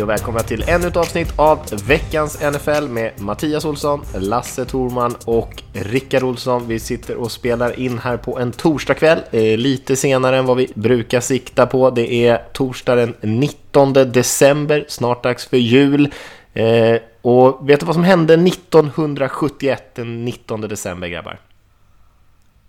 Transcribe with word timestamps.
Hej 0.00 0.04
och 0.04 0.10
välkomna 0.10 0.40
till 0.40 0.64
ännu 0.68 0.86
ett 0.86 0.96
avsnitt 0.96 1.32
av 1.36 1.66
veckans 1.86 2.40
NFL 2.40 2.88
med 2.88 3.20
Mattias 3.20 3.64
Olsson, 3.64 4.04
Lasse 4.14 4.64
Torman 4.64 5.14
och 5.24 5.62
Rickard 5.72 6.22
Olsson. 6.22 6.68
Vi 6.68 6.78
sitter 6.78 7.16
och 7.16 7.32
spelar 7.32 7.80
in 7.80 7.98
här 7.98 8.16
på 8.16 8.38
en 8.38 8.52
torsdagkväll, 8.52 9.18
eh, 9.30 9.58
lite 9.58 9.96
senare 9.96 10.38
än 10.38 10.46
vad 10.46 10.56
vi 10.56 10.72
brukar 10.74 11.20
sikta 11.20 11.66
på. 11.66 11.90
Det 11.90 12.12
är 12.12 12.44
torsdag 12.52 12.94
den 12.94 13.14
19 13.20 13.92
december, 13.92 14.84
snart 14.88 15.22
dags 15.22 15.46
för 15.46 15.56
jul. 15.56 16.14
Eh, 16.54 16.96
och 17.22 17.68
vet 17.68 17.80
du 17.80 17.86
vad 17.86 17.94
som 17.94 18.04
hände 18.04 18.36
1971 18.36 19.94
den 19.94 20.24
19 20.24 20.60
december 20.60 21.08
grabbar? 21.08 21.40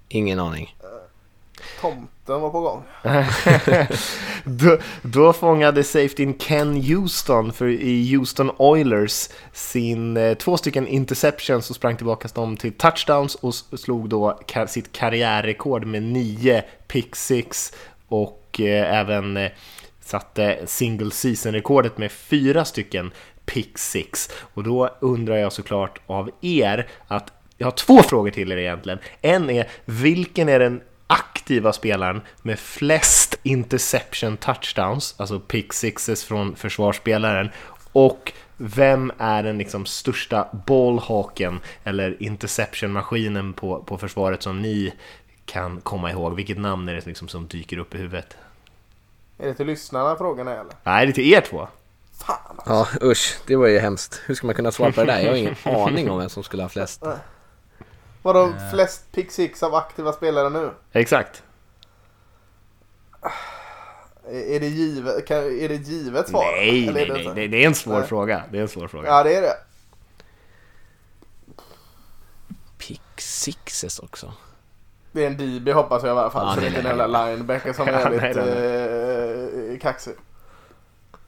Ingen 0.09 0.39
aning. 0.39 0.75
Tomten 1.81 2.07
den 2.25 2.41
var 2.41 2.49
på 2.49 2.61
gång. 2.61 2.83
då, 4.43 4.77
då 5.01 5.33
fångade 5.33 5.83
safetyn 5.83 6.33
Ken 6.33 6.81
Houston 6.81 7.53
för 7.53 7.67
i 7.67 8.15
Houston 8.15 8.51
Oilers 8.57 9.29
sin 9.53 10.17
eh, 10.17 10.33
två 10.33 10.57
stycken 10.57 10.87
interceptions 10.87 11.69
och 11.69 11.75
sprang 11.75 11.97
tillbaka 11.97 12.27
dem 12.33 12.57
till 12.57 12.73
touchdowns 12.73 13.35
och 13.35 13.55
slog 13.55 14.09
då 14.09 14.39
kar 14.45 14.65
sitt 14.65 14.91
karriärrekord 14.91 15.85
med 15.85 16.03
nio 16.03 16.63
pick 16.87 17.15
six 17.15 17.73
och 18.07 18.59
eh, 18.59 18.99
även 18.99 19.37
eh, 19.37 19.51
satte 19.99 20.59
single 20.65 21.11
season-rekordet 21.11 21.97
med 21.97 22.11
fyra 22.11 22.65
stycken 22.65 23.11
pick 23.45 23.77
six. 23.77 24.29
Och 24.53 24.63
då 24.63 24.89
undrar 24.99 25.37
jag 25.37 25.53
såklart 25.53 25.99
av 26.07 26.29
er 26.41 26.87
att 27.07 27.33
jag 27.57 27.67
har 27.67 27.71
två 27.71 28.03
frågor 28.03 28.31
till 28.31 28.51
er 28.51 28.57
egentligen. 28.57 28.99
En 29.21 29.49
är, 29.49 29.67
vilken 29.85 30.49
är 30.49 30.59
den 30.59 30.81
aktiva 31.11 31.73
spelaren 31.73 32.21
med 32.41 32.59
flest 32.59 33.39
interception 33.43 34.37
touchdowns, 34.37 35.15
alltså 35.17 35.39
pick 35.39 35.73
sixes 35.73 36.23
från 36.23 36.55
försvarsspelaren, 36.55 37.49
och 37.91 38.33
vem 38.57 39.11
är 39.17 39.43
den 39.43 39.57
liksom 39.57 39.85
största 39.85 40.47
ballhawken 40.67 41.59
eller 41.83 42.23
interception-maskinen 42.23 43.53
på, 43.53 43.83
på 43.83 43.97
försvaret 43.97 44.43
som 44.43 44.61
ni 44.61 44.93
kan 45.45 45.81
komma 45.81 46.11
ihåg? 46.11 46.35
Vilket 46.35 46.57
namn 46.57 46.89
är 46.89 46.93
det 46.93 47.05
liksom 47.05 47.27
som 47.27 47.47
dyker 47.47 47.77
upp 47.77 47.95
i 47.95 47.97
huvudet? 47.97 48.37
Är 49.37 49.47
det 49.47 49.53
till 49.53 49.67
lyssnarna 49.67 50.15
frågan 50.15 50.47
är 50.47 50.51
eller? 50.51 50.73
Nej, 50.83 51.05
det 51.05 51.11
är 51.11 51.13
till 51.13 51.33
er 51.33 51.41
två. 51.41 51.67
Fan 52.13 52.37
alltså. 52.47 52.97
Ja 53.01 53.07
usch, 53.09 53.37
det 53.47 53.55
var 53.55 53.67
ju 53.67 53.79
hemskt. 53.79 54.21
Hur 54.25 54.35
ska 54.35 54.47
man 54.47 54.55
kunna 54.55 54.71
svara 54.71 54.91
på 54.91 55.01
det 55.01 55.07
där? 55.07 55.19
Jag 55.19 55.29
har 55.29 55.37
ingen 55.37 55.55
aning 55.63 56.09
om 56.09 56.19
vem 56.19 56.29
som 56.29 56.43
skulle 56.43 56.63
ha 56.63 56.69
flest. 56.69 57.03
Vadå 58.21 58.53
flest 58.73 59.11
pick 59.11 59.31
six 59.31 59.63
av 59.63 59.75
aktiva 59.75 60.13
spelare 60.13 60.49
nu? 60.49 60.71
Exakt. 60.91 61.43
Är 64.27 64.59
det 64.59 64.67
givet, 64.67 65.27
kan, 65.27 65.37
är 65.37 65.69
det 65.69 65.75
givet 65.75 66.29
svar? 66.29 66.51
Nej, 66.57 66.87
Eller 66.87 67.01
är 67.01 67.07
nej, 67.13 67.23
det 67.23 67.33
nej, 67.33 67.35
det, 67.35 67.47
det 67.57 67.63
är 67.63 67.67
en 67.67 67.75
svår 67.75 67.99
Nej. 67.99 68.07
fråga. 68.07 68.43
Det 68.51 68.57
är 68.57 68.61
en 68.61 68.67
svår 68.67 68.87
fråga. 68.87 69.07
Ja 69.07 69.23
det 69.23 69.35
är 69.35 69.41
det. 69.41 69.55
Pick 72.77 73.01
sixes 73.17 73.99
också. 73.99 74.33
Det 75.11 75.23
är 75.23 75.27
en 75.27 75.37
DB 75.37 75.73
hoppas 75.73 76.03
jag 76.03 76.15
i 76.15 76.19
alla 76.19 76.29
fall. 76.29 76.47
Ja, 76.47 76.53
så 76.53 76.59
det 76.59 76.65
är 76.65 76.67
inte 76.67 76.79
är 76.79 76.91
en 76.91 76.97
jävla 76.97 77.25
linebacker 77.25 77.73
som 77.73 77.87
är 77.87 77.91
Ja, 77.91 77.99
jävligt 77.99 78.35
nej, 78.35 79.73
eh, 79.73 79.79
kaxig. 79.79 80.13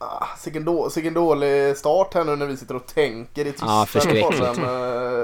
Ah, 0.03 0.27
då, 0.65 0.89
vilken 0.95 1.13
dålig 1.13 1.77
start 1.77 2.13
här 2.13 2.23
nu 2.23 2.35
när 2.35 2.45
vi 2.45 2.57
sitter 2.57 2.75
och 2.75 2.85
tänker 2.85 3.47
i 3.47 3.51
tysta 3.51 3.65
Ja, 3.65 3.85
förskräckligt. 3.89 4.57
Eh, 4.57 4.63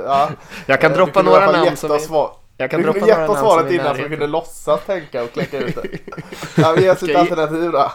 ja. 0.05 0.29
Jag 0.65 0.81
kan 0.81 0.91
Eh, 0.91 0.97
droppa 0.97 1.21
några 1.21 1.51
namn 1.51 1.77
som... 1.77 1.91
är- 1.91 1.97
svar. 1.99 2.31
Jag 2.57 2.71
kan 2.71 2.79
Du 2.79 2.83
droppa 2.83 2.99
kunde 2.99 3.13
namn 3.15 3.27
som 3.27 3.35
svaret 3.35 3.71
innan 3.71 3.95
så 3.95 4.01
vi 4.03 4.09
kunde 4.09 4.27
låtsas 4.27 4.79
tänka 4.85 5.23
och 5.23 5.31
kläcka 5.33 5.57
ut 5.57 5.75
det. 5.75 5.87
Ja, 6.61 6.71
vi 6.71 6.81
ger 6.83 6.91
oss 6.91 7.03
ett 7.03 7.15
alternativ 7.15 7.71
då. 7.71 7.91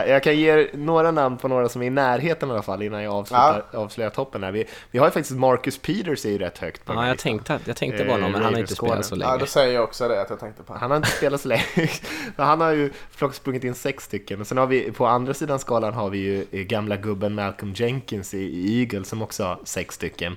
Jag 0.00 0.22
kan 0.22 0.36
ge 0.36 0.50
er 0.50 0.70
några 0.72 1.10
namn 1.10 1.36
på 1.38 1.48
några 1.48 1.68
som 1.68 1.82
är 1.82 1.86
i 1.86 1.90
närheten 1.90 2.48
i 2.48 2.52
alla 2.52 2.62
fall 2.62 2.82
innan 2.82 3.02
jag 3.02 3.14
avslutar, 3.14 3.64
avslöjar 3.72 4.10
toppen 4.10 4.42
här. 4.44 4.52
Vi, 4.52 4.64
vi 4.90 4.98
har 4.98 5.06
ju 5.06 5.10
faktiskt 5.10 5.38
Marcus 5.38 5.78
Peters 5.78 6.24
är 6.26 6.30
ju 6.30 6.38
rätt 6.38 6.58
högt 6.58 6.84
på 6.84 6.94
Ja, 6.94 7.08
jag 7.08 7.18
tänkte, 7.18 7.58
jag 7.64 7.76
tänkte 7.76 8.02
Eh, 8.02 8.06
på 8.06 8.12
honom 8.12 8.32
men 8.32 8.42
han 8.42 8.52
har 8.54 8.60
inte 8.60 8.74
spelat 8.74 9.04
så 9.06 9.14
Ja, 9.14 9.18
länge. 9.18 9.38
då 9.38 9.46
säger 9.46 9.74
jag 9.74 9.84
också 9.84 10.08
det 10.08 10.20
att 10.22 10.30
jag 10.30 10.40
tänkte 10.40 10.62
på. 10.62 10.74
Han 10.74 10.90
har 10.90 10.96
inte 10.96 11.08
spelat 11.10 11.40
så 11.40 11.48
länge. 11.48 11.64
Men 12.36 12.46
han 12.46 12.60
har 12.60 12.72
ju 12.72 12.90
sprungit 13.32 13.64
in 13.64 13.74
sex 13.74 14.04
stycken. 14.04 14.40
Och 14.40 14.46
sen 14.46 14.58
har 14.58 14.66
vi 14.66 14.92
på 14.92 15.06
andra 15.06 15.34
sidan 15.34 15.58
skalan 15.58 15.94
har 15.94 16.10
vi 16.10 16.18
ju 16.18 16.46
eh, 16.50 16.60
gamla 16.60 16.96
gubben 16.96 17.34
Malcolm 17.34 17.72
Jenkins 17.76 18.34
i, 18.34 18.38
i 18.38 18.80
Eagle 18.80 19.04
som 19.04 19.22
också 19.22 19.44
har 19.44 19.58
sex 19.64 19.94
stycken. 19.94 20.36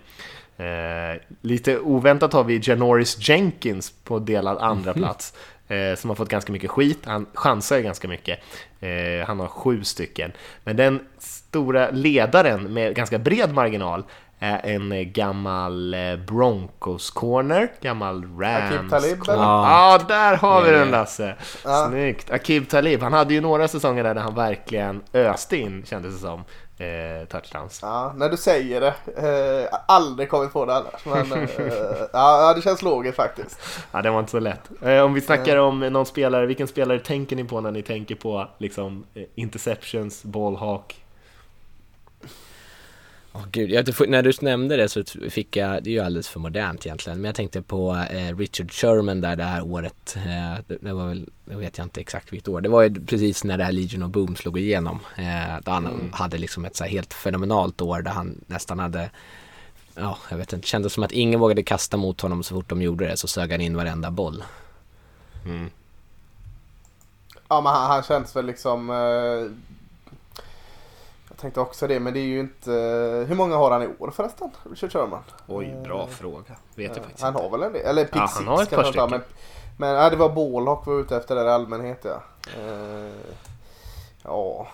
Eh, 0.57 1.21
lite 1.41 1.79
oväntat 1.79 2.33
har 2.33 2.43
vi 2.43 2.59
Janoris 2.63 3.29
Jenkins 3.29 3.93
på 4.03 4.19
delad 4.19 4.57
andra 4.57 4.93
plats. 4.93 5.33
Eh, 5.67 5.95
som 5.95 6.09
har 6.09 6.15
fått 6.15 6.29
ganska 6.29 6.51
mycket 6.51 6.71
skit. 6.71 6.99
Han 7.05 7.25
chansar 7.33 7.77
ju 7.77 7.83
ganska 7.83 8.07
mycket. 8.07 8.39
Eh, 8.79 9.27
han 9.27 9.39
har 9.39 9.47
sju 9.47 9.83
stycken. 9.83 10.31
Men 10.63 10.75
den 10.75 10.99
stora 11.17 11.91
ledaren 11.91 12.73
med 12.73 12.95
ganska 12.95 13.19
bred 13.19 13.53
marginal 13.53 14.03
är 14.39 14.75
en 14.75 14.91
eh, 14.91 15.01
gammal 15.01 15.93
eh, 15.93 16.15
Broncos 16.15 17.11
corner, 17.11 17.71
gammal 17.81 18.23
Rams 18.39 18.91
Talib, 18.91 19.19
corner. 19.19 19.41
Ja, 19.41 20.01
där 20.07 20.35
har 20.35 20.61
vi 20.61 20.71
den. 20.71 20.91
Lasse! 20.91 21.35
Ja. 21.63 21.87
Snyggt! 21.89 22.31
Akib 22.31 22.69
Talib, 22.69 23.01
han 23.01 23.13
hade 23.13 23.33
ju 23.33 23.41
några 23.41 23.67
säsonger 23.67 24.03
där, 24.03 24.15
där 24.15 24.21
han 24.21 24.35
verkligen 24.35 25.01
öste 25.13 25.57
in, 25.57 25.85
kändes 25.85 26.13
det 26.13 26.19
som, 26.19 26.43
eh, 26.77 27.27
touchdowns. 27.27 27.79
Ja, 27.81 28.13
när 28.15 28.29
du 28.29 28.37
säger 28.37 28.81
det. 28.81 28.93
Eh, 29.17 29.79
aldrig 29.87 30.29
kommit 30.29 30.53
på 30.53 30.65
det 30.65 30.75
annars. 30.75 31.05
Men 31.05 31.31
eh, 31.31 31.47
ja, 32.13 32.53
det 32.55 32.61
känns 32.61 32.81
logiskt 32.81 33.15
faktiskt. 33.15 33.59
Ja, 33.91 34.01
det 34.01 34.09
var 34.09 34.19
inte 34.19 34.31
så 34.31 34.39
lätt. 34.39 34.69
Eh, 34.81 34.99
om 34.99 35.13
vi 35.13 35.21
snackar 35.21 35.57
om 35.57 35.79
någon 35.79 36.05
spelare, 36.05 36.45
vilken 36.45 36.67
spelare 36.67 36.99
tänker 36.99 37.35
ni 37.35 37.43
på 37.43 37.61
när 37.61 37.71
ni 37.71 37.81
tänker 37.81 38.15
på 38.15 38.47
liksom, 38.57 39.05
eh, 39.13 39.23
interceptions, 39.35 40.23
ballhawk? 40.23 41.04
Åh, 43.35 43.45
gud, 43.51 43.71
jag, 43.71 44.09
när 44.09 44.23
du 44.23 44.31
nämnde 44.41 44.77
det 44.77 44.89
så 44.89 45.03
fick 45.29 45.55
jag, 45.55 45.83
det 45.83 45.89
är 45.89 45.91
ju 45.91 45.99
alldeles 45.99 46.27
för 46.27 46.39
modernt 46.39 46.85
egentligen, 46.85 47.21
men 47.21 47.25
jag 47.25 47.35
tänkte 47.35 47.61
på 47.61 48.05
eh, 48.11 48.37
Richard 48.37 48.71
Sherman 48.71 49.21
där 49.21 49.35
det 49.35 49.43
här 49.43 49.61
året. 49.61 50.15
Eh, 50.15 50.63
det, 50.67 50.77
det 50.81 50.93
var 50.93 51.07
väl, 51.07 51.29
jag 51.45 51.57
vet 51.57 51.77
jag 51.77 51.85
inte 51.85 52.01
exakt 52.01 52.33
vilket 52.33 52.47
år. 52.47 52.61
Det 52.61 52.69
var 52.69 52.81
ju 52.81 53.05
precis 53.05 53.43
när 53.43 53.57
det 53.57 53.63
här 53.63 53.71
Legion 53.71 54.03
of 54.03 54.11
Boom 54.11 54.35
slog 54.35 54.59
igenom. 54.59 54.99
Eh, 55.15 55.23
där 55.63 55.71
han 55.71 56.09
hade 56.13 56.37
liksom 56.37 56.65
ett 56.65 56.75
så 56.75 56.83
här 56.83 56.91
helt 56.91 57.13
fenomenalt 57.13 57.81
år 57.81 58.01
där 58.01 58.11
han 58.11 58.41
nästan 58.47 58.79
hade 58.79 59.09
Ja, 59.95 60.17
jag 60.29 60.37
vet 60.37 60.53
inte, 60.53 60.67
kändes 60.67 60.93
som 60.93 61.03
att 61.03 61.11
ingen 61.11 61.39
vågade 61.39 61.63
kasta 61.63 61.97
mot 61.97 62.21
honom 62.21 62.43
så 62.43 62.55
fort 62.55 62.69
de 62.69 62.81
gjorde 62.81 63.07
det 63.07 63.17
så 63.17 63.27
sög 63.27 63.51
han 63.51 63.61
in 63.61 63.77
varenda 63.77 64.11
boll. 64.11 64.43
Mm. 65.45 65.69
Ja, 67.47 67.61
men 67.61 67.73
han, 67.73 67.91
han 67.91 68.03
känns 68.03 68.35
väl 68.35 68.45
liksom... 68.45 68.89
Eh, 68.89 69.51
tänkte 71.45 71.59
också 71.61 71.87
det, 71.87 71.99
men 71.99 72.13
det 72.13 72.19
är 72.19 72.23
ju 72.23 72.39
inte... 72.39 72.71
hur 73.27 73.35
många 73.35 73.55
har 73.55 73.71
han 73.71 73.83
i 73.83 73.87
år 73.99 74.11
förresten? 74.11 74.49
Richard 74.71 74.91
Sherman? 74.91 75.19
Oj, 75.47 75.75
bra 75.83 76.07
fråga. 76.07 76.55
Vet 76.75 76.95
jag 76.95 77.03
faktiskt 77.05 77.23
Han 77.23 77.33
inte. 77.33 77.43
har 77.43 77.49
väl 77.51 77.63
en 77.63 77.73
del? 77.73 77.85
Eller 77.85 78.03
pick 78.05 78.15
Ja, 78.15 78.29
han 78.35 78.47
har 78.47 78.63
ett 78.63 78.69
par 78.69 78.91
tar, 78.91 79.09
Men, 79.09 79.21
men 79.77 79.89
ja, 79.89 80.09
det 80.09 80.15
var 80.15 80.29
ballhawk 80.29 80.87
vi 80.87 80.91
var 80.91 80.99
ute 80.99 81.15
efter 81.17 81.35
där 81.35 81.45
i 81.45 81.49
allmänhet 81.49 81.99
ja. 82.05 82.21
Eh, 82.57 83.11
ja, 84.23 84.67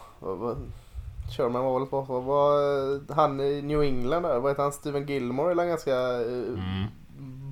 Sherman 1.37 1.63
var 1.65 1.79
väl 1.79 1.87
på, 1.87 2.01
vad 2.01 2.23
var 2.23 3.13
han 3.13 3.39
i 3.39 3.61
New 3.61 3.81
England 3.81 4.23
där? 4.23 4.39
Vad 4.39 4.51
heter 4.51 4.63
han? 4.63 4.71
Steven 4.71 5.05
Gilmore 5.05 5.51
eller 5.51 5.65
ganska 5.65 5.95
eh, 5.95 6.21
Mm. 6.21 6.85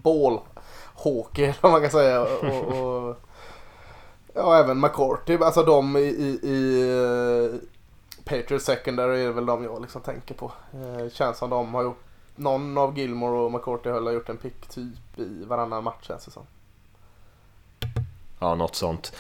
ballhawky 0.04 1.44
eller 1.44 1.56
vad 1.62 1.72
man 1.72 1.82
kan 1.82 1.92
säga. 1.92 2.22
Och, 2.22 2.44
och, 3.08 3.16
ja, 4.34 4.58
även 4.60 4.80
McCourty. 4.80 5.38
Alltså 5.42 5.64
de 5.64 5.98
i, 5.98 6.00
i, 6.00 6.40
i 6.50 6.82
eh, 6.92 7.60
Patriots 8.30 8.66
secondary 8.66 9.24
är 9.24 9.32
väl 9.32 9.46
de 9.46 9.64
jag 9.64 9.82
liksom 9.82 10.02
tänker 10.02 10.36
på. 10.36 10.52
Eh, 10.74 11.10
känns 11.10 11.38
som 11.38 11.50
de 11.50 11.74
har 11.74 11.84
gjort 11.84 12.04
någon 12.36 12.78
av 12.78 12.98
Gilmore 12.98 13.40
och 13.40 13.52
McCourty 13.52 13.90
har 13.90 14.12
gjort 14.12 14.30
en 14.30 14.38
pick 14.38 14.68
typ 14.68 15.20
i 15.20 15.44
varannan 15.44 15.84
match 15.84 16.08
känns 16.08 16.26
det 16.26 16.32
som. 16.32 16.44
Ja, 18.40 18.56
något 18.56 18.76
sånt. 18.76 19.14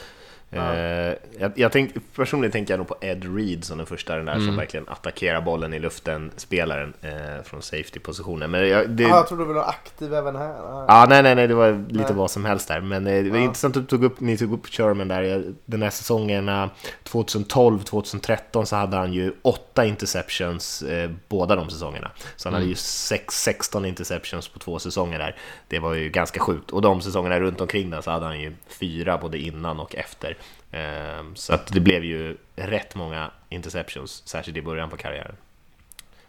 Ja. 0.51 0.73
Eh, 0.75 1.13
jag, 1.39 1.51
jag 1.55 1.71
tänkte, 1.71 1.99
personligen 2.15 2.51
tänker 2.51 2.73
jag 2.73 2.77
nog 2.77 2.87
på 2.87 2.95
Ed 3.01 3.35
Reed 3.35 3.63
som 3.63 3.77
den 3.77 3.87
första, 3.87 4.15
den 4.15 4.25
där 4.25 4.33
som 4.33 4.43
Mm. 4.43 4.55
verkligen 4.55 4.89
attackerar 4.89 5.41
bollen 5.41 5.73
i 5.73 5.79
luften, 5.79 6.31
spelaren 6.35 6.93
eh, 7.01 7.43
från 7.43 7.61
safety-positionen. 7.61 8.51
Men 8.51 8.67
jag, 8.69 8.89
det, 8.89 9.05
Ah, 9.05 9.09
jag 9.09 9.27
trodde 9.27 9.45
du 9.45 9.53
var 9.53 9.63
aktiv 9.69 10.13
även 10.13 10.35
här. 10.35 10.49
Ah, 10.49 10.85
Ja, 10.87 11.05
nej, 11.09 11.23
nej, 11.23 11.35
nej, 11.35 11.47
det 11.47 11.53
var 11.55 11.85
lite 11.89 12.03
Nej. 12.09 12.13
vad 12.13 12.31
som 12.31 12.45
helst 12.45 12.67
där. 12.67 12.81
Men 12.81 13.07
eh, 13.07 13.23
det 13.23 13.29
var 13.29 13.37
Ja. 13.37 13.43
intressant 13.43 13.77
att 13.77 13.83
du 13.83 13.87
tog 13.87 14.03
upp, 14.03 14.19
ni 14.19 14.37
tog 14.37 14.53
upp 14.53 14.67
Sherman 14.67 15.07
där. 15.07 15.43
Den 15.65 15.81
här 15.81 15.89
säsongerna 15.89 16.69
2012-2013 17.03 18.65
så 18.65 18.75
hade 18.75 18.97
han 18.97 19.13
ju 19.13 19.33
åtta 19.41 19.85
interceptions 19.85 20.81
eh, 20.81 21.09
båda 21.27 21.55
de 21.55 21.69
säsongerna. 21.69 22.11
Så 22.35 22.47
han 22.49 22.53
hade 22.53 22.65
ju 22.65 22.75
sex, 22.75 23.43
16 23.43 23.85
interceptions 23.85 24.47
på 24.47 24.59
två 24.59 24.79
säsonger 24.79 25.19
där. 25.19 25.35
Det 25.67 25.79
var 25.79 25.93
ju 25.93 26.09
ganska 26.09 26.39
sjukt. 26.39 26.71
Och 26.71 26.81
de 26.81 27.01
säsongerna 27.01 27.39
runt 27.39 27.61
omkring 27.61 27.89
där 27.89 28.01
så 28.01 28.11
hade 28.11 28.25
han 28.25 28.39
ju 28.39 28.53
fyra 28.67 29.17
både 29.17 29.37
innan 29.37 29.79
och 29.79 29.95
efter. 29.95 30.37
Eh, 30.71 31.23
så 31.35 31.53
att 31.53 31.73
det 31.73 31.79
blev 31.79 32.03
ju 32.03 32.37
rätt 32.55 32.95
många 32.95 33.31
interceptions, 33.49 34.23
särskilt 34.27 34.57
i 34.57 34.61
början 34.61 34.89
på 34.89 34.97
karriären. 34.97 35.35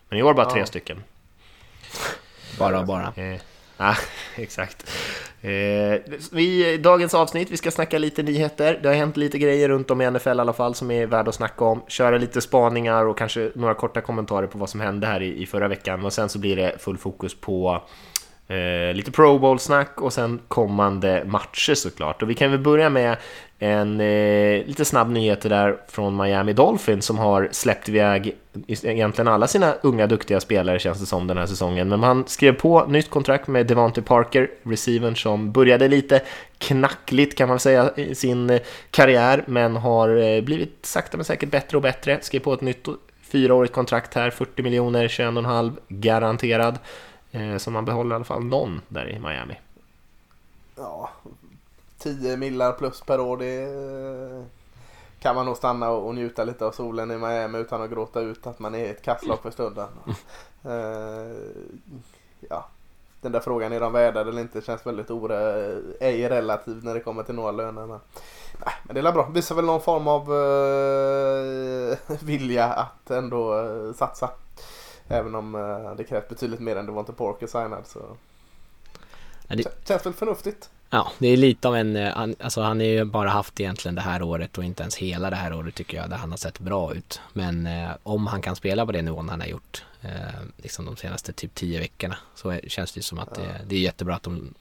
Men 0.09 0.19
i 0.19 0.23
år 0.23 0.35
bara 0.35 0.51
tre 0.51 0.61
Ja. 0.61 0.67
stycken. 0.67 1.03
Bara 2.59 2.83
bara. 2.83 3.13
Eh, 3.17 3.41
Ja, 3.83 3.95
exakt. 4.37 4.91
Eh, 5.41 5.51
vi, 6.33 6.79
dagens 6.83 7.15
avsnitt, 7.15 7.51
vi 7.51 7.57
ska 7.57 7.71
snacka 7.71 7.99
lite 7.99 8.23
nyheter. 8.23 8.79
Det 8.83 8.89
har 8.89 8.95
hänt 8.97 9.17
lite 9.17 9.39
grejer 9.39 9.69
runt 9.69 9.91
om 9.91 10.01
i 10.01 10.11
NFL 10.11 10.29
i 10.29 10.41
alla 10.41 10.53
fall 10.53 10.75
som 10.75 10.91
är 10.91 11.07
värda 11.07 11.29
att 11.29 11.35
snacka 11.35 11.65
om. 11.65 11.83
Köra 11.89 12.19
lite 12.19 12.41
spaningar 12.41 13.07
och 13.07 13.19
kanske 13.19 13.51
några 13.55 13.75
korta 13.75 14.01
kommentarer 14.01 14.47
på 14.47 14.59
vad 14.59 14.71
som 14.71 14.81
hände 14.81 15.07
här 15.07 15.23
i, 15.23 15.43
i 15.43 15.47
förra 15.47 15.69
veckan. 15.69 16.05
Och 16.05 16.13
sen 16.13 16.29
så 16.29 16.39
blir 16.39 16.57
det 16.57 16.77
full 16.79 16.99
fokus 16.99 17.35
på 17.41 17.83
Eh, 18.49 18.95
lite 18.95 19.11
Pro 19.13 19.39
Bowl-snack 19.39 20.01
och 20.01 20.13
sen 20.13 20.41
kommande 20.49 21.23
matcher 21.27 21.75
såklart. 21.75 22.23
Och 22.23 22.31
vi 22.31 22.35
kan 22.35 22.51
väl 22.51 22.61
börja 22.61 22.91
med 22.91 23.17
en 23.63 24.01
eh, 24.01 24.67
lite 24.67 24.85
snabb 24.85 25.11
nyhet 25.11 25.41
där 25.41 25.77
från 25.89 26.17
Miami 26.17 26.53
Dolphins 26.53 27.07
som 27.07 27.19
har 27.19 27.49
släppt 27.53 27.89
iväg 27.89 28.37
egentligen 28.67 29.29
alla 29.29 29.47
sina 29.47 29.75
unga 29.83 30.07
duktiga 30.07 30.41
spelare 30.41 30.79
känns 30.79 31.01
det 31.01 31.07
som 31.07 31.27
den 31.27 31.39
här 31.39 31.47
säsongen. 31.47 31.89
Men 31.89 32.01
man 32.01 32.25
skrev 32.27 32.53
på 32.53 32.87
nytt 32.87 33.11
kontrakt 33.11 33.49
med 33.49 33.67
Devante 33.67 34.03
Parker, 34.03 34.51
receivern 34.63 35.17
som 35.17 35.53
började 35.53 35.89
lite 35.89 36.23
knackligt 36.59 37.39
kan 37.39 37.49
man 37.49 37.59
säga 37.59 37.91
i 37.97 38.15
sin 38.15 38.51
eh, 38.51 38.61
karriär 38.91 39.45
men 39.47 39.77
har 39.77 40.09
eh, 40.09 40.41
blivit 40.41 40.87
sakta 40.87 41.17
men 41.17 41.25
säkert 41.25 41.51
bättre 41.51 41.77
och 41.77 41.83
bättre. 41.83 42.19
Skrev 42.23 42.41
på 42.41 42.53
ett 42.53 42.61
nytt 42.61 42.89
fyraårigt 43.23 43.75
kontrakt 43.75 44.15
här, 44.15 44.31
40 44.31 44.63
miljoner, 44.63 45.09
21,5 45.09 45.73
garanterad. 45.89 46.79
Eh, 47.33 47.57
så 47.57 47.71
man 47.71 47.85
behåller 47.85 48.15
i 48.15 48.17
alla 48.17 48.25
fall 48.25 48.45
någon 48.45 48.81
där 48.89 49.09
i 49.11 49.19
Miami. 49.19 49.55
Ja, 50.77 51.11
10 52.01 52.37
millar 52.37 52.73
plus 52.73 53.01
per 53.01 53.21
år 53.21 53.37
det 53.37 53.63
eh, 53.63 54.45
kan 55.21 55.35
man 55.35 55.47
nog 55.47 55.57
stanna 55.57 55.91
och 55.91 56.15
njuta 56.15 56.45
lite 56.45 56.67
av 56.67 56.73
solen 56.73 57.11
i 57.11 57.19
Miami 57.19 57.59
utan 57.59 57.83
att 57.83 57.91
gråta 57.91 58.21
ut 58.21 58.47
att 58.47 58.59
man 58.59 58.75
är 58.75 58.91
ett 58.91 59.03
kasslag 59.03 59.39
för 59.43 59.51
stunden. 59.51 59.89
uh, 60.67 61.37
ja, 62.41 62.67
den 63.21 63.33
där 63.33 63.41
frågan 63.41 63.73
är 63.73 63.81
de 63.81 63.93
värda 63.93 64.21
eller 64.21 64.41
inte 64.41 64.61
känns 64.61 64.87
väldigt 64.87 65.11
ore, 65.11 65.37
ej 66.01 66.29
relativ 66.29 66.85
när 66.85 66.95
det 66.95 67.01
kommer 67.01 67.23
till 67.23 67.35
några 67.35 67.51
löner. 67.51 67.87
Men, 67.87 68.01
nej, 68.65 68.75
men 68.83 68.95
det 68.95 69.09
är 69.09 69.13
bra. 69.13 69.29
Visar 69.29 69.55
väl 69.55 69.65
någon 69.65 69.81
form 69.81 70.09
av 70.09 70.33
uh, 70.33 71.97
vilja 72.23 72.67
att 72.67 73.11
ändå 73.11 73.55
uh, 73.55 73.95
satsa. 73.95 74.31
Även 75.09 75.35
om 75.35 75.55
uh, 75.55 75.95
det 75.97 76.05
krävs 76.05 76.29
betydligt 76.29 76.61
mer 76.61 76.77
än 76.77 76.87
det 76.87 76.93
var 76.93 77.01
inte 77.01 77.13
Porker 77.13 77.47
signad 77.47 77.87
så 77.87 78.01
ja, 79.47 79.57
det... 79.57 79.87
känns 79.89 80.07
väl 80.07 80.13
förnuftigt. 80.13 80.71
Ja, 80.91 81.13
det 81.19 81.29
är 81.29 81.37
lite 81.37 81.69
av 81.69 81.77
en, 81.77 81.97
eh, 81.97 82.19
alltså 82.41 82.61
han 82.61 82.79
har 82.79 82.87
ju 82.87 83.05
bara 83.05 83.29
haft 83.29 83.61
egentligen 83.61 83.95
det 83.95 84.01
här 84.01 84.23
året 84.23 84.59
och 84.59 84.65
inte 84.65 84.83
ens 84.83 84.97
hela 84.97 85.31
det 85.31 85.37
här 85.37 85.53
året 85.53 85.75
tycker 85.75 85.97
jag 85.97 86.11
där 86.11 86.17
han 86.17 86.31
har 86.31 86.39
sett 86.39 86.59
bra 86.59 86.95
ut. 86.95 87.21
Men 87.33 87.67
eh, 87.67 87.91
om 88.03 88.27
han 88.27 88.43
kan 88.43 88.57
spela 88.57 88.87
på 88.87 88.93
den 88.93 89.05
nivån 89.05 89.29
han 89.29 89.41
har 89.41 89.49
gjort 89.49 89.85
eh, 90.03 90.11
liksom 90.57 90.85
de 90.85 90.97
senaste 90.97 91.33
typ 91.33 91.55
tio 91.55 91.79
veckorna 91.81 92.17
så 92.35 92.51
är, 92.51 92.61
känns 92.69 92.93
det 92.93 93.03
som 93.03 93.19
att 93.19 93.31
ja. 93.37 93.43
det, 93.43 93.61
det, 93.67 93.77
är 93.77 93.81
jättebra 93.81 94.15
att 94.15 94.23
de 94.23 94.55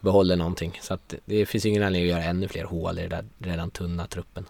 behåller 0.00 0.36
någonting. 0.36 0.78
Så 0.82 0.94
att 0.94 1.14
det 1.24 1.46
finns 1.46 1.66
ingen 1.66 1.82
anledning 1.82 2.12
att 2.12 2.18
göra 2.18 2.30
ännu 2.30 2.48
fler 2.48 2.64
hål 2.64 2.98
i 2.98 3.02
den 3.02 3.10
där 3.10 3.50
redan 3.50 3.70
tunna 3.70 4.06
truppen. 4.06 4.44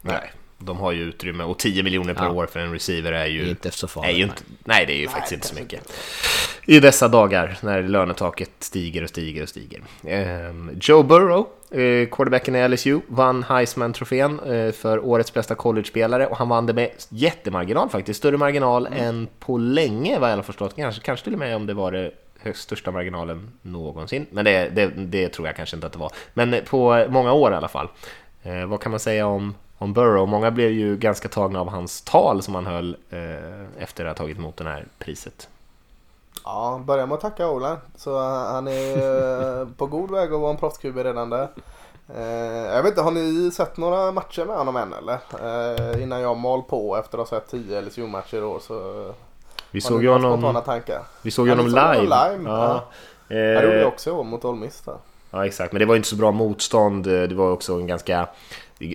Nej, 0.00 0.32
de 0.60 0.76
har 0.78 0.92
ju 0.92 1.02
utrymme 1.02 1.44
och 1.44 1.58
10 1.58 1.82
miljoner 1.82 2.14
per 2.14 2.24
ja. 2.24 2.30
år 2.30 2.46
för 2.46 2.60
en 2.60 2.72
receiver 2.72 3.12
är 3.12 3.26
ju... 3.26 3.48
Inte 3.48 3.70
så 3.70 3.88
farligt. 3.88 4.10
Är 4.10 4.16
ju 4.16 4.22
inte, 4.22 4.42
nej, 4.64 4.86
det 4.86 4.92
är 4.92 4.96
ju 4.96 5.06
nej, 5.06 5.14
faktiskt 5.14 5.32
inte 5.32 5.46
så 5.46 5.54
mycket. 5.54 5.92
I 6.66 6.80
dessa 6.80 7.08
dagar 7.08 7.58
när 7.62 7.82
lönetaket 7.82 8.50
stiger 8.58 9.02
och 9.02 9.08
stiger 9.08 9.42
och 9.42 9.48
stiger. 9.48 9.82
Eh, 10.04 10.54
Joe 10.80 11.02
Burrow, 11.02 11.46
eh, 11.70 12.08
quarterbacken 12.08 12.56
i 12.56 12.68
LSU, 12.68 13.00
vann 13.06 13.44
Heisman-trofén 13.44 14.40
eh, 14.40 14.72
för 14.72 15.04
årets 15.04 15.34
bästa 15.34 15.54
college-spelare 15.54 16.26
och 16.26 16.36
han 16.36 16.48
vann 16.48 16.66
det 16.66 16.72
med 16.72 16.90
jättemarginal 17.08 17.88
faktiskt. 17.88 18.18
Större 18.18 18.36
marginal 18.36 18.86
mm. 18.86 19.04
än 19.04 19.28
på 19.38 19.58
länge 19.58 20.18
vad 20.18 20.30
jag 20.30 20.36
har 20.36 20.42
förstått. 20.42 20.76
Kanske, 20.76 21.02
kanske 21.02 21.24
till 21.24 21.32
och 21.32 21.38
med 21.38 21.56
om 21.56 21.66
det 21.66 21.74
var 21.74 21.92
det 21.92 22.10
högst 22.42 22.62
största 22.62 22.90
marginalen 22.90 23.48
någonsin. 23.62 24.26
Men 24.30 24.44
det, 24.44 24.68
det, 24.74 24.86
det, 24.96 25.28
tror 25.28 25.48
jag 25.48 25.56
kanske 25.56 25.76
inte 25.76 25.86
att 25.86 25.92
det 25.92 25.98
var. 25.98 26.12
Men 26.34 26.56
på 26.64 27.06
många 27.08 27.32
år 27.32 27.52
i 27.52 27.54
alla 27.54 27.68
fall. 27.68 27.88
Eh, 28.42 28.66
vad 28.66 28.80
kan 28.80 28.90
man 28.90 29.00
säga 29.00 29.26
om 29.26 29.54
om 29.80 29.92
Burrow. 29.92 30.28
Många 30.28 30.50
blev 30.50 30.70
ju 30.70 30.96
ganska 30.96 31.28
tagna 31.28 31.60
av 31.60 31.68
hans 31.68 32.02
tal 32.02 32.42
som 32.42 32.54
han 32.54 32.66
höll 32.66 32.96
eh, 33.10 33.82
efter 33.82 34.04
att 34.04 34.18
ha 34.18 34.24
tagit 34.24 34.38
emot 34.38 34.56
det 34.56 34.64
här 34.64 34.86
priset. 34.98 35.48
Ja, 36.44 36.82
börja 36.86 37.06
med 37.06 37.14
att 37.14 37.20
tacka 37.20 37.48
Ola. 37.48 37.76
Så 37.96 38.18
han 38.22 38.68
är 38.68 39.60
eh, 39.60 39.68
på 39.76 39.86
god 39.86 40.10
väg 40.10 40.32
att 40.32 40.40
vara 40.40 40.50
en 40.50 40.56
proffsqb 40.56 40.96
redan 40.96 41.30
där. 41.30 41.48
Eh, 42.16 42.74
jag 42.74 42.82
vet 42.82 42.90
inte, 42.90 43.02
har 43.02 43.10
ni 43.10 43.50
sett 43.50 43.76
några 43.76 44.12
matcher 44.12 44.44
med 44.44 44.56
honom 44.56 44.76
än 44.76 44.92
eller? 44.92 45.18
Eh, 45.94 46.02
innan 46.02 46.20
jag 46.20 46.36
mal 46.36 46.62
på 46.62 46.96
efter 46.96 47.18
att 47.18 47.30
ha 47.30 47.40
sett 47.40 47.50
10 47.50 47.80
LSU-matcher 47.80 48.36
i 48.36 48.42
år 48.42 48.58
så 48.58 49.04
vi 49.70 49.80
såg 49.80 50.02
ju 50.02 50.08
honom? 50.08 50.62
Vi 51.22 51.30
såg 51.30 51.46
ju 51.46 51.52
honom 51.52 51.66
live. 51.66 52.02
live. 52.02 52.42
Ja. 52.44 52.84
Ja. 53.28 53.36
Eh, 53.36 53.36
det 53.36 53.62
gjorde 53.62 53.78
vi 53.78 53.84
också 53.84 54.22
mot 54.22 54.58
Miss. 54.58 54.82
Ja 55.30 55.46
exakt, 55.46 55.72
men 55.72 55.80
det 55.80 55.86
var 55.86 55.96
inte 55.96 56.08
så 56.08 56.16
bra 56.16 56.30
motstånd. 56.30 57.04
Det 57.04 57.34
var 57.34 57.52
också 57.52 57.74
en 57.74 57.86
ganska 57.86 58.28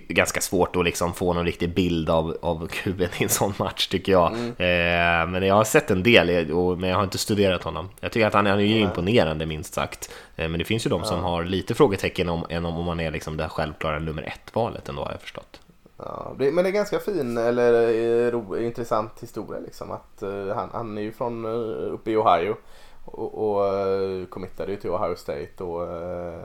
ganska 0.08 0.40
svårt 0.40 0.76
att 0.76 0.84
liksom 0.84 1.14
få 1.14 1.32
någon 1.32 1.44
riktig 1.44 1.74
bild 1.74 2.10
av, 2.10 2.36
av 2.42 2.66
kuben 2.70 3.08
i 3.18 3.22
en 3.22 3.28
sån 3.28 3.52
match 3.58 3.86
tycker 3.86 4.12
jag. 4.12 4.32
Mm. 4.32 4.48
Eh, 4.48 5.30
men 5.30 5.42
jag 5.42 5.54
har 5.54 5.64
sett 5.64 5.90
en 5.90 6.02
del, 6.02 6.52
och, 6.52 6.78
men 6.78 6.90
jag 6.90 6.96
har 6.96 7.04
inte 7.04 7.18
studerat 7.18 7.62
honom. 7.62 7.88
Jag 8.00 8.12
tycker 8.12 8.26
att 8.26 8.34
han, 8.34 8.46
han 8.46 8.58
är 8.58 8.64
ju 8.64 8.80
imponerande 8.80 9.46
minst 9.46 9.74
sagt. 9.74 10.10
Eh, 10.36 10.48
men 10.48 10.58
det 10.58 10.64
finns 10.64 10.86
ju 10.86 10.90
de 10.90 11.00
ja. 11.00 11.06
som 11.06 11.20
har 11.20 11.44
lite 11.44 11.74
frågetecken 11.74 12.28
om, 12.28 12.46
än 12.48 12.64
om, 12.64 12.76
om 12.78 12.84
man 12.84 13.00
är 13.00 13.10
liksom 13.10 13.36
det 13.36 13.48
självklara 13.48 13.98
nummer 13.98 14.22
ett-valet 14.22 14.88
ändå 14.88 15.04
har 15.04 15.10
jag 15.10 15.20
förstått. 15.20 15.60
Ja, 15.98 16.34
det, 16.38 16.52
men 16.52 16.64
det 16.64 16.70
är 16.70 16.72
ganska 16.72 16.98
fin 16.98 17.38
eller 17.38 17.88
eh, 17.88 18.30
ro, 18.30 18.56
intressant 18.56 19.12
historia 19.20 19.60
liksom. 19.60 19.90
Att, 19.90 20.22
uh, 20.22 20.54
han, 20.54 20.68
han 20.72 20.98
är 20.98 21.02
ju 21.02 21.12
från 21.12 21.44
uh, 21.44 21.92
uppe 21.92 22.10
i 22.10 22.16
Ohio 22.16 22.56
och, 23.04 23.58
och 23.58 23.86
uh, 23.88 24.26
committade 24.26 24.72
ju 24.72 24.78
till 24.78 24.90
Ohio 24.90 25.16
State. 25.16 25.64
och 25.64 25.82
uh, 25.82 26.44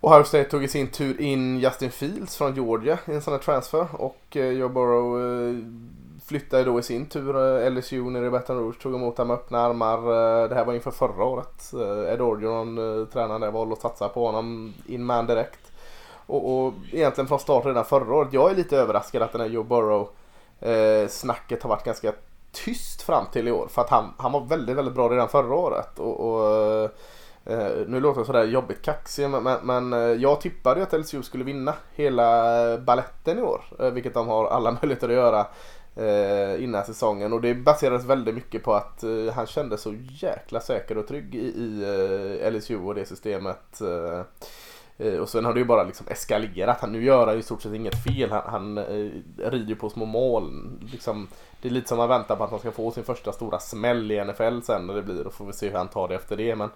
Ohio 0.00 0.24
State 0.24 0.50
tog 0.50 0.64
i 0.64 0.68
sin 0.68 0.88
tur 0.88 1.20
in 1.20 1.58
Justin 1.58 1.90
Fields 1.90 2.36
från 2.36 2.54
Georgia 2.54 2.98
i 3.06 3.12
en 3.12 3.22
sån 3.22 3.32
här 3.32 3.40
transfer 3.40 3.86
och 3.92 4.36
eh, 4.36 4.50
Joe 4.50 4.68
Burrow 4.68 5.20
eh, 5.20 5.56
flyttade 6.26 6.64
då 6.64 6.78
i 6.78 6.82
sin 6.82 7.06
tur 7.06 7.36
eh, 7.36 7.70
LSU 7.70 8.10
nere 8.10 8.26
i 8.26 8.30
Baton 8.30 8.58
Rouge, 8.58 8.82
tog 8.82 8.94
emot 8.94 9.18
honom 9.18 9.28
med 9.28 9.34
öppna 9.34 9.60
armar. 9.60 9.98
Det 10.48 10.54
här 10.54 10.64
var 10.64 10.74
inför 10.74 10.90
förra 10.90 11.24
året. 11.24 11.72
Ed 12.12 12.20
Orgeron, 12.20 12.76
tränaren 13.12 13.40
där, 13.40 13.50
valde 13.50 13.72
att 13.72 13.80
satsa 13.80 14.08
på 14.08 14.26
honom 14.26 14.74
in 14.86 15.04
man 15.04 15.26
direkt. 15.26 15.72
Och, 16.26 16.66
och 16.66 16.74
egentligen 16.92 17.28
från 17.28 17.38
start 17.38 17.66
redan 17.66 17.84
förra 17.84 18.14
året. 18.14 18.32
Jag 18.32 18.50
är 18.50 18.54
lite 18.54 18.76
överraskad 18.76 19.22
att 19.22 19.32
den 19.32 19.40
här 19.40 19.48
Joe 19.48 19.62
Burrow 19.62 20.08
snacket 21.08 21.62
har 21.62 21.70
varit 21.70 21.84
ganska 21.84 22.12
tyst 22.52 23.02
fram 23.02 23.24
till 23.32 23.48
i 23.48 23.52
år. 23.52 23.68
För 23.70 23.82
att 23.82 23.90
han, 23.90 24.14
han 24.16 24.32
var 24.32 24.40
väldigt, 24.40 24.76
väldigt 24.76 24.94
bra 24.94 25.08
redan 25.08 25.28
förra 25.28 25.54
året. 25.54 25.98
Och, 25.98 26.20
och 26.20 26.90
Eh, 27.48 27.86
nu 27.86 28.00
låter 28.00 28.20
jag 28.20 28.26
sådär 28.26 28.44
jobbigt 28.44 28.82
kaxig 28.82 29.30
men, 29.30 29.42
men, 29.42 29.58
men 29.62 29.92
eh, 29.92 29.98
jag 29.98 30.40
tippade 30.40 30.80
ju 30.80 30.86
att 30.86 31.00
LSU 31.00 31.22
skulle 31.22 31.44
vinna 31.44 31.74
hela 31.94 32.72
eh, 32.72 32.80
balletten 32.80 33.38
i 33.38 33.42
år. 33.42 33.90
Vilket 33.92 34.14
de 34.14 34.28
har 34.28 34.46
alla 34.46 34.70
möjligheter 34.82 35.08
att 35.08 35.14
göra 35.14 35.46
innan 36.58 36.84
säsongen. 36.84 37.32
Och 37.32 37.40
det 37.40 37.54
baserades 37.54 38.04
väldigt 38.04 38.34
mycket 38.34 38.62
på 38.62 38.74
att 38.74 39.04
han 39.34 39.46
kände 39.46 39.78
så 39.78 39.94
jäkla 40.08 40.60
säker 40.60 40.98
och 40.98 41.08
trygg 41.08 41.34
i, 41.34 41.38
i 41.38 42.50
LSU 42.50 42.76
och 42.76 42.94
det 42.94 43.04
systemet. 43.04 43.80
Och 45.20 45.28
sen 45.28 45.44
har 45.44 45.54
det 45.54 45.60
ju 45.60 45.64
bara 45.64 45.82
liksom 45.82 46.06
eskalerat. 46.08 46.80
Han, 46.80 46.92
nu 46.92 47.04
gör 47.04 47.26
han 47.26 47.34
ju 47.34 47.40
i 47.40 47.42
stort 47.42 47.62
sett 47.62 47.74
inget 47.74 48.04
fel. 48.04 48.30
Han, 48.30 48.42
han 48.46 48.78
rider 49.38 49.74
på 49.74 49.90
små 49.90 50.04
mål. 50.04 50.78
Liksom, 50.92 51.28
det 51.62 51.68
är 51.68 51.72
lite 51.72 51.88
som 51.88 51.98
man 51.98 52.08
väntar 52.08 52.36
på 52.36 52.44
att 52.44 52.50
han 52.50 52.58
ska 52.58 52.70
få 52.70 52.90
sin 52.90 53.04
första 53.04 53.32
stora 53.32 53.58
smäll 53.58 54.12
i 54.12 54.24
NFL 54.24 54.60
sen 54.62 54.86
när 54.86 54.94
det 54.94 55.02
blir. 55.02 55.24
Då 55.24 55.30
får 55.30 55.46
vi 55.46 55.52
se 55.52 55.68
hur 55.68 55.76
han 55.76 55.88
tar 55.88 56.08
det 56.08 56.14
efter 56.14 56.36
det. 56.36 56.56
Men 56.56 56.70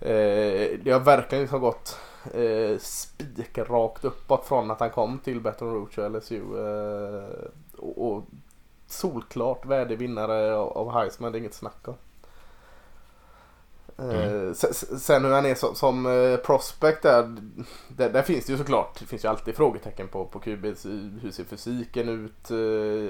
Eh, 0.00 0.78
det 0.82 0.90
har 0.90 1.00
verkligen 1.00 1.42
liksom 1.42 1.60
gått 1.60 1.98
eh, 2.34 3.64
rakt 3.64 4.04
uppåt 4.04 4.44
från 4.44 4.70
att 4.70 4.80
han 4.80 4.90
kom 4.90 5.18
till 5.18 5.40
Baton 5.40 5.72
Rouge 5.74 5.98
och 5.98 6.10
LSU. 6.10 6.40
Eh, 6.40 7.48
och, 7.78 8.12
och 8.12 8.24
solklart 8.86 9.66
värdevinnare 9.66 10.56
av 10.56 10.92
Heisman, 10.92 11.32
det 11.32 11.38
är 11.38 11.40
inget 11.40 11.54
snack 11.54 11.88
om. 11.88 11.94
Mm. 13.98 14.48
Eh, 14.48 14.52
sen 14.98 15.24
hur 15.24 15.32
han 15.32 15.46
är 15.46 15.54
som, 15.54 15.74
som 15.74 16.06
eh, 16.06 16.36
prospect 16.36 17.02
där, 17.02 17.36
där, 17.88 18.10
där, 18.10 18.22
finns 18.22 18.46
det 18.46 18.52
ju 18.52 18.58
såklart, 18.58 18.98
det 18.98 19.06
finns 19.06 19.24
ju 19.24 19.28
alltid 19.28 19.56
frågetecken 19.56 20.08
på, 20.08 20.24
på 20.24 20.38
QB. 20.38 20.64
Eh, 20.64 20.72
hur 21.22 21.30
ser 21.30 21.44
fysiken 21.44 22.08
ut? 22.08 22.48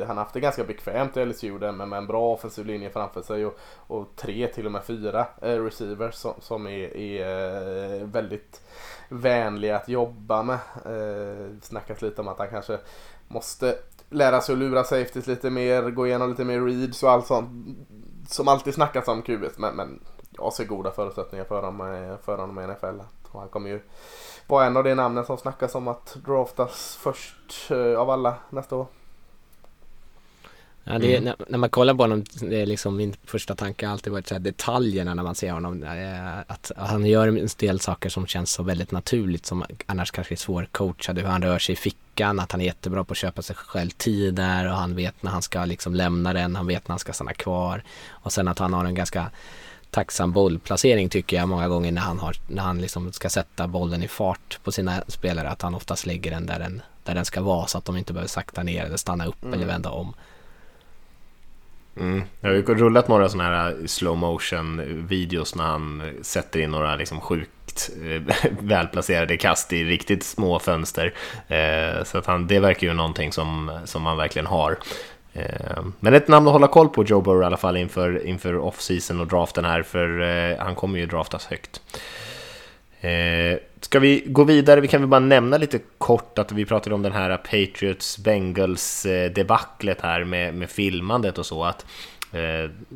Han 0.06 0.16
har 0.16 0.24
haft 0.24 0.34
det 0.34 0.40
ganska 0.40 0.64
bekvämt 0.64 1.16
i 1.16 1.24
LSU 1.24 1.58
där 1.58 1.72
med, 1.72 1.88
med 1.88 1.96
en 1.96 2.06
bra 2.06 2.32
offensiv 2.32 2.66
linje 2.66 2.90
framför 2.90 3.22
sig 3.22 3.46
och, 3.46 3.58
och 3.86 4.06
tre 4.16 4.46
till 4.46 4.66
och 4.66 4.72
med 4.72 4.84
fyra 4.84 5.26
receivers 5.40 6.14
som, 6.14 6.34
som 6.40 6.66
är, 6.66 6.96
är 6.96 8.04
väldigt 8.04 8.60
vänliga 9.08 9.76
att 9.76 9.88
jobba 9.88 10.42
med. 10.42 10.58
Eh, 10.84 11.46
snackat 11.62 12.02
lite 12.02 12.20
om 12.20 12.28
att 12.28 12.38
han 12.38 12.50
kanske 12.50 12.78
måste 13.28 13.78
lära 14.10 14.40
sig 14.40 14.52
att 14.52 14.58
lura 14.58 14.84
safeties 14.84 15.26
lite 15.26 15.50
mer, 15.50 15.90
gå 15.90 16.06
igenom 16.06 16.30
lite 16.30 16.44
mer 16.44 16.60
reads 16.60 17.02
och 17.02 17.10
allt 17.10 17.26
sånt. 17.26 17.78
Som 18.28 18.48
alltid 18.48 18.74
snackas 18.74 19.08
om 19.08 19.22
QB 19.22 19.44
men, 19.56 19.76
men 19.76 20.00
jag 20.38 20.52
ser 20.52 20.64
goda 20.64 20.90
förutsättningar 20.90 21.44
för 21.44 21.62
honom, 21.62 22.16
för 22.24 22.38
honom 22.38 22.58
i 22.58 22.66
NFL. 22.66 23.00
Och 23.32 23.40
han 23.40 23.48
kommer 23.48 23.70
ju 23.70 23.80
vara 24.46 24.66
en 24.66 24.76
av 24.76 24.84
de 24.84 24.94
namnen 24.94 25.24
som 25.26 25.38
snackas 25.38 25.74
om 25.74 25.88
att 25.88 26.16
draftas 26.26 26.98
först 27.00 27.70
eh, 27.70 28.00
av 28.00 28.10
alla 28.10 28.34
nästa 28.50 28.76
år. 28.76 28.86
Ja, 30.88 30.98
det 30.98 31.16
är, 31.16 31.20
när, 31.20 31.36
när, 31.48 31.58
man 31.58 31.70
kollar 31.70 31.94
på 31.94 32.02
honom, 32.02 32.24
det 32.40 32.62
är 32.62 32.66
liksom 32.66 32.96
min 32.96 33.14
första 33.24 33.54
tanke 33.54 33.86
har 33.86 33.92
alltid 33.92 34.12
varit 34.12 34.28
så 34.28 34.34
här, 34.34 34.40
detaljerna 34.40 35.14
när 35.14 35.22
man 35.22 35.34
ser 35.34 35.52
honom. 35.52 35.82
Eh, 35.82 36.38
att, 36.38 36.72
att 36.76 36.90
han 36.90 37.06
gör 37.06 37.28
en 37.28 37.48
del 37.58 37.80
saker 37.80 38.08
som 38.08 38.26
känns 38.26 38.50
så 38.50 38.62
väldigt 38.62 38.90
naturligt 38.90 39.46
som 39.46 39.64
annars 39.86 40.10
kanske 40.10 40.34
är 40.34 40.36
svårcoachade. 40.36 41.20
Hur 41.20 41.28
han 41.28 41.42
rör 41.42 41.58
sig 41.58 41.72
i 41.72 41.76
fickan, 41.76 42.40
att 42.40 42.52
han 42.52 42.60
är 42.60 42.64
jättebra 42.64 43.04
på 43.04 43.12
att 43.12 43.18
köpa 43.18 43.42
sig 43.42 43.56
själv 43.56 43.90
tid 43.90 44.34
där 44.34 44.66
och 44.66 44.76
han 44.76 44.96
vet 44.96 45.22
när 45.22 45.30
han 45.30 45.42
ska 45.42 45.64
liksom 45.64 45.94
lämna 45.94 46.32
den, 46.32 46.56
han 46.56 46.66
vet 46.66 46.88
när 46.88 46.92
han 46.92 46.98
ska 46.98 47.12
stanna 47.12 47.34
kvar. 47.34 47.82
Och 48.08 48.32
sen 48.32 48.48
att 48.48 48.58
han 48.58 48.72
har 48.72 48.84
en 48.84 48.94
ganska 48.94 49.30
tacksam 49.90 50.32
bollplacering 50.32 51.08
tycker 51.08 51.36
jag 51.36 51.48
många 51.48 51.68
gånger 51.68 51.92
när 51.92 52.02
han, 52.02 52.18
har, 52.18 52.36
när 52.46 52.62
han 52.62 52.80
liksom 52.80 53.12
ska 53.12 53.28
sätta 53.28 53.68
bollen 53.68 54.02
i 54.02 54.08
fart 54.08 54.58
på 54.64 54.72
sina 54.72 55.02
spelare. 55.08 55.48
Att 55.48 55.62
han 55.62 55.74
oftast 55.74 56.06
lägger 56.06 56.30
den 56.30 56.46
där 56.46 56.58
den, 56.58 56.82
där 57.04 57.14
den 57.14 57.24
ska 57.24 57.42
vara 57.42 57.66
så 57.66 57.78
att 57.78 57.84
de 57.84 57.96
inte 57.96 58.12
behöver 58.12 58.28
sakta 58.28 58.62
ner 58.62 58.84
eller 58.84 58.96
stanna 58.96 59.26
upp 59.26 59.42
mm. 59.42 59.54
eller 59.54 59.66
vända 59.66 59.90
om. 59.90 60.14
Mm. 62.00 62.22
Jag 62.40 62.48
har 62.48 62.54
ju 62.54 62.62
rullat 62.62 63.08
några 63.08 63.28
sådana 63.28 63.50
här 63.50 63.70
eh, 63.70 63.86
slow 63.86 64.16
motion 64.16 65.06
videos 65.08 65.54
när 65.54 65.64
han 65.64 66.12
sätter 66.22 66.60
in 66.60 66.70
några 66.70 66.96
liksom 66.96 67.20
sjukt 67.20 67.90
eh, 68.02 68.50
välplacerade 68.60 69.36
kast 69.36 69.72
i 69.72 69.84
riktigt 69.84 70.22
små 70.22 70.58
fönster. 70.58 71.14
Eh, 71.48 72.04
så 72.04 72.18
att 72.18 72.26
han, 72.26 72.46
det 72.46 72.60
verkar 72.60 72.86
ju 72.86 72.94
någonting 72.94 73.32
som, 73.32 73.80
som 73.84 74.06
han 74.06 74.16
verkligen 74.16 74.46
har. 74.46 74.78
Eh, 75.36 75.84
men 76.00 76.14
ett 76.14 76.28
namn 76.28 76.46
att 76.46 76.52
hålla 76.52 76.68
koll 76.68 76.88
på 76.88 77.04
Joe 77.04 77.20
Burrow 77.20 77.42
i 77.42 77.44
alla 77.44 77.56
fall 77.56 77.76
inför, 77.76 78.26
inför 78.26 78.58
off-season 78.58 79.20
och 79.20 79.26
draften 79.26 79.64
här, 79.64 79.82
för 79.82 80.20
eh, 80.20 80.56
han 80.58 80.74
kommer 80.74 80.98
ju 80.98 81.06
draftas 81.06 81.46
högt. 81.46 81.80
Eh, 83.00 83.58
ska 83.80 83.98
vi 83.98 84.22
gå 84.26 84.44
vidare? 84.44 84.80
Vi 84.80 84.88
kan 84.88 85.00
väl 85.00 85.08
bara 85.08 85.20
nämna 85.20 85.58
lite 85.58 85.78
kort 85.98 86.38
att 86.38 86.52
vi 86.52 86.64
pratade 86.64 86.94
om 86.94 87.02
den 87.02 87.12
här 87.12 87.36
Patriots-Bengals-debaclet 87.36 90.02
här 90.02 90.24
med, 90.24 90.54
med 90.54 90.70
filmandet 90.70 91.38
och 91.38 91.46
så. 91.46 91.64
att 91.64 91.86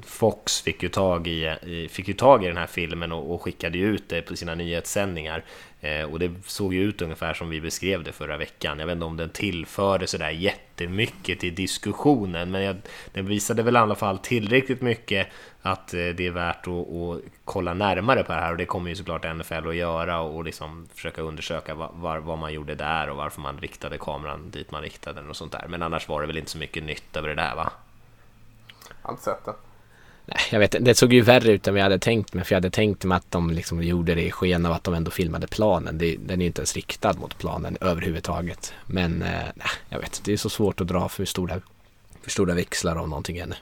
Fox 0.07 0.61
fick 0.61 0.83
ju, 0.83 0.89
tag 0.89 1.27
i, 1.27 1.89
fick 1.91 2.09
ju 2.09 2.15
tag 2.15 2.45
i 2.45 2.47
den 2.47 2.57
här 2.57 2.67
filmen 2.67 3.13
och, 3.13 3.35
och 3.35 3.43
skickade 3.43 3.79
ut 3.79 4.09
det 4.09 4.23
på 4.23 4.37
sina 4.37 4.55
nyhetssändningar. 4.55 5.45
Eh, 5.81 6.05
och 6.05 6.19
det 6.19 6.31
såg 6.47 6.75
ju 6.75 6.83
ut 6.83 7.03
ungefär 7.03 7.35
som 7.35 7.51
vi 7.51 7.61
beskrev 7.61 8.05
det 8.05 8.13
förra 8.13 8.37
veckan. 8.37 8.79
Jag 8.79 8.87
vet 8.87 8.93
inte 8.93 9.05
om 9.05 9.17
den 9.17 9.31
tillförde 9.31 10.07
sådär 10.07 10.31
jättemycket 10.31 11.41
till 11.41 11.55
diskussionen, 11.55 12.51
men 12.51 12.63
jag, 12.63 12.77
den 13.13 13.27
visade 13.27 13.63
väl 13.63 13.77
i 13.77 13.79
alla 13.79 13.95
fall 13.95 14.19
tillräckligt 14.19 14.83
mycket 14.83 15.29
att 15.63 15.95
eh, 15.95 15.99
det 15.99 16.27
är 16.27 16.31
värt 16.31 16.67
att, 16.67 16.73
att, 16.73 17.21
kolla 17.45 17.75
närmare 17.75 18.23
på 18.25 18.33
det 18.33 18.41
här 18.41 18.51
och 18.51 18.57
det 18.57 18.67
kommer 18.67 18.91
ju 18.91 18.97
såklart 18.97 19.37
NFL 19.37 19.69
att 19.69 19.75
göra 19.75 20.21
och 20.21 20.45
liksom 20.45 20.89
försöka 20.95 21.23
undersöka 21.23 21.75
vad, 21.75 21.91
var, 21.95 22.19
vad 22.19 22.39
man 22.39 22.53
gjorde 22.53 22.75
där 22.75 23.11
och 23.11 23.17
varför 23.17 23.41
man 23.41 23.59
riktade 23.59 23.99
kameran 23.99 24.51
dit 24.51 24.71
man 24.71 24.83
riktade 24.83 25.21
den 25.21 25.31
och 25.31 25.37
sånt 25.37 25.53
där. 25.53 25.67
Men 25.69 25.83
annars 25.83 26.09
var 26.09 26.21
det 26.21 26.27
väl 26.27 26.39
inte 26.39 26.51
så 26.51 26.59
mycket 26.59 26.83
nytt 26.83 27.17
över 27.17 27.29
det 27.29 27.35
där 27.35 27.55
va? 27.55 27.73
Jag 28.89 29.09
har 29.09 29.13
inte 29.13 29.23
sett 29.23 29.45
det. 29.45 29.70
Nej, 30.35 30.43
jag 30.51 30.59
vet 30.59 30.77
det 30.81 30.95
såg 30.95 31.13
ju 31.13 31.21
värre 31.21 31.53
ut 31.53 31.69
än 31.69 31.75
vad 31.75 31.79
jag 31.79 31.85
hade 31.85 31.99
tänkt 31.99 32.35
mig 32.35 32.45
för 32.45 32.55
jag 32.55 32.57
hade 32.57 32.71
tänkt 32.71 33.05
mig 33.05 33.17
att 33.17 33.31
de 33.31 33.51
liksom 33.51 33.83
gjorde 33.83 34.15
det 34.15 34.23
i 34.23 34.31
sken 34.31 34.67
av 34.67 34.73
att 34.73 34.85
de 34.85 34.95
ändå 34.95 35.11
filmade 35.11 35.47
planen. 35.47 35.99
Det, 35.99 36.17
den 36.17 36.41
är 36.41 36.45
ju 36.45 36.47
inte 36.47 36.61
ens 36.61 36.75
riktad 36.75 37.13
mot 37.13 37.39
planen 37.39 37.77
överhuvudtaget. 37.81 38.73
Men 38.87 39.23
eh, 39.23 39.29
nej, 39.55 39.67
jag 39.89 39.99
vet, 39.99 40.21
det 40.25 40.33
är 40.33 40.37
så 40.37 40.51
svårt 40.51 40.81
att 40.81 40.89
dra 40.89 41.09
för 41.09 41.25
stora, 41.25 41.61
för 42.23 42.31
stora 42.31 42.55
växlar 42.55 42.97
av 42.97 43.09
någonting 43.09 43.39
ännu. 43.39 43.55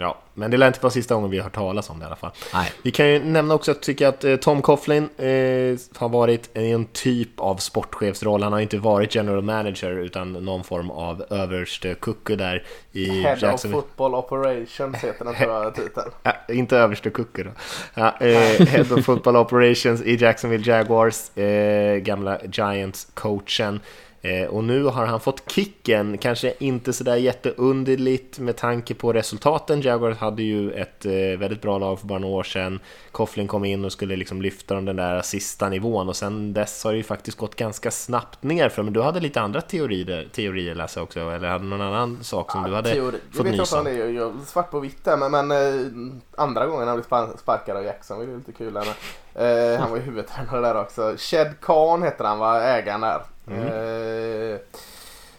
Ja, 0.00 0.18
men 0.34 0.50
det 0.50 0.56
lär 0.56 0.66
inte 0.66 0.80
vara 0.80 0.90
sista 0.90 1.14
gången 1.14 1.30
vi 1.30 1.36
har 1.36 1.44
hört 1.44 1.54
talas 1.54 1.90
om 1.90 1.98
det 1.98 2.02
i 2.02 2.06
alla 2.06 2.16
fall. 2.16 2.30
Nej. 2.54 2.72
Vi 2.82 2.90
kan 2.90 3.08
ju 3.08 3.18
nämna 3.24 3.54
också 3.54 3.70
att 3.70 3.82
tycka 3.82 4.08
att 4.08 4.24
eh, 4.24 4.36
Tom 4.36 4.62
Coughlin 4.62 5.02
eh, 5.16 5.78
har 5.98 6.08
varit 6.08 6.50
en 6.56 6.84
typ 6.84 7.40
av 7.40 7.56
sportchefsroll. 7.56 8.42
Han 8.42 8.52
har 8.52 8.60
inte 8.60 8.78
varit 8.78 9.14
general 9.14 9.42
manager 9.42 9.90
utan 9.90 10.32
någon 10.32 10.64
form 10.64 10.90
av 10.90 11.24
överste 11.30 11.94
kucku 11.94 12.36
där 12.36 12.64
i 12.92 13.20
Head 13.20 13.36
Jackson. 13.40 13.74
of 13.74 13.80
Football 13.80 14.14
Operations 14.14 14.96
heter 14.96 15.24
den 15.24 15.34
tror 15.34 15.52
jag 15.52 15.74
titeln. 15.74 16.10
ja, 16.22 16.32
inte 16.48 16.76
överste 16.76 17.10
kucku 17.10 17.42
då. 17.42 17.50
Ja, 17.94 18.16
eh, 18.20 18.66
Head 18.66 18.86
of 18.90 19.04
Football 19.04 19.36
Operations 19.36 20.02
i 20.02 20.16
Jacksonville 20.16 20.72
Jaguars, 20.72 21.36
eh, 21.38 21.96
gamla 21.96 22.38
Giants-coachen. 22.38 23.80
Eh, 24.22 24.48
och 24.48 24.64
nu 24.64 24.84
har 24.84 25.06
han 25.06 25.20
fått 25.20 25.52
kicken, 25.52 26.18
kanske 26.18 26.54
inte 26.58 26.92
sådär 26.92 27.16
jätteunderligt 27.16 28.38
med 28.38 28.56
tanke 28.56 28.94
på 28.94 29.12
resultaten. 29.12 29.80
Jaguars 29.80 30.18
hade 30.18 30.42
ju 30.42 30.72
ett 30.72 31.06
eh, 31.06 31.12
väldigt 31.12 31.62
bra 31.62 31.78
lag 31.78 32.00
för 32.00 32.06
bara 32.06 32.18
några 32.18 32.34
år 32.34 32.42
sedan. 32.42 32.80
Coughlin 33.12 33.48
kom 33.48 33.64
in 33.64 33.84
och 33.84 33.92
skulle 33.92 34.16
liksom 34.16 34.42
lyfta 34.42 34.74
dem 34.74 34.84
den 34.84 34.96
där 34.96 35.22
sista 35.22 35.68
nivån 35.68 36.08
och 36.08 36.16
sen 36.16 36.52
dess 36.52 36.84
har 36.84 36.92
det 36.92 36.96
ju 36.96 37.02
faktiskt 37.02 37.38
gått 37.38 37.54
ganska 37.54 37.90
snabbt 37.90 38.42
ner 38.42 38.68
för 38.68 38.82
men 38.82 38.92
du 38.92 39.02
hade 39.02 39.20
lite 39.20 39.40
andra 39.40 39.60
teorier, 39.60 40.28
teorier 40.32 40.74
Lasse 40.74 41.00
också, 41.00 41.20
eller 41.20 41.48
hade 41.48 41.64
någon 41.64 41.80
annan 41.80 42.18
sak 42.24 42.52
som 42.52 42.62
ja, 42.62 42.68
du 42.68 42.74
hade 42.74 42.92
teori. 42.92 43.18
fått 43.32 43.46
nys 43.46 43.72
om? 43.72 43.86
Jag 43.86 44.06
vet 44.06 44.34
inte 44.34 44.46
svart 44.46 44.70
på 44.70 44.80
vitt 44.80 45.04
där, 45.04 45.16
men, 45.16 45.30
men 45.30 45.50
äh, 45.50 46.12
andra 46.36 46.66
gången 46.66 46.88
han 46.88 46.96
blev 46.96 47.36
sparkad 47.36 47.76
av 47.76 47.84
Jackson 47.84 48.18
var 48.18 48.24
ju 48.24 48.36
lite 48.36 48.52
kul. 48.52 48.74
Där, 48.74 49.74
äh, 49.74 49.80
han 49.80 49.90
var 49.90 49.96
ju 49.96 50.02
huvudtränare 50.02 50.60
där 50.60 50.80
också. 50.80 51.14
Shed 51.18 51.54
Khan 51.60 52.02
heter 52.02 52.24
han 52.24 52.38
var 52.38 52.60
ägaren 52.60 53.00
där. 53.00 53.22
Mm. 53.50 54.52
Eh, 54.52 54.58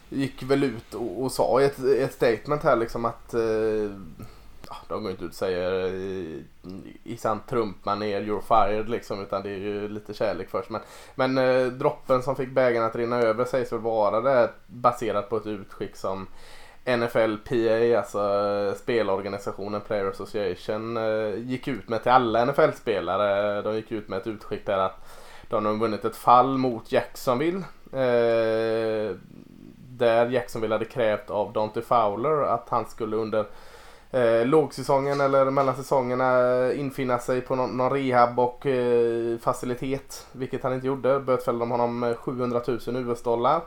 gick 0.08 0.42
väl 0.42 0.64
ut 0.64 0.94
och, 0.94 1.22
och 1.22 1.32
sa 1.32 1.60
i 1.60 1.64
ett, 1.64 1.78
ett, 1.78 2.12
statement 2.12 2.62
här 2.62 2.76
liksom 2.76 3.04
att 3.04 3.34
eh, 3.34 3.90
de 4.88 5.02
går 5.02 5.10
inte 5.10 5.24
ut 5.24 5.30
och 5.30 5.36
säger 5.36 5.86
i, 5.86 6.44
i 7.04 7.16
sant 7.16 7.42
Trump-manér 7.48 8.20
you're 8.20 8.40
fired 8.40 8.88
liksom 8.88 9.22
utan 9.22 9.42
det 9.42 9.50
är 9.50 9.58
ju 9.58 9.88
lite 9.88 10.14
kärlek 10.14 10.50
först. 10.50 10.70
Men, 10.70 10.80
men 11.14 11.38
eh, 11.38 11.66
droppen 11.66 12.22
som 12.22 12.36
fick 12.36 12.50
bägaren 12.50 12.86
att 12.86 12.96
rinna 12.96 13.20
över 13.20 13.44
sägs 13.44 13.72
väl 13.72 13.80
vara 13.80 14.20
det 14.20 14.50
baserat 14.66 15.28
på 15.28 15.36
ett 15.36 15.46
utskick 15.46 15.96
som 15.96 16.26
NFLPA, 16.84 17.98
alltså 17.98 18.74
spelorganisationen 18.76 19.80
Player 19.80 20.10
Association, 20.10 20.96
eh, 20.96 21.34
gick 21.38 21.68
ut 21.68 21.88
med 21.88 22.02
till 22.02 22.12
alla 22.12 22.44
NFL-spelare. 22.44 23.62
De 23.62 23.74
gick 23.74 23.92
ut 23.92 24.08
med 24.08 24.18
ett 24.18 24.26
utskick 24.26 24.66
där 24.66 24.78
att 24.78 25.08
de 25.48 25.66
har 25.66 25.74
vunnit 25.74 26.04
ett 26.04 26.16
fall 26.16 26.58
mot 26.58 26.92
Jacksonville 26.92 27.62
Eh, 27.92 29.16
där 29.98 30.30
Jacksonville 30.30 30.74
hade 30.74 30.84
krävt 30.84 31.30
av 31.30 31.52
Dante 31.52 31.82
Fowler 31.82 32.42
att 32.42 32.68
han 32.68 32.86
skulle 32.88 33.16
under 33.16 33.46
eh, 34.10 34.46
lågsäsongen 34.46 35.20
eller 35.20 35.50
mellansäsongerna 35.50 36.72
infinna 36.72 37.18
sig 37.18 37.40
på 37.40 37.54
någon, 37.54 37.76
någon 37.76 37.90
rehab 37.90 38.38
och 38.38 38.66
eh, 38.66 39.38
facilitet. 39.38 40.26
Vilket 40.32 40.62
han 40.62 40.74
inte 40.74 40.86
gjorde. 40.86 41.20
Bötfällde 41.20 41.62
de 41.62 41.70
honom 41.70 42.14
700 42.18 42.60
000 42.66 42.78
US-dollar. 42.96 43.60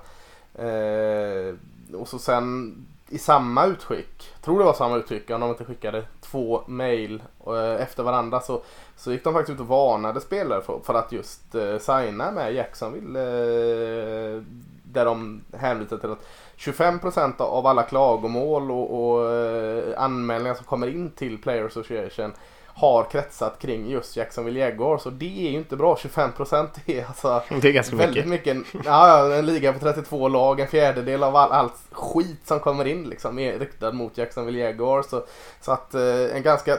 Eh, 0.56 1.56
och 1.96 2.08
så 2.08 2.20
sen 2.20 2.76
i 3.14 3.18
samma 3.18 3.66
utskick, 3.66 4.34
tror 4.42 4.60
det 4.60 4.66
var 4.66 4.74
samma 4.74 4.96
utskick, 4.96 5.30
om 5.30 5.42
de 5.42 5.50
inte 5.50 5.66
skickade 5.66 6.04
två 6.22 6.62
mail 6.68 7.24
eh, 7.48 7.82
efter 7.82 8.04
varandra 8.04 8.40
så, 8.40 8.62
så 8.96 9.12
gick 9.12 9.24
de 9.24 9.34
faktiskt 9.34 9.56
ut 9.56 9.62
och 9.62 9.68
varnade 9.68 10.22
spelare 10.22 10.62
för, 10.62 10.80
för 10.84 10.94
att 10.94 11.12
just 11.12 11.56
eh, 11.56 11.78
signa 11.78 12.32
med 12.32 12.54
Jacksonville. 12.54 13.20
Eh, 13.20 14.42
där 14.84 15.06
de 15.06 15.44
hänvisade 15.54 16.02
till 16.02 16.12
att 16.12 16.28
25% 16.58 17.42
av 17.42 17.68
alla 17.68 17.84
klagomål 17.84 18.72
och, 18.72 19.16
och 19.16 19.32
eh, 19.32 20.04
anmälningar 20.04 20.56
som 20.56 20.66
kommer 20.66 20.88
in 20.88 21.12
till 21.12 21.42
Player 21.42 21.66
Association 21.66 22.34
har 22.76 23.04
kretsat 23.04 23.60
kring 23.60 23.90
just 23.90 24.18
Jacksonville 24.18 24.60
Jaguars 24.60 25.06
och 25.06 25.14
det 25.14 25.48
är 25.48 25.52
ju 25.52 25.58
inte 25.58 25.76
bra. 25.76 25.96
25% 25.96 26.68
är 26.86 27.06
alltså 27.06 27.44
det 27.62 27.68
är 27.68 27.72
ganska 27.72 27.96
väldigt 27.96 28.26
mycket. 28.26 28.58
mycket 28.58 28.86
ja, 28.86 29.34
en 29.34 29.46
liga 29.46 29.74
på 29.74 29.80
32 29.80 30.28
lag, 30.28 30.60
en 30.60 30.68
fjärdedel 30.68 31.24
av 31.24 31.36
all, 31.36 31.52
allt 31.52 31.74
skit 31.92 32.42
som 32.46 32.60
kommer 32.60 32.86
in 32.86 33.04
liksom 33.04 33.40
är 33.40 33.60
riktad 33.60 33.92
mot 33.92 34.18
Jacksonville 34.18 34.60
Jaguars. 34.60 35.06
Så, 35.06 35.24
så 35.62 35.72
att 35.72 35.94
eh, 35.94 36.36
en 36.36 36.44
ganska 36.44 36.78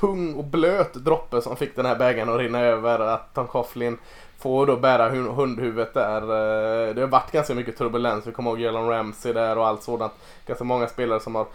tung 0.00 0.34
och 0.34 0.44
blöt 0.44 0.94
droppe 0.94 1.42
som 1.42 1.56
fick 1.56 1.76
den 1.76 1.86
här 1.86 1.96
bägaren 1.96 2.28
att 2.28 2.38
rinna 2.38 2.60
över. 2.60 2.98
Att 2.98 3.34
Tom 3.34 3.46
Coughlin 3.46 3.98
får 4.38 4.66
då 4.66 4.76
bära 4.76 5.08
hundhuvudet 5.08 5.94
där. 5.94 6.22
Eh, 6.22 6.94
det 6.94 7.00
har 7.00 7.08
varit 7.08 7.32
ganska 7.32 7.54
mycket 7.54 7.78
turbulens. 7.78 8.26
Vi 8.26 8.32
kommer 8.32 8.50
ihåg 8.50 8.60
Jalen 8.60 8.88
Ramsey 8.88 9.32
där 9.32 9.58
och 9.58 9.66
allt 9.66 9.82
sådant. 9.82 10.12
Ganska 10.46 10.64
många 10.64 10.86
spelare 10.86 11.20
som 11.20 11.34
har 11.34 11.46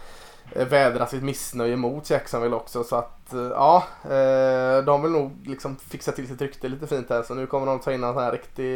Eh, 0.52 0.66
vädra 0.66 1.06
sitt 1.06 1.22
missnöje 1.22 1.76
mot 1.76 2.10
Jacksonville 2.10 2.56
också. 2.56 2.84
Så 2.84 2.96
att 2.96 3.32
eh, 3.32 3.40
ja, 3.40 3.84
eh, 4.04 4.84
de 4.84 5.02
vill 5.02 5.12
nog 5.12 5.32
liksom 5.46 5.76
fixa 5.76 6.12
till 6.12 6.28
sitt 6.28 6.40
rykte 6.40 6.68
lite 6.68 6.86
fint 6.86 7.10
här. 7.10 7.22
Så 7.22 7.34
nu 7.34 7.46
kommer 7.46 7.66
de 7.66 7.78
ta 7.78 7.92
in 7.92 8.04
en 8.04 8.14
sån 8.14 8.22
här 8.22 8.32
riktig 8.32 8.72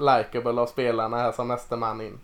likeable 0.00 0.60
av 0.60 0.66
spelarna 0.66 1.16
här 1.16 1.32
som 1.32 1.48
nästa 1.48 1.76
man 1.76 2.00
in. 2.00 2.18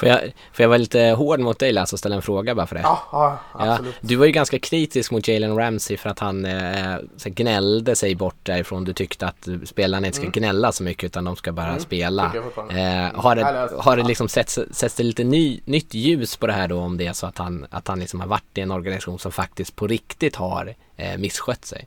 Får 0.00 0.08
jag, 0.08 0.20
får 0.52 0.62
jag 0.62 0.68
vara 0.68 0.78
lite 0.78 1.00
hård 1.00 1.40
mot 1.40 1.58
dig 1.58 1.72
Lasse 1.72 1.94
och 1.94 1.98
ställa 1.98 2.16
en 2.16 2.22
fråga 2.22 2.54
bara 2.54 2.66
för 2.66 2.74
det? 2.74 2.80
Ja, 2.80 3.02
ja 3.12 3.38
absolut. 3.52 3.94
Ja, 4.00 4.08
du 4.08 4.16
var 4.16 4.26
ju 4.26 4.32
ganska 4.32 4.58
kritisk 4.58 5.10
mot 5.10 5.28
Jalen 5.28 5.56
Ramsey 5.56 5.96
för 5.96 6.10
att 6.10 6.18
han 6.18 6.44
eh, 6.44 6.96
gnällde 7.24 7.96
sig 7.96 8.14
bort 8.14 8.36
därifrån. 8.42 8.84
Du 8.84 8.92
tyckte 8.92 9.26
att 9.26 9.48
spelarna 9.64 10.06
inte 10.06 10.16
ska 10.16 10.26
mm. 10.26 10.32
gnälla 10.32 10.72
så 10.72 10.82
mycket 10.82 11.04
utan 11.04 11.24
de 11.24 11.36
ska 11.36 11.52
bara 11.52 11.68
mm. 11.68 11.80
spela. 11.80 12.32
Eh, 12.70 13.20
har 13.20 13.36
det, 13.36 13.70
har 13.78 13.96
det 13.96 14.02
liksom 14.02 14.28
setts, 14.28 14.58
setts 14.70 14.94
det 14.94 15.02
lite 15.02 15.24
ny, 15.24 15.60
nytt 15.64 15.94
ljus 15.94 16.36
på 16.36 16.46
det 16.46 16.52
här 16.52 16.68
då 16.68 16.78
om 16.78 16.96
det 16.96 17.06
är 17.06 17.12
så 17.12 17.26
att 17.26 17.38
han, 17.38 17.66
att 17.70 17.88
han 17.88 18.00
liksom 18.00 18.20
har 18.20 18.26
varit 18.26 18.58
i 18.58 18.60
en 18.60 18.70
organisation 18.70 19.18
som 19.18 19.32
faktiskt 19.32 19.76
på 19.76 19.86
riktigt 19.86 20.36
har 20.36 20.74
eh, 20.96 21.18
misskött 21.18 21.64
sig? 21.64 21.86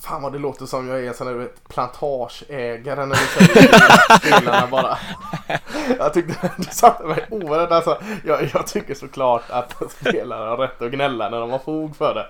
Fan 0.00 0.22
vad 0.22 0.32
det 0.32 0.38
låter 0.38 0.66
som 0.66 0.88
jag 0.88 1.04
är 1.04 1.08
en 1.08 1.14
sån 1.14 1.26
där 1.26 1.48
plantageägare 1.68 3.06
när 3.06 3.14
du 3.14 3.46
säger 3.46 4.18
spelarna 4.18 4.66
bara. 4.70 4.98
Jag 5.98 6.14
tyckte 6.14 6.50
det 6.56 6.74
satte 6.74 7.04
mig 7.04 7.26
oerhört. 7.30 7.70
Alltså, 7.70 8.02
jag, 8.24 8.50
jag 8.54 8.66
tycker 8.66 8.94
såklart 8.94 9.42
att 9.48 9.92
spelare 10.00 10.48
har 10.48 10.56
rätt 10.56 10.82
att 10.82 10.92
gnälla 10.92 11.30
när 11.30 11.40
de 11.40 11.50
har 11.50 11.58
fog 11.58 11.96
för 11.96 12.14
det. 12.14 12.26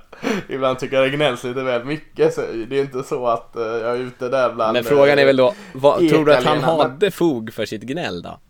Ibland 0.54 0.78
tycker 0.78 0.96
jag 0.96 1.04
det 1.04 1.16
gnälls 1.16 1.44
lite 1.44 1.62
väl 1.62 1.84
mycket. 1.84 2.34
Så 2.34 2.40
det 2.40 2.78
är 2.78 2.82
inte 2.82 3.02
så 3.02 3.26
att 3.26 3.52
uh, 3.56 3.62
jag 3.62 3.90
är 3.90 3.96
ute 3.96 4.28
där 4.28 4.52
bland... 4.52 4.72
Men 4.72 4.84
frågan 4.84 5.18
är 5.18 5.24
väl 5.24 5.36
då, 5.36 5.54
vad, 5.74 6.08
tror 6.08 6.24
du 6.24 6.34
att 6.34 6.44
han 6.44 6.62
hade 6.62 7.10
fog 7.10 7.52
för 7.52 7.66
sitt 7.66 7.82
gnäll 7.82 8.22
då? 8.22 8.40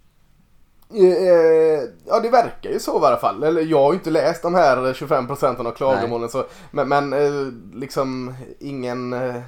Eh, 0.90 1.88
ja 2.06 2.20
det 2.20 2.30
verkar 2.30 2.70
ju 2.70 2.80
så 2.80 3.02
i 3.02 3.06
alla 3.06 3.16
fall. 3.16 3.42
Eller 3.42 3.62
jag 3.62 3.78
har 3.78 3.92
ju 3.92 3.98
inte 3.98 4.10
läst 4.10 4.42
de 4.42 4.54
här 4.54 4.94
25 4.94 5.26
procenten 5.26 5.66
av 5.66 5.70
klagomålen. 5.70 6.28
Så, 6.28 6.44
men, 6.70 6.88
men 6.88 7.12
eh, 7.12 7.52
liksom 7.74 8.34
ingen, 8.58 9.12
eh, 9.12 9.40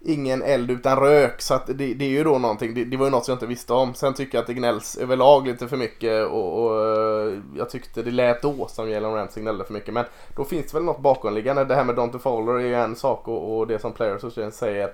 ingen 0.00 0.42
eld 0.42 0.70
utan 0.70 0.98
rök. 1.00 1.42
Så 1.42 1.54
att 1.54 1.66
det, 1.66 1.94
det 1.94 2.04
är 2.04 2.08
ju 2.08 2.24
då 2.24 2.38
någonting. 2.38 2.74
Det, 2.74 2.84
det, 2.84 2.96
var 2.96 3.06
ju 3.06 3.10
något 3.10 3.28
jag 3.28 3.34
inte 3.34 3.46
visste 3.46 3.72
om. 3.72 3.94
Sen 3.94 4.14
tycker 4.14 4.38
jag 4.38 4.42
att 4.42 4.46
det 4.46 4.54
gnälls 4.54 4.96
överlag 4.96 5.46
lite 5.46 5.68
för 5.68 5.76
mycket. 5.76 6.26
Och, 6.26 6.64
och 6.64 7.32
jag 7.56 7.70
tyckte 7.70 8.02
det 8.02 8.10
lät 8.10 8.42
då 8.42 8.66
som 8.68 8.90
Jalen 8.90 9.14
Ramsey 9.14 9.42
gnällde 9.42 9.64
för 9.64 9.72
mycket. 9.72 9.94
Men 9.94 10.04
då 10.36 10.44
finns 10.44 10.66
det 10.66 10.76
väl 10.76 10.84
något 10.84 11.00
bakomliggande. 11.00 11.64
Det 11.64 11.74
här 11.74 11.84
med 11.84 11.96
Dante 11.96 12.18
Fowler 12.18 12.54
är 12.54 12.66
ju 12.66 12.74
en 12.74 12.96
sak 12.96 13.28
och, 13.28 13.58
och 13.58 13.66
det 13.66 13.78
som 13.78 13.92
Players 13.92 14.54
säger 14.54 14.92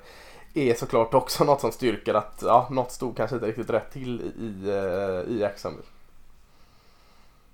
är 0.55 0.75
såklart 0.75 1.15
också 1.15 1.45
något 1.45 1.61
som 1.61 1.73
styrker 1.73 2.15
att 2.15 2.43
ja, 2.43 2.69
något 2.71 2.93
stod 2.93 3.17
kanske 3.17 3.37
inte 3.37 3.47
riktigt 3.47 3.71
rätt 3.71 3.93
till 3.93 4.21
i, 4.21 4.45
i, 4.45 4.69
eh, 4.69 5.35
i 5.35 5.41
Jacksonville. 5.41 5.89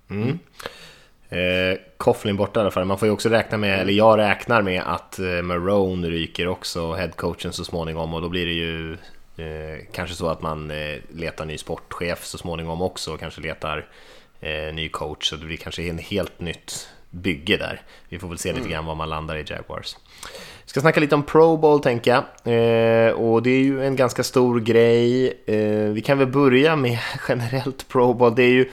Mm. 0.09 0.39
Eh, 1.29 1.79
Coughlin 1.97 2.37
borta 2.37 2.59
i 2.59 2.61
alla 2.61 2.71
fall. 2.71 2.85
Man 2.85 2.99
får 2.99 3.07
ju 3.07 3.11
också 3.11 3.29
räkna 3.29 3.57
med, 3.57 3.79
eller 3.79 3.93
jag 3.93 4.19
räknar 4.19 4.61
med 4.61 4.83
att 4.85 5.19
eh, 5.19 5.41
Marone 5.41 6.09
ryker 6.09 6.47
också, 6.47 6.93
headcoachen 6.93 7.53
så 7.53 7.65
småningom 7.65 8.13
och 8.13 8.21
då 8.21 8.29
blir 8.29 8.45
det 8.45 8.53
ju 8.53 8.93
eh, 9.37 9.85
kanske 9.91 10.15
så 10.15 10.27
att 10.27 10.41
man 10.41 10.71
eh, 10.71 10.97
letar 11.09 11.45
ny 11.45 11.57
sportchef 11.57 12.25
så 12.25 12.37
småningom 12.37 12.81
också 12.81 13.13
och 13.13 13.19
kanske 13.19 13.41
letar 13.41 13.87
eh, 14.39 14.73
ny 14.73 14.89
coach 14.89 15.29
så 15.29 15.35
det 15.35 15.45
blir 15.45 15.57
kanske 15.57 15.83
en 15.83 15.97
helt 15.97 16.39
nytt 16.39 16.89
bygge 17.15 17.57
där. 17.57 17.81
Vi 18.09 18.19
får 18.19 18.27
väl 18.27 18.37
se 18.37 18.49
lite 18.49 18.59
mm. 18.59 18.71
grann 18.71 18.85
var 18.85 18.95
man 18.95 19.09
landar 19.09 19.35
i 19.35 19.43
Jaguars. 19.47 19.95
Vi 20.63 20.69
ska 20.69 20.81
snacka 20.81 20.99
lite 20.99 21.15
om 21.15 21.23
Pro 21.23 21.57
Bowl 21.57 21.79
tänker 21.79 22.11
jag. 22.11 22.23
Eh, 22.53 23.11
och 23.13 23.43
det 23.43 23.49
är 23.49 23.63
ju 23.63 23.85
en 23.85 23.95
ganska 23.95 24.23
stor 24.23 24.59
grej. 24.59 25.27
Eh, 25.45 25.89
vi 25.89 26.01
kan 26.05 26.17
väl 26.17 26.27
börja 26.27 26.75
med 26.75 26.99
generellt 27.27 27.87
Pro 27.87 28.13
Bowl. 28.13 28.35
Det 28.35 28.43
är 28.43 28.49
ju, 28.49 28.71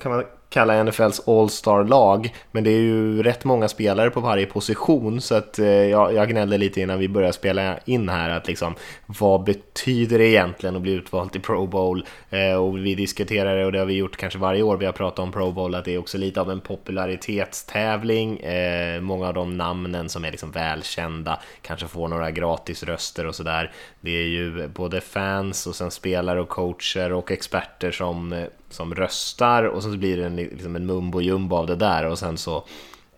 kan 0.00 0.12
man 0.12 0.24
kalla 0.52 0.82
NFLs 0.82 1.28
All-Star-lag. 1.28 2.34
Men 2.50 2.64
det 2.64 2.70
är 2.70 2.80
ju 2.80 3.22
rätt 3.22 3.44
många 3.44 3.68
spelare 3.68 4.10
på 4.10 4.20
varje 4.20 4.46
position 4.46 5.20
så 5.20 5.34
att 5.34 5.58
eh, 5.58 5.66
jag, 5.66 6.14
jag 6.14 6.28
gnällde 6.28 6.58
lite 6.58 6.80
innan 6.80 6.98
vi 6.98 7.08
började 7.08 7.32
spela 7.32 7.78
in 7.84 8.08
här 8.08 8.30
att 8.30 8.46
liksom 8.46 8.74
vad 9.06 9.44
betyder 9.44 10.18
det 10.18 10.26
egentligen 10.26 10.76
att 10.76 10.82
bli 10.82 10.92
utvald 10.92 11.32
till 11.32 11.40
Pro 11.40 11.66
Bowl? 11.66 12.04
Eh, 12.30 12.54
och 12.54 12.78
vi 12.78 12.94
diskuterar 12.94 13.56
det 13.56 13.64
och 13.64 13.72
det 13.72 13.78
har 13.78 13.86
vi 13.86 13.96
gjort 13.96 14.16
kanske 14.16 14.38
varje 14.38 14.62
år 14.62 14.76
vi 14.76 14.86
har 14.86 14.92
pratat 14.92 15.18
om 15.18 15.32
Pro 15.32 15.52
Bowl 15.52 15.74
att 15.74 15.84
det 15.84 15.94
är 15.94 15.98
också 15.98 16.18
lite 16.18 16.40
av 16.40 16.50
en 16.50 16.60
popularitetstävling. 16.60 18.38
Eh, 18.38 19.00
många 19.00 19.28
av 19.28 19.34
de 19.34 19.56
namnen 19.56 20.08
som 20.08 20.24
är 20.24 20.30
liksom 20.30 20.50
välkända 20.50 21.40
kanske 21.62 21.86
får 21.86 22.08
några 22.08 22.30
gratis 22.30 22.82
röster 22.82 23.26
och 23.26 23.34
sådär. 23.34 23.72
Det 24.00 24.10
är 24.10 24.26
ju 24.26 24.68
både 24.68 25.00
fans 25.00 25.66
och 25.66 25.74
sen 25.74 25.90
spelare 25.90 26.40
och 26.40 26.48
coacher 26.48 27.12
och 27.12 27.32
experter 27.32 27.90
som 27.90 28.32
eh, 28.32 28.44
som 28.72 28.94
röstar 28.94 29.62
och 29.64 29.82
så 29.82 29.88
blir 29.88 30.16
det 30.16 30.26
en, 30.26 30.36
liksom 30.36 30.76
en 30.76 30.86
mumbo 30.86 31.20
jumbo 31.20 31.56
av 31.56 31.66
det 31.66 31.76
där 31.76 32.06
och 32.06 32.18
sen 32.18 32.38
så 32.38 32.56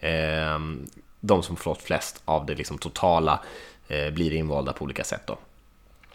eh, 0.00 0.58
de 1.20 1.42
som 1.42 1.56
fått 1.56 1.82
flest 1.82 2.22
av 2.24 2.46
det 2.46 2.54
liksom 2.54 2.78
totala 2.78 3.40
eh, 3.88 4.10
blir 4.10 4.32
invalda 4.32 4.72
på 4.72 4.84
olika 4.84 5.04
sätt 5.04 5.22
då. 5.26 5.38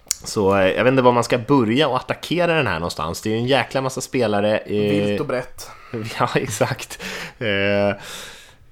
Så 0.08 0.58
eh, 0.58 0.67
jag 0.67 0.84
vet 0.84 0.91
inte 0.91 1.03
var 1.03 1.12
man 1.12 1.24
ska 1.24 1.38
börja 1.38 1.88
och 1.88 1.96
attackera 1.96 2.53
den 2.53 2.67
här 2.67 2.79
någonstans. 2.79 3.22
Det 3.22 3.29
är 3.29 3.31
ju 3.31 3.38
en 3.38 3.48
jäkla 3.48 3.81
massa 3.81 4.01
spelare. 4.01 4.58
Eh, 4.58 4.91
Vilt 4.91 5.22
och 5.22 5.27
brett. 5.27 5.69
Ja, 6.19 6.29
exakt. 6.36 7.01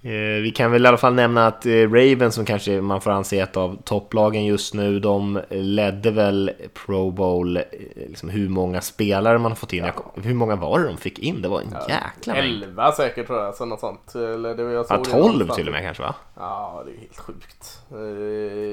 Eh, 0.07 0.41
vi 0.41 0.51
kan 0.51 0.71
väl 0.71 0.85
i 0.85 0.87
alla 0.87 0.97
fall 0.97 1.13
nämna 1.13 1.47
att 1.47 1.65
eh, 1.65 1.71
Ravens, 1.71 2.35
som 2.35 2.45
kanske 2.45 2.81
man 2.81 3.01
får 3.01 3.11
anse 3.11 3.39
ett 3.39 3.57
av 3.57 3.77
topplagen 3.83 4.45
just 4.45 4.73
nu, 4.73 4.99
de 4.99 5.41
ledde 5.49 6.11
väl 6.11 6.51
Pro 6.85 7.11
Bowl, 7.11 7.57
eh, 7.57 7.63
liksom 7.95 8.29
hur 8.29 8.49
många 8.49 8.81
spelare 8.81 9.37
man 9.37 9.51
har 9.51 9.55
fått 9.55 9.73
in. 9.73 9.83
Ja. 9.85 10.21
Hur 10.23 10.33
många 10.33 10.55
var 10.55 10.79
det 10.79 10.87
de 10.87 10.97
fick 10.97 11.19
in? 11.19 11.41
Det 11.41 11.47
var 11.47 11.61
en 11.61 11.67
ja, 11.71 11.79
jäkla 11.89 12.33
mängd. 12.33 12.63
11 12.63 12.91
säkert 12.91 13.27
tror 13.27 13.39
jag, 13.39 13.55
så 13.55 13.65
något 13.65 13.79
sånt. 13.79 14.15
Eller 14.15 14.55
det 14.55 14.63
var 14.63 14.71
jag 14.71 14.85
ja, 14.89 15.03
12 15.03 15.49
till 15.49 15.67
och 15.67 15.73
med 15.73 15.83
kanske 15.83 16.03
va? 16.03 16.15
Ja, 16.35 16.83
det 16.85 16.91
är 16.91 16.97
helt 16.97 17.17
sjukt. 17.17 17.79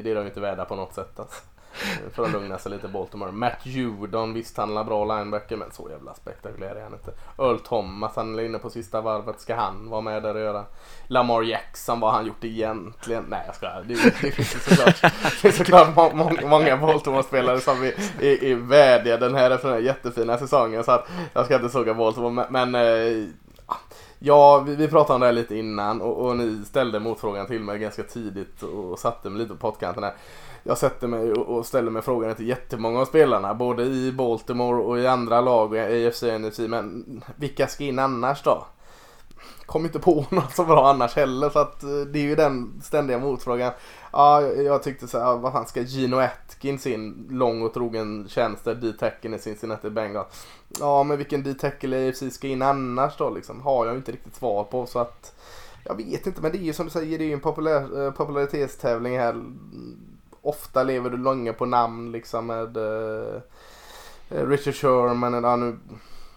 Det 0.05 0.11
är 0.11 0.15
de 0.15 0.27
inte 0.27 0.41
värda 0.41 0.65
på 0.65 0.77
något 0.77 0.95
sätt 0.95 1.21
alltså. 1.21 1.43
För 2.13 2.25
att 2.25 2.33
lugna 2.33 2.59
sig 2.59 2.73
lite 2.73 2.89
Baltimore. 2.89 3.33
Matt 3.33 3.67
Judon, 3.67 4.35
visst 4.35 4.57
han 4.57 4.77
är 4.77 4.85
bra 4.85 5.05
linebacker 5.05 5.57
men 5.57 5.71
så 5.71 5.91
jävla 5.91 6.15
spektakulär 6.15 6.75
är 6.75 6.83
han 6.83 6.93
inte. 6.93 7.11
Earl 7.39 7.59
Thomas, 7.59 8.17
han 8.17 8.39
är 8.39 8.43
inne 8.43 8.59
på 8.59 8.71
sista 8.71 9.01
varvet. 9.01 9.41
Ska 9.41 9.55
han 9.55 9.91
vara 9.91 10.01
med 10.01 10.23
där 10.23 10.35
och 10.35 10.41
göra? 10.41 10.65
Lamar 11.07 11.43
Jackson, 11.43 12.01
vad 12.01 12.11
har 12.11 12.19
han 12.19 12.27
gjort 12.27 12.45
egentligen? 12.45 13.25
Nej 13.29 13.43
jag 13.47 13.55
skojar. 13.55 13.85
Det, 13.89 13.95
det 14.23 14.31
finns 14.31 14.65
såklart, 14.65 15.03
det 15.03 15.31
finns 15.31 15.57
såklart 15.57 15.97
må, 15.97 16.11
må, 16.15 16.31
många 16.49 16.77
Baltimore-spelare 16.77 17.61
som 17.61 17.83
är, 17.83 17.95
är, 18.21 18.45
är 18.45 18.55
värdiga 18.55 19.17
den 19.17 19.35
här 19.35 19.51
efter 19.51 19.69
den 19.69 19.77
här 19.77 19.85
jättefina 19.85 20.39
säsongen. 20.39 20.85
Så 20.85 20.93
att 20.93 21.09
jag 21.33 21.45
ska 21.45 21.57
inte 21.57 21.69
såga 21.69 21.95
Baltimore 21.95 22.47
men, 22.51 22.71
men 22.71 22.75
eh, 22.75 23.29
Ja, 24.27 24.59
vi, 24.59 24.77
vi, 24.77 24.89
pratade 24.89 25.15
om 25.15 25.21
det 25.21 25.27
här 25.27 25.33
lite 25.33 25.57
innan 25.57 26.01
och, 26.01 26.27
och, 26.27 26.37
ni 26.37 26.65
ställde 26.65 27.01
motfrågan 27.01 27.47
till 27.47 27.61
mig 27.61 27.79
ganska 27.79 28.03
tidigt 28.03 28.63
och 28.63 28.99
satte 28.99 29.31
mig 29.31 29.39
lite 29.39 29.55
på 29.55 29.57
pottkanten 29.57 30.05
här 30.05 30.15
jag 30.67 30.79
sätter 30.79 31.07
mig 31.07 31.33
och 31.33 31.67
ställer 31.67 31.91
mig 31.91 32.03
frågan 32.03 32.35
till 32.35 32.49
jättemånga 32.49 33.01
av 33.01 33.05
spelarna, 33.05 33.55
både 33.55 33.83
i 33.85 34.13
Baltimore 34.13 34.83
och 34.83 34.99
i 34.99 35.07
andra 35.07 35.41
lag, 35.41 35.77
i 35.77 36.07
AFC 36.07 36.23
och 36.23 36.41
NFC, 36.41 36.59
men 36.59 37.23
vilka 37.37 37.67
ska 37.67 37.85
in 37.85 37.99
annars 37.99 38.43
då? 38.43 38.67
Kom 39.67 39.85
inte 39.85 39.99
på 39.99 40.27
något 40.31 40.55
så 40.55 40.65
bra 40.65 40.91
annars 40.91 41.17
heller, 41.17 41.51
så 41.51 41.59
att 41.59 41.83
eh, 41.83 41.91
det 41.91 42.19
är 42.19 42.23
ju 42.23 42.35
den 42.35 42.81
ständiga 42.83 43.19
motfrågan. 43.19 43.73
Ja, 44.13 44.43
jag 44.43 44.83
tyckte 44.83 45.09
så 45.09 45.19
här, 45.19 45.37
vad 45.37 45.53
fan 45.53 45.67
ska 45.67 45.83
Gino 45.83 46.17
Atkins 46.17 46.87
in, 46.87 47.29
lång 47.31 47.63
och 47.63 47.75
trogen 47.75 48.29
tjänst 48.29 48.65
där 48.65 48.75
D-tacken 48.75 49.35
i 49.35 49.39
Cincinnati 49.39 49.91
Bengals. 49.91 50.47
Ja, 50.81 51.03
men 51.03 51.19
vilken 51.19 51.43
D-tackle 51.43 51.97
i 51.97 52.09
AFC 52.09 52.35
ska 52.35 52.49
in 52.49 52.63
annars 52.63 53.17
då 53.17 53.31
liksom? 53.31 53.61
Har 53.61 53.87
jag 53.87 53.97
inte 53.97 54.13
riktigt 54.13 54.37
svar 54.37 54.65
på, 54.65 54.87
så 54.87 54.99
att 54.99 55.35
jag 55.85 55.97
vet 55.97 56.27
inte, 56.27 56.43
men 56.43 56.53
det 56.53 56.59
är 56.59 56.63
ju 56.63 56.73
som 56.73 56.87
du 56.87 56.91
säger, 56.91 57.19
det 57.19 57.25
är 57.25 57.27
ju 57.27 57.33
en 57.33 57.41
populär, 57.41 58.07
eh, 58.07 58.13
popularitetstävling 58.13 59.19
här 59.19 59.43
ofta 60.45 60.83
lever 60.83 61.11
du 61.11 61.17
länge 61.17 61.53
på 61.53 61.67
namn 61.67 62.13
liksom 62.13 62.47
med 62.47 62.77
uh, 62.77 63.41
Richard 64.29 64.75
Sherman 64.75 65.35
eller 65.35 65.49
ja, 65.49 65.57
nu, 65.57 65.79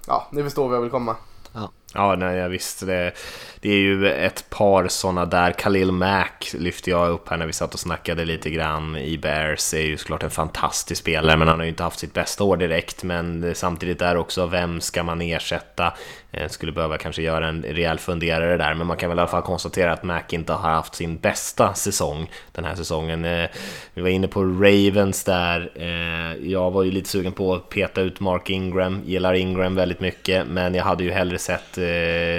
ja, 0.07 0.27
ni 0.31 0.43
förstår 0.43 0.67
vad 0.67 0.77
jag 0.77 0.81
vill 0.81 0.91
komma. 0.91 1.15
Ja, 1.53 1.71
ja 1.93 2.15
nej, 2.15 2.37
jag 2.37 2.49
visste 2.49 2.85
det. 2.85 3.13
Det 3.61 3.69
är 3.69 3.77
ju 3.77 4.11
ett 4.11 4.49
par 4.49 4.87
sådana 4.87 5.25
där. 5.25 5.51
Khalil 5.51 5.91
Mack 5.91 6.51
lyfte 6.53 6.89
jag 6.89 7.09
upp 7.09 7.29
här 7.29 7.37
när 7.37 7.45
vi 7.45 7.53
satt 7.53 7.73
och 7.73 7.79
snackade 7.79 8.25
lite 8.25 8.49
grann 8.49 8.95
i 8.95 9.17
Bears. 9.17 9.73
Är 9.73 9.81
ju 9.81 9.97
såklart 9.97 10.23
en 10.23 10.31
fantastisk 10.31 11.01
spelare, 11.01 11.37
men 11.37 11.47
han 11.47 11.57
har 11.57 11.63
ju 11.63 11.69
inte 11.69 11.83
haft 11.83 11.99
sitt 11.99 12.13
bästa 12.13 12.43
år 12.43 12.57
direkt. 12.57 13.03
Men 13.03 13.55
samtidigt 13.55 14.01
är 14.01 14.17
också, 14.17 14.45
vem 14.45 14.81
ska 14.81 15.03
man 15.03 15.21
ersätta? 15.21 15.93
Eh, 16.31 16.49
skulle 16.49 16.71
behöva 16.71 16.97
kanske 16.97 17.21
göra 17.21 17.47
en 17.47 17.63
rejäl 17.63 17.99
funderare 17.99 18.57
där, 18.57 18.73
men 18.73 18.87
man 18.87 18.97
kan 18.97 19.09
väl 19.09 19.17
i 19.17 19.21
alla 19.21 19.29
fall 19.29 19.41
konstatera 19.41 19.93
att 19.93 20.03
Mac 20.03 20.21
inte 20.29 20.53
har 20.53 20.71
haft 20.71 20.95
sin 20.95 21.17
bästa 21.17 21.73
säsong 21.73 22.29
den 22.51 22.65
här 22.65 22.75
säsongen. 22.75 23.25
Eh, 23.25 23.49
vi 23.93 24.01
var 24.01 24.09
inne 24.09 24.27
på 24.27 24.43
Ravens 24.43 25.23
där. 25.23 25.71
Eh, 25.75 26.49
jag 26.51 26.71
var 26.71 26.83
ju 26.83 26.91
lite 26.91 27.09
sugen 27.09 27.31
på 27.31 27.53
att 27.53 27.69
peta 27.69 28.01
ut 28.01 28.19
Mark 28.19 28.49
Ingram, 28.49 29.01
gillar 29.05 29.33
Ingram 29.33 29.75
väldigt 29.75 29.99
mycket, 29.99 30.47
men 30.47 30.73
jag 30.73 30.83
hade 30.83 31.03
ju 31.03 31.11
hellre 31.11 31.37
sett 31.37 31.77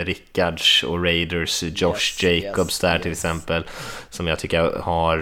Rickards 0.07 0.85
och 0.85 1.05
Raiders 1.05 1.63
Josh 1.63 1.93
yes, 1.93 2.23
Jacobs 2.23 2.75
yes, 2.75 2.79
där 2.81 2.99
till 2.99 3.13
exempel, 3.13 3.65
som 4.11 4.27
jag 4.27 4.39
tycker 4.39 4.81
har 4.81 5.19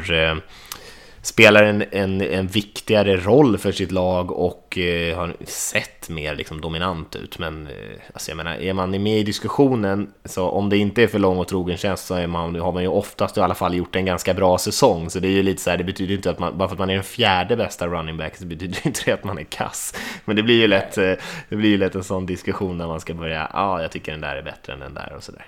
spelar 1.27 1.63
en, 1.63 1.85
en, 1.91 2.21
en 2.21 2.47
viktigare 2.47 3.17
roll 3.17 3.59
för 3.59 3.73
sitt 3.73 3.93
lag 3.93 4.31
och 4.31 4.79
eh, 4.79 5.17
har 5.17 5.37
sett 5.45 6.09
mer 6.09 6.35
liksom, 6.35 6.61
dominant 6.61 7.17
ut. 7.17 7.39
Men 7.39 7.67
eh, 7.67 7.73
alltså, 8.13 8.31
jag 8.31 8.37
menar, 8.37 8.55
är 8.55 8.73
man 8.73 9.03
med 9.03 9.19
i 9.19 9.23
diskussionen, 9.23 10.13
så 10.25 10.49
om 10.49 10.69
det 10.69 10.77
inte 10.77 11.03
är 11.03 11.07
för 11.07 11.19
lång 11.19 11.39
och 11.39 11.49
trogen 11.49 11.77
tjänst 11.77 12.07
så 12.07 12.15
är 12.15 12.27
man, 12.27 12.57
har 12.57 12.73
man 12.73 12.83
ju 12.83 12.89
oftast 12.89 13.37
i 13.37 13.41
alla 13.41 13.55
fall 13.55 13.75
gjort 13.75 13.97
en 13.97 14.05
ganska 14.05 14.35
bra 14.35 14.59
säsong. 14.59 15.11
Så 15.11 15.19
det 15.19 15.29
är 15.29 15.33
ju 15.33 15.43
lite 15.43 15.63
så 15.63 15.71
här, 15.71 15.77
det 15.77 15.85
betyder 15.85 16.15
inte 16.15 16.31
att 16.31 16.39
man, 16.39 16.59
bara 16.59 16.69
för 16.69 16.75
att 16.75 16.79
man 16.79 16.91
är 16.91 16.95
den 16.95 17.05
fjärde 17.05 17.57
bästa 17.57 17.87
running 17.87 18.17
back 18.17 18.37
så 18.37 18.47
betyder 18.47 18.87
inte 18.87 19.01
det 19.05 19.13
att 19.13 19.25
man 19.25 19.39
är 19.39 19.45
kass. 19.45 19.95
Men 20.25 20.37
det 20.37 20.43
blir 20.43 20.61
ju 20.61 20.67
lätt, 20.67 20.99
eh, 20.99 21.13
det 21.49 21.57
blir 21.57 21.71
ju 21.71 21.79
lätt 21.79 21.95
en 21.95 22.05
sån 22.05 22.27
diskussion 22.27 22.79
när 22.79 22.87
man 22.87 23.01
ska 23.01 23.15
börja, 23.15 23.51
ja, 23.53 23.61
ah, 23.61 23.83
jag 23.83 23.91
tycker 23.91 24.13
den 24.13 24.21
där 24.21 24.37
är 24.37 24.43
bättre 24.43 24.73
än 24.73 24.81
den 24.81 24.95
där 24.95 25.13
och 25.17 25.23
sådär. 25.23 25.47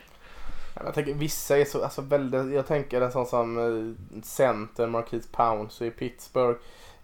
Jag 0.85 0.95
tänker 0.95 1.15
vissa 1.15 1.59
är 1.59 1.65
så, 1.65 1.85
alltså 1.85 2.03
väldigt, 2.03 2.55
jag 2.55 2.67
tänker 2.67 3.01
en 3.01 3.13
sån 3.13 3.27
som 3.27 3.59
eh, 3.59 4.23
center 4.23 4.87
Marquise 4.87 5.29
Pounce 5.33 5.87
i 5.87 5.91
Pittsburgh. 5.91 6.59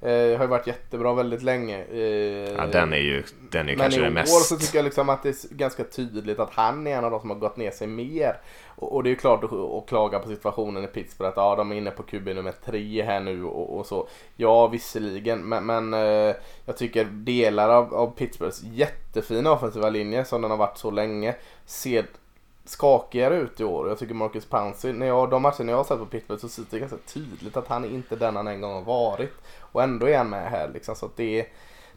Eh, 0.04 0.36
har 0.36 0.44
ju 0.44 0.46
varit 0.46 0.66
jättebra 0.66 1.14
väldigt 1.14 1.42
länge. 1.42 1.84
Eh, 1.84 2.54
Ja, 2.56 2.66
den 2.66 2.92
är 2.92 2.96
ju, 2.96 3.22
den 3.50 3.68
är 3.68 3.72
ju 3.72 3.76
men 3.76 3.84
kanske 3.84 4.00
i 4.00 4.02
den 4.02 4.12
år 4.12 4.14
mest... 4.14 4.48
så 4.48 4.56
tycker 4.56 4.78
jag 4.78 4.84
liksom 4.84 5.08
att 5.08 5.22
det 5.22 5.28
är 5.28 5.54
ganska 5.54 5.84
tydligt 5.84 6.38
att 6.38 6.50
han 6.50 6.86
är 6.86 6.96
en 6.96 7.04
av 7.04 7.10
de 7.10 7.20
som 7.20 7.30
har 7.30 7.36
gått 7.36 7.56
ner 7.56 7.70
sig 7.70 7.86
mer. 7.86 8.36
Och, 8.66 8.94
och 8.94 9.02
det 9.02 9.08
är 9.08 9.10
ju 9.10 9.16
klart 9.16 9.44
att, 9.44 9.52
att 9.52 9.86
klaga 9.88 10.18
på 10.18 10.28
situationen 10.28 10.84
i 10.84 10.86
Pittsburgh 10.86 11.28
att 11.28 11.36
ja, 11.36 11.56
de 11.56 11.72
är 11.72 11.76
inne 11.76 11.90
på 11.90 12.02
QB 12.02 12.28
nummer 12.28 12.54
tre 12.64 13.02
här 13.02 13.20
nu 13.20 13.44
och, 13.44 13.78
och 13.78 13.86
så. 13.86 14.08
Ja, 14.36 14.66
visserligen, 14.66 15.40
men, 15.40 15.66
men 15.66 15.94
eh, 15.94 16.34
jag 16.64 16.76
tycker 16.76 17.04
delar 17.04 17.68
av, 17.68 17.94
av 17.94 18.16
Pittsburghs 18.16 18.62
jättefina 18.62 19.52
offensiva 19.52 19.90
linje 19.90 20.24
som 20.24 20.42
den 20.42 20.50
har 20.50 20.58
varit 20.58 20.78
så 20.78 20.90
länge 20.90 21.34
ser 21.66 22.06
skakigare 22.64 23.36
ut 23.36 23.60
i 23.60 23.64
år. 23.64 23.88
Jag 23.88 23.98
tycker 23.98 24.14
Marcus 24.14 24.46
Pouncey, 24.46 24.92
när 24.92 25.06
jag, 25.06 25.30
de 25.30 25.42
matcher 25.42 25.64
jag 25.64 25.76
har 25.76 25.84
sett 25.84 25.98
på 25.98 26.06
Pittsburgh 26.06 26.40
så 26.40 26.48
ser 26.48 26.62
det 26.70 26.78
ganska 26.78 26.98
tydligt 27.06 27.56
att 27.56 27.68
han 27.68 27.84
är 27.84 27.88
inte 27.88 28.16
den 28.16 28.36
han 28.36 28.48
en 28.48 28.60
gång 28.60 28.74
har 28.74 28.82
varit. 28.82 29.32
Och 29.60 29.82
ändå 29.82 30.08
är 30.08 30.18
han 30.18 30.30
med 30.30 30.50
här 30.50 30.70
liksom. 30.74 30.96
Så 30.96 31.06
att 31.06 31.16
det 31.16 31.40
är, 31.40 31.46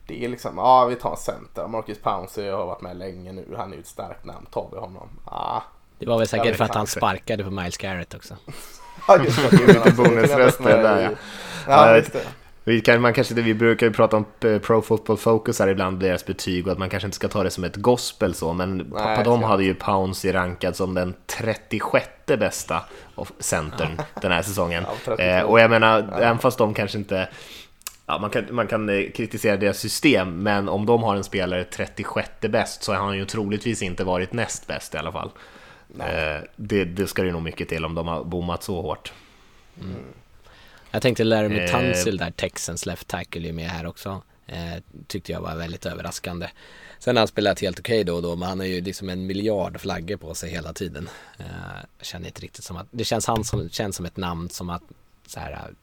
det 0.08 0.26
är 0.26 0.30
liksom, 0.30 0.58
ja 0.58 0.86
vi 0.86 0.96
tar 0.96 1.12
en 1.12 1.18
center. 1.18 1.68
Marcus 1.68 2.00
Pouncey 2.00 2.50
har 2.50 2.66
varit 2.66 2.82
med 2.82 2.98
länge 2.98 3.32
nu. 3.32 3.56
Han 3.58 3.72
är 3.72 3.76
ju 3.76 3.82
ett 3.82 3.88
starkt 3.88 4.26
namn. 4.26 4.46
Tar 4.46 4.70
vi 4.72 4.78
honom? 4.78 5.10
Ah. 5.26 5.62
Det 6.00 6.06
var 6.06 6.18
väl 6.18 6.28
säkert 6.28 6.56
för 6.58 6.64
att 6.64 6.76
han 6.76 6.88
sparkade 6.88 7.44
på 7.44 7.52
Miles 7.52 7.78
Garrett 7.78 8.14
också. 8.14 8.36
Ja, 9.08 9.24
just 9.24 9.52
det. 9.52 9.68
Lite 9.68 9.92
bonusröster 9.92 10.64
där, 10.64 11.02
ja. 11.02 11.10
Ja, 11.68 11.88
Ja, 11.88 11.98
just 11.98 12.14
det. 12.14 12.22
Vi, 12.68 12.82
kan, 12.82 13.02
man 13.02 13.14
kanske, 13.14 13.34
vi 13.34 13.54
brukar 13.54 13.86
ju 13.88 13.94
prata 13.94 14.18
om 14.18 14.26
eh, 14.44 14.60
Pro 14.60 14.82
Football 14.82 15.18
Focus 15.18 15.60
här 15.60 15.68
ibland, 15.68 16.00
deras 16.00 16.26
betyg 16.26 16.68
och 16.68 16.74
att 16.74 16.80
man 16.80 16.90
kanske 16.90 17.08
inte 17.08 17.16
ska 17.16 17.28
ta 17.28 17.44
det 17.44 17.50
som 17.50 17.64
ett 17.64 17.76
gospel 17.76 18.34
så, 18.34 18.54
men 18.54 18.78
Nej, 18.78 19.26
ska- 19.26 19.46
hade 19.46 19.64
ju 19.64 19.74
Pouncey 19.74 20.32
rankad 20.34 20.76
som 20.76 20.94
den 20.94 21.14
36 21.26 22.08
bästa 22.26 22.84
centern 23.40 24.02
den 24.22 24.32
här 24.32 24.42
säsongen. 24.42 24.84
Ja, 24.88 24.96
32. 25.06 25.24
eh, 25.24 25.44
och 25.44 25.60
jag 25.60 25.70
menar, 25.70 26.14
även 26.22 26.40
fast 26.40 26.58
de 26.58 26.74
kanske 26.74 26.98
inte 26.98 27.30
Ja, 28.06 28.18
man 28.18 28.30
kan, 28.30 28.46
man 28.52 28.68
kan 28.68 28.90
eh, 28.90 29.12
kritisera 29.12 29.58
deras 29.58 29.80
system, 29.80 30.44
men 30.44 30.70
om 30.70 30.86
de 30.86 31.04
har 31.04 31.16
en 31.16 31.24
spelare 31.24 31.64
36 31.64 32.30
bäst 32.42 32.84
så 32.84 32.94
har 32.94 33.00
han 33.00 33.18
ju 33.18 33.26
troligtvis 33.26 33.82
inte 33.82 34.04
varit 34.04 34.34
näst 34.34 34.68
bäst 34.68 34.94
i 34.94 34.98
alla 34.98 35.12
fall. 35.12 35.30
Eh, 36.00 36.44
det, 36.56 36.86
det 36.86 37.08
ska 37.08 37.24
det 37.24 37.32
nog 37.32 37.44
mycket 37.44 37.70
till 37.70 37.86
om 37.86 37.96
de 37.96 38.08
har 38.08 38.24
bommat 38.24 38.64
så 38.64 38.82
hårt. 38.82 39.14
Jag 40.98 41.02
tänkte 41.02 41.24
Laramie 41.24 41.64
Eh. 41.64 41.72
Tunsil 41.72 42.18
där, 42.18 42.32
Texans 42.32 42.86
left 42.86 43.08
tackle 43.08 43.50
är 43.50 43.54
med 43.54 43.70
här 43.70 43.86
också. 43.86 44.22
Eh, 44.48 44.84
tyckte 45.08 45.32
jag 45.32 45.42
var 45.42 45.56
väldigt 45.56 45.86
överraskande. 45.86 46.50
Sen 47.00 47.16
har 47.16 47.22
han 47.22 47.28
spelat 47.28 47.60
helt 47.62 47.80
okej 47.80 48.04
då 48.04 48.16
och 48.16 48.22
då, 48.22 48.36
men 48.36 48.50
han 48.50 48.60
har 48.60 48.66
ju 48.66 48.82
liksom 48.82 49.10
en 49.10 49.26
miljard 49.26 49.80
flaggor 49.80 50.18
på 50.18 50.34
sig 50.34 50.50
hela 50.50 50.74
tiden. 50.74 51.10
Eh, 51.40 51.46
känner 52.02 52.28
inte 52.28 52.42
riktigt 52.42 52.64
som 52.64 52.78
att, 52.78 52.88
det 52.92 53.04
känns, 53.04 53.28
han 53.28 53.44
som, 53.44 53.70
känns 53.70 53.96
som 53.96 54.06
ett 54.06 54.18
namn 54.18 54.50
som 54.50 54.70
att 54.70 54.84
så 55.28 55.40
här, 55.40 55.74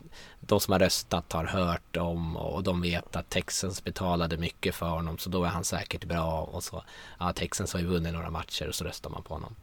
de 0.40 0.60
som 0.60 0.72
har 0.72 0.78
röstat 0.78 1.32
har 1.32 1.44
hört 1.44 1.96
om 1.96 2.36
och 2.36 2.62
de 2.62 2.80
vet 2.80 3.16
att 3.16 3.30
Texans 3.30 3.84
betalade 3.84 4.36
mycket 4.36 4.74
för 4.74 4.88
honom 4.88 5.18
så 5.18 5.30
då 5.30 5.44
är 5.44 5.48
han 5.48 5.64
säkert 5.64 6.04
bra 6.04 6.42
och 6.42 6.64
så, 6.64 6.84
ja 7.18 7.32
Texans 7.32 7.72
har 7.72 7.80
ju 7.80 7.86
vunnit 7.86 8.12
några 8.12 8.30
matcher 8.30 8.68
och 8.68 8.74
så 8.74 8.84
röstar 8.84 9.10
man 9.10 9.22
på 9.22 9.34
honom. 9.34 9.54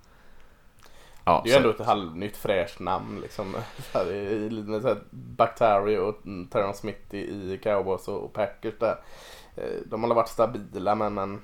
Ja, 1.26 1.42
Det 1.44 1.50
är 1.50 1.54
ju 1.54 1.58
ändå 1.58 1.70
ett 1.70 1.86
halvnytt 1.86 2.38
fräscht 2.38 2.80
namn 2.80 3.20
liksom. 3.22 3.56
Så 3.92 3.98
här, 3.98 4.12
i- 4.12 4.46
i- 4.46 4.50
Med 4.64 4.82
så 4.82 4.88
här 4.88 4.98
Bacteri 5.12 5.98
och 5.98 6.16
Terron 6.52 6.74
Smith 6.74 7.16
i, 7.16 7.60
Cowboys 7.64 8.08
och, 8.08 8.34
Packers 8.34 8.74
där. 8.80 9.00
Eh, 9.56 9.64
De 9.86 10.04
har 10.04 10.14
varit 10.16 10.30
stabila 10.30 10.96
men, 10.96 11.14
men 11.14 11.42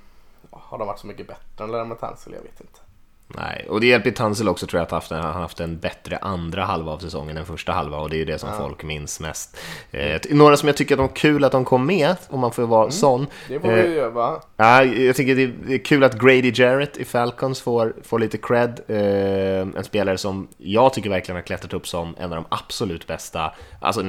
har 0.51 0.77
de 0.77 0.87
varit 0.87 0.99
så 0.99 1.07
mycket 1.07 1.27
bättre 1.27 1.63
än 1.63 1.71
Laramie 1.71 1.95
Tunsil? 1.97 2.33
Jag 2.33 2.41
vet 2.41 2.61
inte. 2.61 2.79
Nej, 3.35 3.65
och 3.69 3.81
det 3.81 3.87
hjälper 3.87 4.11
Tunsil 4.11 4.47
också 4.49 4.67
tror 4.67 4.79
jag 4.79 4.85
att 4.85 4.91
haft 4.91 5.11
han 5.11 5.23
har 5.23 5.31
haft 5.33 5.59
en 5.59 5.77
bättre 5.77 6.17
andra 6.17 6.65
halva 6.65 6.91
av 6.91 6.97
säsongen 6.99 7.37
än 7.37 7.45
första 7.45 7.71
halva 7.71 7.97
och 7.97 8.09
det 8.09 8.15
är 8.15 8.17
ju 8.17 8.25
det 8.25 8.39
som 8.39 8.49
folk 8.57 8.83
minns 8.83 9.19
mest. 9.19 9.57
Eh, 9.91 10.21
några 10.29 10.57
som 10.57 10.67
jag 10.67 10.77
tycker 10.77 10.95
att 10.95 10.99
de 10.99 11.09
kul 11.09 11.43
att 11.43 11.51
de 11.51 11.65
kom 11.65 11.85
med, 11.85 12.15
om 12.29 12.39
man 12.39 12.51
får 12.51 12.63
vara 12.63 12.91
sån. 12.91 13.27
Det 13.47 13.59
får 13.59 13.69
Eh, 13.69 13.83
vi 13.83 13.95
göra 13.95 14.09
va? 14.09 14.41
Ja, 14.57 14.83
jag 14.83 15.15
tycker 15.15 15.35
det 15.35 15.43
är- 15.43 15.73
är 15.73 15.77
kul 15.77 16.03
att 16.03 16.19
Grady 16.19 16.51
Jarrett 16.55 16.97
i 16.97 17.05
Falcons 17.05 17.61
får, 17.61 17.93
får 18.03 18.19
lite 18.19 18.37
cred. 18.37 18.79
Eh, 18.87 18.97
en 19.77 19.83
spelare 19.83 20.17
som 20.17 20.47
jag 20.57 20.93
tycker 20.93 21.09
verkligen 21.09 21.35
har 21.35 21.43
klättrat 21.43 21.73
upp 21.73 21.87
som 21.87 22.15
en 22.19 22.23
av 22.33 22.35
de 22.35 22.45
absolut 22.49 23.07
bästa, 23.07 23.53
alltså 23.81 24.01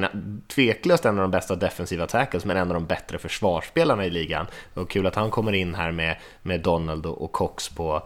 tveklöst 0.55 1.05
en 1.05 1.15
av 1.19 1.23
de 1.23 1.31
bästa 1.31 1.55
defensiva 1.57 2.07
tackles, 2.07 2.45
men 2.45 2.57
en 2.57 2.69
av 2.69 2.75
de 2.75 2.87
bättre 2.87 3.19
försvarsspelarna 3.19 4.07
i 4.07 4.11
ligan. 4.11 4.47
Och 4.75 4.91
kul 4.91 5.07
att 5.07 5.15
han 5.15 5.31
kommer 5.31 5.53
in 5.53 5.75
här 5.75 5.93
med, 5.93 6.17
med 6.43 6.61
Donald 6.61 7.07
och 7.07 7.33
Cox 7.33 7.69
på, 7.69 8.03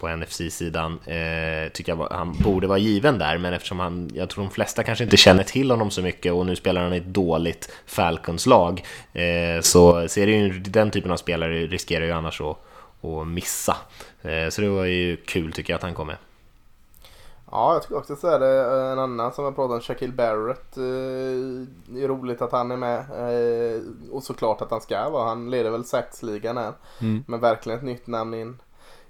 på 0.00 0.08
NFC-sidan. 0.08 0.98
Eh, 1.04 1.72
tycker 1.72 1.96
jag 1.96 2.08
han 2.10 2.32
borde 2.32 2.66
vara 2.66 2.78
given 2.78 3.18
där, 3.18 3.38
men 3.38 3.52
eftersom 3.52 3.78
han, 3.78 4.10
jag 4.14 4.28
tror 4.28 4.44
de 4.44 4.50
flesta 4.50 4.82
kanske 4.82 5.04
inte 5.04 5.16
känner 5.16 5.42
till 5.42 5.70
honom 5.70 5.90
så 5.90 6.02
mycket 6.02 6.32
och 6.32 6.46
nu 6.46 6.56
spelar 6.56 6.82
han 6.82 6.94
i 6.94 6.96
ett 6.96 7.06
dåligt 7.06 7.72
Falcons-lag, 7.86 8.84
eh, 9.12 9.60
så 9.60 10.08
ser 10.08 10.26
det 10.26 10.32
ju, 10.32 10.58
den 10.58 10.90
typen 10.90 11.10
av 11.10 11.16
spelare 11.16 11.66
riskerar 11.66 12.04
ju 12.04 12.12
annars 12.12 12.40
att, 12.40 12.56
att 13.02 13.26
missa. 13.26 13.76
Eh, 14.22 14.48
så 14.48 14.60
det 14.60 14.68
var 14.68 14.84
ju 14.84 15.16
kul 15.16 15.52
tycker 15.52 15.72
jag 15.72 15.78
att 15.78 15.82
han 15.82 15.94
kom 15.94 16.06
med. 16.06 16.16
Ja, 17.50 17.72
jag 17.72 17.82
tycker 17.82 17.96
också 17.96 18.16
så 18.16 18.28
är 18.28 18.38
det. 18.38 18.92
En 18.92 18.98
annan 18.98 19.32
som 19.32 19.44
jag 19.44 19.54
pratade 19.54 19.74
om, 19.74 19.80
Shaquille 19.80 20.12
Barrett. 20.12 20.76
Eh, 20.76 20.82
det 21.86 22.04
är 22.04 22.08
roligt 22.08 22.42
att 22.42 22.52
han 22.52 22.70
är 22.70 22.76
med. 22.76 22.98
Eh, 22.98 23.80
och 24.10 24.22
såklart 24.22 24.62
att 24.62 24.70
han 24.70 24.80
ska 24.80 25.08
vara. 25.08 25.28
Han 25.28 25.50
leder 25.50 25.70
väl 25.70 25.84
saxligan 25.84 26.56
här. 26.56 26.72
Men 27.26 27.40
verkligen 27.40 27.78
ett 27.78 27.84
nytt 27.84 28.06
namn 28.06 28.34
in. 28.34 28.58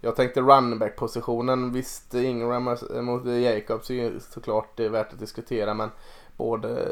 Jag 0.00 0.16
tänkte 0.16 0.40
running 0.40 0.78
back 0.78 0.96
positionen 0.96 1.72
Visst, 1.72 2.14
Ingram 2.14 2.76
mot 3.00 3.26
Jacobs 3.26 3.90
är 3.90 3.94
ju 3.94 4.20
såklart 4.20 4.80
är 4.80 4.88
värt 4.88 5.12
att 5.12 5.18
diskutera. 5.18 5.74
Men 5.74 5.90
både 6.36 6.88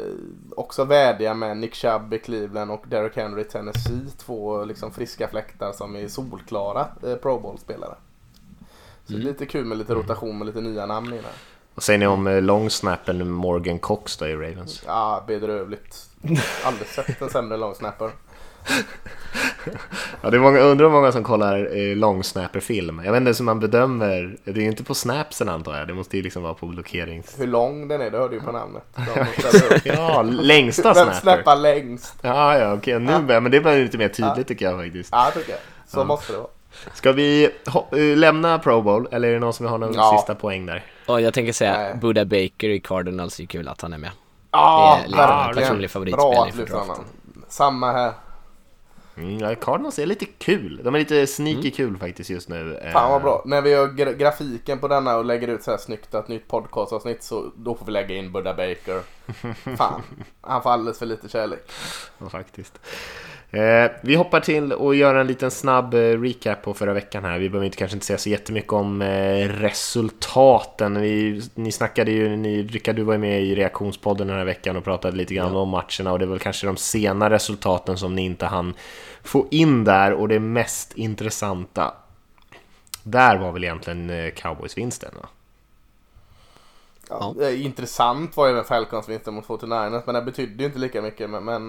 också 0.56 0.84
vädja 0.84 1.34
med 1.34 1.56
Nick 1.56 1.74
Chubb 1.74 2.14
i 2.14 2.18
Cleveland 2.18 2.70
och 2.70 2.84
Derrick 2.88 3.16
Henry 3.16 3.40
i 3.40 3.44
Tennessee. 3.44 4.10
Två 4.18 4.64
liksom 4.64 4.92
friska 4.92 5.28
fläktar 5.28 5.72
som 5.72 5.96
är 5.96 6.08
solklara 6.08 6.88
eh, 7.06 7.14
Pro 7.14 7.38
Bowl-spelare. 7.38 7.94
Så 9.06 9.14
är 9.14 9.18
lite 9.18 9.46
kul 9.46 9.64
med 9.64 9.78
lite 9.78 9.94
rotation 9.94 10.38
med 10.38 10.46
lite 10.46 10.60
nya 10.60 10.86
namn 10.86 11.12
i. 11.12 11.20
Vad 11.74 11.82
säger 11.82 11.98
ni 11.98 12.06
om 12.06 12.26
eh, 12.26 12.42
longsnappen 12.42 13.30
Morgan 13.30 13.78
Cox 13.78 14.16
då 14.16 14.26
i 14.26 14.34
Ravens? 14.34 14.82
Ja, 14.86 15.24
bedrövligt. 15.26 16.10
Aldrig 16.64 16.88
sett 16.88 17.22
en 17.22 17.30
sämre 17.30 17.56
longsnapper. 17.56 18.10
Ja, 20.20 20.31
det 20.31 20.37
är 20.37 20.40
många, 20.40 20.59
undrar 20.61 20.87
hur 20.87 20.92
många 20.92 21.12
som 21.12 21.24
kollar 21.24 21.77
eh, 21.77 21.96
longsnapper-film. 21.96 23.03
Jag 23.05 23.12
vet 23.12 23.20
inte 23.20 23.33
hur 23.38 23.44
man 23.44 23.61
bedömer, 23.61 24.37
det 24.44 24.50
är 24.50 24.55
ju 24.55 24.66
inte 24.66 24.85
på 24.85 24.94
snapsen 24.94 25.48
antar 25.48 25.79
jag, 25.79 25.88
det 25.88 25.94
måste 25.94 26.16
ju 26.16 26.22
liksom 26.22 26.42
vara 26.42 26.55
på 26.55 26.66
blockerings... 26.66 27.35
Hur 27.40 27.46
lång 27.46 27.88
den 27.88 28.00
är, 28.00 28.11
det 28.11 28.18
hörde 28.18 28.31
du 28.35 28.37
ju 28.37 28.42
på 28.46 28.53
namnet. 28.53 28.83
Ja, 29.85 30.22
längsta 30.22 30.83
Vem 30.83 30.94
snapper. 31.05 31.20
snappar 31.20 31.57
längst? 31.57 32.14
Ja, 32.22 32.59
ja, 32.59 32.72
okej, 32.74 33.00
nu 33.00 33.18
börjar, 33.22 33.40
men 33.40 33.53
det 33.53 33.61
blir 33.61 33.83
lite 33.83 33.98
mer 33.98 34.09
tydligt 34.09 34.48
tycker 34.48 34.64
jag 34.70 34.81
faktiskt. 34.85 35.09
Ja, 35.12 35.31
tycker 35.35 35.50
jag. 35.50 35.61
Så 35.87 36.05
måste 36.05 36.33
det 36.33 36.38
vara. 36.38 36.48
Ska 36.94 37.12
vi 37.12 37.44
eh, 37.92 38.16
lämna 38.16 38.59
Pro 38.59 38.83
Bowl, 38.83 39.09
eller 39.11 39.29
är 39.29 39.33
det 39.33 39.38
någon 39.38 39.53
som 39.53 39.66
har 39.66 39.79
någon 39.79 39.94
Ja. 39.94 40.16
sista 40.18 40.35
poäng 40.35 40.66
där? 40.66 40.85
Och 41.07 41.20
jag 41.20 41.35
tänker 41.35 41.53
säga, 41.53 41.72
Nej. 41.77 41.94
Buda 42.00 42.24
Baker 42.24 42.68
i 42.68 42.81
Cardinals 42.81 43.40
är 43.40 43.44
kul 43.46 43.68
att 43.68 43.81
han 43.81 43.92
är 43.92 43.98
med. 43.98 44.11
Ja, 44.50 44.98
Det 45.09 45.16
är 45.16 45.22
en 45.22 45.29
verkligen. 45.29 45.66
personlig 45.68 45.90
favoritspelare 45.90 46.33
Bra 46.35 46.42
för 46.44 46.50
att 46.50 46.57
lyfta 46.57 46.74
draften. 46.74 46.90
honom. 46.90 47.05
Samma 47.48 47.92
här. 47.92 48.12
Mm, 49.16 49.38
ja, 49.38 49.55
Cardinals 49.55 49.98
är 49.98 50.07
lite 50.07 50.24
kul, 50.24 50.81
de 50.85 50.94
är 50.94 50.98
lite 50.98 51.27
sneaky 51.27 51.70
kul 51.70 51.96
faktiskt 51.98 52.31
just 52.31 52.48
nu. 52.48 52.77
Eh, 52.77 52.92
Fan 52.92 53.11
vad 53.11 53.22
bra. 53.22 53.42
När 53.44 53.62
vi 53.62 53.70
gör 53.70 53.88
gra- 53.88 54.16
grafiken 54.16 54.79
på 54.79 54.88
denna 54.88 55.16
och 55.16 55.24
lägger 55.24 55.48
ut 55.48 55.62
så 55.62 55.70
här 55.70 55.79
snyggt 55.79 56.14
ett 56.14 56.29
nytt 56.29 56.48
podcastavsnitt 56.48 57.22
så 57.22 57.53
då 57.57 57.74
får 57.74 57.87
vi 57.87 57.92
lägga 57.92 58.14
in 58.16 58.33
Buddha 58.33 58.55
Baker. 58.55 59.00
Fan, 59.77 60.03
han 60.40 60.62
får 60.62 60.70
alldeles 60.70 60.98
för 60.98 61.07
lite 61.07 61.29
kärlek. 61.29 61.70
Ja, 62.18 62.29
faktiskt. 62.29 62.81
Eh, 63.50 63.90
vi 64.00 64.14
hoppar 64.14 64.40
till 64.40 64.72
och 64.72 64.94
gör 64.94 65.14
en 65.14 65.26
liten 65.26 65.50
snabb 65.50 65.94
eh, 65.94 65.98
recap 65.98 66.62
på 66.62 66.74
förra 66.74 66.92
veckan 66.92 67.24
här. 67.24 67.38
Vi 67.38 67.50
behöver 67.50 67.66
inte, 67.66 67.76
kanske 67.76 67.96
inte 67.96 68.07
säga 68.07 68.18
så 68.18 68.28
jättemycket 68.28 68.72
om 68.72 69.02
eh, 69.02 69.48
resultaten. 69.48 71.00
Vi, 71.00 71.42
ni 71.54 71.72
snackade 71.72 72.11
ju, 72.11 72.37
ni, 72.37 72.62
Rickard 72.62 72.96
du 72.96 73.02
var 73.02 73.14
ju 73.14 73.18
med 73.18 73.42
i 73.42 73.54
reaktionspodden 73.54 74.26
den 74.26 74.37
här 74.37 74.44
veckan 74.44 74.76
och 74.76 74.85
pratade 74.85 75.16
lite 75.16 75.35
grann 75.35 75.57
om 75.57 75.68
matcherna 75.68 76.12
och 76.12 76.18
det 76.18 76.24
är 76.24 76.28
väl 76.28 76.38
kanske 76.38 76.66
de 76.66 76.76
sena 76.76 77.30
resultaten 77.30 77.98
som 77.98 78.14
ni 78.14 78.22
inte 78.22 78.46
hann 78.46 78.74
få 79.22 79.46
in 79.50 79.85
där 79.85 80.12
och 80.12 80.28
det 80.28 80.40
mest 80.40 80.92
intressanta 80.94 81.94
där 83.02 83.37
var 83.37 83.52
väl 83.52 83.64
egentligen 83.64 84.30
Cowboys-vinsten 84.30 85.11
va? 85.20 85.28
Ja, 87.09 87.50
Intressant 87.50 88.37
var 88.37 88.46
ju 88.46 88.52
även 88.52 88.64
Falcons 88.64 89.09
vinsten 89.09 89.35
mot 89.35 89.46
49ers 89.46 90.02
men 90.07 90.14
det 90.14 90.22
betydde 90.22 90.62
ju 90.62 90.66
inte 90.66 90.78
lika 90.78 91.02
mycket. 91.02 91.30
Men, 91.30 91.44
men 91.44 91.68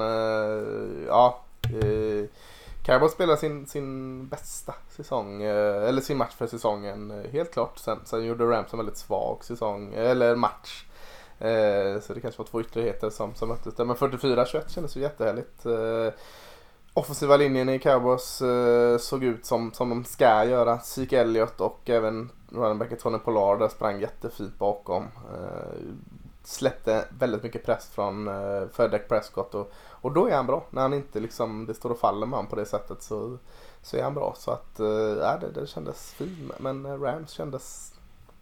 ja. 1.08 1.45
Eh, 1.74 2.26
Cowboys 2.84 3.12
spelar 3.12 3.36
sin, 3.36 3.68
sin 3.68 4.28
bästa 4.28 4.74
säsong, 4.90 5.42
eh, 5.42 5.84
eller 5.84 6.02
sin 6.02 6.18
match 6.18 6.34
för 6.38 6.48
säsongen 6.48 7.12
eh, 7.12 7.32
helt 7.32 7.54
klart. 7.54 7.78
Sen, 7.78 8.00
sen 8.04 8.26
gjorde 8.26 8.46
Rams 8.46 8.74
en 8.74 8.78
väldigt 8.78 8.98
svag 8.98 9.44
säsong, 9.44 9.94
eller 9.94 10.36
match. 10.36 10.86
Eh, 11.40 12.00
så 12.02 12.14
det 12.14 12.22
kanske 12.22 12.42
var 12.42 12.46
två 12.46 12.62
ytterligheter 12.62 13.10
som, 13.10 13.36
som 13.36 13.50
möttes 13.50 13.76
där. 13.76 13.86
Men 13.86 13.96
44-21 13.96 14.62
kändes 14.68 14.98
ju 14.98 15.02
jättehärligt. 15.02 15.66
Eh, 15.66 16.14
offensiva 16.94 17.38
linjen 17.38 17.70
i 17.70 17.80
Cowboys 17.80 18.42
eh, 18.42 18.98
såg 18.98 19.24
ut 19.24 19.46
som, 19.46 19.74
som 19.74 19.90
de 19.90 20.06
ska 20.06 20.46
göra. 20.46 20.80
Zeke 20.80 21.22
Elliott 21.22 21.62
och 21.62 21.90
även 21.90 22.30
runningbacken 22.50 22.98
Tony 22.98 23.18
Pollard 23.18 23.60
där 23.60 23.68
sprang 23.68 24.02
jättefint 24.02 24.60
bakom. 24.60 25.04
Eh, 25.04 25.80
släppte 26.44 27.06
väldigt 27.20 27.44
mycket 27.44 27.66
press 27.66 27.90
från 27.90 28.28
eh, 28.28 28.68
Fredrik 28.74 29.08
Prescott 29.08 29.56
och, 29.56 29.72
och 30.06 30.12
då 30.12 30.28
är 30.28 30.36
han 30.36 30.48
bra. 30.48 30.66
När 30.70 30.82
han 30.82 30.94
inte 30.94 31.20
liksom, 31.20 31.66
det 31.66 31.74
står 31.74 31.90
och 31.90 32.00
faller 32.00 32.26
med 32.26 32.38
honom 32.38 32.50
på 32.50 32.56
det 32.56 32.66
sättet 32.66 33.02
så, 33.02 33.38
så 33.82 33.98
är 33.98 34.04
han 34.04 34.14
bra. 34.14 34.34
Så 34.38 34.52
att, 34.52 34.80
eh, 34.80 34.88
ja, 35.22 35.38
det, 35.42 35.62
det 35.62 35.68
kändes 35.68 36.14
fint. 36.14 36.52
Men 36.60 36.86
eh, 36.86 37.02
Rams 37.02 37.32
kändes, 37.32 37.94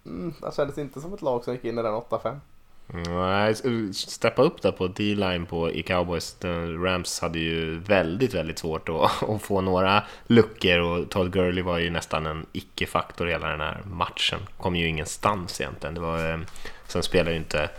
mm, 0.05 0.33
han 0.41 0.51
kändes 0.51 0.77
inte 0.77 1.01
som 1.01 1.13
ett 1.13 1.21
lag 1.21 1.43
som 1.43 1.53
gick 1.53 1.63
in 1.63 1.79
i 1.79 1.81
den 1.81 1.93
8-5. 1.93 2.39
Nej, 2.87 3.49
eh, 3.49 3.91
steppa 3.91 4.41
upp 4.41 4.61
där 4.61 4.71
på 4.71 4.87
D-line 4.87 5.45
på, 5.45 5.71
i 5.71 5.83
Cowboys. 5.83 6.37
Rams 6.83 7.19
hade 7.19 7.39
ju 7.39 7.79
väldigt, 7.79 8.33
väldigt 8.33 8.59
svårt 8.59 8.89
att, 8.89 9.23
att 9.29 9.41
få 9.41 9.61
några 9.61 10.03
luckor 10.27 10.79
och 10.79 11.09
Todd 11.09 11.33
Gurley 11.33 11.63
var 11.63 11.77
ju 11.77 11.89
nästan 11.89 12.25
en 12.25 12.45
icke-faktor 12.51 13.25
hela 13.25 13.47
den 13.47 13.61
här 13.61 13.81
matchen. 13.85 14.39
Kom 14.57 14.75
ju 14.75 14.87
ingenstans 14.87 15.61
egentligen. 15.61 15.93
Det 15.93 16.01
var, 16.01 16.45
sen 16.87 17.03
spelade 17.03 17.31
ju 17.31 17.37
inte 17.37 17.69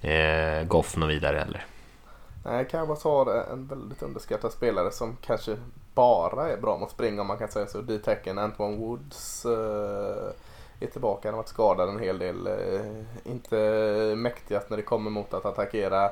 eh, 0.00 0.66
Goff 0.66 0.96
något 0.96 1.10
vidare 1.10 1.38
heller. 1.38 1.66
Nej, 2.44 2.68
Cowboys 2.70 3.04
har 3.04 3.44
en 3.52 3.66
väldigt 3.66 4.02
underskattad 4.02 4.52
spelare 4.52 4.90
som 4.90 5.16
kanske 5.20 5.56
bara 5.94 6.50
är 6.50 6.56
bra 6.56 6.78
mot 6.78 6.90
springa 6.90 7.20
om 7.20 7.26
man 7.26 7.38
kan 7.38 7.48
säga 7.48 7.66
så. 7.66 7.80
D-tecken 7.80 8.38
Antoine 8.38 8.80
Woods. 8.80 9.46
Eh 9.46 10.34
är 10.80 10.86
tillbaka. 10.86 11.28
Han 11.28 11.34
har 11.34 11.42
varit 11.42 11.48
skadad 11.48 11.88
en 11.88 11.98
hel 11.98 12.18
del. 12.18 12.46
Eh, 12.46 13.32
inte 13.32 13.56
mäktigast 14.16 14.70
när 14.70 14.76
det 14.76 14.82
kommer 14.82 15.10
mot 15.10 15.34
att 15.34 15.44
attackera 15.44 16.10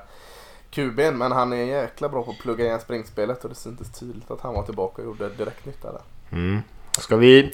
QB'n 0.70 1.12
men 1.12 1.32
han 1.32 1.52
är 1.52 1.64
jäkla 1.64 2.08
bra 2.08 2.22
på 2.22 2.30
att 2.30 2.38
plugga 2.38 2.64
igen 2.64 2.80
springspelet 2.80 3.44
och 3.44 3.50
det 3.50 3.56
syntes 3.56 4.00
tydligt 4.00 4.30
att 4.30 4.40
han 4.40 4.54
var 4.54 4.62
tillbaka 4.62 5.02
och 5.02 5.08
gjorde 5.08 5.28
direkt 5.28 5.66
nytta 5.66 5.92
där. 5.92 6.02
Mm. 6.30 6.60
Ska 6.98 7.16
vi 7.16 7.52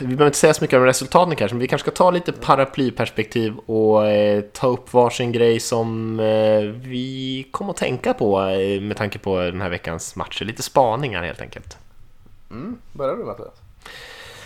vi 0.00 0.06
behöver 0.06 0.26
inte 0.26 0.38
säga 0.38 0.54
så 0.54 0.64
mycket 0.64 0.76
om 0.76 0.84
resultaten 0.84 1.36
kanske, 1.36 1.54
men 1.54 1.60
vi 1.60 1.68
kanske 1.68 1.90
ska 1.90 1.96
ta 1.96 2.10
lite 2.10 2.32
paraplyperspektiv 2.32 3.56
och 3.56 4.06
eh, 4.06 4.40
ta 4.40 4.66
upp 4.66 4.92
varsin 4.92 5.32
grej 5.32 5.60
som 5.60 6.20
eh, 6.20 6.60
vi 6.88 7.46
kommer 7.50 7.70
att 7.70 7.76
tänka 7.76 8.14
på 8.14 8.40
eh, 8.40 8.80
med 8.80 8.96
tanke 8.96 9.18
på 9.18 9.40
den 9.40 9.60
här 9.60 9.68
veckans 9.68 10.16
matcher. 10.16 10.44
Lite 10.44 10.62
spaningar 10.62 11.22
helt 11.22 11.40
enkelt. 11.40 11.76
Mm, 12.50 12.78
börjar 12.92 13.16
du 13.16 13.24
Mattias? 13.24 13.54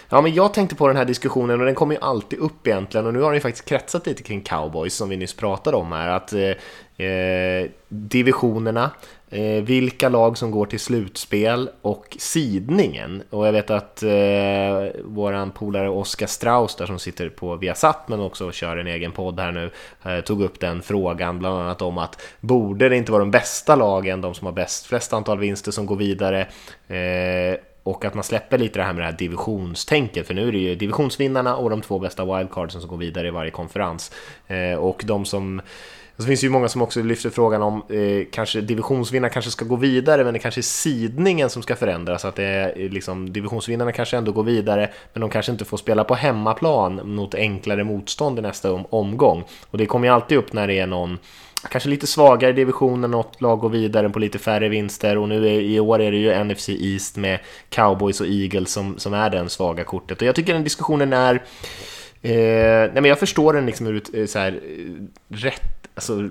Ja, 0.09 0.21
men 0.21 0.35
jag 0.35 0.55
tänkte 0.55 0.77
på 0.77 0.89
den 0.89 0.97
här 0.97 1.05
diskussionen 1.05 1.61
och 1.61 1.67
den 1.67 1.75
kommer 1.75 1.95
ju 1.95 2.01
alltid 2.01 2.39
upp 2.39 2.67
egentligen 2.67 3.07
och 3.07 3.13
nu 3.13 3.21
har 3.21 3.31
den 3.31 3.35
ju 3.35 3.41
faktiskt 3.41 3.69
kretsat 3.69 4.07
lite 4.07 4.23
kring 4.23 4.41
cowboys 4.41 4.95
som 4.95 5.09
vi 5.09 5.17
nyss 5.17 5.35
pratade 5.35 5.77
om 5.77 5.93
här. 5.93 6.09
Att 6.09 6.33
eh, 6.33 7.07
eh, 7.07 7.71
divisionerna, 7.89 8.91
eh, 9.31 9.63
vilka 9.63 10.09
lag 10.09 10.39
som 10.39 10.51
går 10.51 10.67
till 10.67 10.81
slutspel 10.81 11.71
och 11.83 12.17
sidningen. 12.19 13.23
Och 13.31 13.47
jag 13.47 13.53
vet 13.53 13.71
att 13.71 14.03
eh, 14.03 15.03
våran 15.05 15.51
polare 15.51 15.89
Oskar 15.89 16.27
Strauss 16.27 16.77
där 16.77 16.87
som 16.87 16.99
sitter 16.99 17.29
på 17.29 17.57
Viasat 17.57 18.09
men 18.09 18.21
också 18.21 18.53
kör 18.53 18.77
en 18.77 18.87
egen 18.87 19.13
podd 19.13 19.41
här 19.41 19.53
nu 19.53 19.71
eh, 20.05 20.21
tog 20.21 20.43
upp 20.43 20.61
den 20.61 20.83
frågan 20.83 21.39
bland 21.39 21.61
annat 21.61 21.83
om 21.83 21.99
att 21.99 22.23
borde 22.41 22.89
det 22.89 22.97
inte 22.97 23.13
vara 23.13 23.23
de 23.23 23.31
bästa 23.31 23.77
lagen, 23.77 24.21
de 24.21 24.35
som 24.35 24.47
har 24.47 24.53
bäst 24.53 24.87
flest 24.87 25.13
antal 25.13 25.39
vinster 25.39 25.73
som 25.73 25.87
går 25.87 25.97
vidare 25.97 26.41
eh, 26.89 27.59
och 27.87 28.05
att 28.05 28.15
man 28.15 28.25
släpper 28.25 28.59
lite 28.59 28.79
det 28.79 28.83
här 28.83 28.93
med 28.93 29.03
det 29.03 29.07
här 29.07 29.19
divisionstänket, 29.19 30.27
för 30.27 30.35
nu 30.35 30.49
är 30.49 30.53
det 30.53 30.59
ju 30.59 30.75
divisionsvinnarna 30.75 31.57
och 31.57 31.71
de 31.71 31.83
två 31.83 31.99
bästa 31.99 32.25
wildcardsen 32.25 32.81
som 32.81 32.91
går 32.91 32.97
vidare 32.97 33.29
i 33.29 33.31
varje 33.31 33.51
konferens. 33.51 34.13
Eh, 34.47 34.79
och 34.79 35.03
de 35.07 35.25
som 35.25 35.61
så 36.19 36.25
finns 36.25 36.41
det 36.41 36.47
ju 36.47 36.51
många 36.51 36.69
som 36.69 36.83
också 36.83 37.03
lyfter 37.03 37.31
frågan 37.31 37.63
om 37.63 37.83
eh, 37.89 38.27
kanske 38.33 38.61
divisionsvinnarna 38.61 39.33
kanske 39.33 39.51
ska 39.51 39.65
gå 39.65 39.77
vidare, 39.77 40.25
men 40.25 40.33
det 40.33 40.39
kanske 40.39 40.61
är 40.61 40.63
sidningen 40.63 41.51
som 41.51 41.63
ska 41.63 41.77
förändras. 41.77 42.25
Att 42.25 42.37
det 42.37 42.45
är 42.45 42.81
eh, 42.81 42.91
liksom, 42.91 43.33
divisionsvinnarna 43.33 43.93
kanske 43.93 44.17
ändå 44.17 44.33
går 44.33 44.43
vidare, 44.43 44.91
men 45.13 45.21
de 45.21 45.31
kanske 45.31 45.53
inte 45.53 45.65
får 45.65 45.77
spela 45.77 46.05
på 46.05 46.15
hemmaplan 46.15 47.15
mot 47.15 47.35
enklare 47.35 47.85
motstånd 47.85 48.39
i 48.39 48.43
nästa 48.43 48.73
om, 48.73 48.87
omgång. 48.91 49.45
Och 49.71 49.79
det 49.79 49.87
kommer 49.87 50.09
ju 50.09 50.15
alltid 50.15 50.39
upp 50.39 50.53
när 50.53 50.67
det 50.67 50.79
är 50.79 50.87
någon 50.87 51.19
kanske 51.71 51.89
lite 51.89 52.07
svagare 52.07 52.53
divisionen, 52.53 53.11
något 53.11 53.41
lag 53.41 53.59
går 53.59 53.69
vidare 53.69 54.09
på 54.09 54.19
lite 54.19 54.39
färre 54.39 54.69
vinster 54.69 55.19
och 55.19 55.29
nu 55.29 55.47
är, 55.47 55.61
i 55.61 55.81
år 55.81 56.01
är 56.01 56.13
det 56.13 56.19
ju 56.19 56.45
NFC 56.45 56.69
East 56.69 57.17
med 57.17 57.39
Cowboys 57.69 58.21
och 58.21 58.27
Eagles 58.27 58.73
som, 58.73 58.99
som 58.99 59.15
är 59.15 59.31
den 59.31 59.51
svaga 59.51 59.85
kortet. 59.85 60.21
Och 60.21 60.29
jag 60.29 60.35
tycker 60.35 60.55
den 60.55 60.65
diskussionen 60.65 61.13
är... 61.13 61.43
Eh, 62.27 62.93
nej 62.93 63.03
men 63.03 63.05
jag 63.05 63.19
förstår 63.19 63.53
den 63.53 63.67
liksom 63.67 63.87
ur 63.87 63.97
ett 63.97 64.15
eh, 64.15 64.27
så 64.27 64.39
här, 64.39 64.53
eh, 64.53 65.03
rätt, 65.29 65.89
alltså, 65.95 66.29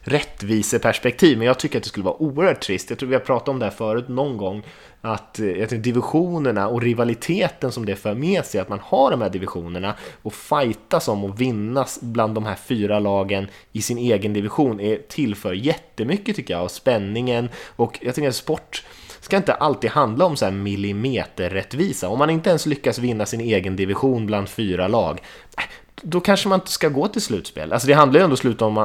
rättviseperspektiv, 0.00 1.38
men 1.38 1.46
jag 1.46 1.58
tycker 1.58 1.78
att 1.78 1.82
det 1.82 1.88
skulle 1.88 2.04
vara 2.04 2.22
oerhört 2.22 2.60
trist. 2.60 2.90
Jag 2.90 2.98
tror 2.98 3.08
vi 3.08 3.14
har 3.14 3.20
pratat 3.20 3.48
om 3.48 3.58
det 3.58 3.64
här 3.64 3.72
förut 3.72 4.08
någon 4.08 4.36
gång, 4.36 4.62
att 5.00 5.38
eh, 5.38 5.68
divisionerna 5.68 6.68
och 6.68 6.82
rivaliteten 6.82 7.72
som 7.72 7.86
det 7.86 7.96
för 7.96 8.14
med 8.14 8.44
sig, 8.44 8.60
att 8.60 8.68
man 8.68 8.80
har 8.82 9.10
de 9.10 9.22
här 9.22 9.30
divisionerna 9.30 9.94
och 10.22 10.34
fightas 10.34 11.08
om 11.08 11.24
och 11.24 11.40
vinnas 11.40 11.98
bland 12.02 12.34
de 12.34 12.46
här 12.46 12.56
fyra 12.56 12.98
lagen 12.98 13.46
i 13.72 13.82
sin 13.82 13.98
egen 13.98 14.32
division 14.32 14.80
är 14.80 14.98
tillför 15.08 15.52
jättemycket 15.52 16.36
tycker 16.36 16.54
jag, 16.54 16.64
och 16.64 16.70
spänningen 16.70 17.48
och 17.76 17.98
jag 18.02 18.14
tycker 18.14 18.28
att 18.28 18.34
sport 18.34 18.84
ska 19.28 19.36
inte 19.36 19.54
alltid 19.54 19.90
handla 19.90 20.24
om 20.24 20.36
så 20.36 20.44
här 20.44 20.52
millimeterrättvisa. 20.52 22.08
Om 22.08 22.18
man 22.18 22.30
inte 22.30 22.50
ens 22.50 22.66
lyckas 22.66 22.98
vinna 22.98 23.26
sin 23.26 23.40
egen 23.40 23.76
division 23.76 24.26
bland 24.26 24.48
fyra 24.48 24.88
lag, 24.88 25.20
äh, 25.58 25.64
då 26.02 26.20
kanske 26.20 26.48
man 26.48 26.60
inte 26.60 26.70
ska 26.70 26.88
gå 26.88 27.08
till 27.08 27.22
slutspel. 27.22 27.72
Alltså 27.72 27.88
det 27.88 27.94
handlar 27.94 28.20
ju 28.20 28.24
ändå 28.24 28.36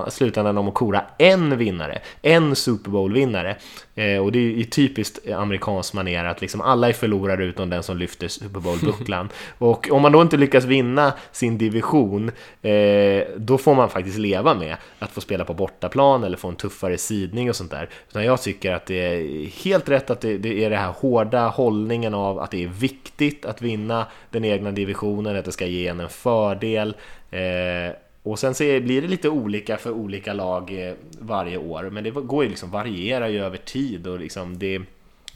i 0.08 0.12
slutändan 0.12 0.58
om 0.58 0.68
att 0.68 0.74
kora 0.74 1.06
en 1.18 1.58
vinnare, 1.58 2.02
en 2.22 2.56
Super 2.56 2.92
Bowl-vinnare. 2.92 3.58
Eh, 3.96 4.18
och 4.18 4.32
det 4.32 4.40
är 4.40 4.42
ju 4.42 4.64
typiskt 4.64 5.32
amerikanskt 5.32 5.94
manér 5.94 6.26
att 6.26 6.42
liksom 6.42 6.62
alla 6.62 6.90
är 6.90 6.94
förlorare 6.94 7.46
utom 7.46 7.70
den 7.70 7.84
som 7.84 7.98
lyfter 7.98 8.28
Super 8.28 8.60
Bowl-bucklan. 8.60 9.30
och 9.58 9.92
om 9.92 10.02
man 10.02 10.12
då 10.12 10.22
inte 10.22 10.38
lyckas 10.38 10.66
vinna 10.66 11.14
sin 11.32 11.58
division, 11.58 12.32
eh, 12.62 13.24
då 13.38 13.58
får 13.58 13.76
man 13.76 13.90
faktiskt 13.90 14.18
leva 14.18 14.54
med 14.54 14.76
att 15.00 15.12
få 15.12 15.22
spela 15.22 15.46
på 15.46 15.54
bortaplan 15.54 16.24
eller 16.24 16.38
få 16.38 16.48
en 16.48 16.56
tuffare 16.56 16.98
sidning 16.98 17.50
och 17.50 17.56
sånt 17.56 17.72
där. 17.72 17.90
Utan 18.10 18.26
jag 18.26 18.42
tycker 18.42 18.74
att 18.74 18.86
det 18.86 18.96
är 18.96 19.48
helt 19.64 19.90
rätt 19.90 20.10
att 20.10 20.22
det, 20.22 20.38
det 20.38 20.66
är 20.66 20.70
det 20.70 20.78
här 20.78 20.92
hårda 20.92 21.48
hållningen 21.48 22.14
av 22.14 22.40
att 22.40 22.52
det 22.52 22.64
är 22.64 22.68
viktigt 22.68 23.46
att 23.46 23.62
vinna 23.62 24.08
den 24.30 24.46
egna 24.46 24.72
divisionen, 24.72 25.38
att 25.38 25.46
det 25.46 25.52
ska 25.52 25.66
ge 25.66 25.88
en 25.88 26.00
en 26.04 26.10
fördel. 26.10 26.96
Eh, 27.32 27.96
och 28.24 28.40
sen 28.40 28.56
så 28.56 28.64
blir 28.64 29.02
det 29.02 29.08
lite 29.08 29.30
olika 29.30 29.78
för 29.78 29.92
olika 29.92 30.34
lag 30.34 30.88
eh, 30.88 30.94
varje 31.20 31.58
år, 31.58 31.90
men 31.90 32.04
det 32.04 32.12
går 32.12 32.44
ju 32.44 32.50
liksom 32.50 32.72
variera 32.72 33.30
ju 33.30 33.44
över 33.44 33.58
tid 33.58 34.08
och 34.08 34.20
liksom 34.20 34.60
det 34.60 34.82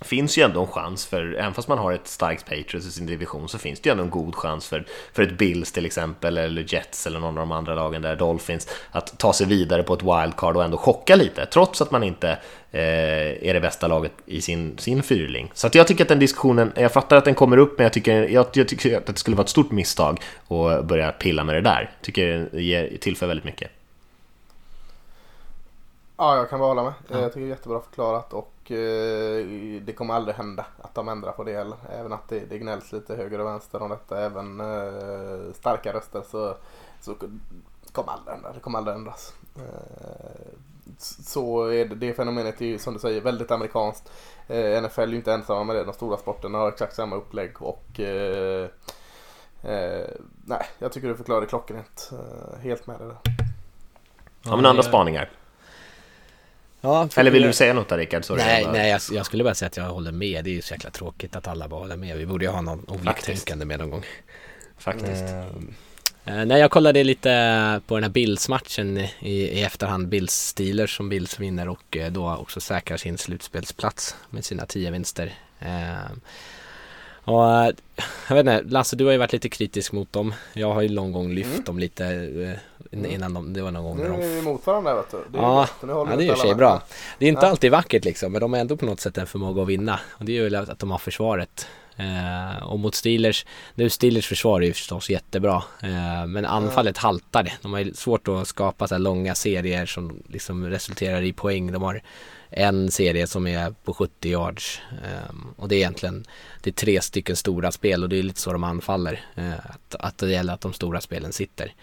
finns 0.01 0.37
ju 0.37 0.43
ändå 0.43 0.61
en 0.61 0.67
chans 0.67 1.05
för, 1.05 1.33
även 1.33 1.53
fast 1.53 1.67
man 1.67 1.77
har 1.77 1.93
ett 1.93 2.07
starkt 2.07 2.45
Patriots 2.45 2.87
i 2.87 2.91
sin 2.91 3.05
division, 3.05 3.49
så 3.49 3.57
finns 3.57 3.79
det 3.79 3.89
ju 3.89 3.91
ändå 3.91 4.03
en 4.03 4.09
god 4.09 4.35
chans 4.35 4.67
för, 4.67 4.85
för 5.13 5.23
ett 5.23 5.37
Bills 5.37 5.71
till 5.71 5.85
exempel, 5.85 6.37
eller 6.37 6.73
Jets 6.73 7.07
eller 7.07 7.19
någon 7.19 7.37
av 7.37 7.47
de 7.47 7.51
andra 7.51 7.75
lagen 7.75 8.01
där, 8.01 8.15
Dolphins, 8.15 8.67
att 8.91 9.19
ta 9.19 9.33
sig 9.33 9.47
vidare 9.47 9.83
på 9.83 9.93
ett 9.93 10.03
wildcard 10.03 10.55
och 10.55 10.63
ändå 10.63 10.77
chocka 10.77 11.15
lite, 11.15 11.45
trots 11.45 11.81
att 11.81 11.91
man 11.91 12.03
inte 12.03 12.29
eh, 12.71 13.47
är 13.49 13.53
det 13.53 13.59
bästa 13.59 13.87
laget 13.87 14.13
i 14.25 14.41
sin, 14.41 14.77
sin 14.77 15.03
fyrling. 15.03 15.51
Så 15.53 15.67
att 15.67 15.75
jag 15.75 15.87
tycker 15.87 16.03
att 16.03 16.09
den 16.09 16.19
diskussionen, 16.19 16.71
jag 16.75 16.91
fattar 16.91 17.17
att 17.17 17.25
den 17.25 17.35
kommer 17.35 17.57
upp, 17.57 17.77
men 17.77 17.83
jag 17.83 17.93
tycker, 17.93 18.29
jag, 18.29 18.45
jag 18.53 18.67
tycker 18.67 18.97
att 18.97 19.05
det 19.05 19.17
skulle 19.17 19.37
vara 19.37 19.43
ett 19.43 19.49
stort 19.49 19.71
misstag 19.71 20.21
att 20.47 20.85
börja 20.85 21.11
pilla 21.11 21.43
med 21.43 21.55
det 21.55 21.61
där. 21.61 21.91
Tycker 22.01 22.49
det 22.51 22.61
ger, 22.61 22.97
tillför 22.97 23.27
väldigt 23.27 23.45
mycket. 23.45 23.71
Ja, 26.17 26.35
jag 26.35 26.49
kan 26.49 26.59
bara 26.59 26.67
hålla 26.67 26.83
med. 26.83 26.93
Ja. 27.07 27.19
Jag 27.19 27.33
tycker 27.33 27.39
det 27.39 27.47
är 27.47 27.49
jättebra 27.49 27.79
förklarat 27.79 28.33
och 28.33 28.53
eh, 28.71 29.81
det 29.81 29.93
kommer 29.95 30.13
aldrig 30.13 30.35
hända 30.35 30.65
att 30.81 30.95
de 30.95 31.07
ändrar 31.07 31.31
på 31.31 31.43
det 31.43 31.53
heller. 31.53 31.77
Även 31.91 32.13
att 32.13 32.29
det, 32.29 32.39
det 32.39 32.57
gnälls 32.57 32.91
lite 32.91 33.15
höger 33.15 33.39
och 33.39 33.47
vänster 33.47 33.81
om 33.81 33.89
detta, 33.89 34.25
även 34.25 34.59
eh, 34.59 35.53
starka 35.53 35.93
röster 35.93 36.21
så, 36.31 36.55
så 37.01 37.15
kommer 37.91 38.11
aldrig 38.11 38.35
ändra. 38.35 38.53
Det 38.53 38.59
kommer 38.59 38.77
aldrig 38.77 38.95
ändras. 38.95 39.33
Eh, 39.55 40.51
så 40.99 41.65
är 41.65 41.85
det, 41.85 41.95
det 41.95 42.13
fenomenet 42.13 42.61
är 42.61 42.65
ju 42.65 42.79
som 42.79 42.93
du 42.93 42.99
säger 42.99 43.21
väldigt 43.21 43.51
amerikanskt. 43.51 44.11
Eh, 44.47 44.81
NFL 44.81 45.01
är 45.01 45.07
ju 45.07 45.15
inte 45.15 45.33
ensamma 45.33 45.63
med 45.63 45.75
det. 45.75 45.83
De 45.83 45.93
stora 45.93 46.17
sporterna 46.17 46.57
har 46.57 46.67
exakt 46.67 46.95
samma 46.95 47.15
upplägg 47.15 47.61
och 47.61 47.99
eh, 47.99 48.69
eh, 49.63 50.07
nej, 50.45 50.65
jag 50.79 50.91
tycker 50.91 51.07
du 51.07 51.15
förklarade 51.15 51.45
klockrent. 51.45 52.11
helt 52.59 52.87
med 52.87 52.99
det 52.99 53.05
där. 53.05 53.17
Ja, 54.43 54.55
men 54.55 54.65
andra 54.65 54.83
spaningar? 54.83 55.29
Ja, 56.87 57.09
Eller 57.15 57.31
vill 57.31 57.41
du 57.41 57.53
säga 57.53 57.73
något 57.73 57.89
där 57.89 57.97
Rickard? 57.97 58.25
Sorry, 58.25 58.43
nej, 58.43 58.61
jag 58.61 58.71
bara... 58.71 58.77
nej 58.77 58.89
jag, 58.89 59.01
jag, 59.11 59.25
skulle 59.25 59.43
bara 59.43 59.55
säga 59.55 59.67
att 59.67 59.77
jag 59.77 59.83
håller 59.83 60.11
med. 60.11 60.43
Det 60.43 60.49
är 60.49 60.53
ju 60.53 60.61
så 60.61 60.73
jäkla 60.73 60.89
tråkigt 60.89 61.35
att 61.35 61.47
alla 61.47 61.67
bara 61.67 61.79
håller 61.79 61.97
med. 61.97 62.17
Vi 62.17 62.25
borde 62.25 62.45
ju 62.45 62.51
ha 62.51 62.61
någon 62.61 62.85
oliktänkande 62.87 63.65
med 63.65 63.79
någon 63.79 63.89
gång. 63.89 64.03
Faktiskt. 64.77 65.23
Uh, 65.23 66.45
nej, 66.45 66.59
jag 66.59 66.71
kollade 66.71 67.03
lite 67.03 67.81
på 67.87 67.95
den 67.95 68.03
här 68.03 68.11
Bills-matchen 68.11 68.97
i, 68.97 69.07
i 69.29 69.63
efterhand. 69.63 70.07
Bills 70.07 70.33
Steelers 70.33 70.97
som 70.97 71.09
Bills 71.09 71.39
vinner 71.39 71.69
och 71.69 71.97
uh, 71.97 72.07
då 72.07 72.35
också 72.35 72.59
säkrar 72.59 72.97
sin 72.97 73.17
slutspelsplats 73.17 74.15
med 74.29 74.45
sina 74.45 74.65
tio 74.65 74.91
vinster. 74.91 75.33
Uh, 75.61 76.17
och 77.27 77.73
jag 78.27 78.35
vet 78.35 78.39
inte, 78.39 78.61
Lasse 78.61 78.95
du 78.95 79.05
har 79.05 79.11
ju 79.11 79.17
varit 79.17 79.33
lite 79.33 79.49
kritisk 79.49 79.91
mot 79.91 80.13
dem. 80.13 80.33
Jag 80.53 80.73
har 80.73 80.81
ju 80.81 80.89
någon 80.89 81.11
gång 81.11 81.31
lyft 81.31 81.49
mm. 81.49 81.63
dem 81.63 81.79
lite 81.79 82.05
mm. 82.05 83.05
innan 83.05 83.33
de, 83.33 83.53
det 83.53 83.61
var 83.61 83.71
någon 83.71 83.83
gång 83.83 83.97
Nu 83.97 84.23
är 84.23 84.33
vi 84.33 84.39
emot 84.39 84.67
varandra 84.67 84.95
vet 84.95 85.11
du. 85.11 85.17
Det 85.17 85.37
ja, 85.37 85.67
ja, 85.81 86.07
det 86.17 86.23
är 86.23 86.29
ju 86.29 86.35
sig 86.35 86.55
bra. 86.55 86.81
Det 87.19 87.25
är 87.25 87.29
inte 87.29 87.45
ja. 87.45 87.49
alltid 87.49 87.71
vackert 87.71 88.05
liksom, 88.05 88.31
men 88.31 88.41
de 88.41 88.53
har 88.53 88.59
ändå 88.59 88.77
på 88.77 88.85
något 88.85 88.99
sätt 88.99 89.17
en 89.17 89.27
förmåga 89.27 89.61
att 89.61 89.67
vinna. 89.67 89.99
Och 90.09 90.25
det 90.25 90.37
är 90.37 90.49
ju 90.49 90.55
att 90.55 90.79
de 90.79 90.91
har 90.91 90.97
försvaret 90.97 91.67
Eh, 91.97 92.63
och 92.63 92.79
mot 92.79 92.95
Steelers, 92.95 93.45
nu 93.75 93.89
Steelers 93.89 94.27
försvar 94.27 94.61
är 94.61 94.65
ju 94.65 94.73
förstås 94.73 95.09
jättebra. 95.09 95.63
Eh, 95.83 96.25
men 96.27 96.45
anfallet 96.45 96.97
haltar 96.97 97.43
det. 97.43 97.53
De 97.61 97.73
har 97.73 97.79
ju 97.79 97.93
svårt 97.93 98.27
att 98.27 98.47
skapa 98.47 98.87
så 98.87 98.95
här 98.95 98.99
långa 98.99 99.35
serier 99.35 99.85
som 99.85 100.23
liksom 100.27 100.65
resulterar 100.65 101.21
i 101.21 101.33
poäng. 101.33 101.71
De 101.71 101.83
har 101.83 102.01
en 102.49 102.91
serie 102.91 103.27
som 103.27 103.47
är 103.47 103.71
på 103.83 103.93
70 103.93 104.29
yards. 104.29 104.81
Eh, 105.03 105.35
och 105.55 105.67
det 105.67 105.75
är 105.75 105.77
egentligen 105.77 106.25
det 106.61 106.69
är 106.69 106.73
tre 106.73 107.01
stycken 107.01 107.35
stora 107.35 107.71
spel 107.71 108.03
och 108.03 108.09
det 108.09 108.19
är 108.19 108.23
lite 108.23 108.39
så 108.39 108.51
de 108.51 108.63
anfaller. 108.63 109.25
Eh, 109.35 109.53
att, 109.53 109.95
att 109.99 110.17
det 110.17 110.31
gäller 110.31 110.53
att 110.53 110.61
de 110.61 110.73
stora 110.73 111.01
spelen 111.01 111.33
sitter. 111.33 111.73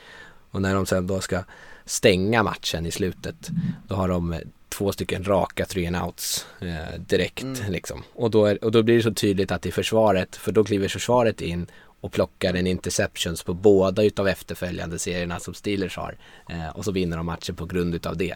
Och 0.50 0.62
när 0.62 0.74
de 0.74 0.86
sen 0.86 1.06
då 1.06 1.20
ska 1.20 1.44
stänga 1.84 2.42
matchen 2.42 2.86
i 2.86 2.90
slutet 2.90 3.50
då 3.88 3.94
har 3.94 4.08
de 4.08 4.40
två 4.68 4.92
stycken 4.92 5.24
raka 5.24 5.64
three 5.64 5.86
and 5.86 5.96
outs 5.96 6.46
eh, 6.60 7.00
direkt 7.00 7.42
mm. 7.42 7.72
liksom. 7.72 8.02
Och 8.14 8.30
då, 8.30 8.46
är, 8.46 8.64
och 8.64 8.72
då 8.72 8.82
blir 8.82 8.96
det 8.96 9.02
så 9.02 9.14
tydligt 9.14 9.52
att 9.52 9.66
i 9.66 9.72
försvaret, 9.72 10.36
för 10.36 10.52
då 10.52 10.64
kliver 10.64 10.88
försvaret 10.88 11.40
in 11.40 11.66
och 12.00 12.12
plockar 12.12 12.54
en 12.54 12.66
interceptions 12.66 13.42
på 13.42 13.54
båda 13.54 14.02
utav 14.02 14.28
efterföljande 14.28 14.98
serierna 14.98 15.40
som 15.40 15.54
Steelers 15.54 15.96
har. 15.96 16.16
Eh, 16.50 16.68
och 16.68 16.84
så 16.84 16.92
vinner 16.92 17.16
de 17.16 17.26
matchen 17.26 17.56
på 17.56 17.66
grund 17.66 17.94
utav 17.94 18.16
det. 18.16 18.34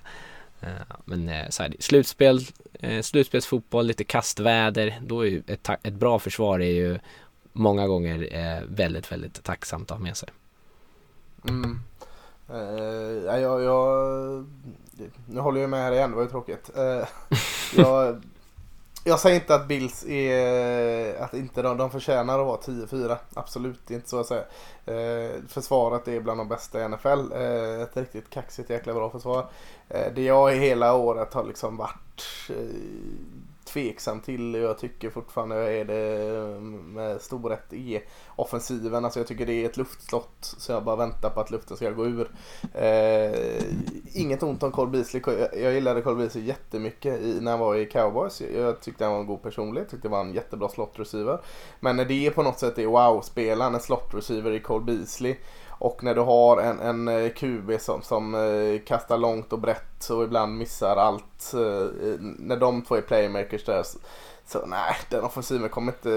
Eh, 0.61 0.97
men 1.05 1.29
eh, 1.29 1.49
så 1.49 1.63
här, 1.63 1.75
slutspel, 1.79 2.41
eh, 2.73 3.03
slutspelsfotboll, 3.03 3.87
lite 3.87 4.05
kastväder, 4.05 5.01
då 5.07 5.21
är 5.21 5.27
ju 5.27 5.43
ett, 5.47 5.69
ett 5.83 5.95
bra 5.95 6.19
försvar 6.19 6.61
är 6.61 6.73
ju 6.73 6.99
många 7.53 7.87
gånger 7.87 8.65
väldigt, 8.75 9.13
väldigt 9.13 9.43
tacksamt 9.43 9.91
att 9.91 9.97
ha 9.99 10.05
med 10.05 10.17
sig. 10.17 10.29
Mm. 11.49 11.81
Uh, 12.51 13.41
jag, 13.41 13.63
jag, 13.63 14.47
nu 15.27 15.41
håller 15.41 15.61
jag 15.61 15.71
med 15.71 15.81
här 15.81 15.93
igen, 15.93 16.11
det 16.11 16.17
var 16.17 16.23
ju 16.23 16.31
tråkigt. 16.31 16.71
Uh, 16.77 17.09
jag, 17.77 18.23
jag 19.05 19.21
säger 19.21 19.41
inte 19.41 19.55
att 19.55 19.69
Bills 19.69 20.05
är, 20.05 21.23
att 21.23 21.35
inte 21.35 21.63
de, 21.63 21.77
de 21.77 21.91
förtjänar 21.91 22.39
att 22.39 22.47
vara 22.47 22.61
10-4. 22.61 23.17
Absolut, 23.35 23.81
det 23.87 23.95
är 23.95 23.97
inte 23.97 24.09
så 24.09 24.21
att 24.21 24.27
säga. 24.27 24.45
Eh, 24.87 25.31
försvaret 25.49 26.09
är 26.09 26.21
bland 26.21 26.41
de 26.41 26.49
bästa 26.49 26.85
i 26.85 26.89
NFL. 26.89 27.33
Eh, 27.33 27.83
ett 27.83 27.97
riktigt 27.97 28.31
kaxigt 28.31 28.71
jäkla 28.71 28.95
bra 28.95 29.11
försvar. 29.11 29.47
Eh, 29.89 30.13
det 30.15 30.23
jag 30.23 30.57
i 30.57 30.59
hela 30.59 30.95
året 30.95 31.35
har 31.35 31.45
liksom 31.45 31.77
varit 31.77 32.23
eh, 32.51 32.57
tveksam 33.73 34.21
till. 34.21 34.55
Jag 34.55 34.79
tycker 34.79 35.11
fortfarande 35.11 35.57
är 35.57 35.85
det 35.85 36.61
med 36.61 37.21
stor 37.21 37.49
rätt 37.49 37.73
i 37.73 38.03
offensiven. 38.37 39.05
Alltså 39.05 39.21
jag 39.21 39.27
tycker 39.27 39.47
det 39.47 39.53
är 39.53 39.67
ett 39.67 39.77
luftslott 39.77 40.37
så 40.41 40.73
jag 40.73 40.85
bara 40.85 40.97
väntar 40.97 41.31
på 41.31 41.41
att 41.41 41.51
luften 41.51 41.77
ska 41.77 41.91
gå 41.91 42.07
ur. 42.07 42.31
Eh, 42.75 43.63
inget 44.15 44.43
ont 44.43 44.63
om 44.63 44.73
Cole 44.73 44.91
Beasley. 44.91 45.23
Jag 45.53 45.75
gillade 45.75 46.03
Cole 46.03 46.17
Beasley 46.17 46.45
jättemycket 46.45 47.21
i, 47.21 47.39
när 47.41 47.51
han 47.51 47.61
var 47.61 47.77
i 47.77 47.87
Cowboys. 47.87 48.41
Jag 48.41 48.81
tyckte 48.81 49.05
han 49.05 49.13
var 49.13 49.21
en 49.21 49.27
god 49.27 49.43
personlighet. 49.43 49.87
Jag 49.87 49.91
tyckte 49.91 50.09
det 50.09 50.13
var 50.13 50.21
en 50.21 50.35
jättebra 50.35 50.69
slot 50.69 50.93
receiver. 50.99 51.41
Men 51.81 51.97
när 51.97 52.05
det 52.05 52.31
på 52.31 52.43
något 52.43 52.59
sätt 52.59 52.79
är 52.79 52.87
wow-spelaren, 52.87 53.75
en 53.75 53.81
slot 53.81 54.15
receiver 54.15 54.53
i 54.53 54.61
Cole 54.61 54.85
Beasley 54.85 55.37
och 55.79 56.05
när 56.05 56.15
du 56.15 56.21
har 56.21 56.61
en, 56.61 56.81
en 56.81 57.09
eh, 57.09 57.31
QB 57.31 57.81
som, 57.81 58.03
som 58.03 58.35
eh, 58.35 58.81
kastar 58.87 59.19
långt 59.19 59.53
och 59.53 59.59
brett 59.59 60.11
och 60.11 60.25
ibland 60.25 60.57
missar 60.57 60.97
allt. 60.97 61.55
Eh, 61.55 62.21
när 62.21 62.57
de 62.57 62.83
två 62.83 62.95
är 62.95 63.01
playmakers 63.01 63.65
där 63.65 63.83
så, 63.83 63.99
så 64.47 64.67
nej, 64.67 64.95
den 65.11 65.25
offensiven 65.25 65.69
kommer 65.69 65.93
inte... 65.93 66.11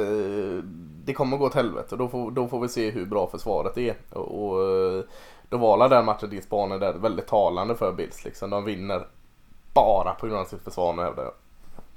Det 1.05 1.13
kommer 1.13 1.37
gå 1.37 1.45
åt 1.45 1.53
helvete. 1.53 1.95
Då 1.95 2.07
får, 2.07 2.31
då 2.31 2.47
får 2.47 2.59
vi 2.59 2.67
se 2.67 2.89
hur 2.89 3.05
bra 3.05 3.27
försvaret 3.27 3.77
är. 3.77 3.95
Och, 4.09 4.43
och 4.43 5.05
då 5.49 5.57
var 5.57 5.89
den 5.89 6.05
matchen 6.05 6.29
din 6.29 6.41
spaning 6.41 6.79
där 6.79 6.93
väldigt 6.93 7.27
talande 7.27 7.75
för 7.75 7.91
Bills. 7.91 8.25
Liksom. 8.25 8.49
De 8.49 8.65
vinner 8.65 9.07
bara 9.73 10.13
på 10.13 10.27
grund 10.27 10.39
av 10.39 10.45
sitt 10.45 10.63
försvar 10.63 10.93
nu 10.93 11.01
hävdar 11.01 11.23
jag. 11.23 11.33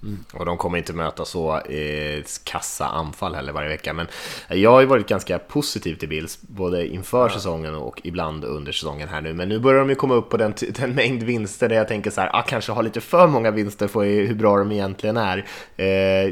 Mm. 0.05 0.25
Och 0.33 0.45
de 0.45 0.57
kommer 0.57 0.79
inte 0.79 0.93
möta 0.93 1.25
så 1.25 1.59
eh, 1.59 2.25
kassa 2.45 2.87
anfall 2.87 3.35
heller 3.35 3.53
varje 3.53 3.69
vecka. 3.69 3.93
Men 3.93 4.07
jag 4.49 4.71
har 4.71 4.81
ju 4.81 4.87
varit 4.87 5.09
ganska 5.09 5.39
positiv 5.39 5.95
till 5.95 6.09
Bills, 6.09 6.39
både 6.41 6.87
inför 6.87 7.29
ja. 7.29 7.35
säsongen 7.35 7.75
och 7.75 8.01
ibland 8.05 8.45
under 8.45 8.73
säsongen 8.73 9.09
här 9.09 9.21
nu. 9.21 9.35
Men 9.35 9.49
nu 9.49 9.59
börjar 9.59 9.79
de 9.79 9.89
ju 9.89 9.95
komma 9.95 10.15
upp 10.15 10.31
på 10.31 10.37
den, 10.37 10.55
den 10.79 10.95
mängd 10.95 11.23
vinster 11.23 11.69
där 11.69 11.77
jag 11.77 11.89
tänker 11.89 12.11
så 12.11 12.21
här, 12.21 12.31
ah, 12.33 12.43
kanske 12.43 12.73
har 12.73 12.83
lite 12.83 13.01
för 13.01 13.27
många 13.27 13.51
vinster 13.51 13.89
för 13.89 14.05
hur 14.05 14.35
bra 14.35 14.59
de 14.59 14.73
egentligen 14.73 15.17
är. 15.17 15.47
Eh, 15.77 15.87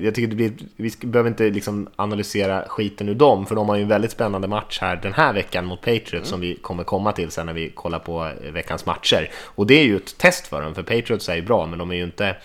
jag 0.05 0.15
tycker 0.15 0.29
det 0.29 0.37
blir, 0.37 0.53
vi 0.77 0.93
behöver 1.01 1.31
inte 1.31 1.51
liksom 1.51 1.89
analysera 1.97 2.65
skiten 2.69 3.09
ur 3.09 3.15
dem, 3.15 3.47
för 3.47 3.55
de 3.55 3.69
har 3.69 3.77
ju 3.77 3.83
en 3.83 3.89
väldigt 3.89 4.11
spännande 4.11 4.49
match 4.49 4.79
här 4.81 4.97
den 4.97 5.13
här 5.13 5.33
veckan 5.33 5.67
mot 5.67 5.81
Patriots 5.81 6.13
mm. 6.13 6.25
som 6.25 6.41
vi 6.41 6.55
kommer 6.55 6.85
komma 6.85 7.13
till 7.13 7.31
sen 7.31 7.47
när 7.47 7.53
vi 7.53 7.71
kollar 7.71 7.99
på 7.99 8.31
veckans 8.53 8.87
matcher. 8.87 9.31
Och 9.45 9.67
det 9.67 9.75
är 9.75 9.85
ju 9.85 9.97
ett 9.97 10.19
test 10.19 10.47
för 10.47 10.63
dem, 10.63 10.75
för 10.75 10.83
Patriots 10.83 11.29
är 11.29 11.35
ju 11.35 11.43
bra, 11.43 11.67
men 11.67 11.79
de 11.79 11.91
är 11.91 11.95
ju 11.95 12.05
inte 12.05 12.27
Eh, 12.29 12.37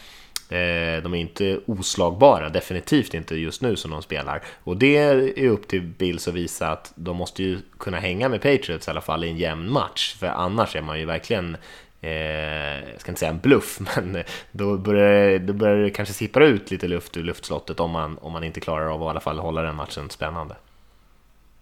Eh, 0.49 1.03
de 1.03 1.13
är 1.13 1.15
inte 1.15 1.59
oslagbara, 1.65 2.49
definitivt 2.49 3.13
inte 3.13 3.35
just 3.35 3.61
nu 3.61 3.75
som 3.75 3.91
de 3.91 4.01
spelar. 4.01 4.43
Och 4.63 4.77
det 4.77 4.97
är 4.97 5.49
upp 5.49 5.67
till 5.67 5.81
Bills 5.81 6.27
att 6.27 6.33
visa 6.33 6.71
att 6.71 6.91
de 6.95 7.17
måste 7.17 7.43
ju 7.43 7.59
kunna 7.77 7.99
hänga 7.99 8.29
med 8.29 8.41
Patriots 8.41 8.87
i 8.87 8.91
alla 8.91 9.01
fall 9.01 9.23
i 9.23 9.29
en 9.29 9.37
jämn 9.37 9.71
match, 9.71 10.15
för 10.19 10.27
annars 10.27 10.75
är 10.75 10.81
man 10.81 10.99
ju 10.99 11.05
verkligen 11.05 11.57
Eh, 12.01 12.91
jag 12.91 13.01
ska 13.01 13.11
inte 13.11 13.19
säga 13.19 13.31
en 13.31 13.39
bluff, 13.39 13.79
men 13.95 14.23
då 14.51 14.77
börjar, 14.77 15.39
då 15.39 15.53
börjar 15.53 15.77
det 15.77 15.89
kanske 15.89 16.13
sippra 16.13 16.45
ut 16.45 16.71
lite 16.71 16.87
luft 16.87 17.17
ur 17.17 17.23
luftslottet 17.23 17.79
om 17.79 17.91
man, 17.91 18.17
om 18.17 18.31
man 18.31 18.43
inte 18.43 18.59
klarar 18.59 18.93
av 18.93 19.03
att 19.03 19.07
i 19.07 19.09
alla 19.09 19.19
fall 19.19 19.39
hålla 19.39 19.61
den 19.61 19.75
matchen 19.75 20.09
spännande. 20.09 20.55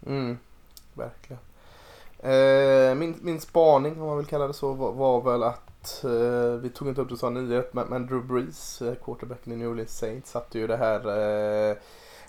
Mm, 0.06 0.38
verkligen. 0.94 1.40
Eh, 2.20 2.96
min, 2.96 3.16
min 3.22 3.42
spaning, 3.42 4.02
om 4.02 4.08
man 4.08 4.18
vill 4.18 4.26
kalla 4.26 4.48
det 4.48 4.54
så, 4.54 4.74
var, 4.74 4.92
var 4.92 5.22
väl 5.22 5.44
att 5.44 5.75
eh, 6.04 6.60
vi 6.62 6.70
tog 6.70 6.88
inte 6.88 7.02
upp 7.02 7.10
det 7.10 7.18
som 7.18 7.34
nyhet, 7.34 7.74
men, 7.74 7.88
men 7.88 8.08
Drew 8.08 8.28
Brees, 8.28 8.82
eh, 8.82 8.96
quarterbacken 8.96 9.54
i 9.54 9.56
New 9.56 9.70
Orleans 9.70 9.98
Saints, 9.98 10.32
satte 10.32 10.60
ju 10.60 10.68
det 10.68 10.78
här 10.78 11.00
eh, 11.70 11.78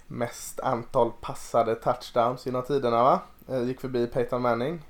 mest 0.06 0.60
antal 0.60 1.12
passade 1.20 1.74
touchdowns 1.74 2.46
genom 2.46 2.62
tiderna 2.62 3.02
va? 3.02 3.20
Eh, 3.48 3.62
gick 3.62 3.80
förbi 3.80 4.06
Peyton 4.06 4.42
Manning. 4.42 4.82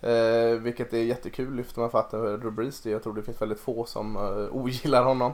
Eh, 0.00 0.60
vilket 0.60 0.92
är 0.92 1.02
jättekul 1.02 1.54
lyfter 1.54 1.80
man 1.80 1.90
fatt 1.90 2.14
över 2.14 2.38
Drew 2.38 2.52
Brees. 2.52 2.86
Jag 2.86 3.02
tror 3.02 3.14
det 3.14 3.22
finns 3.22 3.42
väldigt 3.42 3.60
få 3.60 3.84
som 3.84 4.16
eh, 4.16 4.56
ogillar 4.56 5.04
honom. 5.04 5.32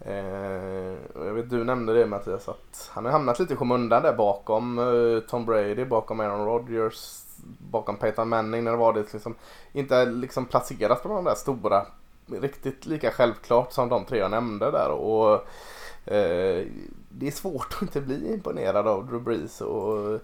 Eh, 0.00 0.96
jag 1.14 1.34
vet 1.34 1.50
du 1.50 1.64
nämnde 1.64 1.94
det 1.94 2.06
Mattias 2.06 2.48
att 2.48 2.90
han 2.92 3.04
har 3.04 3.12
hamnat 3.12 3.38
lite 3.38 3.54
i 3.54 3.56
skymundan 3.56 4.02
där 4.02 4.12
bakom 4.12 4.78
eh, 4.78 5.20
Tom 5.28 5.46
Brady, 5.46 5.84
bakom 5.84 6.20
Aaron 6.20 6.46
Rodgers, 6.46 7.24
bakom 7.70 7.96
Peyton 7.96 8.28
Manning 8.28 8.64
när 8.64 8.70
det 8.70 8.76
var 8.76 8.92
det 8.92 9.12
liksom 9.12 9.34
inte 9.72 10.04
liksom 10.04 10.46
placerat 10.46 11.02
på 11.02 11.08
de 11.08 11.24
där 11.24 11.34
stora 11.34 11.86
riktigt 12.26 12.86
lika 12.86 13.10
självklart 13.10 13.72
som 13.72 13.88
de 13.88 14.04
tre 14.04 14.18
jag 14.18 14.30
nämnde 14.30 14.70
där. 14.70 14.88
Och, 14.88 15.34
eh, 16.14 16.66
det 17.08 17.26
är 17.26 17.30
svårt 17.30 17.74
att 17.76 17.82
inte 17.82 18.00
bli 18.00 18.32
imponerad 18.32 18.88
av 18.88 19.06
Drew 19.06 19.22
Brees. 19.22 19.60
Och, 19.60 20.20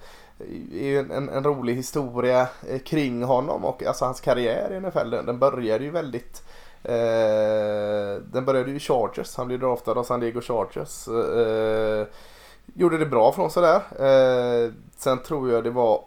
det 0.72 0.96
är 0.96 1.00
en, 1.00 1.10
en, 1.10 1.28
en, 1.28 1.44
rolig 1.44 1.74
historia 1.74 2.48
eh, 2.68 2.78
kring 2.78 3.22
honom 3.22 3.64
och 3.64 3.82
alltså 3.82 4.04
hans 4.04 4.20
karriär 4.20 4.72
i 4.72 4.80
NFL. 4.80 5.10
Den, 5.10 5.26
den 5.26 5.38
började 5.38 5.84
ju 5.84 5.90
väldigt 5.90 6.42
eh, 6.82 8.22
Den 8.32 8.44
började 8.44 8.70
ju 8.70 8.76
i 8.76 8.80
Chargers. 8.80 9.36
Han 9.36 9.46
blev 9.46 9.60
draftad 9.60 9.92
av 9.92 10.04
San 10.04 10.20
Diego 10.20 10.40
Chargers. 10.40 11.08
Eh, 11.08 12.00
eh 12.00 12.06
gjorde 12.74 12.98
det 12.98 13.06
bra 13.06 13.32
från 13.32 13.50
sig 13.50 13.62
där. 13.62 13.82
Eh, 14.06 14.72
sen 14.96 15.18
tror 15.18 15.50
jag 15.50 15.64
det 15.64 15.70
var 15.70 16.04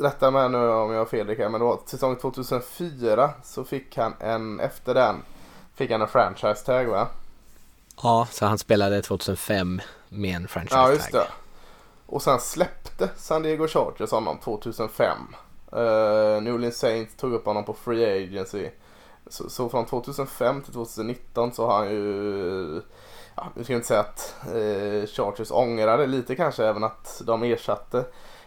rätta 0.00 0.30
mig 0.30 0.48
nu 0.48 0.58
om 0.58 0.90
jag 0.90 0.98
har 0.98 1.04
fel 1.04 1.26
men 1.26 1.52
det 1.52 1.58
var 1.58 1.80
säsong 1.86 2.16
2004 2.16 3.30
så 3.42 3.64
fick 3.64 3.96
han 3.96 4.14
en, 4.20 4.60
efter 4.60 4.94
den, 4.94 5.22
fick 5.74 5.90
han 5.90 6.02
en 6.02 6.08
franchise 6.08 6.66
tag 6.66 6.86
va? 6.86 7.08
Ja, 8.02 8.28
så 8.30 8.46
han 8.46 8.58
spelade 8.58 9.02
2005 9.02 9.80
med 10.08 10.36
en 10.36 10.48
franchise 10.48 10.76
tag. 10.76 10.88
Ja, 10.88 10.92
just 10.92 11.12
det. 11.12 11.26
Och 12.06 12.22
sen 12.22 12.40
släppte 12.40 13.08
San 13.16 13.42
Diego 13.42 13.68
Chargers 13.68 14.10
honom 14.10 14.38
2005. 14.38 15.18
Uh, 15.72 16.42
New 16.42 16.54
Orleans 16.54 16.78
Saints 16.78 17.16
tog 17.16 17.32
upp 17.32 17.46
honom 17.46 17.64
på 17.64 17.72
Free 17.72 18.24
Agency. 18.24 18.68
Så, 19.26 19.50
så 19.50 19.68
från 19.68 19.86
2005 19.86 20.62
till 20.62 20.72
2019 20.72 21.52
så 21.52 21.66
har 21.66 21.78
han 21.78 21.90
ju 21.90 22.82
ja, 23.36 23.46
nu 23.54 23.64
ska 23.64 23.72
jag 23.72 23.78
inte 23.78 23.88
säga 23.88 24.00
att 24.00 24.34
eh, 24.46 25.06
Chargers 25.06 25.50
ångrade 25.50 26.06
lite 26.06 26.36
kanske 26.36 26.66
även 26.66 26.84
att 26.84 27.22
de 27.24 27.42
ersatte 27.42 28.04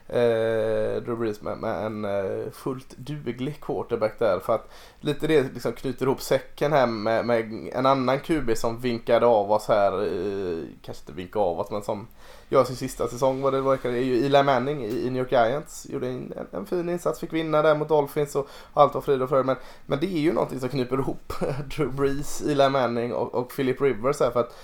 eh, 0.08 1.02
Drew 1.04 1.18
Brees 1.20 1.42
med, 1.42 1.58
med 1.58 1.86
en 1.86 2.06
eh, 2.06 2.52
fullt 2.52 2.98
duglig 2.98 3.62
quarterback 3.62 4.20
där. 4.20 4.40
För 4.40 4.56
att 4.56 4.72
lite 5.00 5.28
det 5.28 5.54
liksom 5.54 5.74
knyter 5.74 6.06
ihop 6.06 6.22
säcken 6.22 6.74
här 6.74 6.88
med, 6.88 7.26
med 7.26 7.70
en 7.74 7.86
annan 7.86 8.20
QB 8.20 8.58
som 8.58 8.80
vinkade 8.80 9.26
av 9.26 9.52
oss 9.52 9.68
här, 9.68 10.02
eh, 10.02 10.64
kanske 10.82 11.02
inte 11.02 11.14
vinkade 11.14 11.46
av 11.46 11.60
oss 11.60 11.72
men 11.72 11.82
som 11.82 12.08
gör 12.50 12.64
sin 12.64 12.76
sista 12.76 13.08
säsong 13.08 13.42
vad 13.42 13.54
det 13.54 13.62
verkar. 13.62 13.90
är 13.90 14.04
ju 14.04 14.26
Eli 14.26 14.44
Manning 14.44 14.86
i, 14.86 15.08
i 15.08 15.10
New 15.10 15.20
York 15.20 15.32
Giants. 15.32 15.88
Gjorde 15.90 16.08
en, 16.08 16.34
en, 16.38 16.60
en, 16.60 16.66
fin 16.66 16.90
insats, 16.90 17.20
fick 17.20 17.34
vinna 17.34 17.62
där 17.62 17.76
mot 17.76 17.90
Dolphins 17.90 18.36
och 18.36 18.48
allt 18.74 18.94
var 18.94 19.02
frid 19.02 19.22
och 19.22 19.30
fröjd. 19.30 19.46
Men, 19.46 19.56
men 19.86 20.00
det 20.00 20.08
är 20.08 20.20
ju 20.20 20.34
någonting 20.34 20.60
som 20.60 20.70
knyper 20.70 20.98
ihop 20.98 21.34
Drew 21.76 21.96
Brees, 21.96 22.42
Eli 22.42 22.70
Manning 22.70 23.14
och, 23.14 23.36
och 23.36 23.56
Philip 23.56 23.82
Rivers 23.82 24.20
här 24.20 24.32
för 24.32 24.40
att 24.40 24.56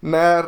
när 0.00 0.44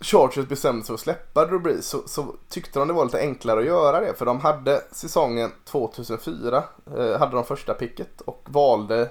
Chargers 0.00 0.48
bestämde 0.48 0.82
sig 0.82 0.86
för 0.86 0.94
att 0.94 1.00
släppa 1.00 1.46
Drew 1.46 1.62
Brees 1.62 1.86
så, 1.86 2.02
så, 2.06 2.34
tyckte 2.48 2.78
de 2.78 2.88
det 2.88 2.94
var 2.94 3.04
lite 3.04 3.20
enklare 3.20 3.60
att 3.60 3.66
göra 3.66 4.00
det. 4.00 4.14
För 4.14 4.26
de 4.26 4.40
hade 4.40 4.82
säsongen 4.90 5.52
2004, 5.64 6.64
eh, 6.96 7.18
hade 7.18 7.36
de 7.36 7.44
första 7.44 7.74
picket 7.74 8.20
och 8.20 8.42
valde 8.44 9.10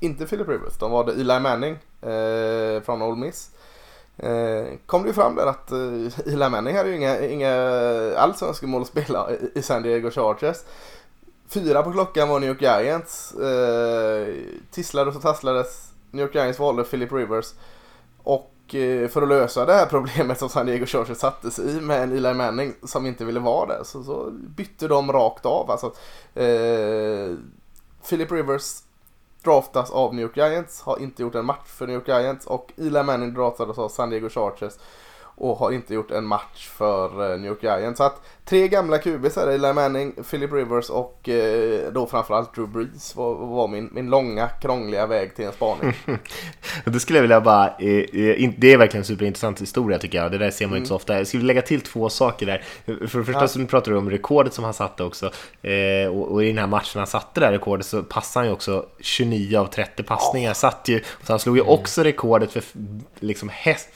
inte 0.00 0.26
Philip 0.26 0.48
Rivers, 0.48 0.78
de 0.78 0.90
valde 0.90 1.12
Eli 1.12 1.40
Manning 1.40 1.72
eh, 2.02 2.82
från 2.82 3.02
Ole 3.02 3.16
Miss. 3.16 3.50
Eh, 4.16 4.66
kom 4.86 5.02
det 5.02 5.08
ju 5.08 5.14
fram 5.14 5.34
där 5.34 5.46
att 5.46 5.72
eh, 5.72 6.32
Eli 6.32 6.48
Manning 6.48 6.76
hade 6.76 6.88
ju 6.88 6.96
inga, 6.96 7.20
inga 7.20 7.52
alls 8.16 8.42
önskemål 8.42 8.82
att 8.82 8.88
spela 8.88 9.30
i, 9.30 9.50
i 9.54 9.62
San 9.62 9.82
Diego 9.82 10.10
Chargers. 10.10 10.56
Fyra 11.48 11.82
på 11.82 11.92
klockan 11.92 12.28
var 12.28 12.40
New 12.40 12.48
York 12.48 12.62
Giants. 12.62 13.32
Eh, 13.32 14.34
tisslades 14.70 15.16
och 15.16 15.22
tasslades. 15.22 15.92
New 16.10 16.22
York 16.22 16.34
Giants 16.34 16.58
valde 16.58 16.84
Philip 16.84 17.12
Rivers. 17.12 17.46
Och 18.22 18.52
Eh, 18.74 19.08
för 19.08 19.22
att 19.22 19.28
lösa 19.28 19.66
det 19.66 19.72
här 19.72 19.86
problemet 19.86 20.38
som 20.38 20.48
San 20.48 20.66
Diego 20.66 20.86
Chargers 20.86 21.18
satte 21.18 21.50
sig 21.50 21.76
i 21.76 21.80
med 21.80 22.02
en 22.02 22.12
Eli 22.12 22.34
Manning 22.34 22.74
som 22.82 23.06
inte 23.06 23.24
ville 23.24 23.40
vara 23.40 23.66
där 23.66 23.84
så, 23.84 24.02
så 24.02 24.30
bytte 24.30 24.88
de 24.88 25.12
rakt 25.12 25.46
av. 25.46 25.70
Alltså, 25.70 25.86
eh, 26.34 27.34
Philip 28.08 28.32
Rivers 28.32 28.82
draftas 29.44 29.90
av 29.90 30.14
New 30.14 30.22
York 30.22 30.36
Giants, 30.36 30.82
har 30.82 30.98
inte 30.98 31.22
gjort 31.22 31.34
en 31.34 31.44
match 31.44 31.66
för 31.66 31.86
New 31.86 31.94
York 31.94 32.08
Giants 32.08 32.46
och 32.46 32.72
Eli 32.76 33.02
Manning 33.02 33.34
draftades 33.34 33.78
av 33.78 33.88
San 33.88 34.10
Diego 34.10 34.28
Chargers 34.28 34.72
och 35.36 35.56
har 35.56 35.72
inte 35.72 35.94
gjort 35.94 36.10
en 36.10 36.26
match 36.26 36.68
för 36.68 37.32
eh, 37.32 37.38
New 37.38 37.50
York 37.50 37.62
Giants. 37.62 37.98
Så 37.98 38.04
att 38.04 38.22
tre 38.48 38.68
gamla 38.68 38.98
QBs 38.98 39.36
Eli 39.36 39.72
Manning, 39.72 40.12
Philip 40.30 40.52
Rivers 40.52 40.90
och 40.90 41.28
eh, 41.28 41.92
då 41.92 42.06
framförallt 42.06 42.54
Drew 42.54 42.68
Brees 42.68 43.16
var, 43.16 43.34
var 43.34 43.68
min, 43.68 43.88
min 43.92 44.10
långa 44.10 44.48
krångliga 44.48 45.06
väg 45.06 45.36
till 45.36 45.44
en 45.44 45.52
spaning. 45.52 45.92
det 46.84 47.00
skulle 47.00 47.18
jag 47.18 47.22
vilja 47.22 47.40
bara, 47.40 47.66
eh, 47.66 48.50
det 48.58 48.72
är 48.72 48.76
verkligen 48.76 49.00
en 49.00 49.04
superintressant 49.04 49.62
historia 49.62 49.98
tycker 49.98 50.18
jag. 50.18 50.30
Det 50.32 50.38
där 50.38 50.50
ser 50.50 50.66
man 50.66 50.72
mm. 50.72 50.78
inte 50.78 50.88
så 50.88 50.94
ofta. 50.94 51.18
Jag 51.18 51.26
skulle 51.26 51.44
lägga 51.44 51.62
till 51.62 51.80
två 51.80 52.08
saker 52.08 52.46
där. 52.46 52.64
För 52.84 53.18
det 53.18 53.24
första 53.24 53.40
ja. 53.40 53.48
så 53.48 53.66
pratar 53.66 53.92
du 53.92 53.98
om 53.98 54.10
rekordet 54.10 54.54
som 54.54 54.64
han 54.64 54.74
satte 54.74 55.04
också. 55.04 55.26
och, 56.12 56.44
i 56.44 56.46
den 56.46 56.58
här 56.58 56.66
matchen 56.66 56.98
han 56.98 57.06
satte 57.06 57.40
det 57.40 57.46
här 57.46 57.52
rekordet 57.52 57.86
så 57.86 58.02
passade 58.02 58.40
han 58.40 58.46
ju 58.46 58.52
också 58.52 58.86
29 59.00 59.58
av 59.58 59.66
30 59.66 60.02
passningar. 60.02 60.50
Ja. 60.50 60.54
Satt 60.54 60.88
ju, 60.88 61.00
så 61.22 61.32
han 61.32 61.38
slog 61.38 61.56
ju 61.56 61.62
mm. 61.62 61.72
också 61.72 62.02
rekordet 62.02 62.52
för 62.52 62.62
liksom 63.20 63.50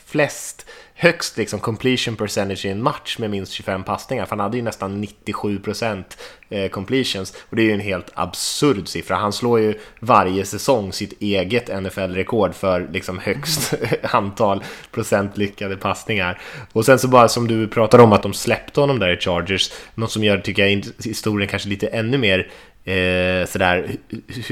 flest 0.06 0.66
högst 1.00 1.36
liksom 1.36 1.60
completion 1.60 2.16
percentage 2.16 2.64
i 2.64 2.68
en 2.68 2.82
match 2.82 3.18
med 3.18 3.30
minst 3.30 3.52
25 3.52 3.84
passningar, 3.84 4.26
för 4.26 4.36
han 4.40 4.44
hade 4.44 4.56
ju 4.56 4.62
nästan 4.62 5.04
97% 5.04 6.04
eh, 6.48 6.68
completions 6.68 7.34
och 7.50 7.56
det 7.56 7.62
är 7.62 7.66
ju 7.66 7.72
en 7.72 7.80
helt 7.80 8.10
absurd 8.14 8.88
siffra. 8.88 9.16
Han 9.16 9.32
slår 9.32 9.60
ju 9.60 9.74
varje 10.00 10.44
säsong 10.44 10.92
sitt 10.92 11.22
eget 11.22 11.82
NFL-rekord 11.82 12.54
för 12.54 12.88
liksom 12.92 13.18
högst 13.18 13.74
antal 14.02 14.64
procent 14.90 15.36
lyckade 15.36 15.76
passningar. 15.76 16.40
Och 16.72 16.84
sen 16.84 16.98
så 16.98 17.08
bara 17.08 17.28
som 17.28 17.48
du 17.48 17.68
pratar 17.68 17.98
om 17.98 18.12
att 18.12 18.22
de 18.22 18.34
släppte 18.34 18.80
honom 18.80 18.98
där 18.98 19.16
i 19.16 19.20
Chargers, 19.20 19.72
något 19.94 20.12
som 20.12 20.24
gör, 20.24 20.38
tycker 20.38 20.66
jag, 20.66 20.84
historien 21.04 21.48
kanske 21.48 21.68
lite 21.68 21.86
ännu 21.86 22.18
mer 22.18 22.50
eh, 22.84 23.46
sådär, 23.46 23.96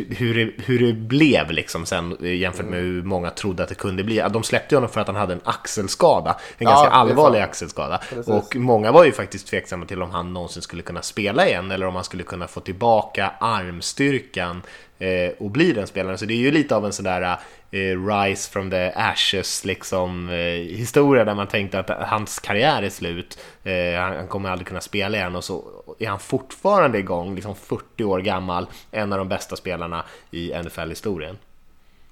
hur, 0.09 0.35
det, 0.35 0.53
hur 0.65 0.79
det 0.87 0.93
blev 0.93 1.51
liksom 1.51 1.87
sen 1.87 2.17
eh, 2.23 2.37
jämfört 2.37 2.67
med 2.67 2.81
hur 2.81 3.03
många 3.03 3.31
trodde 3.31 3.63
att 3.63 3.69
det 3.69 3.75
kunde 3.75 4.05
bli. 4.05 4.25
De 4.31 4.43
släppte 4.43 4.77
honom 4.77 4.91
för 4.91 5.01
att 5.01 5.07
han 5.07 5.17
hade 5.17 5.33
en 5.33 5.41
axelskada, 5.45 6.31
en 6.59 6.65
ja, 6.65 6.71
ganska 6.71 6.91
allvarlig 6.91 7.41
axelskada. 7.41 8.01
Precis. 8.09 8.29
Och 8.29 8.57
många 8.57 8.93
var 8.93 9.05
ju 9.05 9.13
faktiskt 9.13 9.47
tveksamma 9.47 9.87
till 9.87 10.03
om 10.03 10.11
han 10.11 10.33
någonsin 10.33 10.63
skulle 10.63 10.83
kunna 10.83 11.03
spela 11.03 11.49
igen 11.49 11.71
eller 11.71 11.87
om 11.87 11.95
han 11.95 12.05
skulle 12.05 12.23
kunna 12.23 12.49
få 12.49 12.61
tillbaka 12.61 13.33
armstyrkan 13.41 14.63
eh, 14.99 15.33
och 15.39 15.51
bli 15.51 15.73
den 15.73 15.87
spelaren. 15.87 16.19
Så 16.19 16.25
det 16.25 16.35
är 16.35 16.39
ju 16.39 16.51
lite 16.51 16.77
av 16.77 16.87
en 16.87 16.93
sån 16.93 17.05
där 17.05 17.39
eh, 17.71 18.07
Rise 18.07 18.51
from 18.51 18.71
the 18.71 18.93
Ashes 18.95 19.65
liksom, 19.65 20.29
eh, 20.29 20.77
historia 20.77 21.25
där 21.25 21.35
man 21.35 21.47
tänkte 21.47 21.79
att 21.79 22.09
hans 22.09 22.39
karriär 22.39 22.83
är 22.83 22.91
slut. 22.91 23.39
Eh, 23.65 24.01
han, 24.01 24.17
han, 24.17 24.29
kommer 24.29 24.51
aldrig 24.51 24.67
kunna 24.67 24.81
spela 24.81 25.17
igen 25.17 25.37
och 25.37 25.45
så 25.45 25.65
är 25.99 26.09
han 26.09 26.19
fortfarande 26.19 26.99
igång, 26.99 27.35
liksom 27.35 27.55
40 27.55 28.05
år 28.05 28.19
gammal, 28.19 28.67
en 28.91 29.13
av 29.13 29.19
de 29.19 29.29
bästa 29.29 29.57
spelarna 29.57 30.05
i 30.31 30.63
NFL-historien. 30.63 31.39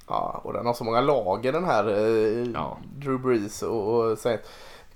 Ja, 0.09 0.41
och 0.45 0.53
den 0.53 0.67
har 0.67 0.75
så 0.75 0.85
många 0.85 1.01
lager 1.01 1.53
den 1.53 1.65
här 1.65 1.89
eh, 1.89 2.51
ja. 2.55 2.79
Drew 2.97 3.19
Brees 3.19 3.63
och, 3.63 3.95
och 3.95 4.19
Saints. 4.19 4.49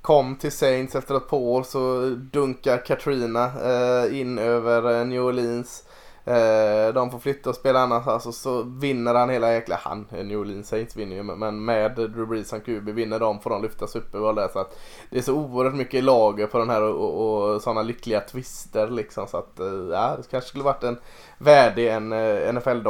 Kom 0.03 0.37
till 0.37 0.53
Saints 0.53 0.95
efter 0.95 1.17
ett 1.17 1.29
par 1.29 1.39
år 1.39 1.63
så 1.63 2.01
dunkar 2.11 2.87
Katrina 2.87 3.45
eh, 3.45 4.21
in 4.21 4.39
över 4.39 5.01
eh, 5.01 5.07
New 5.07 5.23
Orleans. 5.23 5.85
Eh, 6.25 6.95
de 6.95 7.11
får 7.11 7.19
flytta 7.19 7.51
och 7.51 7.57
spela 7.57 7.81
annars 7.81 8.07
alltså, 8.07 8.33
så 8.33 8.63
vinner 8.63 9.15
han 9.15 9.31
hela 9.31 9.53
jäkla, 9.53 9.81
han, 9.83 10.07
New 10.11 10.39
Orleans 10.39 10.69
Saints 10.69 10.97
vinner 10.97 11.17
ju 11.17 11.23
men 11.23 11.65
med 11.65 11.95
Drew 11.95 12.29
Brees 12.29 12.49
som 12.49 12.61
QB 12.61 12.89
vinner 12.89 13.19
de 13.19 13.41
får 13.41 13.51
de 13.51 13.63
lyfta 13.63 13.87
Super 13.87 14.19
Bowl 14.19 14.35
där 14.35 14.49
så 14.53 14.59
att 14.59 14.79
det 15.11 15.19
är 15.19 15.23
så 15.23 15.35
oerhört 15.35 15.75
mycket 15.75 16.05
lager 16.05 16.47
på 16.47 16.59
den 16.59 16.71
här 16.71 16.83
och, 16.83 17.21
och, 17.21 17.55
och 17.55 17.63
sådana 17.63 17.83
lyckliga 17.83 18.21
twister 18.21 18.89
liksom 18.89 19.27
så 19.27 19.37
att 19.37 19.61
eh, 19.61 19.67
ja, 19.67 20.15
det 20.17 20.31
kanske 20.31 20.49
skulle 20.49 20.65
varit 20.65 20.85
en 20.85 20.99
värdig 21.39 21.89
en 21.89 22.13
eh, 22.13 22.53
NFL 22.53 22.89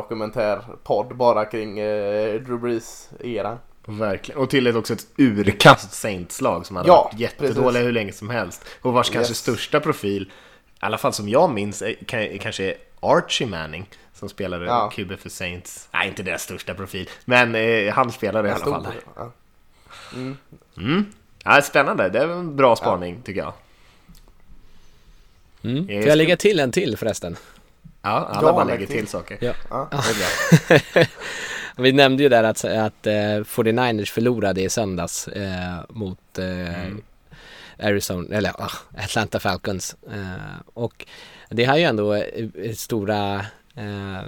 podd 0.83 1.17
bara 1.17 1.45
kring 1.45 1.79
eh, 1.79 2.41
Drew 2.41 2.61
Brees-eran. 2.61 3.57
Verkligen, 3.85 4.41
och 4.41 4.51
till 4.51 4.77
också 4.77 4.93
ett 4.93 5.07
urkast 5.17 5.93
Saints-lag 5.93 6.67
som 6.67 6.77
hade 6.77 6.89
ja, 6.89 7.11
varit 7.13 7.21
jättedåliga 7.21 7.65
precis. 7.65 7.87
hur 7.87 7.93
länge 7.93 8.13
som 8.13 8.31
helst 8.31 8.65
och 8.83 8.93
vars 8.93 9.07
yes. 9.07 9.15
kanske 9.15 9.35
största 9.35 9.81
profil, 9.81 10.23
i 10.23 10.31
alla 10.81 10.99
fall 10.99 11.13
som 11.13 11.29
jag 11.29 11.51
minns, 11.51 11.83
kanske 12.41 12.77
Archie 13.01 13.47
Manning 13.47 13.89
som 14.15 14.29
spelade 14.29 14.65
ja. 14.65 14.91
QB 14.91 15.19
för 15.19 15.29
Saints. 15.29 15.89
Nej, 15.93 16.09
inte 16.09 16.23
deras 16.23 16.43
största 16.43 16.75
profil, 16.75 17.09
men 17.25 17.55
eh, 17.55 17.95
han 17.95 18.13
spelade 18.13 18.49
i 18.49 18.53
alla 18.53 18.65
fall 18.65 18.83
där. 18.83 18.95
Ja. 19.17 19.33
Mm. 20.15 20.37
Mm. 20.77 21.07
Ja, 21.45 21.63
spännande, 21.63 22.09
det 22.09 22.19
är 22.19 22.29
en 22.29 22.57
bra 22.57 22.77
spaning 22.77 23.15
ja. 23.15 23.23
tycker 23.25 23.41
jag. 23.41 23.53
Mm. 25.63 25.87
Får 25.87 26.09
jag 26.09 26.19
lägga 26.19 26.37
till 26.37 26.61
en 26.61 26.73
till 26.73 26.97
förresten? 26.97 27.37
Ja, 28.03 28.11
alla 28.11 28.49
ja, 28.49 28.53
bara 28.53 28.65
lägger 28.65 28.87
till, 28.87 28.97
till 28.97 29.09
saker. 29.09 29.39
Ja. 29.41 29.53
Ja. 29.71 30.03
Vi 31.77 31.93
nämnde 31.93 32.23
ju 32.23 32.29
där 32.29 32.45
att, 32.45 32.65
att 32.65 33.07
uh, 33.07 33.13
49ers 33.13 34.13
förlorade 34.13 34.63
i 34.63 34.69
söndags 34.69 35.29
uh, 35.29 35.81
mot 35.89 36.19
uh, 36.39 36.85
mm. 36.85 37.03
Arizona, 37.79 38.37
eller 38.37 38.51
uh, 38.61 38.75
Atlanta 39.05 39.41
Falcons. 39.41 39.97
Uh, 40.15 40.61
och 40.75 41.07
det 41.51 41.65
har 41.65 41.77
ju 41.77 41.83
ändå 41.83 42.15
eh, 42.15 42.73
stora 42.75 43.37
eh, 43.75 44.23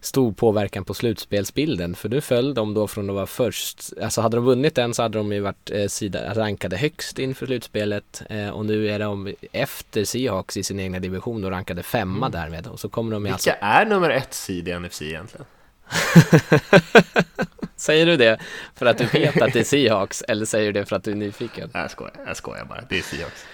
stor 0.00 0.32
påverkan 0.32 0.84
på 0.84 0.94
slutspelsbilden 0.94 1.94
för 1.94 2.08
nu 2.08 2.20
föll 2.20 2.54
de 2.54 2.74
då 2.74 2.88
från 2.88 3.10
att 3.10 3.14
vara 3.16 3.26
först, 3.26 3.92
alltså 4.02 4.20
hade 4.20 4.36
de 4.36 4.44
vunnit 4.44 4.74
den 4.74 4.94
så 4.94 5.02
hade 5.02 5.18
de 5.18 5.32
ju 5.32 5.40
varit 5.40 5.70
eh, 5.70 5.86
sida, 5.86 6.34
rankade 6.34 6.76
högst 6.76 7.18
inför 7.18 7.46
slutspelet 7.46 8.22
eh, 8.30 8.48
och 8.48 8.66
nu 8.66 8.88
är 8.88 8.98
de 8.98 9.34
efter 9.52 10.04
Seahawks 10.04 10.56
i 10.56 10.62
sin 10.62 10.80
egna 10.80 10.98
division 10.98 11.44
och 11.44 11.50
rankade 11.50 11.82
femma 11.82 12.26
mm. 12.26 12.40
därmed 12.40 12.66
och 12.66 12.80
så 12.80 12.88
kommer 12.88 13.12
de 13.12 13.22
Vilka 13.22 13.34
alltså... 13.34 13.50
är 13.60 13.84
nummer 13.84 14.10
ett 14.10 14.34
sid 14.34 14.68
i 14.68 14.78
NFC 14.78 15.02
egentligen? 15.02 15.46
säger 17.76 18.06
du 18.06 18.16
det 18.16 18.40
för 18.74 18.86
att 18.86 18.98
du 18.98 19.06
vet 19.06 19.42
att 19.42 19.52
det 19.52 19.60
är 19.60 19.64
Seahawks 19.64 20.22
eller 20.28 20.46
säger 20.46 20.72
du 20.72 20.80
det 20.80 20.86
för 20.86 20.96
att 20.96 21.04
du 21.04 21.10
är 21.10 21.16
nyfiken? 21.16 21.70
Jag 21.72 21.90
skojar, 21.90 22.14
jag 22.26 22.36
skojar 22.36 22.64
bara, 22.64 22.84
det 22.88 22.98
är 22.98 23.02
Seahawks. 23.02 23.44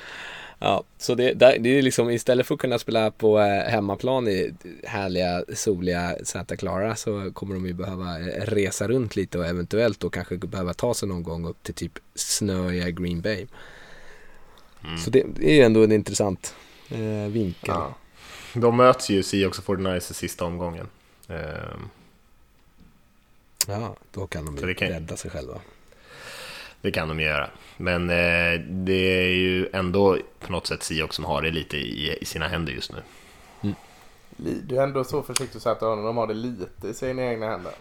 Ja, 0.64 0.84
så 0.98 1.14
det, 1.14 1.34
det 1.34 1.78
är 1.78 1.82
liksom 1.82 2.10
istället 2.10 2.46
för 2.46 2.54
att 2.54 2.60
kunna 2.60 2.78
spela 2.78 3.10
på 3.10 3.40
eh, 3.40 3.70
hemmaplan 3.70 4.28
i 4.28 4.54
härliga 4.84 5.44
soliga 5.54 6.16
Santa 6.22 6.56
Clara 6.56 6.96
så 6.96 7.30
kommer 7.32 7.54
de 7.54 7.66
ju 7.66 7.72
behöva 7.72 8.18
eh, 8.18 8.44
resa 8.44 8.88
runt 8.88 9.16
lite 9.16 9.38
och 9.38 9.46
eventuellt 9.46 10.00
då 10.00 10.10
kanske 10.10 10.36
behöva 10.36 10.74
ta 10.74 10.94
sig 10.94 11.08
någon 11.08 11.22
gång 11.22 11.46
upp 11.46 11.62
till 11.62 11.74
typ 11.74 11.92
snöiga 12.14 12.90
Green 12.90 13.20
Bay. 13.20 13.46
Mm. 14.84 14.98
Så 14.98 15.10
det, 15.10 15.24
det, 15.34 15.50
är 15.50 15.54
ju 15.54 15.62
ändå 15.62 15.84
en 15.84 15.92
intressant 15.92 16.54
eh, 16.90 17.30
vinkel. 17.30 17.74
Ja. 17.74 17.94
De 18.54 18.76
möts 18.76 19.10
ju 19.10 19.22
Seahawks 19.22 19.58
och 19.58 19.64
49 19.64 19.96
i 19.96 20.00
sista 20.00 20.44
omgången. 20.44 20.86
Eh. 21.28 21.36
Ja, 23.68 23.96
då 24.12 24.26
kan 24.26 24.44
de 24.44 24.68
ju 24.68 24.74
kan... 24.74 24.88
rädda 24.88 25.16
sig 25.16 25.30
själva. 25.30 25.60
Det 26.85 26.91
kan 26.91 27.09
de 27.09 27.20
göra. 27.20 27.51
Men 27.76 28.11
eh, 28.11 28.61
det 28.61 29.22
är 29.22 29.28
ju 29.28 29.68
ändå 29.72 30.18
på 30.41 30.53
något 30.53 30.66
sätt 30.66 30.82
Siok 30.82 31.12
som 31.12 31.24
har 31.24 31.43
det 31.43 31.51
lite 31.51 31.76
i, 31.76 32.18
i 32.20 32.24
sina 32.24 32.49
händer 32.49 32.72
just 32.72 32.93
nu. 32.93 32.99
Du 34.37 34.78
är 34.78 34.82
ändå 34.82 35.05
så 35.05 35.22
försiktig 35.22 35.62
så 35.62 35.68
att 35.68 35.80
de 35.80 36.16
har 36.16 36.26
det 36.26 36.35
lite 36.35 36.89
i 36.89 36.95
sina 36.95 37.22
egna 37.22 37.47
händer. 37.47 37.72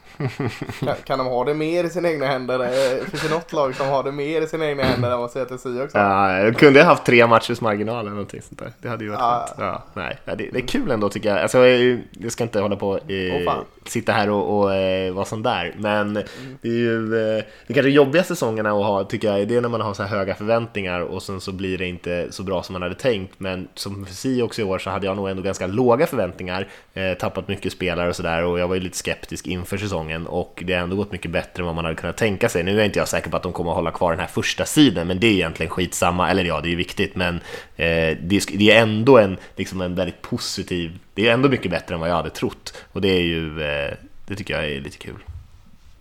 Kan, 0.80 0.95
kan 1.04 1.18
de 1.18 1.28
ha 1.28 1.45
det 1.45 1.54
mer 1.54 1.84
i 1.84 1.89
sina 1.89 2.10
egna 2.10 2.26
händer? 2.26 2.60
Eh, 2.60 3.06
finns 3.06 3.24
det 3.24 3.30
något 3.30 3.54
lag 3.54 3.76
som 3.76 3.88
har 3.88 4.04
det 4.04 4.12
mer 4.12 4.41
i 4.41 4.47
sina 4.47 4.66
egna 4.66 4.84
händer 4.84 5.12
än 5.12 5.20
vad 5.20 5.32
Seattle 5.32 5.58
Seahawks 5.58 5.93
Ja, 5.93 6.38
jag 6.38 6.58
kunde 6.58 6.80
ha 6.80 6.88
haft 6.88 7.06
tre 7.06 7.28
matchers 7.28 7.62
marginal 7.62 7.99
eller 7.99 8.10
någonting 8.10 8.41
sånt 8.41 8.60
där. 8.60 8.72
Det 8.82 8.89
hade 8.89 9.04
ju 9.04 9.10
varit 9.10 9.20
ja. 9.22 9.47
Ja, 9.58 9.84
nej, 9.93 10.18
det, 10.26 10.36
det, 10.36 10.58
är 10.58 10.68
kul 10.68 10.91
ändå 10.91 11.10
tycker 11.10 11.30
jag. 11.30 11.39
Alltså, 11.39 11.68
jag 11.68 12.32
ska 12.32 12.43
inte 12.43 12.60
hålla 12.60 12.76
på 12.76 12.97
eh, 12.97 13.47
oh, 13.47 13.60
sitta 13.86 14.12
här 14.12 14.30
och, 14.30 14.60
och 14.60 14.74
eh, 14.74 15.14
vara 15.14 15.26
sån 15.26 15.43
där. 15.43 15.76
Men 15.78 16.10
mm. 16.10 16.24
det 16.62 16.68
är 16.68 16.74
ju 16.74 17.38
eh, 17.38 17.43
det 17.68 17.74
kanske 17.74 17.89
jobbigaste 17.89 18.36
säsongerna 18.36 18.70
att 18.70 18.86
ha 18.86 19.04
tycker 19.04 19.38
jag, 19.38 19.47
det 19.47 19.56
är 19.56 19.62
när 19.62 19.70
man 19.70 19.82
har 19.82 19.93
så 19.93 20.04
här 20.04 20.18
höga 20.18 20.36
förväntningar 20.36 20.99
och 20.99 21.24
sen 21.24 21.41
så 21.41 21.51
blir 21.51 21.78
det 21.78 21.86
inte 21.86 22.28
så 22.32 22.43
bra 22.43 22.64
som 22.64 22.74
man 22.74 22.82
hade 22.82 22.95
tänkt. 22.95 23.39
Men 23.39 23.68
som 23.74 24.06
för 24.06 24.14
Seahawks 24.14 24.60
i 24.60 24.64
år 24.64 24.80
så 24.80 24.89
hade 24.89 25.06
jag 25.06 25.16
nog 25.18 25.30
ändå 25.30 25.43
ganska 25.43 25.68
låga 25.68 26.08
förväntningar 26.08 26.43
förväntningar, 26.44 26.68
eh, 26.94 27.18
tappat 27.18 27.48
mycket 27.48 27.74
spelare 27.74 28.10
och 28.10 28.16
sådär 28.16 28.44
och 28.44 28.60
jag 28.60 28.68
var 28.68 28.76
ju 28.76 28.82
lite 28.82 28.98
skeptisk 28.98 29.48
inför 29.48 29.78
säsongen 29.78 30.28
och 30.28 30.64
det 30.66 30.74
har 30.74 30.82
ändå 30.82 30.96
gått 30.96 31.12
mycket 31.12 31.32
bättre 31.32 31.62
än 31.62 31.66
vad 31.66 31.76
man 31.76 31.86
hade 31.86 31.96
kunnat 31.96 32.18
tänka 32.18 32.50
sig. 32.50 32.64
Nu 32.64 32.82
är 32.82 32.86
inte 32.86 33.00
jag 33.00 33.08
säker 33.08 33.30
på 33.30 33.38
att 33.38 33.44
de 33.44 33.54
kommer 33.54 33.72
att 33.72 33.76
hålla 33.76 33.91
kvar 33.91 34.12
den 34.12 34.20
här 34.20 34.28
första 34.28 34.66
sidan, 34.66 35.08
men 35.08 35.20
det 35.20 35.28
är 35.28 35.32
egentligen 35.32 35.70
skitsamma, 35.70 36.30
eller 36.30 36.46
ja, 36.46 36.62
det 36.62 36.68
är 36.68 36.72
ju 36.72 36.76
viktigt, 36.76 37.16
men 37.16 37.36
eh, 37.78 38.18
det, 38.22 38.46
det, 38.54 38.72
är 38.72 38.82
ändå 38.82 39.18
en, 39.18 39.38
liksom 39.56 39.82
en 39.82 39.96
väldigt 39.96 40.22
positiv, 40.22 41.00
det 41.14 41.28
är 41.28 41.34
ändå 41.34 41.50
mycket 41.50 41.72
bättre 41.72 41.96
än 41.96 42.02
vad 42.02 42.10
jag 42.10 42.16
hade 42.16 42.30
trott 42.30 42.74
och 42.94 43.02
det 43.02 43.10
är 43.10 43.24
ju, 43.24 43.62
eh, 43.62 43.94
det 44.28 44.36
tycker 44.36 44.54
jag 44.54 44.66
är 44.66 44.82
lite 44.82 44.98
kul. 44.98 45.32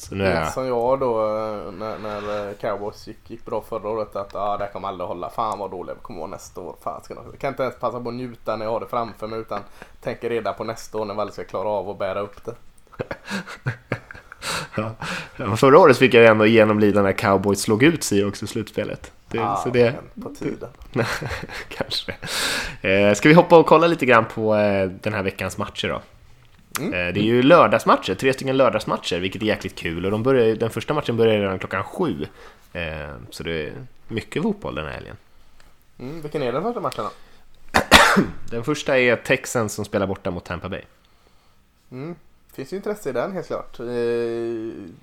Så 0.03 0.15
nu 0.15 0.25
är 0.25 0.41
jag... 0.41 0.53
Som 0.53 0.67
jag 0.67 1.01
då 1.01 1.21
eh, 1.21 1.73
när, 1.73 1.99
när 1.99 2.49
eh, 2.49 2.55
Cowboys 2.55 3.07
gick, 3.07 3.31
gick 3.31 3.45
bra 3.45 3.65
förra 3.69 3.89
året 3.89 4.17
att 4.17 4.35
ah, 4.35 4.57
det 4.57 4.69
kommer 4.73 4.89
aldrig 4.89 5.09
hålla. 5.09 5.31
Fan 5.31 5.59
vad 5.59 5.71
dåliga 5.71 5.95
vi 5.95 6.01
kommer 6.01 6.19
vara 6.19 6.31
nästa 6.31 6.61
år. 6.61 6.77
Fan, 6.83 7.03
ska 7.03 7.15
jag 7.15 7.41
kan 7.41 7.49
inte 7.49 7.63
ens 7.63 7.79
passa 7.79 8.01
på 8.01 8.09
att 8.09 8.15
njuta 8.15 8.57
när 8.57 8.65
jag 8.65 8.73
har 8.73 8.81
det 8.81 8.87
framför 8.87 9.27
mig 9.27 9.39
utan 9.39 9.61
tänker 10.01 10.31
redan 10.31 10.55
på 10.55 10.65
nästa 10.65 10.99
år 10.99 11.05
när 11.05 11.15
vi 11.15 11.21
aldrig 11.21 11.35
ska 11.35 11.45
klara 11.45 11.69
av 11.69 11.91
att 11.91 11.99
bära 11.99 12.21
upp 12.21 12.45
det. 12.45 12.55
Ja. 14.77 15.57
Förra 15.57 15.79
året 15.79 15.99
fick 15.99 16.15
jag 16.15 16.27
ändå 16.27 16.47
genomlida 16.47 17.03
när 17.03 17.13
Cowboys 17.13 17.61
slog 17.61 17.83
ut 17.83 18.05
sig 18.05 18.25
också 18.25 18.45
i 18.45 18.49
slutspelet. 18.49 19.13
Det, 19.29 19.39
Ja, 19.39 19.61
så 19.65 19.69
det, 19.69 19.95
på 20.23 20.29
tiden. 20.29 20.69
kanske. 21.69 22.15
Eh, 22.89 23.15
ska 23.15 23.29
vi 23.29 23.35
hoppa 23.35 23.59
och 23.59 23.67
kolla 23.67 23.87
lite 23.87 24.07
grann 24.07 24.25
på 24.35 24.57
eh, 24.57 24.91
den 24.91 25.13
här 25.13 25.23
veckans 25.23 25.59
matcher 25.59 25.89
då? 25.89 26.01
Mm. 26.81 26.93
Eh, 26.93 27.15
det 27.15 27.21
är 27.21 27.25
ju 27.25 27.43
lördagsmatcher, 27.43 28.15
tre 28.15 28.33
stycken 28.33 28.57
lördagsmatcher, 28.57 29.19
vilket 29.19 29.43
är 29.43 29.47
jäkligt 29.47 29.75
kul. 29.75 30.05
Och 30.05 30.11
de 30.11 30.23
börjar, 30.23 30.57
den 30.57 30.71
första 30.71 30.95
matchen 30.95 31.17
börjar 31.17 31.41
redan 31.41 31.59
klockan 31.59 31.85
sju. 31.85 32.27
Eh, 32.73 33.11
så 33.31 33.43
det 33.43 33.67
är 33.67 33.73
mycket 34.09 34.43
fotboll 34.43 34.75
den 34.75 34.87
här 34.87 34.93
helgen. 34.93 35.17
Mm, 35.99 36.23
vilken 36.23 36.43
är 36.43 36.53
den 36.53 36.63
första 36.63 36.81
matchen 36.81 37.05
då? 37.05 37.11
Den 38.51 38.65
första 38.65 38.99
är 38.99 39.17
Texans 39.17 39.75
som 39.75 39.85
spelar 39.85 40.07
borta 40.07 40.31
mot 40.31 40.45
Tampa 40.45 40.69
Bay. 40.69 40.83
Mm. 41.91 42.15
Finns 42.53 42.73
ju 42.73 42.77
intresse 42.77 43.11
i 43.11 43.13
den 43.13 43.33
helt 43.33 43.47
klart. 43.47 43.81
Eh, 43.81 43.87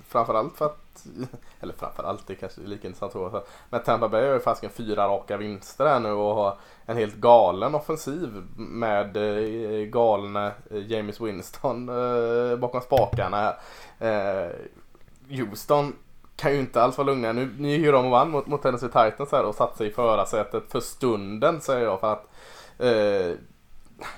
framförallt 0.07 0.57
för 0.57 0.65
att, 0.65 1.05
eller 1.59 1.73
framförallt 1.73 2.27
det 2.27 2.35
kanske 2.35 2.61
är 2.61 2.65
lika 2.65 2.87
intressant 2.87 3.11
tror. 3.11 3.43
Men 3.69 3.83
Tampa 3.83 4.09
Bay 4.09 4.27
har 4.27 4.33
ju 4.33 4.39
fasiken 4.39 4.69
fyra 4.69 5.07
raka 5.07 5.37
vinster 5.37 5.85
här 5.85 5.99
nu 5.99 6.11
och 6.11 6.35
har 6.35 6.57
en 6.85 6.97
helt 6.97 7.15
galen 7.15 7.75
offensiv 7.75 8.43
med 8.55 9.17
eh, 9.17 9.85
galne 9.85 10.51
eh, 10.71 10.91
James 10.91 11.21
Winston 11.21 11.89
eh, 11.89 12.57
bakom 12.57 12.81
spakarna 12.81 13.37
här. 13.37 14.47
Eh, 14.47 14.51
Houston 15.29 15.93
kan 16.35 16.53
ju 16.53 16.59
inte 16.59 16.81
alls 16.81 16.97
vara 16.97 17.07
lugna. 17.07 17.31
Nu, 17.31 17.55
nu 17.59 17.73
är 17.73 17.77
ju 17.77 17.91
de 17.91 18.05
och 18.05 18.11
vann 18.11 18.31
mot, 18.31 18.47
mot 18.47 18.61
Tennessee 18.61 18.89
Titans 18.89 19.31
här 19.31 19.43
och 19.43 19.55
satt 19.55 19.77
sig 19.77 19.87
i 19.87 19.91
förarsätet 19.91 20.63
för 20.71 20.79
stunden 20.79 21.61
säger 21.61 21.85
jag 21.85 21.99
för 21.99 22.13
att 22.13 22.27
eh, 22.79 23.37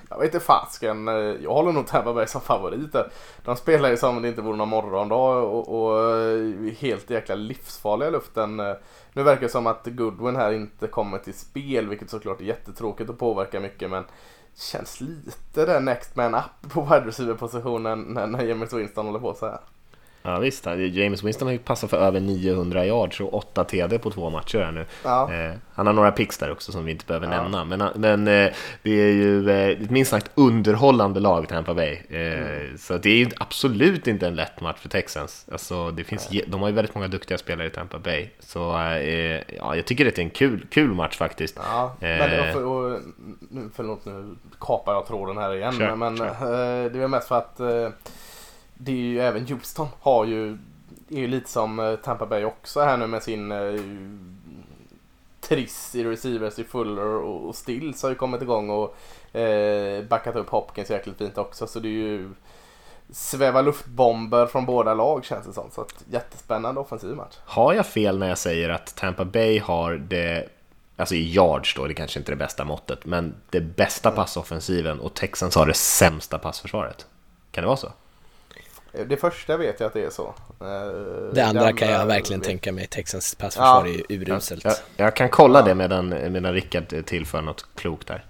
jag 0.09 0.17
vet 0.17 0.33
inte 0.33 0.45
fasken. 0.45 1.07
Jag 1.41 1.53
håller 1.53 1.71
nog 1.71 1.87
Tampa 1.87 2.13
Bay 2.13 2.27
som 2.27 2.41
favorit. 2.41 2.95
De 3.43 3.55
spelar 3.55 3.89
ju 3.89 3.97
som 3.97 4.15
om 4.15 4.21
det 4.21 4.27
inte 4.27 4.41
vore 4.41 4.57
någon 4.57 4.69
morgondag 4.69 5.41
och, 5.41 5.83
och 5.83 6.15
eh, 6.15 6.73
helt 6.77 7.09
jäkla 7.09 7.35
livsfarliga 7.35 8.09
i 8.09 8.11
luften. 8.11 8.57
Nu 9.13 9.23
verkar 9.23 9.41
det 9.41 9.49
som 9.49 9.67
att 9.67 9.87
Goodwin 9.87 10.35
här 10.35 10.51
inte 10.51 10.87
kommer 10.87 11.17
till 11.17 11.33
spel 11.33 11.87
vilket 11.87 12.09
såklart 12.09 12.41
är 12.41 12.45
jättetråkigt 12.45 13.09
och 13.09 13.19
påverkar 13.19 13.59
mycket 13.59 13.89
men 13.89 14.03
känns 14.55 15.01
lite 15.01 15.65
den 15.65 15.85
next 15.85 16.15
man 16.15 16.35
up 16.35 16.71
på 16.73 16.81
wide 16.81 17.05
receiver 17.05 17.33
positionen 17.33 18.01
när, 18.01 18.27
när 18.27 18.43
James 18.43 18.73
Winston 18.73 19.05
håller 19.05 19.19
på 19.19 19.33
så 19.33 19.45
här. 19.45 19.59
Ja 20.23 20.39
visst, 20.39 20.65
James 20.65 21.23
Winston 21.23 21.47
har 21.47 21.53
ju 21.53 21.59
passat 21.59 21.89
för 21.89 21.97
över 21.97 22.19
900 22.19 22.85
yards 22.85 23.19
och 23.21 23.33
8 23.33 23.63
TD 23.63 23.99
på 23.99 24.11
två 24.11 24.29
matcher 24.29 24.57
här 24.59 24.71
nu. 24.71 24.85
Ja. 25.03 25.33
Eh, 25.33 25.51
han 25.73 25.87
har 25.87 25.93
några 25.93 26.11
picks 26.11 26.37
där 26.37 26.51
också 26.51 26.71
som 26.71 26.85
vi 26.85 26.91
inte 26.91 27.05
behöver 27.05 27.27
Ja. 27.31 27.41
nämna. 27.47 27.65
Men, 27.65 27.89
men 27.95 28.27
eh, 28.27 28.51
det 28.83 28.89
är 28.91 29.11
ju 29.11 29.49
eh, 29.49 29.67
ett 29.69 29.89
minst 29.89 30.11
sagt 30.11 30.31
underhållande 30.35 31.19
lag, 31.19 31.47
Tampa 31.49 31.73
Bay. 31.73 31.93
Eh, 32.09 32.75
Så 32.77 32.97
det 32.97 33.09
är 33.09 33.17
ju 33.17 33.29
absolut 33.37 34.07
inte 34.07 34.27
en 34.27 34.35
lätt 34.35 34.61
match 34.61 34.77
för 34.79 34.89
Texans. 34.89 35.45
Alltså, 35.51 35.91
det 35.91 36.03
finns, 36.03 36.29
de 36.47 36.61
har 36.61 36.69
ju 36.69 36.75
väldigt 36.75 36.95
många 36.95 37.07
duktiga 37.07 37.37
spelare 37.37 37.67
i 37.67 37.69
Tampa 37.69 37.99
Bay. 37.99 38.27
Så 38.39 38.59
ja, 39.57 39.75
jag 39.75 39.85
tycker 39.85 40.05
det 40.05 40.17
är 40.17 40.23
en 40.23 40.29
kul, 40.29 40.65
kul 40.69 40.93
match 40.93 41.17
faktiskt. 41.17 41.57
Ja, 41.71 41.95
men 41.99 42.53
för, 42.53 42.65
och, 42.65 42.99
förlåt 43.75 44.05
nu 44.05 44.35
kapar 44.59 44.93
jag 44.93 45.07
tråden 45.07 45.37
här 45.37 45.55
igen. 45.55 45.73
Kör, 45.73 45.95
men 45.95 46.21
eh, 46.21 46.91
det 46.91 47.03
är 47.03 47.07
mest 47.07 47.27
för 47.27 47.37
att 47.37 47.59
det 48.83 48.91
är 48.91 48.95
ju 48.95 49.21
även 49.21 49.47
Houston 49.47 49.87
har 50.01 50.25
ju, 50.25 50.57
är 51.09 51.17
ju 51.19 51.27
lite 51.27 51.49
som 51.49 51.79
eh, 51.79 51.95
Tampa 51.95 52.25
Bay 52.25 52.43
också 52.43 52.81
här 52.81 52.97
nu 52.97 53.07
med 53.07 53.23
sin 53.23 53.51
eh, 53.51 53.81
triss 55.41 55.95
i 55.95 56.03
receivers 56.03 56.59
i 56.59 56.63
Fuller 56.63 57.05
och, 57.05 57.47
och 57.47 57.55
Stills 57.55 58.03
har 58.03 58.09
ju 58.09 58.15
kommit 58.15 58.41
igång 58.41 58.69
och 58.69 58.95
eh, 59.37 60.03
backat 60.03 60.35
upp 60.35 60.49
Hopkins 60.49 60.89
jäkligt 60.89 61.17
fint 61.17 61.37
också. 61.37 61.67
Så 61.67 61.79
det 61.79 61.87
är 61.87 61.91
ju 61.91 62.29
sväva 63.09 63.61
luftbomber 63.61 64.45
från 64.45 64.65
båda 64.65 64.93
lag 64.93 65.25
känns 65.25 65.45
det 65.45 65.53
som. 65.53 65.71
Så 65.71 65.81
att, 65.81 66.03
jättespännande 66.11 66.81
offensiv 66.81 67.15
match. 67.15 67.35
Har 67.45 67.73
jag 67.73 67.85
fel 67.85 68.17
när 68.17 68.29
jag 68.29 68.37
säger 68.37 68.69
att 68.69 68.95
Tampa 68.95 69.25
Bay 69.25 69.59
har 69.59 69.93
det, 69.93 70.49
alltså 70.95 71.15
i 71.15 71.33
yards 71.33 71.75
då, 71.75 71.87
det 71.87 71.93
kanske 71.93 72.19
inte 72.19 72.31
är 72.31 72.35
det 72.35 72.43
bästa 72.43 72.65
måttet, 72.65 73.05
men 73.05 73.35
det 73.49 73.61
bästa 73.61 74.11
passoffensiven 74.11 74.99
och 74.99 75.13
Texans 75.13 75.55
har 75.55 75.65
det 75.65 75.73
sämsta 75.73 76.37
passförsvaret? 76.37 77.05
Kan 77.51 77.61
det 77.61 77.67
vara 77.67 77.77
så? 77.77 77.91
Det 79.07 79.17
första 79.17 79.57
vet 79.57 79.79
jag 79.79 79.87
att 79.87 79.93
det 79.93 80.03
är 80.05 80.09
så. 80.09 80.33
Eh, 80.61 81.33
Det 81.33 81.41
andra 81.41 81.73
kan 81.73 81.87
jag 81.89 82.05
verkligen 82.05 82.39
vet- 82.39 82.47
tänka 82.47 82.71
mig. 82.71 82.87
Texans 82.87 83.35
passförsvar 83.35 83.85
Ja. 83.87 83.93
är 84.09 84.15
uruselt. 84.15 84.63
Jag, 84.63 84.75
jag 84.95 85.15
kan 85.15 85.29
kolla 85.29 85.59
Ja. 85.59 85.65
det 85.65 85.75
medan, 85.75 86.09
medan 86.09 86.53
Rickard 86.53 87.05
tillför 87.05 87.41
något 87.41 87.65
klokt 87.75 88.07
där. 88.07 88.25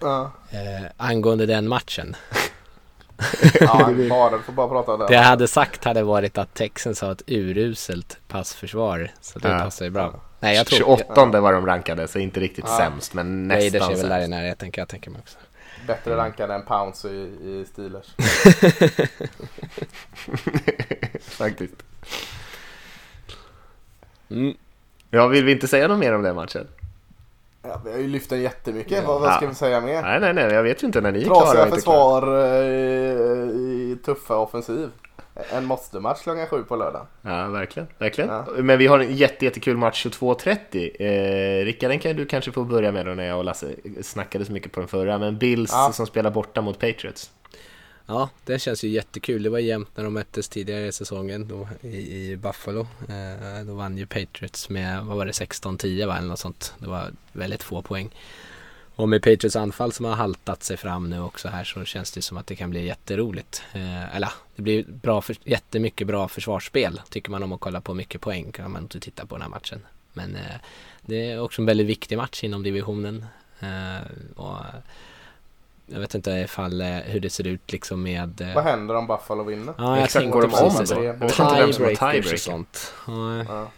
Ja, 0.00 0.32
Eh, 0.50 0.86
angående 0.96 1.46
den 1.46 1.68
matchen. 1.68 2.16
ja 3.60 3.90
bara, 4.10 4.38
får 4.42 4.52
bara 4.52 4.68
prata 4.68 4.92
om 4.92 4.98
det. 5.00 5.06
Det 5.06 5.14
jag 5.14 5.22
hade 5.22 5.48
sagt 5.48 5.84
hade 5.84 6.02
varit 6.02 6.38
att 6.38 6.54
Texans 6.54 7.00
har 7.00 7.12
ett 7.12 7.22
uruselt 7.26 8.18
passförsvar. 8.28 9.10
Så 9.20 9.38
det 9.38 9.48
Ja. 9.48 9.58
passar 9.58 9.84
ju 9.84 9.90
bra. 9.90 10.20
Nej, 10.40 10.56
jag 10.56 10.66
tror... 10.66 10.78
28 10.78 11.40
var 11.40 11.52
de 11.52 11.66
rankade, 11.66 12.08
så 12.08 12.18
inte 12.18 12.40
riktigt 12.40 12.64
Ja. 12.68 12.76
sämst, 12.78 13.14
men 13.14 13.50
Raiders 13.50 13.72
nästan 13.72 13.92
är 13.92 13.96
väl 13.96 14.08
där 14.08 14.18
i 14.18 14.20
sämst. 14.20 14.30
närheten 14.30 14.72
kan 14.72 14.82
jag 14.82 14.88
tänka 14.88 15.10
mig 15.10 15.20
också. 15.22 15.38
Bättre 15.88 16.16
rankade 16.16 16.54
än 16.54 16.62
Pounce 16.62 17.08
i, 17.08 17.20
i 17.42 17.64
Steelers. 17.72 18.06
Faktiskt. 21.38 21.74
Mm. 24.30 24.54
Ja, 25.10 25.26
vill 25.26 25.44
vi 25.44 25.52
inte 25.52 25.68
säga 25.68 25.88
något 25.88 25.98
mer 25.98 26.14
om 26.14 26.22
den 26.22 26.36
matchen? 26.36 26.66
Ja, 27.62 27.80
vi 27.84 27.90
har 27.90 27.98
ju 27.98 28.08
lyft 28.08 28.30
den 28.30 28.40
jättemycket. 28.40 29.06
Vad, 29.06 29.20
vad 29.20 29.34
ska 29.34 29.46
vi 29.46 29.54
säga 29.54 29.80
mer? 29.80 30.02
Nej, 30.02 30.20
nej, 30.20 30.34
nej, 30.34 30.44
jag 30.44 30.62
vet 30.62 30.82
ju 30.82 30.86
inte 30.86 31.00
när 31.00 31.12
ni 31.12 31.20
är 31.20 31.24
klara. 31.24 31.40
Trasiga 31.40 31.62
klara. 31.62 31.76
försvar 31.76 32.38
eh, 32.38 33.50
i 33.50 33.98
tuffa 34.04 34.36
offensiv. 34.36 34.90
En 35.52 35.64
måste-match 35.64 36.22
klockan 36.22 36.46
sju 36.46 36.62
på 36.62 36.76
lördag. 36.76 37.06
Ja, 37.22 37.48
verkligen. 37.48 37.88
verkligen. 37.98 38.30
Ja. 38.30 38.46
Men 38.56 38.78
vi 38.78 38.86
har 38.86 38.98
en 38.98 39.16
jätte, 39.16 39.44
jättekul 39.44 39.76
match 39.76 40.06
22.30. 40.06 41.60
Eh, 41.60 41.64
Rickard, 41.64 41.90
den 41.90 41.98
kan 41.98 42.16
du 42.16 42.26
kanske 42.26 42.52
få 42.52 42.64
börja 42.64 42.92
med 42.92 43.06
då 43.06 43.12
när 43.14 43.24
jag 43.26 43.38
och 43.38 43.44
Lasse 43.44 43.74
snackade 44.02 44.44
så 44.44 44.52
mycket 44.52 44.72
på 44.72 44.80
den 44.80 44.88
förra. 44.88 45.18
Men 45.18 45.38
Bills 45.38 45.70
Ja. 45.72 45.90
som 45.94 46.06
spelar 46.06 46.30
borta 46.30 46.60
mot 46.60 46.78
Patriots. 46.78 47.30
Ja, 48.06 48.28
det 48.44 48.58
känns 48.58 48.84
ju 48.84 48.88
jättekul. 48.88 49.42
Det 49.42 49.50
var 49.50 49.58
jämnt 49.58 49.88
när 49.96 50.04
de 50.04 50.14
möttes 50.14 50.48
tidigare 50.48 50.86
i 50.86 50.92
säsongen 50.92 51.48
då, 51.48 51.68
i, 51.80 52.30
i 52.30 52.36
Buffalo. 52.36 52.80
Eh, 53.08 53.64
då 53.66 53.74
vann 53.74 53.98
ju 53.98 54.06
Patriots 54.06 54.68
med, 54.68 55.04
vad 55.04 55.16
var 55.16 55.26
det, 55.26 55.32
16-10 55.32 56.06
va, 56.06 56.16
eller 56.18 56.28
något 56.28 56.38
sånt. 56.38 56.74
Det 56.78 56.88
var 56.88 57.10
väldigt 57.32 57.62
få 57.62 57.82
poäng. 57.82 58.10
Och 58.98 59.08
med 59.08 59.22
Patriots 59.22 59.56
anfall 59.56 59.92
som 59.92 60.04
har 60.04 60.14
haltat 60.14 60.62
sig 60.62 60.76
fram 60.76 61.10
nu 61.10 61.20
också 61.20 61.48
här 61.48 61.64
så 61.64 61.84
känns 61.84 62.12
det 62.12 62.22
som 62.22 62.36
att 62.36 62.46
det 62.46 62.56
kan 62.56 62.70
bli 62.70 62.86
jätteroligt. 62.86 63.62
Eh, 63.72 64.16
eller 64.16 64.28
det 64.56 64.62
blir 64.62 64.84
bra 64.88 65.20
för, 65.20 65.36
jättemycket 65.44 66.06
bra 66.06 66.28
försvarsspel 66.28 67.00
tycker 67.10 67.30
man 67.30 67.42
om 67.42 67.52
att 67.52 67.60
kolla 67.60 67.80
på 67.80 67.94
mycket 67.94 68.20
poäng 68.20 68.52
kan 68.52 68.70
man 68.70 68.82
inte 68.82 69.00
titta 69.00 69.26
på 69.26 69.34
den 69.34 69.42
här 69.42 69.48
matchen. 69.48 69.80
Men 70.12 70.36
eh, 70.36 70.42
det 71.02 71.30
är 71.30 71.40
också 71.40 71.62
en 71.62 71.66
väldigt 71.66 71.86
viktig 71.86 72.16
match 72.18 72.44
inom 72.44 72.62
divisionen. 72.62 73.26
Eh, 73.60 74.06
och 74.36 74.56
jag 75.86 76.00
vet 76.00 76.14
inte 76.14 76.30
ifall, 76.30 76.80
eh, 76.80 76.86
hur 76.88 77.20
det 77.20 77.30
ser 77.30 77.46
ut 77.46 77.72
liksom 77.72 78.02
med... 78.02 78.40
eh, 78.40 78.54
Vad 78.54 78.64
händer 78.64 78.94
om 78.96 79.06
Buffalo 79.06 79.44
vinner? 79.44 79.74
Ja, 79.78 79.96
jag 79.96 80.04
Exakt, 80.04 80.22
tänkte 80.22 80.40
går 80.40 80.42
de 80.48 80.54
om 80.54 80.70
precis 80.76 80.90
då? 80.90 81.00
det. 81.00 81.12
Tiebreakers 81.28 81.76
tiebreaker. 81.98 82.32
och 82.32 82.38
sånt. 82.40 82.92
Ja, 83.06 83.44
Ja. 83.48 83.70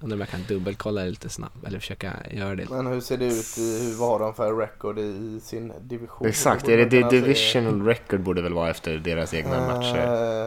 Undrar 0.00 0.16
om 0.16 0.20
jag 0.20 0.28
kan 0.28 0.40
dubbelkolla 0.48 1.00
det 1.02 1.10
lite 1.10 1.28
snabbt 1.28 1.64
eller 1.66 1.78
försöka 1.78 2.12
göra 2.30 2.54
det. 2.54 2.70
Men 2.70 2.86
hur 2.86 3.00
ser 3.00 3.16
det 3.16 3.24
ut? 3.26 3.58
I, 3.58 3.84
hur, 3.86 3.94
vad 3.98 4.08
har 4.08 4.18
de 4.18 4.34
för 4.34 4.56
record 4.56 4.98
i 4.98 5.40
sin 5.42 5.72
division? 5.82 6.28
Exakt, 6.28 6.68
är 6.68 6.76
det, 6.76 6.84
det 6.84 6.98
kunna 6.98 7.10
se. 7.10 7.20
divisional 7.20 7.82
record 7.86 8.20
borde 8.20 8.42
väl 8.42 8.52
vara 8.54 8.70
efter 8.70 8.96
deras 8.98 9.34
egna 9.34 9.56
Eh, 9.56 9.66
matcher. 9.66 10.06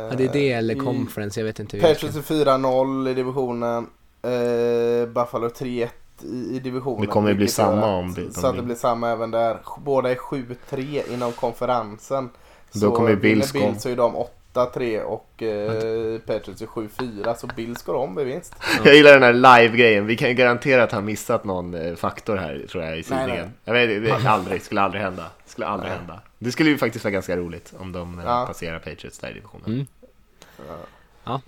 Ja, 0.09 0.15
det 0.17 0.25
är 0.25 0.33
det 0.33 0.51
eller 0.51 0.75
i- 0.75 0.79
conference, 0.79 1.39
jag 1.39 1.45
vet 1.45 1.59
inte 1.59 1.79
Patriots 1.79 2.17
är 2.17 2.21
4-0 2.21 3.07
i 3.09 3.13
divisionen. 3.13 3.87
Eh, 4.21 5.09
Buffalo 5.09 5.47
3-1 5.49 5.89
i, 6.23 6.55
i 6.55 6.59
divisionen. 6.59 7.01
Det 7.01 7.07
kommer 7.07 7.29
ju 7.29 7.35
bli 7.35 7.47
samma 7.47 7.77
att- 7.77 7.83
om 8.03 8.13
de 8.13 8.31
Så 8.33 8.47
att 8.47 8.55
det 8.55 8.61
blir- 8.61 8.75
samma 8.75 9.09
även 9.11 9.31
där. 9.31 9.57
Båda 9.85 10.11
är 10.11 10.15
7-3 10.15 11.03
inom 11.13 11.31
konferensen. 11.31 12.29
Då 12.73 12.91
kommer 12.91 13.09
ju 13.09 13.15
vinner 13.15 13.35
Bills 13.35 13.51
kom- 13.51 13.61
Bills 13.61 13.83
så 13.83 13.89
är 13.89 13.95
de 13.95 14.15
8-3 14.57 15.01
och 15.01 15.43
eh, 15.43 16.19
Patriots 16.19 16.61
är 16.61 16.65
7-4. 16.65 17.35
Så 17.35 17.47
Bills 17.47 17.83
går 17.83 17.93
om 17.95 18.13
med 18.13 18.25
vinst. 18.25 18.55
Jag 18.83 18.95
gillar 18.95 19.19
den 19.19 19.23
här 19.23 19.33
live-grejen. 19.59 20.05
Vi 20.05 20.17
kan 20.17 20.29
ju 20.29 20.35
garantera 20.35 20.83
att 20.83 20.91
han 20.91 21.05
missat 21.05 21.43
någon 21.43 21.73
eh, 21.73 21.95
faktor 21.95 22.35
här, 22.37 22.65
tror 22.69 22.83
jag, 22.83 22.99
i 22.99 23.03
sidningen. 23.03 23.29
nej. 23.45 23.49
Jag 23.65 23.73
vet, 23.73 23.89
det, 23.89 23.99
det 23.99 24.29
aldrig, 24.29 24.61
skulle 24.61 24.81
aldrig 24.81 25.03
hända. 25.03 25.25
Skulle 25.45 25.67
aldrig 25.67 25.89
Nej. 25.91 25.97
hända. 25.99 26.21
Det 26.39 26.51
skulle 26.51 26.69
ju 26.69 26.77
faktiskt 26.77 27.05
vara 27.05 27.11
ganska 27.11 27.37
roligt 27.37 27.73
om 27.79 27.91
de 27.91 28.19
eh, 28.19 28.25
Ja. 28.25 28.45
passerar 28.47 28.79
Patriots 28.79 29.19
där 29.19 29.29
i 29.29 29.33
divisionen. 29.33 29.65
Mm. 29.65 29.85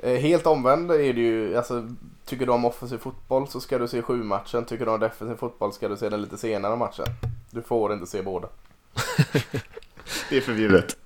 Eh, 0.03 0.19
helt 0.21 0.45
omvänd 0.45 0.91
är 0.91 1.13
det 1.13 1.21
ju, 1.21 1.57
alltså 1.57 1.87
tycker 2.25 2.45
du 2.45 2.51
om 2.51 2.65
offensiv 2.65 2.97
fotboll 2.97 3.47
så 3.47 3.59
ska 3.59 3.77
du 3.77 3.87
se 3.87 4.01
sju 4.01 4.23
matchen. 4.23 4.65
Tycker 4.65 4.85
du 4.85 4.91
om 4.91 4.99
defensiv 4.99 5.35
fotboll 5.35 5.73
ska 5.73 5.87
du 5.87 5.97
se 5.97 6.09
den 6.09 6.21
lite 6.21 6.37
senare 6.37 6.75
matchen. 6.75 7.05
Du 7.51 7.61
får 7.61 7.93
inte 7.93 8.05
se 8.05 8.21
båda. 8.21 8.47
Det 10.29 10.37
är 10.37 10.41
förbjudet. 10.41 10.97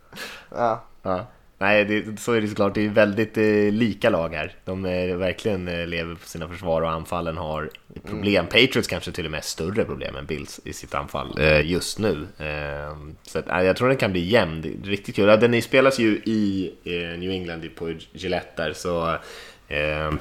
Ja. 0.50 0.84
Ja. 1.02 1.26
Nej, 1.64 1.86
det, 1.86 2.20
så 2.20 2.34
är 2.34 2.42
det 2.42 2.48
såklart. 2.48 2.76
Det 2.76 2.86
är 2.86 2.90
väldigt 2.90 3.38
eh, 3.38 3.72
lika 3.72 4.10
lag 4.10 4.34
här. 4.34 4.56
De 4.66 4.86
eh, 4.86 5.16
verkligen 5.16 5.68
eh, 5.68 5.88
lever 5.88 6.16
på 6.16 6.28
sina 6.28 6.48
försvar 6.48 6.82
och 6.82 6.92
anfallen 6.92 7.38
har 7.38 7.70
problem. 8.06 8.46
Mm. 8.46 8.46
Patriots 8.46 8.88
kanske 8.88 9.12
till 9.12 9.26
och 9.26 9.32
med 9.32 9.44
större 9.44 9.86
problem 9.86 10.16
än 10.16 10.26
Bills 10.26 10.60
i 10.64 10.74
sitt 10.74 10.94
anfall 10.94 11.40
eh, 11.40 11.72
just 11.72 12.00
nu. 12.00 12.28
Eh, 12.40 12.98
så 13.24 13.40
att, 13.40 13.66
jag 13.66 13.78
tror 13.78 13.88
den 13.88 13.98
kan 13.98 14.12
bli 14.12 14.30
jämn. 14.30 14.80
Är 14.84 14.88
riktigt 14.88 15.16
kul. 15.16 15.28
Ja, 15.28 15.38
den 15.38 15.62
spelas 15.62 16.00
ju 16.00 16.22
i 16.26 16.74
eh, 16.84 17.20
New 17.20 17.32
England 17.32 17.70
på 17.76 17.94
Gillette 18.14 18.64
där, 18.64 18.74
så 18.74 19.18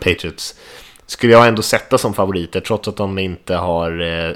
Patriots 0.01 0.61
skulle 1.07 1.32
jag 1.32 1.49
ändå 1.49 1.62
sätta 1.62 1.99
som 1.99 2.14
favoriter 2.14 2.61
trots 2.61 2.88
att 2.88 2.97
de 2.97 3.18
inte 3.18 3.55
har 3.55 4.01
eh, 4.01 4.34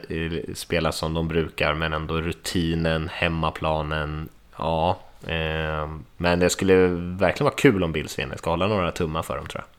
spelat 0.54 0.94
som 0.94 1.14
de 1.14 1.28
brukar 1.28 1.74
men 1.74 1.92
ändå 1.92 2.20
rutinen, 2.20 3.10
hemmaplanen, 3.12 4.28
ja. 4.58 4.98
Eh, 5.26 5.90
men 6.16 6.38
det 6.38 6.50
skulle 6.50 6.74
verkligen 7.18 7.44
vara 7.44 7.54
kul 7.54 7.84
om 7.84 7.92
Bills 7.92 8.18
vinner, 8.18 8.36
ska 8.36 8.50
hålla 8.50 8.66
några 8.66 8.92
tummar 8.92 9.22
för 9.22 9.36
dem 9.36 9.46
tror 9.46 9.64
jag. 9.64 9.76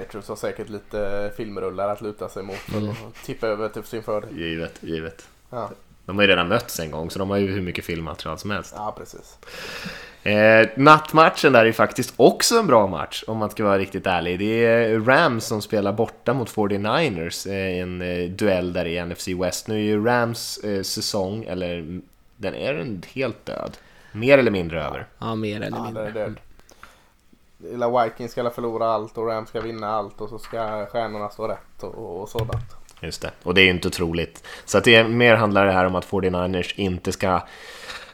Patriots 0.00 0.28
har 0.28 0.36
säkert 0.36 0.68
lite 0.68 1.32
filmrullar 1.36 1.88
att 1.88 2.00
luta 2.00 2.28
sig 2.28 2.42
mot 2.42 2.68
och 2.68 2.82
mm. 2.82 2.94
tippa 3.24 3.46
över 3.46 3.68
till 3.68 3.82
sin 3.82 4.02
fördel. 4.02 4.38
Givet, 4.38 4.74
givet. 4.80 5.28
Ja. 5.50 5.70
De 6.04 6.16
har 6.16 6.22
ju 6.22 6.28
redan 6.28 6.48
mötts 6.48 6.80
en 6.80 6.90
gång 6.90 7.10
så 7.10 7.18
de 7.18 7.30
har 7.30 7.36
ju 7.36 7.46
hur 7.46 7.60
mycket 7.60 7.84
filmmaterial 7.84 8.38
som 8.38 8.50
helst. 8.50 8.74
Ja, 8.76 8.94
precis. 8.98 9.38
Eh, 10.22 10.68
nattmatchen 10.76 11.52
där 11.52 11.66
är 11.66 11.72
faktiskt 11.72 12.14
också 12.16 12.58
en 12.58 12.66
bra 12.66 12.86
match 12.86 13.24
om 13.26 13.38
man 13.38 13.50
ska 13.50 13.64
vara 13.64 13.78
riktigt 13.78 14.06
ärlig. 14.06 14.38
Det 14.38 14.64
är 14.64 15.00
Rams 15.00 15.46
som 15.46 15.62
spelar 15.62 15.92
borta 15.92 16.34
mot 16.34 16.50
49ers 16.50 17.48
i 17.48 17.76
eh, 17.76 17.82
en 17.82 18.02
eh, 18.02 18.30
duell 18.30 18.72
där 18.72 18.86
i 18.86 19.04
NFC 19.04 19.28
West. 19.28 19.68
Nu 19.68 19.74
är 19.74 19.82
ju 19.82 20.04
Rams 20.04 20.58
eh, 20.58 20.82
säsong, 20.82 21.44
eller 21.44 22.00
den 22.36 22.54
är 22.54 22.74
den 22.74 23.02
helt 23.14 23.46
död? 23.46 23.76
Mer 24.16 24.38
eller 24.38 24.50
mindre 24.50 24.84
över? 24.84 25.06
Ja, 25.18 25.34
mer 25.34 25.60
eller 25.60 25.80
mindre. 25.80 26.04
Ja, 26.04 26.10
död. 26.10 26.40
Lilla 27.58 28.04
Vikings 28.04 28.32
ska 28.32 28.50
förlora 28.50 28.86
allt 28.86 29.18
och 29.18 29.26
Rams 29.26 29.48
ska 29.48 29.60
vinna 29.60 29.90
allt 29.90 30.20
och 30.20 30.28
så 30.28 30.38
ska 30.38 30.86
stjärnorna 30.86 31.28
stå 31.28 31.48
rätt 31.48 31.82
och, 31.82 32.20
och 32.20 32.28
sådant. 32.28 32.76
Just 33.00 33.22
det, 33.22 33.30
och 33.42 33.54
det 33.54 33.60
är 33.60 33.64
ju 33.64 33.70
inte 33.70 33.88
otroligt. 33.88 34.44
Så 34.64 34.78
att 34.78 34.84
det 34.84 34.94
är, 34.94 35.08
mer 35.08 35.34
handlar 35.34 35.66
det 35.66 35.72
här 35.72 35.84
om 35.84 35.94
att 35.94 36.06
49ers 36.06 36.72
inte 36.76 37.12
ska 37.12 37.40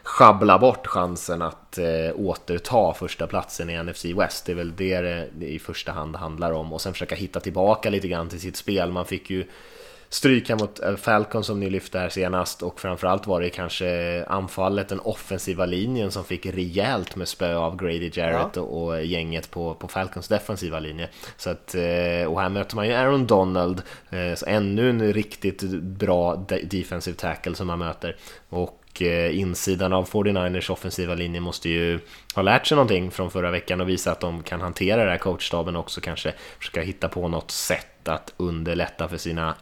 schabbla 0.02 0.58
bort 0.58 0.86
chansen 0.86 1.42
att 1.42 1.78
eh, 1.78 1.86
återta 2.16 2.94
första 2.94 3.26
platsen 3.26 3.70
i 3.70 3.82
NFC 3.82 4.04
West. 4.04 4.46
Det 4.46 4.52
är 4.52 4.56
väl 4.56 4.76
det 4.76 5.00
det 5.32 5.46
i 5.46 5.58
första 5.58 5.92
hand 5.92 6.16
handlar 6.16 6.52
om 6.52 6.72
och 6.72 6.80
sen 6.80 6.92
försöka 6.92 7.14
hitta 7.14 7.40
tillbaka 7.40 7.90
lite 7.90 8.08
grann 8.08 8.28
till 8.28 8.40
sitt 8.40 8.56
spel. 8.56 8.92
Man 8.92 9.06
fick 9.06 9.30
ju 9.30 9.44
stryka 10.12 10.56
mot 10.56 10.80
eh, 10.80 10.96
Falcon 10.96 11.44
som 11.44 11.60
ni 11.60 11.70
lyfte 11.70 11.98
här 11.98 12.08
senast 12.08 12.62
och 12.62 12.80
framförallt 12.80 13.26
var 13.26 13.40
det 13.40 13.50
kanske 13.50 14.24
anfallet, 14.24 14.88
den 14.88 15.00
offensiva 15.00 15.66
linjen 15.66 16.10
som 16.10 16.24
fick 16.24 16.46
rejält 16.46 17.16
med 17.16 17.28
spö 17.28 17.56
av 17.56 17.76
Grady 17.76 18.10
Jarrett 18.14 18.56
ja. 18.56 18.62
och, 18.62 19.04
gänget 19.04 19.50
på, 19.50 19.74
på 19.74 19.88
Falcons 19.88 20.28
defensiva 20.28 20.80
linje. 20.80 21.08
Så 21.36 21.50
att, 21.50 21.74
eh, 21.74 22.26
och 22.26 22.40
här 22.40 22.48
möter 22.48 22.76
man 22.76 22.86
ju 22.86 22.92
Aaron 22.92 23.26
Donald, 23.26 23.82
eh, 24.10 24.34
så 24.34 24.46
ännu 24.46 24.90
en 24.90 25.12
riktigt 25.12 25.62
bra 25.82 26.46
defensive 26.62 27.16
tackle 27.16 27.54
som 27.54 27.66
man 27.66 27.78
möter. 27.78 28.16
Och 28.48 28.78
insidan 29.30 29.92
av 29.92 30.08
49ers 30.08 30.70
offensiva 30.70 31.14
linje 31.14 31.40
måste 31.40 31.68
ju 31.68 32.00
ha 32.34 32.42
lärt 32.42 32.66
sig 32.66 32.76
någonting 32.76 33.10
från 33.10 33.30
förra 33.30 33.50
veckan 33.50 33.80
och 33.80 33.88
visa 33.88 34.12
att 34.12 34.20
de 34.20 34.42
kan 34.42 34.60
hantera 34.60 35.04
det 35.04 35.10
här 35.10 35.18
coachstaben 35.18 35.76
också 35.76 36.00
kanske 36.00 36.34
försöka 36.58 36.82
hitta 36.82 37.08
på 37.08 37.28
något 37.28 37.50
sätt 37.50 38.08
att 38.08 38.34
underlätta 38.36 39.08
för 39.08 39.16
sina 39.16 39.54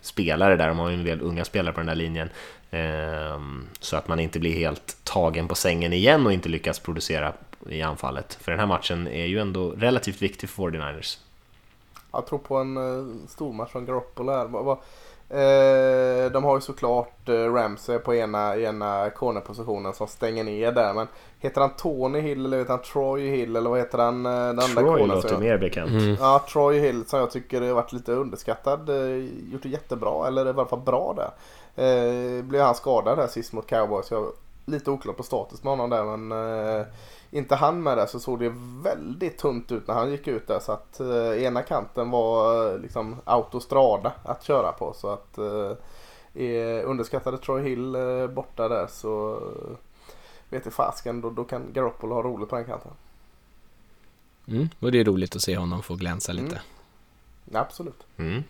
spelare 0.00 0.56
där, 0.56 0.68
de 0.68 0.78
har 0.78 0.88
ju 0.88 0.94
en 0.94 1.04
del 1.04 1.20
unga 1.20 1.44
spelare 1.44 1.74
på 1.74 1.80
den 1.80 1.86
där 1.86 1.94
linjen. 1.94 2.28
Ehm, 2.70 3.66
så 3.80 3.96
att 3.96 4.08
man 4.08 4.20
inte 4.20 4.38
blir 4.38 4.52
helt 4.52 5.04
tagen 5.04 5.48
på 5.48 5.54
sängen 5.54 5.92
igen 5.92 6.26
och 6.26 6.32
inte 6.32 6.48
lyckas 6.48 6.78
producera 6.78 7.32
i 7.68 7.82
anfallet. 7.82 8.34
För 8.34 8.52
den 8.52 8.60
här 8.60 8.66
matchen 8.66 9.06
är 9.06 9.26
ju 9.26 9.38
ändå 9.38 9.70
relativt 9.70 10.22
viktig 10.22 10.48
för 10.48 10.62
49ers. 10.62 11.18
Jag 12.12 12.26
tror 12.26 12.38
på 12.38 12.56
en 12.56 12.76
eh, 12.76 13.28
stor 13.28 13.52
match 13.52 13.70
från 13.70 13.86
Garoppolo 13.86 14.32
här. 14.32 14.76
Eh, 15.30 16.32
de 16.32 16.44
har 16.44 16.54
ju 16.54 16.60
såklart 16.60 17.28
eh, 17.28 17.34
Ramsey 17.34 17.98
på 17.98 18.14
ena, 18.14 18.56
ena 18.56 19.10
cornerpositionen 19.10 19.94
som 19.94 20.06
stänger 20.06 20.44
ner 20.44 20.72
där. 20.72 20.94
Men 20.94 21.06
heter 21.38 21.60
han 21.60 21.70
Tony 21.70 22.20
Hill 22.20 22.44
eller 22.44 22.58
heter 22.58 22.70
han 22.70 22.82
Troy 22.82 23.30
Hill 23.30 23.56
eller 23.56 23.70
vad 23.70 23.78
heter 23.78 23.98
han? 23.98 24.26
Eh, 24.26 24.32
den 24.32 24.58
Troy 24.58 25.02
andra 25.02 25.14
låter 25.14 25.38
mer 25.38 25.58
bekant. 25.58 25.90
Mm. 25.90 26.16
Ja, 26.20 26.44
Troy 26.52 26.78
Hill 26.78 27.04
som 27.06 27.18
jag 27.18 27.30
tycker 27.30 27.60
har 27.60 27.72
varit 27.72 27.92
lite 27.92 28.12
underskattad. 28.12 28.80
Gjort 29.52 29.62
det 29.62 29.68
jättebra 29.68 30.26
eller 30.26 30.46
i 30.46 30.48
alla 30.48 30.66
fall 30.66 30.80
bra 30.80 31.14
där. 31.16 31.30
Eh, 31.84 32.44
blev 32.44 32.62
han 32.62 32.74
skadad 32.74 33.18
där 33.18 33.26
sist 33.26 33.52
mot 33.52 33.66
Cowboys. 33.66 34.10
Jag 34.10 34.32
lite 34.64 34.90
oklart 34.90 35.16
på 35.16 35.22
status 35.22 35.62
med 35.62 35.70
honom 35.70 35.90
där 35.90 36.16
men 36.16 36.32
eh, 36.32 36.86
inte 37.30 37.54
han 37.54 37.82
med 37.82 37.98
där 37.98 38.06
så 38.06 38.20
såg 38.20 38.38
det 38.38 38.52
väldigt 38.82 39.38
tunt 39.38 39.72
ut 39.72 39.88
när 39.88 39.94
han 39.94 40.10
gick 40.10 40.28
ut 40.28 40.46
där 40.46 40.60
så 40.60 40.72
att 40.72 41.00
eh, 41.00 41.42
ena 41.42 41.62
kanten 41.62 42.10
var 42.10 42.66
eh, 42.72 42.78
liksom 42.78 43.16
autostrada 43.24 44.12
att 44.22 44.44
köra 44.44 44.72
på 44.72 44.92
så 44.92 45.08
att 45.08 45.38
eh, 45.38 45.76
underskattade 46.84 47.38
Troy 47.38 47.62
Hill 47.62 47.94
eh, 47.94 48.26
borta 48.26 48.68
där 48.68 48.86
så 48.86 49.34
eh, 49.34 49.76
vet 50.48 50.66
i 50.66 50.70
fasken 50.70 51.20
då, 51.20 51.30
då 51.30 51.44
kan 51.44 51.72
Garoppolo 51.72 52.14
ha 52.14 52.22
roligt 52.22 52.48
på 52.48 52.56
den 52.56 52.64
kanten. 52.64 52.92
Mm, 54.48 54.68
och 54.80 54.92
det 54.92 55.00
är 55.00 55.04
roligt 55.04 55.36
att 55.36 55.42
se 55.42 55.56
honom 55.56 55.82
få 55.82 55.94
glänsa 55.94 56.32
lite. 56.32 56.60
Mm. 57.50 57.62
Absolut. 57.62 58.06
Mm. 58.16 58.42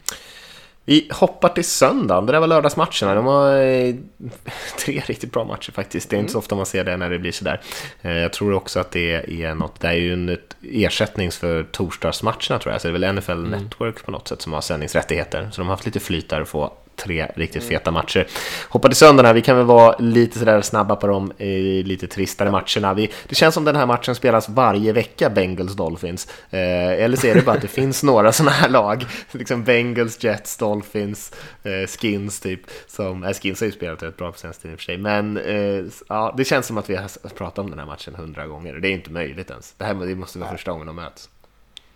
Vi 0.91 1.09
hoppar 1.11 1.49
till 1.49 1.65
söndagen, 1.65 2.27
det 2.27 2.33
där 2.33 2.41
var 2.41 2.47
lördagsmatcherna. 2.47 3.15
De 3.15 3.25
var 3.25 3.63
eh, 3.63 3.95
tre 4.79 5.03
riktigt 5.07 5.33
bra 5.33 5.45
matcher 5.45 5.73
faktiskt. 5.73 6.11
Det 6.11 6.17
är 6.17 6.21
inte 6.21 6.33
så 6.33 6.37
mm. 6.37 6.43
ofta 6.43 6.55
man 6.55 6.67
ser 6.67 6.85
det 6.85 6.97
när 6.97 7.11
det 7.11 7.19
blir 7.19 7.33
sådär. 7.33 7.61
Eh, 8.03 8.13
jag 8.13 8.33
tror 8.33 8.53
också 8.55 8.81
att 8.81 8.91
det 8.91 9.43
är 9.43 9.55
något, 9.55 9.81
det 9.81 9.89
är 9.89 9.93
ju 9.93 10.13
en 10.13 10.39
ersättning 10.63 11.31
för 11.31 11.63
torsdagsmatcherna 11.63 12.59
tror 12.59 12.73
jag. 12.73 12.81
Så 12.81 12.89
det 12.89 12.95
är 12.95 12.99
väl 12.99 13.15
NFL 13.15 13.33
mm. 13.33 13.51
Network 13.51 14.05
på 14.05 14.11
något 14.11 14.29
sätt 14.29 14.43
som 14.43 14.53
har 14.53 14.61
sändningsrättigheter. 14.61 15.49
Så 15.53 15.61
de 15.61 15.69
har 15.69 15.75
haft 15.75 15.87
lite 15.87 16.01
flyt 16.01 16.29
där 16.29 16.41
att 16.41 16.49
få 16.49 16.73
tre 17.05 17.27
riktigt 17.37 17.65
feta 17.65 17.91
matcher. 17.91 18.27
Hoppa 18.69 18.89
till 18.89 18.97
söndagen 18.97 19.27
här, 19.27 19.35
vi 19.35 19.43
kan 19.43 19.57
väl 19.57 19.67
vara 19.67 19.97
lite 19.99 20.39
sådär 20.39 20.61
snabba 20.61 20.97
på 20.97 21.07
de 21.07 21.33
eh, 21.39 21.87
lite 21.87 22.07
tristare 22.07 22.51
matcherna. 22.51 22.95
Vi, 22.95 23.11
det 23.29 23.35
känns 23.35 23.55
som 23.55 23.65
den 23.65 23.77
här 23.77 23.87
matchen 23.87 24.15
spelas 24.15 24.49
varje 24.49 24.93
vecka, 24.93 25.31
Bengals 25.31 25.77
Dolphins. 25.77 26.29
Eh, 26.51 27.05
eller 27.05 27.17
så 27.17 27.27
är 27.27 27.35
det 27.35 27.43
bara 27.43 27.57
att 27.57 27.63
det 27.63 27.69
finns 27.69 28.03
några 28.03 28.33
sådana 28.33 28.51
här 28.51 28.69
lag, 28.69 29.05
liksom 29.33 29.65
Bengals, 29.65 30.25
Jets, 30.25 30.57
Dolphins, 30.57 31.33
eh, 31.63 31.87
Skins 31.87 32.41
typ. 32.41 32.61
Som, 32.87 33.25
äh, 33.25 33.33
Skins 33.33 33.61
har 33.61 33.67
ju 33.67 33.73
spelat 33.73 34.03
rätt 34.03 34.17
bra 34.17 34.33
på 34.33 34.39
senaste 34.39 34.63
tiden 34.63 34.73
i 34.73 34.77
och 34.77 34.81
för 34.81 34.85
sig, 34.85 34.99
men 34.99 35.37
eh, 35.37 35.85
ja, 36.09 36.35
det 36.37 36.45
känns 36.45 36.67
som 36.67 36.79
att 36.79 36.91
vi 36.91 36.97
har 36.97 37.29
pratat 37.29 37.59
om 37.59 37.71
den 37.71 37.79
här 37.79 37.87
matchen 37.87 38.15
hundra 38.15 38.47
gånger. 38.47 38.75
Det 38.75 38.89
är 38.89 38.93
inte 38.93 39.11
möjligt 39.11 39.51
ens. 39.51 39.75
Det 39.77 39.85
här 39.85 39.95
det 39.95 40.15
måste 40.15 40.39
vara 40.39 40.51
första 40.51 40.71
gången 40.71 40.87
de 40.87 40.97
möts. 40.97 41.29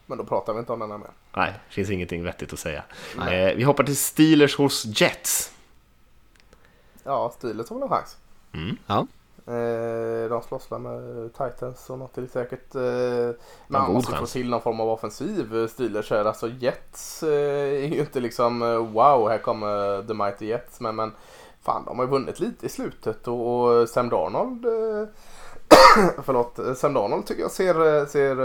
Men 0.07 0.19
då 0.19 0.25
pratar 0.25 0.53
vi 0.53 0.59
inte 0.59 0.73
om 0.73 0.79
den 0.79 0.91
här 0.91 0.99
mer. 0.99 1.11
Nej, 1.37 1.53
det 1.69 1.75
finns 1.75 1.91
ingenting 1.91 2.25
vettigt 2.25 2.53
att 2.53 2.59
säga. 2.59 2.83
Eh, 3.17 3.57
vi 3.57 3.63
hoppar 3.63 3.85
till 3.85 3.97
Steelers 3.97 4.57
hos 4.57 4.85
Jets. 5.01 5.53
Ja, 7.05 7.33
Steelers 7.37 7.71
har 7.71 7.77
väl 7.77 7.83
en 7.83 7.89
chans. 7.89 8.17
Mm. 8.53 8.77
Ja. 8.87 9.07
Eh, 9.47 10.29
de 10.29 10.43
slåss 10.49 10.71
med 10.71 11.33
Titans 11.33 11.91
och 11.91 11.99
något 11.99 12.15
till 12.15 12.29
säkert. 12.29 12.75
Eh, 12.75 13.31
man 13.69 13.93
måste 13.93 14.17
få 14.17 14.27
till 14.27 14.51
någon 14.51 14.61
form 14.61 14.81
av 14.81 14.89
offensiv 14.89 15.57
eh, 15.57 15.67
Steelers 15.67 16.11
här. 16.11 16.25
Alltså 16.25 16.49
Jets 16.49 17.23
eh, 17.23 17.85
är 17.85 17.95
ju 17.95 18.01
inte 18.01 18.21
liksom 18.21 18.63
eh, 18.63 18.77
wow, 18.77 19.29
här 19.29 19.39
kommer 19.39 20.03
The 20.03 20.15
Mighty 20.15 20.47
Jets. 20.47 20.81
Men, 20.81 20.97
men 20.97 21.13
fan, 21.63 21.85
de 21.85 21.99
har 21.99 22.05
ju 22.05 22.11
vunnit 22.11 22.41
lite 22.41 22.67
i 22.67 22.69
slutet 22.69 23.29
och, 23.29 23.65
och 23.81 23.89
Sam 23.89 24.09
Darnold 24.09 24.65
förlåt, 26.25 26.59
Sam 26.77 26.95
Darnold 26.95 27.27
tycker 27.27 27.43
jag 27.43 27.51
ser, 27.51 28.07
ser 28.07 28.37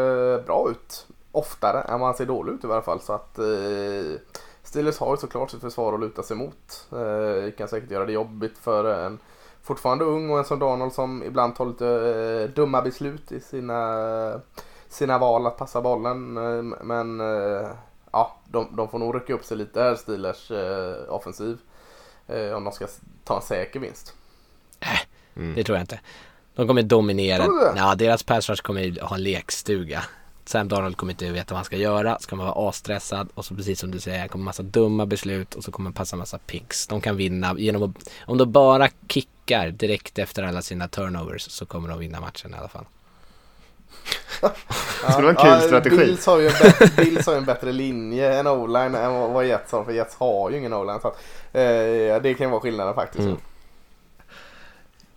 bra 0.44 0.68
ut 0.72 1.08
oftare 1.32 1.82
än 1.82 2.00
vad 2.00 2.08
han 2.08 2.18
ser 2.18 2.26
dålig 2.26 2.54
ut 2.54 2.64
i 2.64 2.68
alla 2.68 2.82
fall. 2.82 3.02
Så 3.02 3.14
att 3.14 3.40
eh, 3.40 4.20
Steelers 4.64 5.00
har 5.00 5.14
ju 5.14 5.18
såklart 5.18 5.52
sitt 5.52 5.62
försvar 5.62 5.94
att 5.94 6.00
luta 6.00 6.24
sig 6.24 6.38
mot. 6.38 6.88
Eh, 6.92 7.52
kan 7.52 7.68
säkert 7.68 7.92
göra 7.92 8.06
det 8.06 8.12
jobbigt 8.12 8.58
för 8.58 9.06
en 9.06 9.20
fortfarande 9.64 10.06
ung 10.06 10.30
och 10.30 10.38
en 10.38 10.46
som 10.46 10.60
Donald 10.60 10.94
som 10.94 11.24
ibland 11.24 11.56
tar 11.56 11.66
lite 11.66 11.88
eh, 11.88 12.56
dumma 12.56 12.82
beslut 12.82 13.32
i 13.32 13.40
sina, 13.40 14.42
sina 14.88 15.18
val 15.18 15.48
att 15.48 15.58
passa 15.58 15.82
bollen. 15.82 16.38
Eh, 16.38 16.78
men 16.84 17.20
eh, 17.20 17.70
ja, 18.12 18.36
de, 18.46 18.76
de 18.76 18.90
får 18.90 19.00
nog 19.00 19.16
rycka 19.16 19.34
upp 19.34 19.46
sig 19.46 19.58
lite 19.58 19.82
här, 19.82 19.96
Steelers 19.96 20.52
eh, 20.52 21.14
offensiv. 21.14 21.58
Eh, 22.28 22.54
om 22.54 22.64
de 22.64 22.74
ska 22.74 22.88
ta 23.24 23.36
en 23.36 23.42
säker 23.42 23.80
vinst. 23.80 24.14
Äh, 24.80 25.00
mm. 25.36 25.56
det 25.56 25.64
tror 25.64 25.78
jag 25.78 25.84
inte. 25.84 26.00
De 26.56 26.68
kommer 26.68 26.84
dominera. 26.84 27.48
Ja, 27.76 27.96
deras 27.96 28.24
pass 28.24 28.62
kommer 28.62 29.02
ha 29.02 29.16
en 29.16 29.24
lekstuga. 29.24 30.04
Sam 30.50 30.68
Darnold 30.68 30.98
kommer 30.98 31.14
inte 31.14 31.32
veta 31.32 31.54
vad 31.54 31.58
han 31.58 31.66
ska 31.66 31.78
göra, 31.78 32.20
ska 32.20 32.36
man 32.36 32.46
vara 32.46 32.70
asstressad 32.70 33.30
och 33.34 33.46
så 33.46 33.56
precis 33.56 33.80
som 33.80 33.92
du 33.92 34.00
säger, 34.00 34.28
kommer 34.28 34.46
massa 34.46 34.64
dumma 34.64 35.06
beslut 35.06 35.56
och 35.56 35.64
så 35.64 35.72
kommer 35.72 35.92
passa 35.92 36.16
massa 36.16 36.38
picks. 36.38 36.88
De 36.88 37.02
kan 37.02 37.18
vinna 37.18 37.56
genom 37.58 37.84
att, 37.84 38.10
om 38.26 38.38
de 38.38 38.52
bara 38.52 38.90
kickar 39.08 39.70
direkt 39.70 40.20
efter 40.20 40.44
alla 40.44 40.62
sina 40.62 40.88
turnovers 40.88 41.42
så 41.42 41.66
kommer 41.66 41.90
de 41.90 42.00
vinna 42.00 42.22
matchen 42.22 42.54
i 42.54 42.58
alla 42.58 42.68
fall. 42.68 42.86
ja, 44.42 45.18
det 45.18 45.24
var 45.24 45.30
en 45.30 45.36
kul 45.36 45.48
ja, 45.48 45.60
strategi. 45.60 45.98
Bills 45.98 46.26
har, 46.26 46.40
ju 46.40 46.48
en 46.48 46.54
bättre, 46.62 47.04
Bills 47.04 47.26
har 47.26 47.34
ju 47.34 47.38
en 47.38 47.46
bättre 47.46 47.72
linje 47.72 48.40
än 48.40 48.48
o-line 48.48 48.96
än 48.96 49.34
vad 49.34 49.46
Jets 49.46 49.72
har. 49.72 49.84
För 49.84 49.92
Jets 49.92 50.16
har 50.16 50.50
ju 50.50 50.58
ingen 50.58 50.74
o-line. 50.74 51.00
Så 51.02 51.08
att, 51.08 51.18
eh, 51.54 52.22
det 52.22 52.36
kan 52.38 52.52
vara 52.52 52.62
skillnaden 52.62 52.96
faktiskt. 52.96 53.26
Mm. 53.26 53.38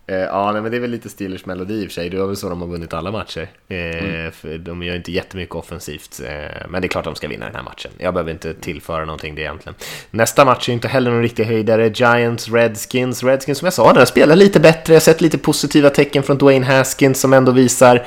Eh, 0.07 0.15
ja, 0.15 0.51
nej, 0.51 0.61
men 0.61 0.71
det 0.71 0.77
är 0.77 0.81
väl 0.81 0.91
lite 0.91 1.09
Steelers 1.09 1.45
melodi 1.45 1.73
i 1.73 1.85
och 1.85 1.87
för 1.87 1.93
sig. 1.93 2.09
Det 2.09 2.17
är 2.17 2.25
väl 2.25 2.35
så 2.35 2.49
de 2.49 2.61
har 2.61 2.67
vunnit 2.67 2.93
alla 2.93 3.11
matcher. 3.11 3.47
Eh, 3.67 3.77
mm. 3.77 4.31
för 4.31 4.57
de 4.57 4.83
gör 4.83 4.95
inte 4.95 5.11
jättemycket 5.11 5.55
offensivt, 5.55 6.21
eh, 6.25 6.67
men 6.69 6.81
det 6.81 6.85
är 6.85 6.89
klart 6.89 7.05
de 7.05 7.15
ska 7.15 7.27
vinna 7.27 7.45
den 7.45 7.55
här 7.55 7.63
matchen. 7.63 7.91
Jag 7.97 8.13
behöver 8.13 8.31
inte 8.31 8.53
tillföra 8.53 9.05
någonting 9.05 9.35
det 9.35 9.41
egentligen. 9.41 9.75
Nästa 10.11 10.45
match 10.45 10.69
är 10.69 10.73
inte 10.73 10.87
heller 10.87 11.11
någon 11.11 11.21
riktig 11.21 11.43
höjdare. 11.43 11.87
Giants, 11.87 12.49
Redskins. 12.49 13.23
Redskins 13.23 13.57
som 13.57 13.65
jag 13.65 13.73
sa, 13.73 13.93
där 13.93 14.05
spelar 14.05 14.35
lite 14.35 14.59
bättre. 14.59 14.93
Jag 14.93 14.95
har 14.95 15.01
sett 15.03 15.21
lite 15.21 15.37
positiva 15.37 15.89
tecken 15.89 16.23
från 16.23 16.37
Dwayne 16.37 16.65
Haskins 16.65 17.19
som 17.19 17.33
ändå 17.33 17.51
visar 17.51 18.05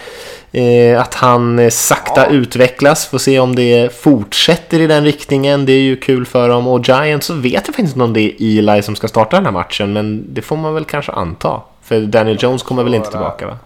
att 0.99 1.15
han 1.15 1.71
sakta 1.71 2.27
ja. 2.27 2.31
utvecklas. 2.31 3.07
Får 3.07 3.19
se 3.19 3.39
om 3.39 3.55
det 3.55 3.95
fortsätter 3.95 4.81
i 4.81 4.87
den 4.87 5.05
riktningen. 5.05 5.67
Det 5.67 5.73
är 5.73 5.81
ju 5.81 5.97
kul 5.97 6.27
för 6.27 6.49
dem. 6.49 6.67
Och 6.67 6.89
Giants 6.89 7.27
så 7.27 7.35
vet 7.35 7.53
jag 7.53 7.65
faktiskt 7.67 7.97
inte 7.97 8.05
om 8.05 8.13
det 8.13 8.21
är 8.21 8.59
Eli 8.59 8.83
som 8.83 8.97
ska 8.97 9.09
starta 9.09 9.37
den 9.37 9.45
här 9.45 9.53
matchen, 9.53 9.93
men 9.93 10.35
det 10.35 10.43
får 10.43 10.57
man 10.57 10.75
väl 10.75 10.85
kanske 10.85 11.13
anta. 11.13 11.63
För 11.87 12.01
Daniel 12.01 12.39
Jones 12.41 12.63
kommer 12.63 12.85
väl 12.85 12.95
inte 12.95 13.11
tillbaka 13.11 13.47
va? 13.47 13.59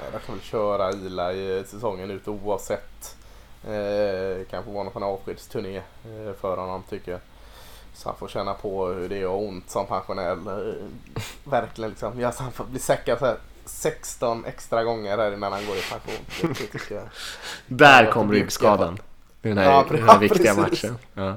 Nej, 0.00 0.08
de 0.12 0.26
kan 0.26 0.34
väl 0.34 0.44
köra 0.44 0.92
Ila 0.92 1.32
i 1.32 1.64
säsongen 1.66 2.10
ut 2.10 2.28
oavsett. 2.28 3.16
Eh, 3.64 4.46
kanske 4.50 4.70
vara 4.70 4.84
någon 4.84 5.02
avskedsturné 5.02 5.76
eh, 5.76 6.34
för 6.40 6.56
honom 6.56 6.82
tycker 6.90 7.12
jag. 7.12 7.20
Så 7.94 8.08
han 8.08 8.18
får 8.18 8.28
känna 8.28 8.54
på 8.54 8.86
hur 8.86 9.08
det 9.08 9.16
är 9.16 9.30
ont 9.30 9.70
som 9.70 9.86
pensionär. 9.86 10.32
Eh, 10.32 11.22
verkligen 11.44 11.90
liksom. 11.90 12.20
Ja, 12.20 12.32
så 12.32 12.42
han 12.42 12.52
får 12.52 12.64
bli 12.64 12.80
säkrad 12.80 13.36
16 13.64 14.44
extra 14.44 14.84
gånger 14.84 15.18
här 15.18 15.32
innan 15.32 15.52
han 15.52 15.66
går 15.66 15.76
i 15.76 15.82
pension. 15.90 16.24
Det, 16.40 16.48
det 16.48 16.78
tycker 16.78 16.94
jag. 16.94 17.04
Där 17.66 18.12
kom 18.12 18.32
ryggskadan. 18.32 18.98
I 19.42 19.48
den 19.48 19.58
här, 19.58 19.64
ja, 19.64 19.84
den 19.90 20.08
här 20.08 20.18
viktiga 20.28 20.54
precis. 20.54 20.82
matchen. 20.82 20.98
Ja. 21.14 21.36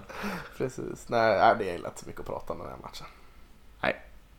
Precis. 0.58 1.06
Nej, 1.08 1.56
det 1.60 1.70
är 1.70 1.76
inte 1.76 1.92
så 1.96 2.06
mycket 2.08 2.22
att 2.22 2.28
prata 2.28 2.54
om 2.54 2.60
den 2.60 2.68
här 2.68 2.78
matchen. 2.82 3.08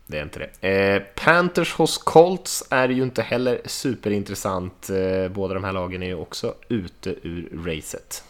Det 0.07 0.19
är 0.19 0.23
inte 0.23 0.39
det. 0.39 0.69
Eh, 0.69 1.03
Panthers 1.15 1.73
hos 1.73 1.99
Colts 1.99 2.65
är 2.71 2.89
ju 2.89 3.03
inte 3.03 3.23
heller 3.23 3.61
superintressant. 3.65 4.91
Eh, 4.91 5.29
båda 5.29 5.55
de 5.55 5.65
här 5.65 5.73
lagen 5.73 6.03
är 6.03 6.07
ju 6.07 6.15
också 6.15 6.55
ute 6.69 7.15
ur 7.23 7.65
racet. 7.67 8.25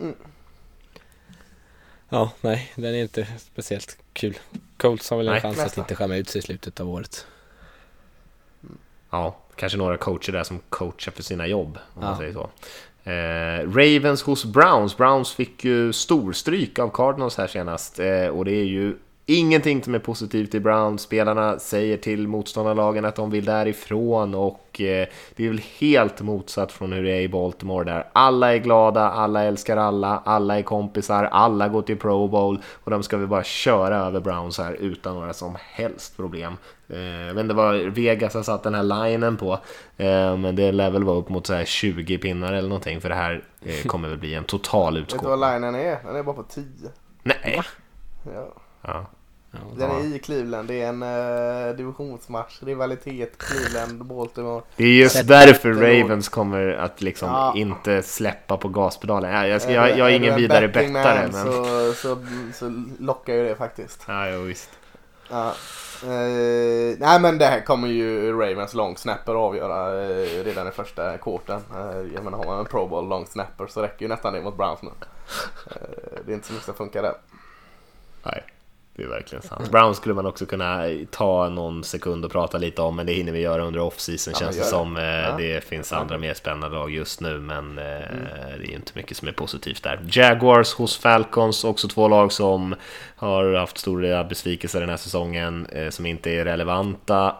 Mm. 0.00 0.14
Ja, 2.08 2.32
nej, 2.40 2.72
den 2.74 2.94
är 2.94 3.02
inte 3.02 3.26
speciellt 3.38 3.98
kul. 4.12 4.38
Colts 4.76 5.10
har 5.10 5.16
väl 5.16 5.28
en 5.28 5.40
chans 5.40 5.58
att 5.58 5.78
inte 5.78 5.94
skämma 5.94 6.16
ut 6.16 6.28
sig 6.28 6.38
i 6.38 6.42
slutet 6.42 6.80
av 6.80 6.88
året. 6.88 7.26
Ja, 9.10 9.36
kanske 9.56 9.78
några 9.78 9.96
coacher 9.96 10.32
där 10.32 10.44
som 10.44 10.58
coachar 10.68 11.12
för 11.12 11.22
sina 11.22 11.46
jobb, 11.46 11.78
om 11.94 12.02
ja. 12.02 12.08
man 12.08 12.18
säger 12.18 12.32
så. 12.32 12.50
Eh, 13.10 13.72
Ravens 13.72 14.22
hos 14.22 14.44
Browns. 14.44 14.96
Browns 14.96 15.32
fick 15.32 15.64
ju 15.64 15.92
storstryk 15.92 16.78
av 16.78 16.90
Cardinals 16.90 17.36
här 17.36 17.46
senast 17.46 17.98
eh, 17.98 18.26
och 18.26 18.44
det 18.44 18.52
är 18.52 18.64
ju 18.64 18.96
Ingenting 19.28 19.82
som 19.82 19.94
är 19.94 19.98
positivt 19.98 20.54
i 20.54 20.60
Browns. 20.60 21.02
Spelarna 21.02 21.58
säger 21.58 21.96
till 21.96 22.28
motståndarlagen 22.28 23.04
att 23.04 23.14
de 23.14 23.30
vill 23.30 23.44
därifrån 23.44 24.34
och 24.34 24.80
eh, 24.80 25.08
det 25.36 25.44
är 25.44 25.48
väl 25.48 25.60
helt 25.78 26.20
motsatt 26.20 26.72
från 26.72 26.92
hur 26.92 27.02
det 27.02 27.10
är 27.10 27.20
i 27.20 27.28
Baltimore 27.28 27.84
där 27.84 28.06
alla 28.12 28.54
är 28.54 28.58
glada, 28.58 29.10
alla 29.10 29.42
älskar 29.42 29.76
alla, 29.76 30.22
alla 30.24 30.58
är 30.58 30.62
kompisar, 30.62 31.24
alla 31.24 31.68
går 31.68 31.82
till 31.82 31.96
Pro 31.96 32.28
Bowl 32.28 32.62
och 32.84 32.90
de 32.90 33.02
ska 33.02 33.16
vi 33.16 33.26
bara 33.26 33.44
köra 33.44 33.96
över 33.96 34.20
Browns 34.20 34.58
här 34.58 34.72
utan 34.72 35.14
några 35.14 35.32
som 35.32 35.56
helst 35.60 36.16
problem. 36.16 36.52
Eh, 36.88 37.34
men 37.34 37.48
det 37.48 37.54
var 37.54 37.74
Vegas 37.74 38.34
har 38.34 38.42
satt 38.42 38.62
den 38.62 38.74
här 38.74 38.82
linen 38.82 39.36
på, 39.36 39.52
eh, 39.96 40.36
men 40.36 40.56
det 40.56 40.72
lär 40.72 40.90
väl 40.90 41.04
vara 41.04 41.16
upp 41.16 41.28
mot 41.28 41.46
så 41.46 41.54
här 41.54 41.64
20 41.64 42.18
pinnar 42.18 42.52
eller 42.52 42.68
någonting 42.68 43.00
för 43.00 43.08
det 43.08 43.14
här 43.14 43.44
kommer 43.86 44.08
väl 44.08 44.18
bli 44.18 44.34
en 44.34 44.44
total 44.44 44.96
utskåpning. 44.96 45.30
Vet 45.30 45.40
du 45.40 45.46
vad 45.46 45.52
linen 45.54 45.74
är? 45.74 45.98
Den 46.04 46.16
är 46.16 46.22
bara 46.22 46.36
på 46.36 46.42
10. 46.42 46.64
Nej! 47.22 47.62
Ja. 48.34 48.52
ja. 48.82 49.06
Den 49.76 49.90
är 49.90 50.16
i 50.16 50.18
Cleveland. 50.18 50.68
Det 50.68 50.82
är 50.82 50.88
en 50.88 51.02
uh, 51.02 51.76
divisionsmatch. 51.76 52.62
Rivalitet 52.62 53.38
Cleveland, 53.38 54.04
Baltimore. 54.04 54.62
Det 54.76 54.84
är 54.84 54.88
just 54.88 55.28
därför 55.28 55.72
Ravens 55.72 56.28
kommer 56.28 56.72
att 56.72 57.02
liksom 57.02 57.28
ja. 57.28 57.52
inte 57.56 58.02
släppa 58.02 58.56
på 58.56 58.68
gaspedalen. 58.68 59.32
Jag, 59.32 59.48
jag, 59.48 59.70
jag, 59.70 59.98
jag 59.98 60.10
är 60.10 60.16
ingen 60.16 60.36
vidare 60.36 60.68
bettare. 60.68 61.28
Men... 61.32 61.44
Så, 61.44 61.92
så, 61.94 62.26
så 62.54 62.84
lockar 62.98 63.34
ju 63.34 63.48
det 63.48 63.54
faktiskt. 63.54 64.04
Ja, 64.08 64.28
jo, 64.28 64.42
visst. 64.42 64.70
Ja. 65.30 65.52
Uh, 66.04 66.96
nej 66.98 67.20
men 67.20 67.38
det 67.38 67.44
här 67.44 67.60
kommer 67.60 67.88
ju 67.88 68.32
Ravens 68.32 68.74
long 68.74 68.96
snapper 68.96 69.34
avgöra 69.34 69.92
uh, 69.92 70.44
redan 70.44 70.68
i 70.68 70.70
första 70.70 71.18
kvarten. 71.18 71.60
Uh, 71.76 72.14
jag 72.14 72.24
menar 72.24 72.38
har 72.38 72.44
man 72.44 72.58
en 72.58 72.66
pro 72.66 72.86
ball 72.88 73.08
long 73.08 73.26
snapper 73.26 73.66
så 73.66 73.82
räcker 73.82 74.02
ju 74.02 74.08
nästan 74.08 74.32
det 74.32 74.42
mot 74.42 74.56
Browns 74.56 74.82
nu. 74.82 74.90
det 76.26 76.32
är 76.32 76.34
inte 76.34 76.46
så 76.46 76.52
mycket 76.52 76.66
som 76.66 76.74
funkar 76.74 77.02
där. 77.02 77.14
Nej. 78.22 78.44
Det 78.96 79.02
är 79.02 79.08
verkligen 79.08 79.42
sant. 79.42 79.70
Brown 79.70 79.94
skulle 79.94 80.14
man 80.14 80.26
också 80.26 80.46
kunna 80.46 80.84
ta 81.10 81.48
någon 81.48 81.84
sekund 81.84 82.24
och 82.24 82.32
prata 82.32 82.58
lite 82.58 82.82
om, 82.82 82.96
men 82.96 83.06
det 83.06 83.12
hinner 83.12 83.32
vi 83.32 83.40
göra 83.40 83.64
under 83.64 83.80
off-season 83.80 84.32
ja, 84.34 84.40
känns 84.40 84.56
det 84.56 84.64
som. 84.64 84.96
Eh, 84.96 85.04
ja. 85.04 85.36
Det 85.38 85.64
finns 85.64 85.92
andra 85.92 86.18
mer 86.18 86.34
spännande 86.34 86.76
lag 86.76 86.90
just 86.90 87.20
nu, 87.20 87.38
men 87.38 87.78
eh, 87.78 87.84
mm. 87.84 88.26
det 88.58 88.72
är 88.72 88.74
inte 88.74 88.92
mycket 88.94 89.16
som 89.16 89.28
är 89.28 89.32
positivt 89.32 89.82
där. 89.82 90.00
Jaguars 90.10 90.74
hos 90.74 90.98
Falcons, 90.98 91.64
också 91.64 91.88
två 91.88 92.08
lag 92.08 92.32
som 92.32 92.74
har 93.16 93.54
haft 93.54 93.78
stora 93.78 94.24
besvikelser 94.24 94.80
den 94.80 94.88
här 94.88 94.96
säsongen, 94.96 95.66
eh, 95.66 95.90
som 95.90 96.06
inte 96.06 96.30
är 96.30 96.44
relevanta 96.44 97.34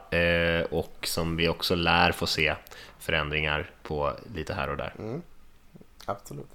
och 0.70 0.98
som 1.02 1.36
vi 1.36 1.48
också 1.48 1.74
lär 1.74 2.12
få 2.12 2.26
se 2.26 2.54
förändringar 2.98 3.70
på 3.82 4.12
lite 4.34 4.54
här 4.54 4.70
och 4.70 4.76
där. 4.76 4.92
Mm. 4.98 5.22
Absolut. 6.06 6.46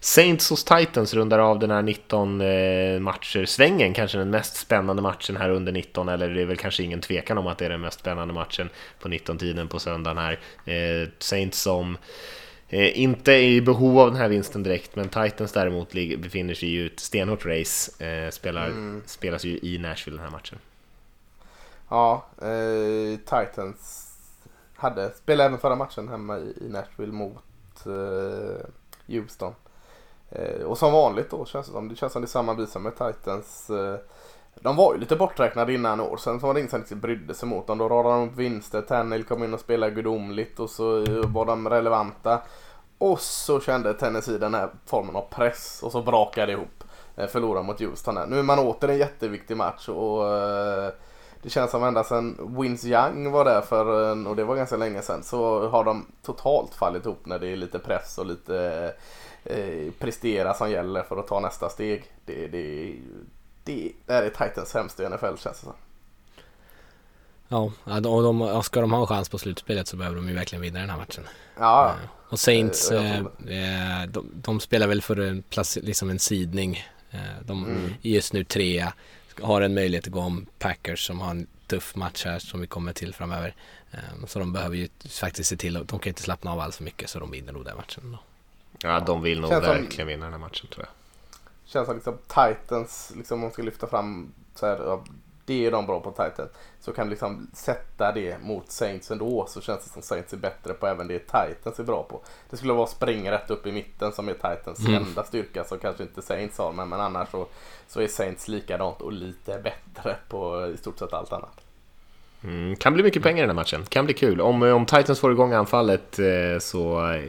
Saints 0.00 0.50
hos 0.50 0.64
Titans 0.64 1.14
rundar 1.14 1.38
av 1.38 1.58
den 1.58 1.70
här 1.70 1.82
19 1.82 2.40
eh, 2.40 3.00
matcher-svängen, 3.00 3.94
kanske 3.94 4.18
den 4.18 4.30
mest 4.30 4.56
spännande 4.56 5.02
matchen 5.02 5.36
här 5.36 5.50
under 5.50 5.72
19, 5.72 6.08
eller 6.08 6.28
det 6.28 6.42
är 6.42 6.46
väl 6.46 6.56
kanske 6.56 6.82
ingen 6.82 7.00
tvekan 7.00 7.38
om 7.38 7.46
att 7.46 7.58
det 7.58 7.64
är 7.64 7.70
den 7.70 7.80
mest 7.80 8.00
spännande 8.00 8.34
matchen 8.34 8.70
på 9.00 9.08
19-tiden 9.08 9.68
på 9.68 9.78
söndagen 9.78 10.18
här. 10.18 10.38
Eh, 10.64 11.08
Saints 11.18 11.62
som 11.62 11.98
eh, 12.68 13.00
inte 13.00 13.32
är 13.32 13.42
i 13.42 13.60
behov 13.60 13.98
av 13.98 14.10
den 14.10 14.20
här 14.20 14.28
vinsten 14.28 14.62
direkt, 14.62 14.96
men 14.96 15.08
Titans 15.08 15.52
däremot 15.52 15.92
befinner 16.18 16.54
sig 16.54 16.68
i 16.68 16.86
ett 16.86 17.00
stenhårt 17.00 17.46
race, 17.46 17.92
spelar, 18.30 18.66
mm. 18.66 19.02
spelas 19.06 19.44
ju 19.44 19.58
i 19.62 19.78
Nashville 19.78 20.16
den 20.16 20.24
här 20.24 20.30
matchen. 20.30 20.58
Ja, 21.88 22.26
eh, 22.42 23.18
Titans 23.18 24.12
hade, 24.76 25.10
spelade 25.10 25.46
även 25.46 25.58
förra 25.58 25.76
matchen 25.76 26.08
hemma 26.08 26.38
i, 26.38 26.54
i 26.60 26.68
Nashville 26.68 27.12
mot 27.12 27.86
eh, 27.86 28.66
Houston. 29.06 29.54
Eh, 30.30 30.62
och 30.62 30.78
som 30.78 30.92
vanligt 30.92 31.30
då 31.30 31.44
känns 31.44 31.66
det 31.66 31.72
som. 31.72 31.88
Det 31.88 31.96
känns 31.96 32.12
som 32.12 32.22
det 32.22 32.26
är 32.26 32.28
samma 32.28 32.54
visa 32.54 32.78
med 32.78 32.92
Titans. 32.92 33.70
Eh, 33.70 33.96
de 34.60 34.76
var 34.76 34.94
ju 34.94 35.00
lite 35.00 35.16
borträknade 35.16 35.74
innan 35.74 36.00
år. 36.00 36.16
Sen 36.16 36.40
så 36.40 36.46
var 36.46 36.54
det 36.54 36.60
ingen 36.60 36.70
som 36.70 36.78
riktigt 36.78 36.98
brydde 36.98 37.34
sig 37.34 37.48
mot 37.48 37.66
dem. 37.66 37.78
Då 37.78 37.88
radade 37.88 38.14
de 38.14 38.28
upp 38.28 38.36
vinster. 38.36 38.82
Tannehill 38.82 39.24
kom 39.24 39.44
in 39.44 39.54
och 39.54 39.60
spelade 39.60 39.92
gudomligt 39.92 40.60
och 40.60 40.70
så 40.70 41.02
eh, 41.02 41.26
var 41.26 41.46
de 41.46 41.68
relevanta. 41.68 42.40
Och 42.98 43.20
så 43.20 43.60
kände 43.60 43.94
Tennessee 43.94 44.38
den 44.38 44.54
här 44.54 44.70
formen 44.86 45.16
av 45.16 45.26
press 45.30 45.82
och 45.82 45.92
så 45.92 46.02
brakade 46.02 46.46
det 46.46 46.52
ihop. 46.52 46.84
Eh, 47.16 47.26
förlorade 47.26 47.66
mot 47.66 47.80
Houston 47.80 48.16
här. 48.16 48.26
Nu 48.26 48.38
är 48.38 48.42
man 48.42 48.58
åter 48.58 48.88
en 48.88 48.98
jätteviktig 48.98 49.56
match 49.56 49.88
och 49.88 50.34
eh, 50.34 50.92
det 51.42 51.50
känns 51.50 51.70
som 51.70 51.84
ända 51.84 52.04
sedan 52.04 52.56
Wins 52.58 52.84
Young 52.84 53.30
var 53.30 53.44
där 53.44 53.60
för, 53.60 53.86
och 54.26 54.36
det 54.36 54.44
var 54.44 54.56
ganska 54.56 54.76
länge 54.76 55.02
sedan, 55.02 55.22
så 55.22 55.68
har 55.68 55.84
de 55.84 56.06
totalt 56.22 56.74
fallit 56.74 57.06
ihop 57.06 57.26
när 57.26 57.38
det 57.38 57.48
är 57.48 57.56
lite 57.56 57.78
press 57.78 58.18
och 58.18 58.26
lite 58.26 58.92
eh, 59.44 59.92
prestera 59.98 60.54
som 60.54 60.70
gäller 60.70 61.02
för 61.02 61.16
att 61.16 61.26
ta 61.26 61.40
nästa 61.40 61.68
steg. 61.68 62.04
Det, 62.24 62.46
det, 62.46 62.94
det, 63.64 63.92
det 64.06 64.14
är 64.14 64.30
Titans 64.30 64.68
sämsta 64.68 65.02
i 65.02 65.08
NFL 65.08 65.36
känns 65.36 65.60
det 65.60 65.66
som. 65.66 65.74
Ja, 67.52 67.72
och 67.84 68.22
de, 68.22 68.62
ska 68.64 68.80
de 68.80 68.92
ha 68.92 69.00
en 69.00 69.06
chans 69.06 69.28
på 69.28 69.38
slutspelet 69.38 69.88
så 69.88 69.96
behöver 69.96 70.16
de 70.16 70.28
ju 70.28 70.34
verkligen 70.34 70.62
vinna 70.62 70.80
den 70.80 70.90
här 70.90 70.98
matchen. 70.98 71.24
Ja. 71.58 71.88
Eh, 71.88 72.08
och 72.32 72.40
Saints, 72.40 72.90
eh, 72.90 73.18
eh, 73.18 74.08
de, 74.08 74.30
de, 74.34 74.60
spelar 74.60 74.86
väl 74.86 75.02
för 75.02 75.20
en, 75.20 75.42
plats, 75.42 75.78
liksom 75.82 76.10
en 76.10 76.18
sidning. 76.18 76.84
De 77.44 77.64
mm. 77.64 77.94
är 78.02 78.10
just 78.10 78.32
nu 78.32 78.44
trea 78.44 78.92
har 79.42 79.60
en 79.60 79.74
möjlighet 79.74 80.06
att 80.06 80.12
gå 80.12 80.20
om 80.20 80.46
Packers 80.58 81.06
som 81.06 81.20
har 81.20 81.30
en 81.30 81.46
tuff 81.66 81.96
match 81.96 82.24
här 82.24 82.38
som 82.38 82.60
vi 82.60 82.66
kommer 82.66 82.92
till 82.92 83.14
framöver. 83.14 83.54
Ehm, 83.90 84.26
så 84.26 84.38
de 84.38 84.52
behöver 84.52 84.76
ju 84.76 84.88
faktiskt 85.08 85.50
se 85.50 85.56
till 85.56 85.76
att 85.76 85.88
de 85.88 85.98
kan 85.98 86.10
inte 86.10 86.22
slappna 86.22 86.52
av 86.52 86.60
alls 86.60 86.76
för 86.76 86.84
mycket 86.84 87.10
så 87.10 87.18
de 87.18 87.30
vinner 87.30 87.52
nog 87.52 87.64
den 87.64 87.76
matchen. 87.76 88.12
Då. 88.12 88.18
Ja, 88.82 89.00
de 89.00 89.22
vill 89.22 89.40
nog 89.40 89.50
Känns 89.50 89.64
verkligen 89.64 89.90
som, 89.90 90.06
vinna 90.06 90.24
den 90.24 90.32
här 90.32 90.40
matchen 90.40 90.66
tror 90.70 90.86
jag. 90.86 90.92
Känns 91.64 91.86
som 91.86 91.94
liksom 91.94 92.18
Titans, 92.26 93.12
liksom 93.16 93.34
om 93.34 93.40
man 93.40 93.52
ska 93.52 93.62
lyfta 93.62 93.86
fram 93.86 94.32
så 94.54 94.66
här, 94.66 95.00
det 95.44 95.66
är 95.66 95.70
de 95.70 95.86
bra 95.86 96.00
på 96.00 96.10
Titans. 96.10 96.50
Så 96.80 96.92
kan 96.92 97.06
du 97.06 97.10
liksom 97.10 97.50
sätta 97.52 98.12
det 98.12 98.42
mot 98.42 98.70
Saints 98.70 99.10
ändå 99.10 99.46
så 99.48 99.60
känns 99.60 99.84
det 99.84 99.90
som 99.90 100.02
Saints 100.02 100.32
är 100.32 100.36
bättre 100.36 100.74
på 100.74 100.86
även 100.86 101.08
det 101.08 101.18
Titans 101.18 101.78
är 101.78 101.84
bra 101.84 102.02
på. 102.02 102.20
Det 102.50 102.56
skulle 102.56 102.72
vara 102.72 102.86
springa 102.86 103.32
rätt 103.32 103.50
upp 103.50 103.66
i 103.66 103.72
mitten 103.72 104.12
som 104.12 104.28
är 104.28 104.34
Titans 104.34 104.86
mm. 104.86 104.94
enda 104.94 105.24
styrka 105.24 105.64
som 105.64 105.78
kanske 105.78 106.02
inte 106.02 106.22
Saints 106.22 106.58
har 106.58 106.72
men, 106.72 106.88
men 106.88 107.00
annars 107.00 107.30
så, 107.30 107.46
så 107.88 108.00
är 108.00 108.08
Saints 108.08 108.48
likadant 108.48 109.00
och 109.00 109.12
lite 109.12 109.58
bättre 109.58 110.16
på 110.28 110.66
i 110.66 110.76
stort 110.76 110.98
sett 110.98 111.12
allt 111.12 111.32
annat. 111.32 111.60
Mm, 112.44 112.76
kan 112.76 112.94
bli 112.94 113.02
mycket 113.02 113.22
pengar 113.22 113.38
i 113.38 113.40
den 113.40 113.50
här 113.50 113.62
matchen. 113.62 113.84
Kan 113.88 114.04
bli 114.04 114.14
kul. 114.14 114.40
Om, 114.40 114.62
om 114.62 114.86
Titans 114.86 115.20
får 115.20 115.32
igång 115.32 115.52
anfallet 115.52 116.18
eh, 116.18 116.58
så, 116.60 117.12
eh, 117.12 117.20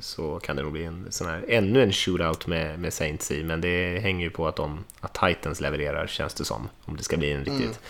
så 0.00 0.40
kan 0.42 0.56
det 0.56 0.62
nog 0.62 0.72
bli 0.72 0.84
en 0.84 1.06
sån 1.10 1.26
här, 1.26 1.44
ännu 1.48 1.82
en 1.82 1.92
shootout 1.92 2.46
med, 2.46 2.78
med 2.78 2.92
Saints 2.92 3.30
i. 3.30 3.42
Men 3.42 3.60
det 3.60 3.98
hänger 3.98 4.24
ju 4.24 4.30
på 4.30 4.48
att, 4.48 4.56
de, 4.56 4.84
att 5.00 5.14
Titans 5.14 5.60
levererar 5.60 6.06
känns 6.06 6.34
det 6.34 6.44
som. 6.44 6.68
Om 6.84 6.96
det 6.96 7.02
ska 7.02 7.16
bli 7.16 7.32
en 7.32 7.44
riktigt 7.44 7.80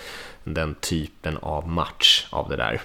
den 0.44 0.74
typen 0.74 1.36
av 1.36 1.68
match 1.68 2.26
av 2.30 2.48
det 2.48 2.56
där. 2.56 2.80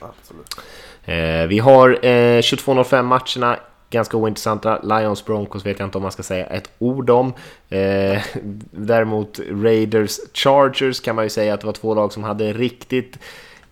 Eh, 1.05 1.47
vi 1.47 1.59
har 1.59 1.89
eh, 1.89 2.39
22.05 2.39 3.03
matcherna 3.03 3.59
ganska 3.89 4.17
ointressanta. 4.17 4.79
Lions 4.81 5.25
Broncos 5.25 5.65
vet 5.65 5.79
jag 5.79 5.87
inte 5.87 5.97
om 5.97 6.01
man 6.01 6.11
ska 6.11 6.23
säga 6.23 6.45
ett 6.45 6.71
ord 6.79 7.09
om. 7.09 7.33
Eh, 7.69 8.21
däremot 8.71 9.39
Raiders 9.49 10.19
Chargers 10.33 10.99
kan 10.99 11.15
man 11.15 11.25
ju 11.25 11.29
säga 11.29 11.53
att 11.53 11.61
det 11.61 11.65
var 11.65 11.73
två 11.73 11.93
lag 11.93 12.13
som 12.13 12.23
hade 12.23 12.53
riktigt 12.53 13.17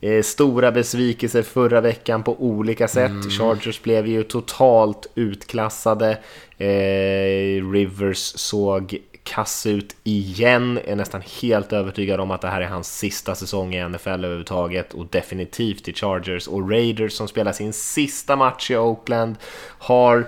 eh, 0.01 0.21
stora 0.21 0.71
besvikelser 0.71 1.43
förra 1.43 1.81
veckan 1.81 2.23
på 2.23 2.41
olika 2.43 2.87
sätt. 2.87 3.11
Mm. 3.11 3.29
Chargers 3.29 3.81
blev 3.81 4.07
ju 4.07 4.23
totalt 4.23 5.07
utklassade. 5.15 6.17
Eh, 6.57 7.71
Rivers 7.71 8.33
såg 8.35 8.97
kass 9.23 9.65
ut 9.65 9.95
igen. 10.03 10.79
Är 10.85 10.95
nästan 10.95 11.21
helt 11.41 11.73
övertygad 11.73 12.19
om 12.19 12.31
att 12.31 12.41
det 12.41 12.47
här 12.47 12.61
är 12.61 12.67
hans 12.67 12.97
sista 12.97 13.35
säsong 13.35 13.75
i 13.75 13.89
NFL 13.89 14.09
överhuvudtaget 14.09 14.93
och 14.93 15.05
definitivt 15.05 15.87
i 15.87 15.93
Chargers 15.93 16.47
och 16.47 16.71
Raiders 16.71 17.13
som 17.13 17.27
spelar 17.27 17.51
sin 17.51 17.73
sista 17.73 18.35
match 18.35 18.71
i 18.71 18.77
Oakland 18.77 19.35
har 19.79 20.27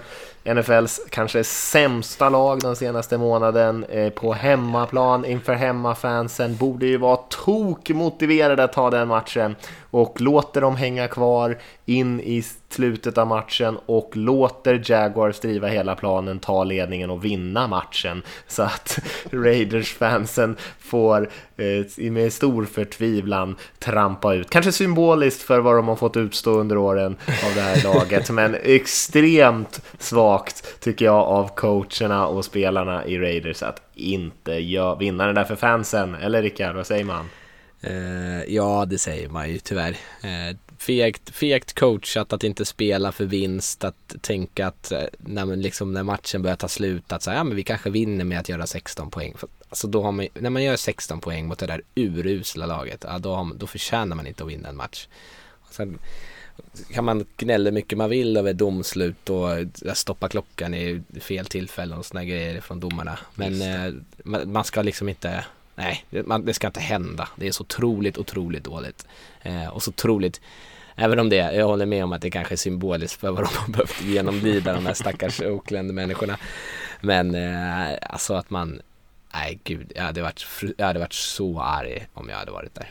NFLs 0.55 0.99
kanske 1.09 1.43
sämsta 1.43 2.29
lag 2.29 2.59
den 2.59 2.75
senaste 2.75 3.17
månaden 3.17 3.83
eh, 3.83 4.09
på 4.09 4.33
hemmaplan 4.33 5.25
inför 5.25 5.53
hemmafansen 5.53 6.55
borde 6.55 6.85
ju 6.85 6.97
vara 6.97 7.17
tok 7.17 7.89
motiverade 7.89 8.63
att 8.63 8.73
ta 8.73 8.89
den 8.89 9.07
matchen 9.07 9.55
och 9.91 10.21
låter 10.21 10.61
dem 10.61 10.75
hänga 10.75 11.07
kvar 11.07 11.57
in 11.85 12.19
i 12.19 12.43
slutet 12.69 13.17
av 13.17 13.27
matchen 13.27 13.77
och 13.85 14.11
låter 14.13 14.81
Jaguars 14.85 15.39
driva 15.39 15.67
hela 15.67 15.95
planen, 15.95 16.39
ta 16.39 16.63
ledningen 16.63 17.09
och 17.09 17.25
vinna 17.25 17.67
matchen 17.67 18.23
så 18.47 18.63
att 18.63 18.99
Raiders-fansen 19.31 20.55
får 20.79 21.29
eh, 21.57 22.11
med 22.11 22.33
stor 22.33 22.65
förtvivlan 22.65 23.55
trampa 23.79 24.33
ut. 24.33 24.49
Kanske 24.49 24.71
symboliskt 24.71 25.41
för 25.41 25.59
vad 25.59 25.75
de 25.75 25.87
har 25.87 25.95
fått 25.95 26.17
utstå 26.17 26.51
under 26.51 26.77
åren 26.77 27.17
av 27.45 27.55
det 27.55 27.61
här 27.61 27.83
laget, 27.93 28.29
men 28.29 28.55
extremt 28.63 29.81
svagt 29.99 30.79
tycker 30.79 31.05
jag 31.05 31.19
av 31.19 31.55
coacherna 31.55 32.27
och 32.27 32.45
spelarna 32.45 33.05
i 33.05 33.17
Raiders 33.17 33.63
att 33.63 33.81
inte 33.95 34.51
vinna 34.99 35.25
den 35.25 35.35
där 35.35 35.43
för 35.43 35.55
fansen. 35.55 36.15
Eller 36.15 36.41
Rickard, 36.41 36.75
vad 36.75 36.87
säger 36.87 37.05
man? 37.05 37.29
Uh, 37.87 38.43
ja, 38.53 38.85
det 38.85 38.97
säger 38.97 39.29
man 39.29 39.49
ju 39.49 39.59
tyvärr. 39.59 39.91
Uh, 39.91 40.57
fegt, 40.77 41.29
fegt 41.29 41.79
coachat 41.79 42.33
att 42.33 42.43
inte 42.43 42.65
spela 42.65 43.11
för 43.11 43.25
vinst, 43.25 43.83
att 43.83 44.15
tänka 44.21 44.67
att 44.67 44.91
uh, 44.91 44.99
när, 45.17 45.45
man 45.45 45.61
liksom, 45.61 45.93
när 45.93 46.03
matchen 46.03 46.41
börjar 46.41 46.55
ta 46.55 46.67
slut, 46.67 47.11
att 47.11 47.23
så, 47.23 47.31
ja, 47.31 47.43
men 47.43 47.55
vi 47.55 47.63
kanske 47.63 47.89
vinner 47.89 48.25
med 48.25 48.39
att 48.39 48.49
göra 48.49 48.67
16 48.67 49.09
poäng. 49.09 49.33
För, 49.37 49.49
alltså, 49.69 49.87
då 49.87 50.03
har 50.03 50.11
man, 50.11 50.27
när 50.33 50.49
man 50.49 50.63
gör 50.63 50.75
16 50.75 51.19
poäng 51.19 51.47
mot 51.47 51.59
det 51.59 51.67
där 51.67 51.81
urusla 51.95 52.65
laget, 52.65 53.05
ja, 53.07 53.19
då, 53.19 53.35
har, 53.35 53.53
då 53.53 53.67
förtjänar 53.67 54.15
man 54.15 54.27
inte 54.27 54.43
att 54.43 54.49
vinna 54.49 54.69
en 54.69 54.77
match. 54.77 55.07
Sen, 55.71 55.99
kan 56.93 57.05
man 57.05 57.25
gnälla 57.37 57.71
mycket 57.71 57.97
man 57.97 58.09
vill 58.09 58.37
över 58.37 58.53
domslut 58.53 59.29
och 59.29 59.49
stoppa 59.93 60.29
klockan 60.29 60.73
i 60.73 61.01
fel 61.19 61.45
tillfällen 61.45 61.97
och 61.97 62.05
sådana 62.05 62.25
grejer 62.25 62.61
från 62.61 62.79
domarna. 62.79 63.19
Men 63.35 63.61
man, 64.23 64.51
man 64.51 64.63
ska 64.63 64.81
liksom 64.81 65.09
inte 65.09 65.45
nej, 65.79 66.05
det, 66.09 66.37
det 66.43 66.53
ska 66.53 66.67
inte 66.67 66.79
hända. 66.79 67.27
Det 67.35 67.47
är 67.47 67.51
så 67.51 67.61
otroligt, 67.61 68.17
otroligt 68.17 68.63
dåligt. 68.63 69.07
Eh, 69.41 69.67
och 69.67 69.83
så 69.83 69.89
otroligt 69.89 70.41
Även 71.01 71.19
om 71.19 71.29
det, 71.29 71.35
jag 71.35 71.65
håller 71.67 71.85
med 71.85 72.03
om 72.03 72.13
att 72.13 72.21
det 72.21 72.31
kanske 72.31 72.55
är 72.55 72.57
symboliskt 72.57 73.19
för 73.19 73.31
vad 73.31 73.43
de 73.43 73.55
har 73.57 73.67
behövt 73.67 74.01
genomlida 74.01 74.73
de 74.73 74.85
här 74.85 74.93
stackars 74.93 75.41
Oakland-människorna. 75.45 76.37
Men 77.01 77.35
eh, 77.35 77.97
alltså 78.01 78.33
att 78.33 78.49
man, 78.49 78.81
nej 79.33 79.59
gud, 79.63 79.91
jag 79.95 80.03
hade, 80.03 80.21
varit, 80.21 80.45
jag 80.77 80.85
hade 80.85 80.99
varit 80.99 81.13
så 81.13 81.61
arg 81.61 82.07
om 82.13 82.29
jag 82.29 82.37
hade 82.37 82.51
varit 82.51 82.75
där. 82.75 82.89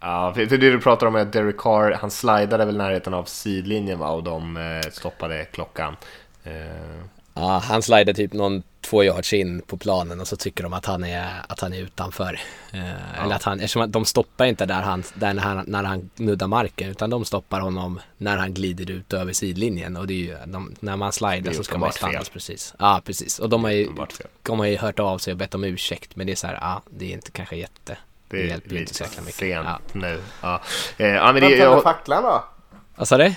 Ja, 0.00 0.32
för 0.34 0.46
det 0.46 0.70
du 0.70 0.80
pratar 0.80 1.06
om 1.06 1.14
är 1.14 1.20
att 1.20 1.32
Derek 1.32 1.56
Carr, 1.56 1.92
han 2.00 2.10
slidade 2.10 2.64
väl 2.64 2.76
närheten 2.76 3.14
av 3.14 3.24
sidlinjen 3.24 3.98
va? 3.98 4.10
och 4.10 4.22
de 4.22 4.56
eh, 4.56 4.90
stoppade 4.90 5.44
klockan. 5.44 5.96
Eh, 6.44 7.04
Ja, 7.36 7.58
han 7.58 7.82
slidar 7.82 8.12
typ 8.12 8.32
någon 8.32 8.62
två 8.80 9.04
yards 9.04 9.32
in 9.32 9.62
på 9.62 9.76
planen 9.76 10.20
och 10.20 10.28
så 10.28 10.36
tycker 10.36 10.62
de 10.62 10.72
att 10.72 10.86
han 10.86 11.04
är, 11.04 11.42
att 11.48 11.60
han 11.60 11.72
är 11.72 11.78
utanför. 11.78 12.40
Eh, 12.72 12.88
ja. 12.88 13.24
Eller 13.24 13.34
att 13.34 13.42
han, 13.42 13.60
eftersom 13.60 13.90
de 13.90 14.04
stoppar 14.04 14.44
inte 14.44 14.66
där, 14.66 14.82
han, 14.82 15.02
där 15.14 15.34
när, 15.34 15.42
han, 15.42 15.64
när 15.68 15.84
han 15.84 16.10
nuddar 16.16 16.46
marken 16.46 16.90
utan 16.90 17.10
de 17.10 17.24
stoppar 17.24 17.60
honom 17.60 18.00
när 18.16 18.36
han 18.36 18.54
glider 18.54 18.90
ut 18.90 19.12
över 19.12 19.32
sidlinjen 19.32 19.96
och 19.96 20.06
det 20.06 20.14
är 20.14 20.16
ju, 20.16 20.36
de, 20.46 20.74
när 20.80 20.96
man 20.96 21.12
slidar 21.12 21.52
så 21.52 21.62
ska 21.62 21.78
man 21.78 21.92
stannas 21.92 22.28
precis. 22.28 22.74
Ja, 22.78 23.00
precis. 23.04 23.38
Och 23.38 23.48
de 23.48 23.64
har 23.64 23.70
ju, 23.70 23.88
de 24.42 24.58
har 24.58 24.66
ju 24.66 24.76
hört 24.76 24.98
av 24.98 25.18
sig 25.18 25.32
och 25.32 25.38
bett 25.38 25.54
om 25.54 25.64
ursäkt 25.64 26.16
men 26.16 26.26
det 26.26 26.32
är 26.32 26.36
så 26.36 26.46
här, 26.46 26.58
ja, 26.60 26.82
det 26.90 27.04
är 27.04 27.12
inte 27.12 27.30
kanske 27.30 27.56
jätte, 27.56 27.98
det, 28.28 28.36
det 28.36 28.46
hjälper 28.46 28.76
inte 28.76 28.94
så 28.94 29.04
jäkla 29.04 29.22
mycket. 29.22 29.38
sent 29.38 29.66
ja. 29.66 29.80
nu. 29.92 30.22
Ja. 30.42 30.60
Eh, 30.96 31.06
ja, 31.06 31.32
men 31.32 31.42
det, 31.42 31.50
jag... 31.50 31.82
facklan 31.82 32.22
då? 32.22 32.44
Vad 32.96 33.08
sa 33.08 33.18
du? 33.18 33.34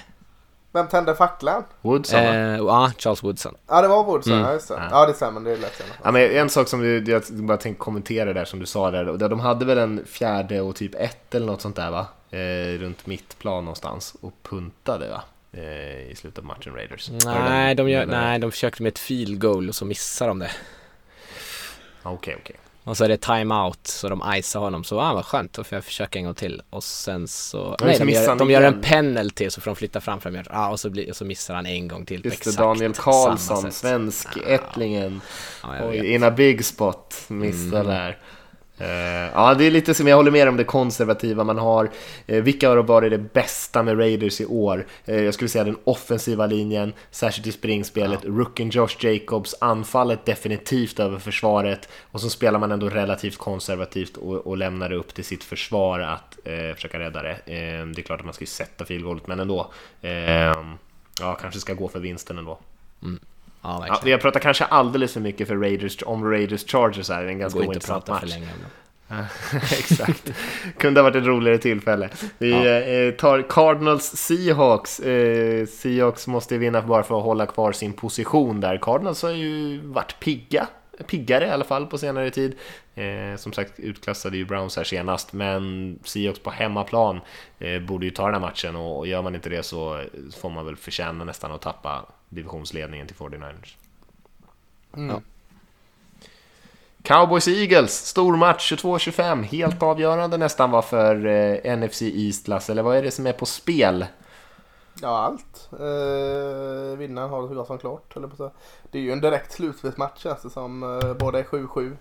Vem 0.72 0.88
tände 0.88 1.16
facklan? 1.16 1.64
Woodson 1.82 2.20
eh, 2.20 2.58
Ja, 2.58 2.92
Charles 2.98 3.24
Woodson. 3.24 3.56
Ja, 3.68 3.82
det 3.82 3.88
var 3.88 4.04
Woodson, 4.04 4.34
mm. 4.34 4.46
ja 4.46 4.54
just 4.54 4.68
det. 4.68 4.88
Ja, 4.92 5.06
det 5.06 5.14
stämmer, 5.14 5.42
det 5.42 5.52
är 5.52 5.58
lätt 5.58 5.84
ja, 6.04 6.12
men 6.12 6.32
En 6.32 6.50
sak 6.50 6.68
som 6.68 6.82
du, 6.82 7.12
jag 7.12 7.24
bara 7.30 7.58
tänkte 7.58 7.80
kommentera 7.80 8.34
där 8.34 8.46
som 8.46 8.60
du 8.60 8.66
sa 8.66 8.92
där, 8.92 9.30
de 9.30 9.40
hade 9.40 9.66
väl 9.66 9.78
en 9.78 10.06
fjärde 10.06 10.62
och 10.62 10.76
typ 10.76 10.96
ett 10.96 11.36
eller 11.36 11.46
något 11.46 11.62
sånt 11.62 11.76
där 11.76 11.92
va? 11.92 12.08
Eh, 12.32 12.80
runt 12.80 13.06
mittplan 13.06 13.66
någonstans 13.66 14.16
och 14.22 14.34
puntade 14.44 15.10
va? 15.10 15.22
Eh, 15.52 16.12
I 16.12 16.16
slutet 16.16 16.40
av 16.40 16.46
matchen 16.46 16.74
Raiders. 16.74 17.12
Nej, 17.26 17.76
de, 17.76 17.90
gör, 17.90 18.06
nej, 18.06 18.40
de 18.40 18.52
försökte 18.52 18.84
med 18.84 18.92
ett 18.92 19.00
field 19.00 19.42
goal 19.42 19.70
och 19.70 19.76
så 19.76 19.86
missade 19.86 20.30
de 20.30 20.40
det. 20.40 20.52
Okej, 22.04 22.14
okay, 22.14 22.36
okej. 22.36 22.42
Okay. 22.42 22.69
Och 22.90 22.98
så 22.98 23.04
är 23.04 23.10
det 23.10 23.18
timeout 23.18 23.88
så 23.88 24.10
de 24.10 24.24
icear 24.36 24.62
honom. 24.62 24.84
Så 24.84 25.00
ah, 25.00 25.14
vad 25.14 25.26
skönt, 25.26 25.54
då 25.54 25.64
får 25.64 25.76
jag 25.76 25.84
försöka 25.84 26.20
en 26.20 26.26
gång 26.26 26.34
till. 26.34 26.62
Och 26.70 26.84
sen 26.84 27.28
så 27.28 27.76
Nej, 27.82 28.00
de 28.00 28.10
gör, 28.10 28.36
de 28.36 28.52
gör 28.52 28.62
en 28.62 28.82
penalty 28.82 29.50
så 29.50 29.62
får 29.62 29.72
de 29.72 29.76
flytta 29.76 30.02
fram 30.02 30.22
fram 30.22 30.38
ah, 30.50 30.70
och, 30.70 30.80
så 30.80 30.90
blir, 30.90 31.10
och 31.10 31.16
så 31.16 31.26
missar 31.26 31.56
han 31.56 31.66
en 31.66 31.88
gång 31.88 32.06
till. 32.06 32.26
Just 32.26 32.44
det, 32.44 32.58
Daniel 32.58 32.94
Karlsson, 32.94 33.72
svensk 33.72 34.28
ättlingen. 34.48 35.22
Ja, 35.64 35.94
in 35.94 36.24
a 36.24 36.32
big 36.32 36.66
spot, 36.66 37.16
missar 37.28 37.80
mm. 37.80 37.88
där 37.88 38.18
ja, 39.34 39.56
det 39.58 39.64
är 39.64 39.72
lite 39.72 39.94
som 39.94 40.08
jag 40.08 40.16
håller 40.16 40.32
med 40.32 40.48
om 40.48 40.58
det 40.58 40.64
konservativa 40.64 41.44
man 41.44 41.58
har. 41.58 41.90
Uh, 42.32 42.42
vilka 42.42 42.70
har 42.70 42.78
varit 42.78 43.12
det 43.12 43.18
bästa 43.18 43.84
med 43.84 44.00
Raiders 44.00 44.42
i 44.42 44.46
år? 44.46 44.86
Uh, 45.10 45.24
jag 45.24 45.34
skulle 45.34 45.50
säga 45.50 45.64
den 45.64 45.78
offensiva 45.84 46.46
linjen, 46.46 46.94
särskilt 47.12 47.48
i 47.48 47.52
springspelet. 47.52 48.20
Ja. 48.24 48.30
Rookien 48.30 48.70
Josh 48.70 49.06
Jacobs, 49.06 49.56
anfallet 49.62 50.26
definitivt 50.26 51.00
över 51.00 51.20
försvaret. 51.20 51.90
Och 52.12 52.22
så 52.22 52.30
spelar 52.30 52.60
man 52.60 52.72
ändå 52.72 52.90
relativt 52.90 53.38
konservativt 53.38 54.18
och, 54.18 54.48
och 54.48 54.58
lämnar 54.58 54.90
det 54.90 54.96
upp 54.96 55.14
till 55.14 55.26
sitt 55.26 55.44
försvar 55.44 56.00
att 56.00 56.38
försöka 56.76 57.00
rädda 57.00 57.22
det. 57.22 57.38
det 57.46 58.02
är 58.02 58.02
klart 58.02 58.20
att 58.20 58.26
man 58.26 58.34
ska 58.34 58.44
ju 58.44 58.48
sätta 58.48 58.86
filgolvet, 58.86 59.28
men 59.28 59.40
ändå. 59.40 59.72
ja, 61.20 61.36
kanske 61.42 61.60
ska 61.60 61.74
gå 61.74 61.88
för 61.88 62.00
vinsten 62.00 62.38
ändå. 62.38 62.60
Mm. 63.04 63.20
Ja, 63.62 63.86
ja, 63.88 64.02
vi 64.04 64.12
har 64.12 64.20
pratat 64.20 64.42
kanske 64.42 64.66
alldeles 64.66 65.14
för 65.14 65.20
mycket 65.20 65.48
för 65.48 65.56
Raiders, 65.56 66.04
om 66.06 66.32
Raiders 66.32 66.66
Chargers 66.68 67.10
här, 67.10 67.26
en 67.26 67.40
ganska 67.40 67.60
ointressant 67.60 68.08
match. 68.08 68.20
För 68.20 68.28
länge 68.28 68.48
Exakt. 69.54 70.32
Kunde 70.78 71.00
ha 71.00 71.04
varit 71.04 71.16
ett 71.16 71.28
roligare 71.28 71.58
tillfälle. 71.58 72.10
Vi 72.38 72.52
ja. 72.52 72.66
eh, 72.66 73.12
tar 73.12 73.42
Cardinals 73.50 74.04
Seahawks. 74.04 75.00
Eh, 75.00 75.66
Seahawks 75.66 76.28
måste 76.28 76.58
vinna 76.58 76.82
bara 76.82 77.04
för 77.04 77.18
att 77.18 77.24
hålla 77.24 77.46
kvar 77.46 77.72
sin 77.72 77.94
position 77.94 78.62
där. 78.62 78.78
Cardinals 78.78 79.24
har 79.24 79.32
ju 79.32 79.80
varit 79.84 80.20
pigga. 80.20 80.68
Piggare 81.08 81.46
i 81.46 81.50
alla 81.50 81.64
fall 81.64 81.86
på 81.86 81.98
senare 81.98 82.30
tid. 82.30 82.56
Eh, 82.96 83.38
som 83.38 83.54
sagt 83.54 83.80
utklassade 83.80 84.38
ju 84.38 84.46
Browns 84.46 84.78
här 84.78 84.84
senast. 84.84 85.34
Men 85.34 86.00
Seahawks 86.04 86.40
på 86.40 86.52
hemmaplan 86.52 87.22
eh, 87.60 87.80
borde 87.80 88.06
ju 88.06 88.12
ta 88.12 88.26
den 88.26 88.34
här 88.34 88.42
matchen. 88.42 88.76
Och, 88.76 88.98
och 88.98 89.08
gör 89.08 89.22
man 89.22 89.36
inte 89.36 89.50
det 89.50 89.64
så 89.64 90.04
får 90.42 90.50
man 90.50 90.66
väl 90.66 90.76
förtjäna 90.76 91.24
nästan 91.24 91.52
att 91.52 91.62
tappa 91.62 92.06
divisionsledningen 92.30 93.08
till 93.08 93.16
49ers. 93.16 93.76
Mm. 94.94 95.10
Ja. 95.10 95.22
Cowboys 97.04 97.48
Eagles, 97.48 98.06
stor 98.06 98.36
match 98.36 98.72
22-25, 98.74 99.44
helt 99.44 99.84
avgörande 99.84 100.38
nästan 100.38 100.72
var 100.72 100.82
för 100.82 101.26
eh, 101.26 101.78
NFC 101.78 102.02
East, 102.02 102.48
Lasse, 102.48 102.72
eller 102.72 102.84
vad 102.84 102.98
är 102.98 103.04
det 103.04 103.12
som 103.12 103.28
är 103.28 103.34
på 103.34 103.46
spel? 103.46 104.06
Ja, 105.02 105.18
allt. 105.18 105.70
Eh, 105.72 106.98
vinnaren 106.98 107.30
har 107.30 107.42
det 107.42 107.48
så 107.48 107.54
gott 107.54 107.68
som 107.68 107.78
klart, 107.78 108.16
eller 108.16 108.28
på 108.28 108.52
Det 108.92 108.98
är 108.98 109.02
ju 109.02 109.12
en 109.12 109.22
direkt 109.22 109.52
slutspelsmatch 109.52 110.24
känns 110.24 110.42
det 110.42 110.50
som. 110.50 110.84
Eh, 110.84 111.14
båda 111.14 111.40
är 111.40 111.44
7-7. 111.44 111.98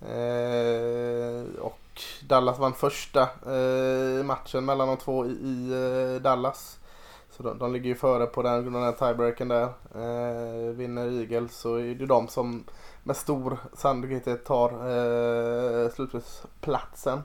Eh, 0.00 1.60
och 1.60 2.02
Dallas 2.22 2.58
vann 2.58 2.74
första 2.74 3.22
eh, 3.22 4.24
matchen 4.24 4.64
mellan 4.64 4.88
de 4.88 4.96
två 4.96 5.26
i, 5.26 5.28
i 5.28 5.70
eh, 5.72 6.22
Dallas. 6.22 6.78
Så 7.36 7.42
de, 7.42 7.58
de 7.58 7.72
ligger 7.72 7.86
ju 7.86 7.94
före 7.94 8.26
på 8.26 8.42
den, 8.42 8.72
den 8.72 8.82
här 8.82 8.92
tiebreaken 8.92 9.48
där. 9.48 9.62
Eh, 9.94 10.70
vinner 10.70 11.20
Eagles 11.20 11.56
så 11.56 11.76
är 11.76 11.94
det 11.94 12.06
de 12.06 12.28
som 12.28 12.64
med 13.02 13.16
stor 13.16 13.58
sannolikhet 13.72 14.44
tar 14.44 14.70
eh, 14.70 15.90
slutspelsplatsen. 15.90 17.22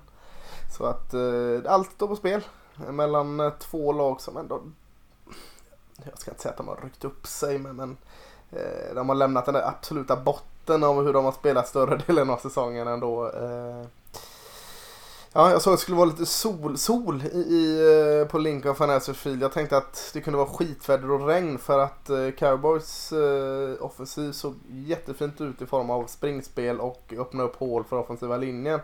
Så 0.78 0.86
att 0.86 1.14
eh, 1.14 1.72
allt 1.74 1.92
står 1.92 2.08
på 2.08 2.16
spel 2.16 2.42
mellan 2.90 3.40
eh, 3.40 3.54
två 3.60 3.92
lag 3.92 4.22
som 4.22 4.38
ändå 4.38 4.62
jag 6.06 6.20
ska 6.20 6.32
inte 6.32 6.42
säga 6.42 6.52
att 6.52 6.58
de 6.58 6.68
har 6.68 6.80
ryckt 6.84 7.06
upp 7.06 7.28
sig 7.28 7.60
men, 7.60 7.76
men 7.76 7.98
eh, 8.52 8.96
de 8.96 9.10
har 9.10 9.16
lämnat 9.16 9.46
den 9.46 9.54
där 9.54 9.68
absoluta 9.68 10.16
botten 10.16 10.84
av 10.84 11.04
hur 11.04 11.14
de 11.14 11.26
har 11.26 11.32
spelat 11.32 11.68
större 11.68 12.02
delen 12.08 12.30
av 12.30 12.38
säsongen 12.38 12.88
ändå. 12.88 13.30
Eh, 13.30 13.86
Ja, 15.34 15.52
jag 15.52 15.62
sa 15.62 15.72
att 15.72 15.78
det 15.78 15.82
skulle 15.82 15.98
vara 15.98 16.10
lite 16.10 16.26
sol, 16.26 16.78
sol 16.78 17.24
i, 17.34 17.38
i, 17.38 18.22
eh, 18.22 18.28
på 18.28 18.38
Lincoln 18.38 18.76
Financial 18.76 19.16
Field. 19.16 19.44
Jag 19.44 19.52
tänkte 19.52 19.78
att 19.78 20.12
det 20.14 20.22
kunde 20.22 20.38
vara 20.38 20.50
skitväder 20.50 21.12
och 21.12 21.28
regn 21.28 21.58
för 21.58 21.80
att 21.80 22.10
eh, 22.10 22.32
Cowboys 22.32 23.12
eh, 23.12 23.84
offensiv 23.84 24.32
såg 24.32 24.56
jättefint 24.70 25.42
ut 25.42 25.62
i 25.62 25.66
form 25.66 25.90
av 25.90 26.06
springspel 26.06 26.80
och 26.80 27.14
öppna 27.18 27.44
upp 27.44 27.56
hål 27.56 27.84
för 27.84 27.98
offensiva 27.98 28.38
linjen. 28.38 28.80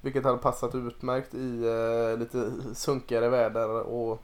Vilket 0.00 0.24
hade 0.24 0.38
passat 0.38 0.74
utmärkt 0.74 1.34
i 1.34 1.64
eh, 1.64 2.18
lite 2.18 2.52
sunkigare 2.74 3.28
väder. 3.28 3.68
Och 3.70 4.22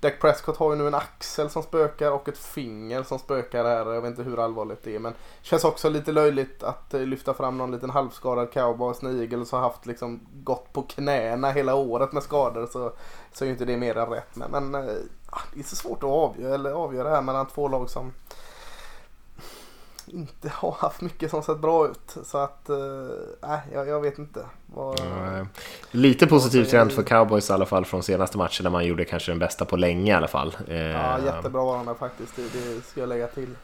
Dak 0.00 0.20
Prescott 0.20 0.56
har 0.56 0.70
ju 0.72 0.78
nu 0.78 0.86
en 0.86 0.94
axel 0.94 1.50
som 1.50 1.62
spökar 1.62 2.10
och 2.10 2.28
ett 2.28 2.38
finger 2.38 3.02
som 3.02 3.18
spökar 3.18 3.64
här. 3.64 3.92
Jag 3.92 4.00
vet 4.00 4.10
inte 4.10 4.22
hur 4.22 4.38
allvarligt 4.38 4.82
det 4.82 4.94
är 4.94 4.98
men 4.98 5.12
det 5.12 5.46
känns 5.46 5.64
också 5.64 5.88
lite 5.88 6.12
löjligt 6.12 6.62
att 6.62 6.94
eh, 6.94 7.00
lyfta 7.00 7.34
fram 7.34 7.58
någon 7.58 7.70
liten 7.70 7.90
halvskadad 7.90 8.52
cowboys 8.52 9.02
när 9.02 9.20
Eagles 9.20 9.52
har 9.52 9.60
haft 9.60 9.86
liksom 9.86 10.20
gått 10.32 10.72
på 10.72 10.82
knäna 10.82 11.50
hela 11.50 11.74
året 11.74 12.12
med 12.12 12.22
skador 12.22 12.66
så, 12.66 12.92
så 13.32 13.44
är 13.44 13.46
ju 13.46 13.52
inte 13.52 13.64
det 13.64 13.76
mer 13.76 13.96
än 13.96 14.08
rätt. 14.08 14.36
Men, 14.36 14.50
men 14.50 14.74
eh, 14.74 14.94
ah, 15.30 15.40
det 15.54 15.60
är 15.60 15.64
så 15.64 15.76
svårt 15.76 16.02
att 16.02 16.10
avgöra, 16.10 16.54
eller 16.54 16.70
avgöra 16.70 17.10
här 17.10 17.22
mellan 17.22 17.46
två 17.46 17.68
lag 17.68 17.90
som 17.90 18.12
inte 20.10 20.48
har 20.48 20.72
haft 20.72 21.00
mycket 21.00 21.30
som 21.30 21.42
sett 21.42 21.58
bra 21.58 21.88
ut. 21.88 22.16
Så 22.24 22.38
att, 22.38 22.68
nej, 23.42 23.60
äh, 23.66 23.74
jag, 23.74 23.88
jag, 23.88 24.00
vet 24.00 24.18
inte. 24.18 24.40
Vad, 24.66 25.00
mm. 25.00 25.48
Lite 25.90 26.26
positiv 26.26 26.64
trend 26.64 26.92
för 26.92 27.02
cowboys 27.02 27.50
i 27.50 27.52
alla 27.52 27.66
fall 27.66 27.84
från 27.84 28.02
senaste 28.02 28.38
matchen 28.38 28.64
när 28.64 28.70
man 28.70 28.86
gjorde 28.86 29.04
kanske 29.04 29.32
den 29.32 29.38
bästa 29.38 29.64
på 29.64 29.76
länge 29.76 30.12
i 30.12 30.14
alla 30.14 30.28
fall. 30.28 30.56
Ja, 30.66 31.18
jättebra 31.24 31.64
var 31.64 31.84
de 31.84 31.94
faktiskt, 31.94 32.36
det, 32.36 32.42
det 32.42 32.82
ska 32.86 33.00
jag 33.00 33.08
lägga 33.08 33.26
till. 33.26 33.54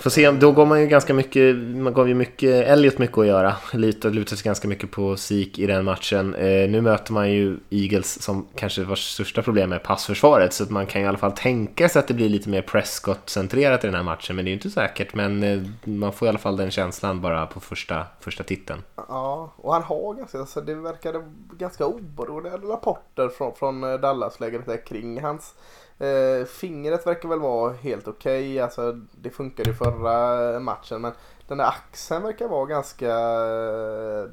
Får 0.00 0.10
se, 0.10 0.30
då 0.30 0.52
går 0.52 0.66
man 0.66 0.80
ju 0.80 0.86
ganska 0.86 1.14
mycket, 1.14 1.56
man 1.56 1.92
gav 1.92 2.08
ju 2.08 2.14
mycket, 2.14 2.66
Elliot 2.66 2.98
mycket 2.98 3.18
att 3.18 3.26
göra. 3.26 3.56
Lite, 3.72 4.10
lutade 4.10 4.36
sig 4.36 4.44
ganska 4.44 4.68
mycket 4.68 4.90
på 4.90 5.16
Sik 5.16 5.58
i 5.58 5.66
den 5.66 5.84
matchen. 5.84 6.34
Eh, 6.34 6.70
nu 6.70 6.80
möter 6.80 7.12
man 7.12 7.30
ju 7.30 7.58
Eagles 7.70 8.22
som 8.22 8.46
kanske 8.54 8.84
vars 8.84 9.10
största 9.12 9.42
problem 9.42 9.72
är 9.72 9.78
passförsvaret. 9.78 10.52
Så 10.52 10.64
att 10.64 10.70
man 10.70 10.86
kan 10.86 11.02
i 11.02 11.06
alla 11.06 11.18
fall 11.18 11.32
tänka 11.32 11.88
sig 11.88 12.00
att 12.00 12.08
det 12.08 12.14
blir 12.14 12.28
lite 12.28 12.48
mer 12.48 12.62
Prescott-centrerat 12.62 13.84
i 13.84 13.86
den 13.86 13.96
här 13.96 14.02
matchen. 14.02 14.36
Men 14.36 14.44
det 14.44 14.48
är 14.48 14.52
ju 14.52 14.56
inte 14.56 14.70
säkert. 14.70 15.14
Men 15.14 15.42
eh, 15.42 15.62
man 15.84 16.12
får 16.12 16.26
i 16.26 16.28
alla 16.28 16.38
fall 16.38 16.56
den 16.56 16.70
känslan 16.70 17.20
bara 17.20 17.46
på 17.46 17.60
första, 17.60 18.06
första 18.20 18.44
titeln. 18.44 18.82
Ja, 18.96 19.52
och 19.56 19.72
han 19.72 19.82
har 19.82 20.14
ganska, 20.14 20.38
alltså 20.38 20.60
det 20.60 20.74
verkade 20.74 21.22
ganska 21.58 21.86
oberoende 21.86 22.50
rapporter 22.50 23.28
från, 23.28 23.54
från 23.54 23.84
eh, 23.84 24.00
Dallas-lägret 24.00 24.84
kring 24.84 25.22
hans 25.22 25.54
Eh, 25.98 26.46
fingret 26.46 27.06
verkar 27.06 27.28
väl 27.28 27.40
vara 27.40 27.72
helt 27.72 28.08
okej. 28.08 28.52
Okay. 28.52 28.58
Alltså, 28.58 28.92
det 29.12 29.30
funkade 29.30 29.70
i 29.70 29.74
förra 29.74 30.60
matchen. 30.60 31.00
Men 31.00 31.12
den 31.48 31.58
där 31.58 31.66
axeln 31.66 32.22
verkar 32.22 32.48
vara 32.48 32.66
ganska... 32.66 33.08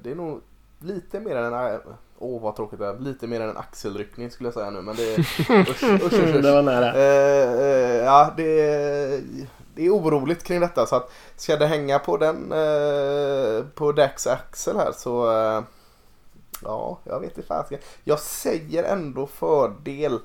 Det 0.03 0.11
är 0.11 0.15
nog 0.15 0.41
lite 0.79 1.19
mer 1.19 1.35
än 1.35 1.53
en... 1.53 1.79
Åh 2.19 2.37
oh, 2.37 2.41
vad 2.41 2.55
tråkigt 2.55 2.79
det 2.79 2.87
är. 2.87 2.99
Lite 2.99 3.27
mer 3.27 3.41
än 3.41 3.49
en 3.49 3.57
axelryckning 3.57 4.31
skulle 4.31 4.47
jag 4.47 4.53
säga 4.53 4.69
nu. 4.69 4.81
Men 4.81 4.95
det 4.95 5.13
är... 5.13 5.19
Usch, 5.69 5.83
usch, 5.83 6.13
usch, 6.13 6.41
det 6.41 6.51
var 6.51 6.61
nära. 6.61 6.93
Eh, 6.93 7.51
eh, 7.61 8.05
ja, 8.05 8.33
det 8.37 8.61
är, 8.61 9.21
det 9.75 9.85
är 9.85 9.89
oroligt 9.89 10.43
kring 10.43 10.59
detta. 10.59 10.85
Så 10.85 10.95
att 10.95 11.11
ska 11.35 11.55
det 11.55 11.67
hänga 11.67 11.99
på 11.99 12.17
den... 12.17 12.51
Eh, 12.51 13.65
på 13.75 13.91
Dax 13.91 14.27
axel 14.27 14.77
här 14.77 14.91
så... 14.91 15.31
Eh, 15.31 15.63
ja, 16.63 16.99
jag 17.03 17.19
vet 17.19 17.37
inte 17.37 17.47
fasiken. 17.47 17.79
Jag 18.03 18.19
säger 18.19 18.83
ändå 18.83 19.27
fördel 19.27 20.19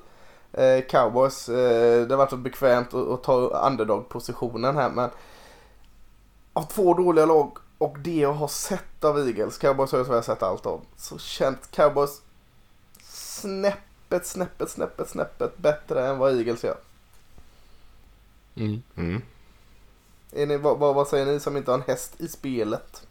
eh, 0.53 0.85
cowboys. 0.89 1.49
Eh, 1.49 2.07
det 2.07 2.13
har 2.13 2.17
varit 2.17 2.29
så 2.29 2.37
bekvämt 2.37 2.93
att, 2.93 3.07
att 3.07 3.23
ta 3.23 3.33
underdog-positionen 3.67 4.75
här 4.75 4.89
men 4.89 5.09
av 6.53 6.63
två 6.63 6.93
dåliga 6.93 7.25
lag 7.25 7.57
och 7.77 7.99
det 7.99 8.15
jag 8.15 8.33
har 8.33 8.47
sett 8.47 9.03
av 9.03 9.19
Eagles, 9.19 9.57
cowboys 9.57 9.91
har 9.91 10.15
jag 10.15 10.25
sett 10.25 10.43
allt 10.43 10.65
av, 10.65 10.81
så 10.97 11.17
känt 11.17 11.71
cowboys 11.71 12.21
snäppet, 13.03 14.25
snäppet, 14.25 14.69
snäppet, 14.69 15.09
snäppet 15.09 15.57
bättre 15.57 16.07
än 16.07 16.17
vad 16.17 16.37
Eagles 16.37 16.63
gör. 16.63 16.77
Mm. 18.55 18.81
Mm. 18.95 19.21
Är 20.31 20.45
ni, 20.45 20.57
vad, 20.57 20.79
vad, 20.79 21.07
säger 21.07 21.25
ni 21.25 21.39
som 21.39 21.57
inte 21.57 21.71
har 21.71 21.77
en 21.77 21.83
häst 21.87 22.21
i 22.21 22.27
spelet? 22.27 23.07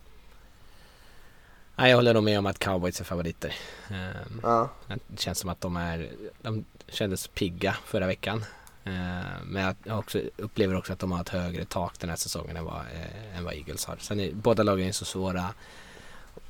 Nej, 1.78 1.90
jag 1.90 1.96
håller 1.96 2.14
nog 2.14 2.24
med 2.24 2.38
om 2.38 2.46
att 2.46 2.58
cowboys 2.58 3.00
är 3.00 3.04
favoriter. 3.04 3.54
Um, 3.90 4.40
ja. 4.42 4.70
Det 4.86 5.20
känns 5.20 5.38
som 5.38 5.50
att 5.50 5.60
de 5.60 5.76
är, 5.76 6.10
de 6.42 6.64
kändes 6.88 7.28
pigga 7.28 7.76
förra 7.84 8.06
veckan. 8.06 8.38
Uh, 8.86 8.92
men 9.44 9.74
jag 9.84 9.98
också, 9.98 10.20
upplever 10.36 10.76
också 10.76 10.92
att 10.92 10.98
de 10.98 11.12
har 11.12 11.20
ett 11.20 11.28
högre 11.28 11.64
tak 11.64 11.98
den 12.00 12.10
här 12.10 12.16
säsongen 12.16 12.56
än 12.56 12.64
vad, 12.64 12.80
uh, 12.80 13.36
än 13.38 13.44
vad 13.44 13.54
Eagles 13.54 13.84
har. 13.84 13.96
Sen 13.96 14.20
är 14.20 14.32
båda 14.32 14.62
lagen 14.62 14.88
är 14.88 14.92
så 14.92 15.04
svåra 15.04 15.44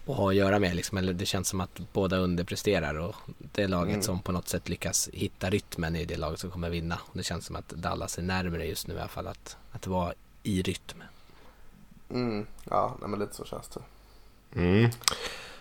att 0.07 0.17
ha 0.17 0.29
att 0.29 0.35
göra 0.35 0.59
med. 0.59 0.77
Liksom. 0.77 0.99
Eller 0.99 1.13
det 1.13 1.27
känns 1.27 1.49
som 1.49 1.61
att 1.61 1.81
båda 1.93 2.17
underpresterar 2.17 2.95
och 2.99 3.17
det 3.39 3.69
laget 3.69 3.93
mm. 3.93 4.03
som 4.03 4.21
på 4.21 4.33
något 4.33 4.49
sätt 4.49 4.69
lyckas 4.69 5.09
hitta 5.13 5.51
rytmen 5.51 5.97
är 5.97 6.07
det 6.07 6.17
laget 6.17 6.41
som 6.41 6.51
kommer 6.51 6.71
vinna. 6.71 6.99
Och 7.05 7.17
det 7.17 7.23
känns 7.23 7.47
som 7.47 7.57
att 7.57 7.69
Dallas 7.69 8.19
är 8.19 8.23
närmare 8.23 8.67
just 8.67 8.87
nu 8.87 8.95
i 8.95 8.99
alla 8.99 9.09
fall 9.09 9.27
att, 9.27 9.57
att 9.73 9.87
vara 9.87 10.13
i 10.43 10.63
rytm. 10.63 11.03
Mm. 12.11 12.47
Ja, 12.65 12.97
nej, 13.01 13.11
men 13.11 13.21
lite 13.21 13.35
så 13.35 13.45
känns 13.45 13.69
det. 13.69 13.81
Mm. 14.57 14.91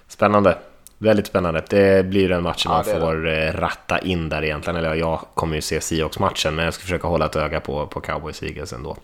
Spännande. 0.08 0.58
Väldigt 0.98 1.28
spännande. 1.28 1.64
Det 1.70 2.06
blir 2.06 2.32
en 2.32 2.44
match 2.44 2.62
ja, 2.66 2.72
man 2.72 2.84
får 2.84 3.16
det. 3.16 3.48
Eh, 3.48 3.54
ratta 3.54 4.00
in 4.00 4.30
där 4.30 4.44
egentligen. 4.44 4.78
Eller 4.78 4.96
jag 4.96 5.20
kommer 5.34 5.56
ju 5.56 5.62
se 5.62 5.82
Seahawks-matchen, 5.82 6.56
men 6.56 6.66
jag 6.66 6.74
ska 6.74 6.82
försöka 6.82 7.08
hålla 7.08 7.26
ett 7.26 7.36
öga 7.36 7.60
på, 7.60 7.88
på 7.88 8.02
Cowboys 8.02 8.44
Eagles 8.44 8.74
ändå. 8.74 8.98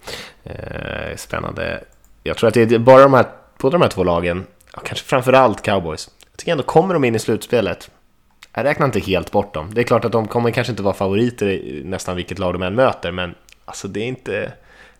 Eh, 0.43 1.15
spännande. 1.15 1.83
Jag 2.23 2.37
tror 2.37 2.47
att 2.47 2.53
det 2.53 2.71
är 2.71 2.79
bara 2.79 3.01
de 3.01 3.13
här, 3.13 3.25
båda 3.57 3.71
de 3.71 3.81
här 3.81 3.89
två 3.89 4.03
lagen, 4.03 4.45
kanske 4.83 5.05
framförallt 5.05 5.61
Cowboys, 5.61 6.09
jag 6.31 6.37
tycker 6.37 6.51
ändå 6.51 6.63
kommer 6.63 6.93
de 6.93 7.03
in 7.03 7.15
i 7.15 7.19
slutspelet, 7.19 7.91
jag 8.53 8.63
räknar 8.63 8.85
inte 8.85 8.99
helt 8.99 9.31
bort 9.31 9.53
dem. 9.53 9.73
Det 9.73 9.81
är 9.81 9.85
klart 9.85 10.05
att 10.05 10.11
de 10.11 10.27
kommer 10.27 10.51
kanske 10.51 10.71
inte 10.71 10.83
vara 10.83 10.93
favoriter 10.93 11.47
i 11.47 11.81
nästan 11.85 12.15
vilket 12.15 12.39
lag 12.39 12.53
de 12.53 12.61
än 12.61 12.75
möter, 12.75 13.11
men 13.11 13.35
alltså 13.65 13.87
det 13.87 13.99
är 13.99 14.07
inte 14.07 14.53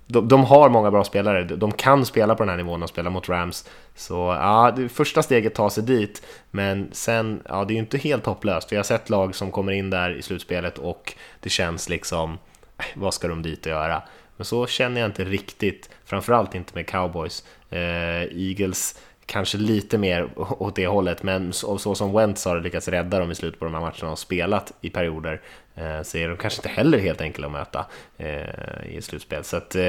de, 0.07 0.27
de, 0.27 0.43
har 0.43 0.69
många 0.69 0.91
bra 0.91 1.03
spelare, 1.03 1.43
de 1.43 1.71
kan 1.71 2.05
spela 2.05 2.35
på 2.35 2.43
den 2.43 2.49
här 2.49 2.57
nivån 2.57 2.83
och 2.83 2.89
spela 2.89 3.09
mot 3.09 3.29
Rams. 3.29 3.69
Så 3.95 4.13
ja, 4.13 4.73
det 4.75 4.89
första 4.89 5.23
steget 5.23 5.55
tar 5.55 5.69
sig 5.69 5.83
dit, 5.83 6.25
men 6.51 6.89
sen, 6.91 7.41
ja 7.49 7.65
det 7.65 7.73
är 7.73 7.75
ju 7.75 7.81
inte 7.81 7.97
helt 7.97 8.25
hopplöst. 8.25 8.71
Vi 8.71 8.75
har 8.75 8.83
sett 8.83 9.09
lag 9.09 9.35
som 9.35 9.51
kommer 9.51 9.71
in 9.71 9.89
där 9.89 10.09
i 10.09 10.21
slutspelet 10.21 10.77
och 10.77 11.13
det 11.39 11.49
känns 11.49 11.89
liksom, 11.89 12.37
äh, 12.77 12.85
vad 12.95 13.13
ska 13.13 13.27
de 13.27 13.41
dit 13.41 13.65
och 13.65 13.71
göra? 13.71 14.01
Men 14.37 14.45
så 14.45 14.67
känner 14.67 15.01
jag 15.01 15.07
inte 15.07 15.23
riktigt, 15.23 15.89
framförallt 16.05 16.55
inte 16.55 16.71
med 16.75 16.87
cowboys. 16.87 17.43
Eh, 17.69 17.79
Eagles 18.21 18.99
kanske 19.25 19.57
lite 19.57 19.97
mer 19.97 20.29
åt 20.35 20.75
det 20.75 20.87
hållet, 20.87 21.23
men 21.23 21.53
så, 21.53 21.77
så 21.77 21.95
som 21.95 22.13
Wentz 22.13 22.45
har 22.45 22.61
lyckats 22.61 22.87
rädda 22.87 23.19
dem 23.19 23.31
i 23.31 23.35
slutet 23.35 23.59
på 23.59 23.65
de 23.65 23.73
här 23.73 23.81
matcherna 23.81 24.11
och 24.11 24.19
spelat 24.19 24.73
i 24.81 24.89
perioder 24.89 25.41
Eh, 25.75 26.01
så 26.03 26.17
är 26.17 26.29
de 26.29 26.37
kanske 26.37 26.57
inte 26.57 26.69
heller 26.69 26.97
helt 26.97 27.21
enkla 27.21 27.47
att 27.47 27.53
möta 27.53 27.85
eh, 28.17 28.95
i 28.95 29.01
slutspel. 29.01 29.43
Så 29.43 29.57
att, 29.57 29.75
eh, 29.75 29.83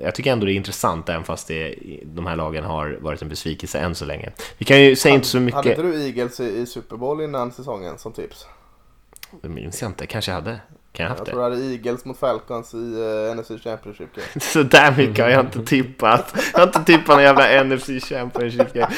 jag 0.00 0.14
tycker 0.14 0.32
ändå 0.32 0.46
det 0.46 0.52
är 0.52 0.56
intressant, 0.56 1.08
även 1.08 1.24
fast 1.24 1.48
det, 1.48 1.74
de 2.04 2.26
här 2.26 2.36
lagen 2.36 2.64
har 2.64 2.98
varit 3.00 3.22
en 3.22 3.28
besvikelse 3.28 3.78
än 3.78 3.94
så 3.94 4.04
länge. 4.04 4.32
Vi 4.58 4.64
kan 4.64 4.80
ju 4.80 4.96
säga 4.96 5.14
inte 5.14 5.26
så 5.26 5.40
mycket... 5.40 5.56
Hade 5.56 5.70
inte 5.70 5.82
du 5.82 6.06
Eagles 6.06 6.40
i 6.40 6.66
Super 6.66 6.96
Bowl 6.96 7.20
innan 7.20 7.52
säsongen 7.52 7.98
som 7.98 8.12
tips? 8.12 8.46
Det 9.42 9.48
minns 9.48 9.82
jag 9.82 9.90
inte, 9.90 10.06
kanske 10.06 10.30
jag 10.30 10.36
hade. 10.36 10.60
Kan 10.92 11.04
jag 11.04 11.10
haft 11.10 11.18
jag 11.18 11.26
tror 11.26 11.38
det 11.38 11.56
hade 11.56 11.64
Eagles 11.64 12.04
mot 12.04 12.18
Falcons 12.18 12.74
i 12.74 12.76
uh, 12.76 13.34
NFC 13.34 13.48
Championship 13.64 14.08
Game. 14.14 14.26
Så 14.40 14.62
där 14.62 14.96
mycket 14.96 15.24
har 15.24 15.30
jag 15.30 15.40
inte 15.40 15.64
tippat. 15.64 16.34
Jag 16.52 16.60
har 16.60 16.66
inte 16.66 16.84
tippat 16.84 17.08
någon 17.08 17.22
jävla 17.22 17.64
NFC 17.64 18.04
Championship 18.08 18.72
Game. 18.72 18.92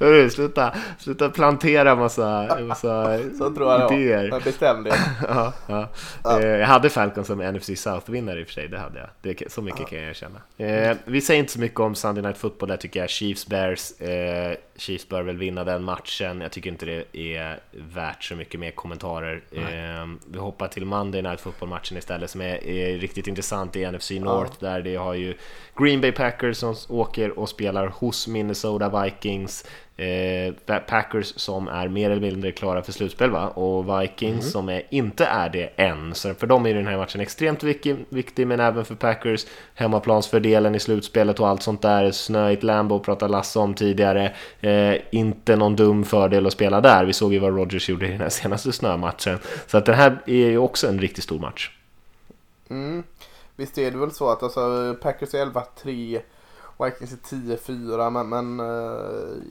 Hörru, 0.00 0.30
sluta, 0.30 0.74
sluta 0.98 1.28
plantera 1.28 1.96
massa, 1.96 2.58
massa 2.60 3.18
Så 3.38 3.54
tror 3.54 3.72
jag 3.72 3.92
idéer. 3.92 4.24
Jag 4.24 4.42
bestämde 4.42 4.90
ja, 5.28 5.52
ja. 5.66 5.88
ja. 6.24 6.40
Eh, 6.40 6.46
jag 6.46 6.66
hade 6.66 6.90
Falcons 6.90 7.26
som 7.26 7.38
NFC 7.38 7.70
South-vinnare 7.76 8.40
i 8.40 8.42
och 8.42 8.46
för 8.46 8.54
sig, 8.54 8.68
det 8.68 8.78
hade 8.78 8.98
jag. 8.98 9.08
Det, 9.22 9.52
så 9.52 9.62
mycket 9.62 9.80
ja. 9.80 9.86
kan 9.86 9.98
jag 9.98 10.08
erkänna. 10.08 10.40
Eh, 10.56 10.96
vi 11.04 11.20
säger 11.20 11.40
inte 11.40 11.52
så 11.52 11.60
mycket 11.60 11.80
om 11.80 11.94
Sunday 11.94 12.22
Night 12.22 12.38
Football 12.38 12.68
där 12.68 12.76
tycker 12.76 13.00
jag. 13.00 13.08
Chiefs-Bears. 13.08 14.02
Eh, 14.02 14.56
Chiefs 14.80 15.08
bör 15.08 15.22
väl 15.22 15.36
vinna 15.36 15.64
den 15.64 15.84
matchen. 15.84 16.40
Jag 16.40 16.52
tycker 16.52 16.70
inte 16.70 16.86
det 16.86 17.36
är 17.36 17.60
värt 17.70 18.24
så 18.24 18.36
mycket 18.36 18.60
mer 18.60 18.70
kommentarer. 18.70 19.42
Eh, 19.52 20.06
vi 20.26 20.38
hoppar 20.38 20.68
till 20.68 20.84
Monday 20.84 21.22
Night 21.22 21.40
Football-matchen 21.40 21.96
istället 21.98 22.30
som 22.30 22.40
är, 22.40 22.64
är, 22.64 22.98
riktigt 22.98 23.26
intressant 23.26 23.76
i 23.76 23.90
NFC 23.90 24.10
North 24.10 24.56
ja. 24.60 24.68
där 24.68 24.82
det 24.82 24.96
har 24.96 25.14
ju 25.14 25.34
Green 25.76 26.00
Bay 26.00 26.12
Packers 26.12 26.56
som 26.56 26.74
åker 26.88 27.38
och 27.38 27.48
spelar 27.48 27.86
hos 27.86 28.28
Minnesota 28.28 29.04
Vikings. 29.04 29.64
Eh, 30.00 30.80
Packers 30.86 31.32
som 31.36 31.68
är 31.68 31.88
mer 31.88 32.10
eller 32.10 32.20
mindre 32.20 32.52
klara 32.52 32.82
för 32.82 32.92
slutspel 32.92 33.30
va? 33.30 33.48
och 33.48 34.02
Vikings 34.02 34.32
mm. 34.32 34.42
som 34.42 34.68
är, 34.68 34.82
inte 34.90 35.24
är 35.24 35.48
det 35.48 35.66
än. 35.76 36.14
Så 36.14 36.34
för 36.34 36.46
dem 36.46 36.66
är 36.66 36.74
den 36.74 36.86
här 36.86 36.96
matchen 36.96 37.20
extremt 37.20 37.62
viktig, 37.62 37.96
viktig 38.08 38.46
men 38.46 38.60
även 38.60 38.84
för 38.84 38.94
Packers 38.94 39.46
hemmaplansfördelen 39.74 40.74
i 40.74 40.80
slutspelet 40.80 41.40
och 41.40 41.48
allt 41.48 41.62
sånt 41.62 41.82
där. 41.82 42.10
Snöigt 42.10 42.62
Lambo 42.62 42.98
pratade 42.98 43.32
Lasse 43.32 43.58
om 43.58 43.74
tidigare. 43.74 44.34
Eh, 44.60 44.94
inte 45.10 45.56
någon 45.56 45.76
dum 45.76 46.04
fördel 46.04 46.46
att 46.46 46.52
spela 46.52 46.80
där. 46.80 47.04
Vi 47.04 47.12
såg 47.12 47.32
ju 47.32 47.38
vad 47.38 47.56
Rogers 47.56 47.88
gjorde 47.88 48.06
i 48.06 48.10
den 48.10 48.20
här 48.20 48.28
senaste 48.28 48.72
snömatchen. 48.72 49.38
Så 49.66 49.78
att 49.78 49.86
den 49.86 49.94
här 49.94 50.18
är 50.26 50.34
ju 50.34 50.58
också 50.58 50.88
en 50.88 51.00
riktigt 51.00 51.24
stor 51.24 51.38
match. 51.38 51.70
Mm. 52.70 53.02
Visst 53.56 53.78
är 53.78 53.90
det 53.90 53.98
väl 53.98 54.10
så 54.10 54.30
att 54.30 54.42
alltså, 54.42 54.94
Packers 55.02 55.34
är 55.34 55.46
11-3 55.46 56.20
Vikings 56.84 57.12
är 57.12 57.36
10-4 57.36 58.10
men, 58.10 58.28
men 58.28 58.60
uh, 58.60 59.42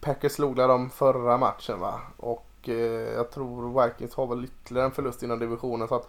Packers 0.00 0.32
slog 0.32 0.56
dem 0.56 0.90
förra 0.90 1.36
matchen 1.36 1.80
va? 1.80 2.00
Och 2.16 2.46
eh, 2.68 3.14
jag 3.14 3.30
tror 3.30 3.84
Vikings 3.84 4.14
har 4.14 4.26
väl 4.26 4.44
ytterligare 4.44 4.86
en 4.86 4.92
förlust 4.92 5.22
inom 5.22 5.38
divisionen. 5.38 5.88
Så 5.88 5.94
att 5.94 6.08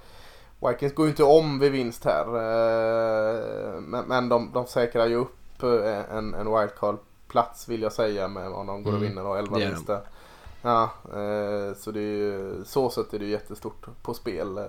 Vikings 0.60 0.96
går 0.96 1.06
ju 1.06 1.10
inte 1.10 1.24
om 1.24 1.60
vid 1.60 1.72
vinst 1.72 2.06
här. 2.06 2.26
Eh, 2.26 3.82
men, 3.82 4.06
men 4.06 4.30
de, 4.30 4.52
de 4.54 4.66
säkrar 4.66 5.08
ju 5.08 5.16
upp 5.16 5.64
eh, 5.64 6.18
en, 6.18 6.34
en 6.34 6.48
wildcard-plats 6.48 7.68
vill 7.68 7.82
jag 7.82 7.94
säga 7.94 8.28
med 8.28 8.48
om 8.48 8.68
de 8.68 8.84
går 8.84 8.92
och 8.92 8.98
Mm, 8.98 9.10
vinner 9.10 9.26
och 9.26 9.38
11 9.38 9.56
det 9.56 9.64
gör 9.64 9.70
vinster. 9.70 10.00
Ja, 10.62 10.84
eh, 11.04 11.76
så 11.78 11.92
det 11.92 12.00
är 12.00 12.18
ju, 12.18 12.64
så 12.66 12.90
sätt 12.90 13.14
är 13.14 13.20
det 13.20 13.26
ju 13.26 13.32
jättestort 13.32 13.88
på 14.02 14.14
spel. 14.14 14.58
Eh, 14.58 14.64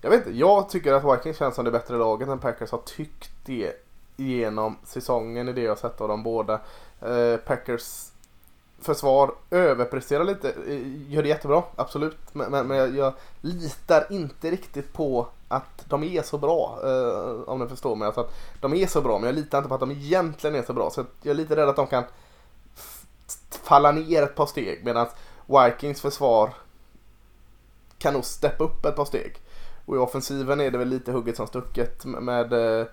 jag 0.00 0.10
vet 0.10 0.26
inte, 0.26 0.38
jag 0.38 0.68
tycker 0.68 0.92
att 0.92 1.18
Vikings 1.18 1.38
känns 1.38 1.54
som 1.54 1.64
det 1.64 1.70
bättre 1.70 1.96
laget 1.96 2.28
än 2.28 2.38
Packers 2.38 2.70
har 2.70 2.82
tyckt 2.84 3.30
det 3.44 3.72
genom 4.16 4.76
säsongen 4.84 5.48
i 5.48 5.52
det 5.52 5.60
jag 5.62 5.70
har 5.70 5.76
sett 5.76 6.00
av 6.00 6.08
dem 6.08 6.22
båda. 6.22 6.60
Eh, 7.00 7.36
Packers 7.36 8.08
försvar 8.80 9.34
överpresterar 9.50 10.24
lite, 10.24 10.50
eh, 10.50 11.12
gör 11.12 11.22
det 11.22 11.28
jättebra, 11.28 11.62
absolut. 11.76 12.18
Men, 12.32 12.50
men, 12.50 12.66
men 12.66 12.76
jag, 12.76 12.96
jag 12.96 13.12
litar 13.40 14.06
inte 14.10 14.50
riktigt 14.50 14.92
på 14.92 15.26
att 15.48 15.84
de 15.88 16.04
är 16.04 16.22
så 16.22 16.38
bra, 16.38 16.78
eh, 16.84 17.48
om 17.48 17.58
ni 17.58 17.66
förstår 17.66 17.96
mig. 17.96 18.06
Alltså 18.06 18.20
att 18.20 18.34
de 18.60 18.74
är 18.74 18.86
så 18.86 19.00
bra, 19.00 19.18
men 19.18 19.26
jag 19.26 19.34
litar 19.34 19.58
inte 19.58 19.68
på 19.68 19.74
att 19.74 19.80
de 19.80 19.90
egentligen 19.90 20.56
är 20.56 20.62
så 20.62 20.72
bra. 20.72 20.90
Så 20.90 21.04
jag 21.22 21.30
är 21.30 21.34
lite 21.34 21.56
rädd 21.56 21.68
att 21.68 21.76
de 21.76 21.86
kan 21.86 22.04
falla 23.50 23.92
ner 23.92 24.22
ett 24.22 24.34
par 24.34 24.46
steg 24.46 24.84
medan 24.84 25.06
Vikings 25.46 26.00
försvar 26.00 26.54
kan 27.98 28.14
nog 28.14 28.24
steppa 28.24 28.64
upp 28.64 28.84
ett 28.84 28.96
par 28.96 29.04
steg. 29.04 29.36
Och 29.86 29.96
i 29.96 29.98
offensiven 29.98 30.60
är 30.60 30.70
det 30.70 30.78
väl 30.78 30.88
lite 30.88 31.12
hugget 31.12 31.36
som 31.36 31.46
stucket 31.46 32.04
med 32.04 32.52
eh, 32.52 32.86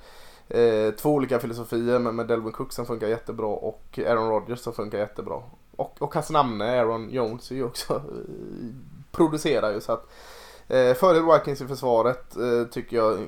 eh, 0.50 0.92
två 0.92 1.10
olika 1.14 1.40
filosofier 1.40 2.00
med, 2.00 2.14
med 2.14 2.28
Delvin 2.28 2.52
Cook 2.52 2.74
som 2.74 2.86
funkar 2.86 3.08
jättebra 3.08 3.48
och 3.48 4.00
Aaron 4.08 4.30
Rodgers 4.30 4.60
som 4.60 4.74
funkar 4.74 4.98
jättebra. 4.98 5.42
Och, 5.76 6.02
och 6.02 6.14
hans 6.14 6.30
namne 6.30 6.80
Aaron 6.82 7.10
Jones 7.10 7.52
är 7.52 7.56
ju 7.56 7.64
också 7.64 7.94
eh, 7.94 8.02
producerar 9.12 9.72
ju 9.72 9.82
så 9.82 9.92
att 9.92 10.10
eh, 10.68 10.94
fördel 10.94 11.24
Vikings 11.34 11.62
i 11.62 11.68
försvaret 11.68 12.36
eh, 12.38 12.64
tycker 12.72 12.98
jag 12.98 13.20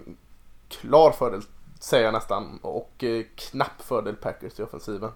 klar 0.69 1.11
fördel 1.11 1.41
säger 1.80 2.05
jag 2.05 2.13
nästan 2.13 2.59
och 2.61 3.03
eh, 3.03 3.24
knapp 3.36 3.82
fördel 3.82 4.15
Packers 4.15 4.59
i 4.59 4.63
offensiven. 4.63 5.11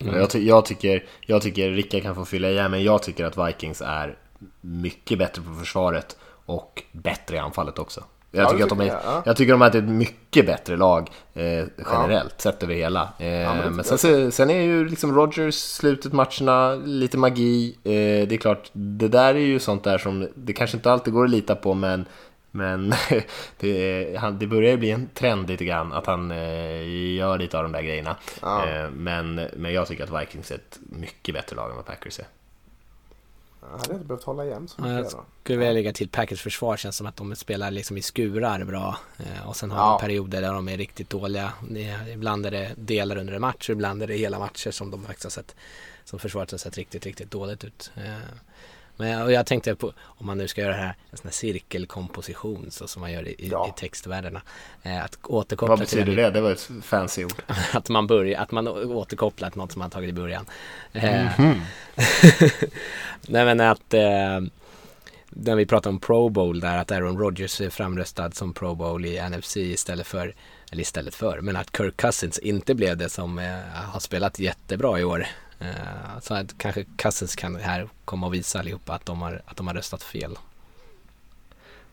Mm. 0.00 0.14
Jag, 0.16 0.30
ty- 0.30 0.46
jag, 0.46 0.64
tycker, 0.64 1.08
jag 1.20 1.42
tycker 1.42 1.70
Rickard 1.70 2.02
kan 2.02 2.14
få 2.14 2.24
fylla 2.24 2.50
i, 2.50 2.68
men 2.68 2.82
jag 2.84 3.02
tycker 3.02 3.24
att 3.24 3.48
Vikings 3.48 3.82
är 3.86 4.18
mycket 4.60 5.18
bättre 5.18 5.42
på 5.42 5.54
försvaret 5.54 6.16
och 6.46 6.82
bättre 6.92 7.36
i 7.36 7.38
anfallet 7.38 7.78
också. 7.78 8.04
Jag 8.34 8.44
Ja, 8.44 8.50
tycker, 8.50 8.62
att 8.62 8.68
de 8.68 8.80
är, 8.80 8.84
tycker 8.84 8.96
jag, 8.96 9.04
ja. 9.04 9.22
jag 9.26 9.36
tycker 9.36 9.52
de 9.52 9.62
är 9.62 9.76
ett 9.76 9.84
mycket 9.84 10.46
bättre 10.46 10.76
lag 10.76 11.10
eh, 11.34 11.66
generellt 11.92 12.40
sett 12.40 12.62
över 12.62 12.74
hela. 12.74 13.02
Eh, 13.02 13.26
men 13.26 13.56
det 13.58 13.70
men 13.70 13.84
tycker 13.84 13.96
sen, 13.96 14.32
sen 14.32 14.50
är 14.50 14.62
ju 14.62 14.88
liksom 14.88 15.14
Rogers 15.14 15.54
slutet 15.54 16.12
matcherna, 16.12 16.74
lite 16.74 17.18
magi. 17.18 17.78
Eh, 17.84 18.28
det 18.28 18.32
är 18.32 18.36
klart, 18.36 18.70
det 18.72 19.08
där 19.08 19.34
är 19.34 19.38
ju 19.38 19.58
sånt 19.58 19.84
där 19.84 19.98
som 19.98 20.28
det 20.34 20.52
kanske 20.52 20.76
inte 20.76 20.92
alltid 20.92 21.12
går 21.12 21.24
att 21.24 21.30
lita 21.30 21.54
på, 21.54 21.74
men 21.74 22.04
men 22.50 22.94
det, 23.60 24.16
han, 24.18 24.38
det 24.38 24.46
börjar 24.46 24.76
bli 24.76 24.90
en 24.90 25.08
trend 25.14 25.48
lite 25.48 25.64
grann 25.64 25.92
att 25.92 26.06
han 26.06 26.30
eh, 26.30 27.14
gör 27.14 27.38
lite 27.38 27.56
av 27.58 27.62
de 27.62 27.72
där 27.72 27.82
grejerna. 27.82 28.16
Ja. 28.42 28.68
Eh, 28.68 28.90
men, 28.90 29.34
men 29.56 29.72
jag 29.72 29.86
tycker 29.86 30.04
att 30.04 30.22
Vikings 30.22 30.50
är 30.50 30.54
ett 30.54 30.78
mycket 30.80 31.34
bättre 31.34 31.56
lag 31.56 31.70
än 31.70 31.76
vad 31.76 31.86
Packers 31.86 32.18
är. 32.18 32.26
Jag 33.70 33.78
hade 33.78 33.92
inte 33.94 34.04
behövt 34.06 34.24
hålla 34.24 34.44
igen 34.44 34.68
så 34.68 34.74
jag 34.78 34.96
mycket. 34.96 35.12
då. 35.12 35.24
skulle 35.42 35.58
vilja 35.58 35.72
lägga 35.72 35.92
till 35.92 36.08
Packers 36.08 36.42
försvar 36.42 36.76
känns 36.76 36.96
som 36.96 37.06
att 37.06 37.16
de 37.16 37.36
spelar 37.36 37.70
liksom 37.70 37.96
i 37.96 38.02
skurar 38.02 38.64
bra 38.64 38.96
eh, 39.18 39.48
och 39.48 39.56
sen 39.56 39.70
har 39.70 39.78
Ja. 39.78 39.90
de 39.90 40.00
perioder 40.06 40.40
där 40.42 40.52
de 40.52 40.68
är 40.68 40.76
riktigt 40.76 41.10
dåliga. 41.10 41.52
Ibland 42.14 42.46
är 42.46 42.50
det 42.50 42.70
delar 42.76 43.16
under 43.16 43.34
en 43.34 43.40
match 43.40 43.68
och 43.68 43.72
ibland 43.72 44.02
är 44.02 44.06
det 44.06 44.14
hela 44.16 44.38
matcher 44.38 44.70
som 44.70 44.90
de 44.90 45.04
faktiskt 45.04 45.24
har 45.24 45.30
sett 45.30 45.56
som 46.04 46.18
försvaret 46.18 46.50
har 46.50 46.58
sett 46.58 46.76
riktigt, 46.76 47.06
riktigt 47.06 47.30
dåligt 47.30 47.64
ut. 47.64 47.90
Men 48.96 49.08
jag, 49.08 49.22
och 49.24 49.32
jag 49.32 49.46
tänkte 49.46 49.74
på 49.74 49.92
om 50.02 50.26
man 50.26 50.38
nu 50.38 50.48
ska 50.48 50.60
göra 50.60 50.72
det 50.72 50.78
här 50.78 50.94
en 51.10 51.16
sån 51.18 51.26
här 51.26 51.32
cirkelkomposition 51.32 52.66
så 52.70 52.86
som 52.88 53.00
man 53.00 53.12
gör 53.12 53.28
i, 53.28 53.48
Ja. 53.52 53.68
i 53.76 53.80
textvärdena. 53.80 54.42
Eh, 54.82 55.04
att 55.04 55.18
återkoppla 55.22 55.76
Vad 55.76 55.88
till 55.88 55.98
betyder 55.98 56.22
det? 56.22 56.30
Det 56.30 56.40
var 56.40 56.50
ett 56.52 56.70
fancy 56.82 57.24
ord. 57.24 57.42
att 57.72 57.88
man 57.88 58.06
börjar, 58.06 58.40
att 58.42 58.50
man 58.50 58.68
återkopplar 58.68 59.50
till 59.50 59.58
något 59.58 59.72
som 59.72 59.78
man 59.78 59.90
tagit 59.90 60.10
i 60.10 60.12
början. 60.12 60.46
Eh, 60.92 61.40
Mhm. 61.40 61.60
Nej 63.28 63.44
men 63.44 63.60
att 63.60 63.94
eh, 63.94 64.40
när 65.28 65.56
vi 65.56 65.66
pratar 65.66 65.90
om 65.90 66.00
Pro 66.00 66.28
Bowl 66.28 66.60
där 66.60 66.78
att 66.78 66.90
Aaron 66.92 67.18
Rodgers 67.18 67.60
är 67.60 67.70
framröstad 67.70 68.30
som 68.30 68.52
Pro 68.54 68.74
Bowl 68.74 69.06
i 69.06 69.20
NFC 69.30 69.56
istället 69.56 70.06
för, 70.06 70.34
eller 70.72 70.82
istället 70.82 71.14
för, 71.14 71.40
men 71.40 71.56
att 71.56 71.76
Kirk 71.76 71.96
Cousins 71.96 72.38
inte 72.38 72.74
blev 72.74 72.96
det 72.96 73.08
som 73.08 73.38
eh, 73.38 73.58
har 73.74 74.00
spelat 74.00 74.38
jättebra 74.38 75.00
i 75.00 75.04
år. 75.04 75.26
Eh, 75.64 76.20
så 76.20 76.34
att 76.34 76.58
kanske 76.58 76.84
Cousins 76.96 77.36
kan 77.36 77.56
här 77.56 77.88
komma 78.04 78.26
och 78.26 78.34
visa 78.34 78.58
allihopa 78.58 78.92
att 78.92 79.06
de 79.06 79.22
har, 79.22 79.42
att 79.46 79.56
de 79.56 79.66
har 79.66 79.74
röstat 79.74 80.02
fel. 80.02 80.36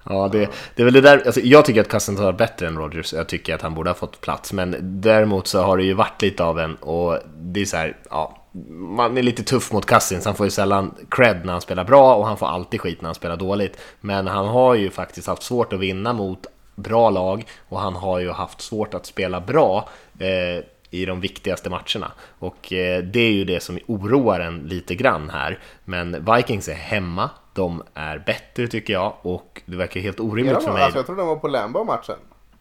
Ja, 0.04 0.28
det, 0.28 0.50
det 0.76 0.82
är 0.82 0.86
väl 0.86 0.94
det 0.94 1.02
där. 1.02 1.24
Alltså, 1.26 1.42
jag 1.42 1.66
tycker 1.66 1.82
att 1.82 1.88
Cousins 1.88 2.20
har 2.20 2.26
varit 2.26 2.38
bättre 2.38 2.68
än 2.68 2.78
Rodgers. 2.78 3.14
Jag 3.14 3.28
tycker 3.28 3.56
att 3.56 3.62
han 3.62 3.74
borde 3.74 3.90
ha 3.90 3.96
fått 3.96 4.22
plats. 4.22 4.54
Men 4.54 4.76
däremot 4.82 5.48
så 5.48 5.62
har 5.62 5.78
det 5.78 5.84
ju 5.84 5.94
varit 5.94 6.22
lite 6.22 6.44
av 6.44 6.60
en 6.60 6.76
och 6.76 7.18
det 7.38 7.62
är 7.62 7.66
så 7.66 7.78
här, 7.78 7.98
ja, 8.10 8.38
man 8.70 9.18
är 9.18 9.24
lite 9.24 9.44
tuff 9.44 9.72
mot 9.72 9.86
Cousins. 9.86 10.26
Han 10.26 10.36
får 10.36 10.46
ju 10.46 10.52
sällan 10.52 10.96
cred 11.10 11.46
när 11.46 11.52
han 11.52 11.62
spelar 11.62 11.84
bra 11.84 12.16
och 12.16 12.28
han 12.28 12.38
får 12.38 12.48
alltid 12.48 12.82
skit 12.82 13.02
när 13.02 13.08
han 13.08 13.16
spelar 13.16 13.38
dåligt. 13.38 13.78
Men 14.02 14.28
han 14.28 14.48
har 14.48 14.76
ju 14.76 14.90
faktiskt 14.90 15.28
haft 15.28 15.44
svårt 15.44 15.74
att 15.74 15.80
vinna 15.80 16.14
mot 16.14 16.48
bra 16.76 17.10
lag 17.10 17.46
och 17.70 17.80
han 17.80 17.96
har 17.96 18.20
ju 18.20 18.32
haft 18.32 18.62
svårt 18.62 18.94
att 18.94 19.06
spela 19.06 19.42
bra 19.42 19.90
eh, 20.20 20.64
i 20.92 21.06
de 21.06 21.22
viktigaste 21.22 21.70
matcherna. 21.70 22.12
Och 22.40 22.74
eh, 22.74 23.04
det 23.04 23.20
är 23.20 23.32
ju 23.32 23.46
det 23.46 23.60
som 23.64 23.80
oroar 23.88 24.40
en 24.40 24.60
lite 24.60 24.96
grann 24.96 25.30
här. 25.30 25.60
Men 25.86 26.26
Vikings 26.36 26.68
är 26.70 26.74
hemma, 26.74 27.30
de 27.54 27.84
är 27.94 28.18
bättre 28.26 28.68
tycker 28.68 28.94
jag 28.94 29.14
och 29.22 29.62
det 29.66 29.76
verkar 29.78 30.00
helt 30.02 30.20
orimligt 30.20 30.56
de, 30.56 30.64
för 30.64 30.74
mig. 30.74 30.84
alltså, 30.84 31.00
jag 31.00 31.06
tror 31.06 31.16
den 31.16 31.28
var 31.28 31.36
på 31.36 31.48
Lambo 31.48 31.84
matchen. 31.84 32.16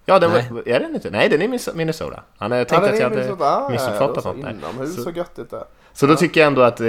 Ja, 0.06 0.18
den 0.18 0.30
Nej. 0.30 0.48
var, 0.50 0.68
är 0.68 0.80
den 0.80 0.94
inte? 0.94 1.10
Nej, 1.10 1.28
den 1.28 1.42
är 1.42 1.74
Minnesota. 1.74 2.22
Han 2.38 2.50
hade 2.52 2.64
tänkt 2.64 2.82
den 2.84 2.92
att 2.94 2.98
är 2.98 3.02
jag 3.02 3.10
Minnesota. 3.10 3.44
hade 3.44 3.66
Ah, 3.66 3.68
missuppfattat 3.70 4.24
ja, 4.24 4.32
något 4.32 4.42
där. 4.42 4.50
Inomhus 4.50 4.96
Så- 4.96 5.02
så 5.02 5.10
göttigt 5.10 5.50
där. 5.50 5.64
Så 5.92 6.06
då 6.06 6.16
tycker 6.16 6.40
jag 6.40 6.46
ändå 6.46 6.62
att 6.62 6.80
eh, 6.80 6.86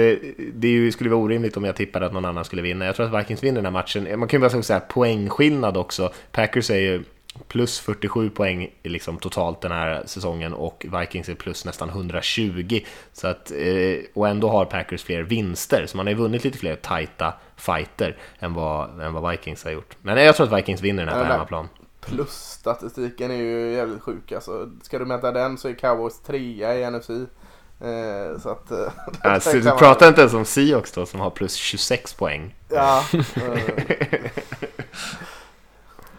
det 0.54 0.92
skulle 0.92 1.10
vara 1.10 1.20
orimligt 1.20 1.56
om 1.56 1.64
jag 1.64 1.76
tippade 1.76 2.06
att 2.06 2.12
någon 2.12 2.24
annan 2.24 2.44
skulle 2.44 2.62
vinna. 2.62 2.84
Jag 2.86 2.96
tror 2.96 3.06
att 3.16 3.20
Vikings 3.20 3.42
vinner 3.42 3.54
den 3.54 3.64
här 3.64 3.72
matchen. 3.72 4.18
Man 4.18 4.28
kan 4.28 4.42
ju 4.42 4.48
bara 4.48 4.62
säga 4.62 4.80
poängskillnad 4.80 5.76
också. 5.76 6.12
Packers 6.32 6.70
är 6.70 6.76
ju 6.78 7.04
plus 7.48 7.80
47 7.80 8.30
poäng 8.30 8.70
liksom 8.82 9.18
totalt 9.18 9.60
den 9.60 9.72
här 9.72 10.02
säsongen 10.06 10.54
och 10.54 10.86
Vikings 11.00 11.28
är 11.28 11.34
plus 11.34 11.64
nästan 11.64 11.88
120. 11.88 12.80
Så 13.12 13.26
att, 13.26 13.50
eh, 13.50 13.98
och 14.14 14.28
ändå 14.28 14.48
har 14.48 14.64
Packers 14.64 15.02
fler 15.02 15.22
vinster, 15.22 15.86
så 15.86 15.96
man 15.96 16.06
har 16.06 16.12
ju 16.12 16.18
vunnit 16.18 16.44
lite 16.44 16.58
fler 16.58 16.76
tajta 16.76 17.34
fighter 17.56 18.16
än 18.38 18.54
vad, 18.54 19.00
än 19.00 19.12
vad 19.12 19.30
Vikings 19.30 19.64
har 19.64 19.70
gjort. 19.70 19.96
Men 20.02 20.24
jag 20.24 20.36
tror 20.36 20.46
att 20.46 20.58
Vikings 20.58 20.80
vinner 20.80 21.06
den 21.06 21.14
här 21.14 21.24
på 21.24 21.30
hemmaplan. 21.30 21.68
Plus-statistiken 22.00 23.30
är 23.30 23.36
ju 23.36 23.72
jävligt 23.72 24.02
sjuk 24.02 24.32
alltså. 24.32 24.70
Ska 24.82 24.98
du 24.98 25.04
mäta 25.04 25.32
den 25.32 25.58
så 25.58 25.68
är 25.68 25.74
Cowboys 25.74 26.20
trea 26.20 26.78
i 26.78 26.90
NFC. 26.90 27.10
Eh, 27.10 28.38
så 28.42 28.48
att... 28.48 28.70
Eh, 28.70 28.92
Alltså, 29.20 29.52
du 29.52 29.70
pratar 29.70 30.08
inte 30.08 30.20
ens 30.20 30.34
om 30.34 30.44
Seahawks 30.44 30.92
då 30.92 31.06
som 31.06 31.20
har 31.20 31.30
plus 31.30 31.54
26 31.54 32.14
poäng. 32.14 32.54
Ja. 32.68 33.04
eh 33.12 34.30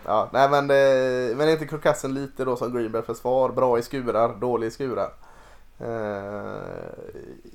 ja, 0.05 0.29
nej 0.33 0.49
men, 0.49 0.67
det, 0.67 1.33
men 1.37 1.47
är 1.47 1.51
inte 1.51 1.67
Krokassen 1.67 2.13
lite 2.13 2.45
då 2.45 2.55
som 2.55 2.73
Greenberg 2.73 3.03
försvar? 3.03 3.49
Bra 3.49 3.79
i 3.79 3.81
skurar, 3.81 4.35
dålig 4.35 4.67
i 4.67 4.71
skurar. 4.71 5.09
Eh, 5.79 6.93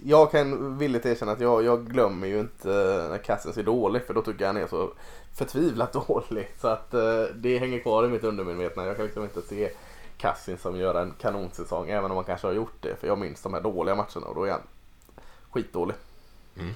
jag 0.04 0.30
kan 0.30 0.78
villigt 0.78 1.06
erkänna 1.06 1.32
att 1.32 1.40
jag, 1.40 1.64
jag 1.64 1.86
glömmer 1.86 2.26
ju 2.26 2.40
inte 2.40 2.68
när 3.10 3.18
Cousins 3.18 3.58
är 3.58 3.62
dålig 3.62 4.02
för 4.02 4.14
då 4.14 4.22
tycker 4.22 4.40
jag 4.40 4.52
han 4.52 4.62
är 4.62 4.66
så 4.66 4.90
förtvivlat 5.34 5.92
dålig. 6.08 6.50
Så 6.60 6.68
att 6.68 6.94
eh, 6.94 7.22
det 7.34 7.58
hänger 7.58 7.78
kvar 7.78 8.04
i 8.04 8.08
mitt 8.08 8.24
undermedvetna. 8.24 8.86
Jag 8.86 8.96
kan 8.96 9.04
liksom 9.04 9.22
inte 9.22 9.42
se 9.42 9.70
Cousins 10.18 10.62
som 10.62 10.76
gör 10.76 10.94
en 10.94 11.14
kanonsäsong 11.20 11.90
även 11.90 12.10
om 12.10 12.16
han 12.16 12.24
kanske 12.24 12.46
har 12.46 12.54
gjort 12.54 12.76
det. 12.82 12.96
För 13.00 13.06
jag 13.06 13.18
minns 13.18 13.42
de 13.42 13.54
här 13.54 13.60
dåliga 13.60 13.94
matcherna 13.94 14.26
och 14.26 14.34
då 14.34 14.44
är 14.44 14.50
han 14.50 14.62
skitdålig. 15.50 15.96
Mm. 16.58 16.74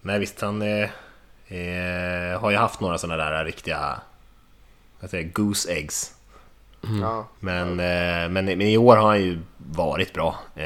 Nej 0.00 0.18
visst, 0.18 0.40
han 0.40 0.62
eh, 0.62 0.90
eh, 1.48 2.40
har 2.40 2.50
ju 2.50 2.56
haft 2.56 2.80
några 2.80 2.98
sådana 2.98 3.30
där 3.30 3.44
riktiga 3.44 4.00
vad 5.00 5.10
säger, 5.10 5.24
jag, 5.24 5.32
goose 5.32 5.72
eggs. 5.72 6.14
Ja. 7.00 7.26
Men, 7.40 7.70
eh, 7.70 8.30
men, 8.30 8.44
men 8.44 8.62
i 8.62 8.78
år 8.78 8.96
har 8.96 9.06
han 9.06 9.20
ju 9.22 9.38
varit 9.58 10.12
bra. 10.14 10.34
Eh, 10.54 10.64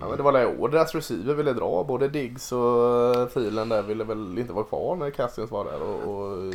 Ja, 0.00 0.08
men 0.08 0.16
det 0.16 0.22
var 0.22 0.32
det 0.32 0.42
i 0.42 0.46
år 0.46 0.68
deras 0.68 0.94
receiver 0.94 1.34
ville 1.34 1.52
dra. 1.52 1.84
Både 1.84 2.08
Diggs 2.08 2.52
och 2.52 3.32
Thielen 3.34 3.68
där 3.68 3.82
ville 3.82 4.04
väl 4.04 4.38
inte 4.38 4.52
vara 4.52 4.64
kvar 4.64 4.96
när 4.96 5.10
Cassius 5.10 5.50
var 5.50 5.64
där 5.64 5.82
och, 5.82 6.14
och 6.14 6.54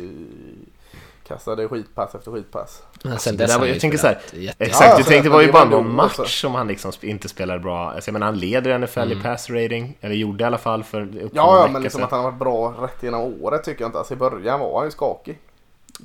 kastade 1.28 1.68
skitpass 1.68 2.14
efter 2.14 2.30
skitpass. 2.30 2.82
Men 3.04 3.12
Alltså, 3.12 3.30
det 3.32 3.46
där 3.46 3.58
var- 3.58 3.66
jag 3.66 3.80
tänker 3.80 3.98
så 3.98 4.06
här, 4.06 4.18
spelat 4.26 4.44
jätte- 4.44 4.64
Exakt, 4.64 4.80
Ja, 4.80 4.86
jag 4.86 4.94
alltså, 4.96 5.10
tänkte 5.10 5.28
det 5.28 5.32
var 5.32 5.40
ju 5.40 5.46
det 5.46 5.52
bara 5.52 5.64
någon 5.64 5.94
match 5.94 6.18
också. 6.18 6.24
som 6.32 6.54
han 6.54 6.68
liksom 6.68 6.92
inte 7.00 7.28
spelar 7.28 7.58
bra. 7.58 7.90
Alltså, 7.90 8.08
jag 8.08 8.12
menar, 8.12 8.26
han 8.26 8.38
leder 8.38 8.70
NFL 8.78 9.12
i 9.12 9.22
pass 9.22 9.50
rating, 9.50 9.96
eller 10.00 10.14
gjorde 10.14 10.44
i 10.44 10.46
alla 10.46 10.58
fall 10.58 10.84
för 10.84 11.08
Ja, 11.22 11.28
ja 11.32 11.68
men 11.72 11.82
liksom 11.82 12.02
att 12.02 12.10
han 12.10 12.20
har 12.20 12.30
varit 12.30 12.38
bra 12.38 12.74
rätt 12.80 13.02
genom 13.02 13.20
året 13.42 13.64
tycker 13.64 13.82
jag 13.82 13.88
inte. 13.88 13.98
Alltså 13.98 14.14
i 14.14 14.16
början 14.16 14.60
var 14.60 14.76
han 14.78 14.86
ju 14.86 14.90
skakig. 14.90 15.38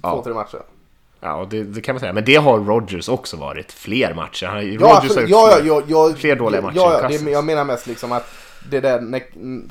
Ja. 0.03 0.11
Två, 0.15 0.23
tre 0.23 0.33
matcher. 0.33 0.59
Ja, 1.19 1.33
och 1.35 1.47
det, 1.47 1.63
det 1.63 1.81
kan 1.81 1.95
man 1.95 1.99
säga. 1.99 2.13
Men 2.13 2.25
det 2.25 2.35
har 2.35 2.59
Rodgers 2.59 3.09
också 3.09 3.37
varit. 3.37 3.71
Fler 3.71 4.13
matcher. 4.13 4.45
Han, 4.45 4.73
Ja, 4.73 4.79
Rodgers 4.79 5.15
har 5.15 5.21
gjort 5.21 5.29
ja, 5.29 5.51
fler- 5.57 5.67
ja, 5.67 5.81
ja, 5.87 6.07
ja, 6.09 6.15
fler 6.15 6.35
dåliga 6.35 6.61
matcher 6.61 6.75
Ja, 6.75 7.07
det, 7.07 7.31
jag 7.31 7.45
menar 7.45 7.63
mest 7.63 7.87
liksom 7.87 8.11
att 8.11 8.29
det 8.69 8.79
där 8.79 9.01
när 9.01 9.21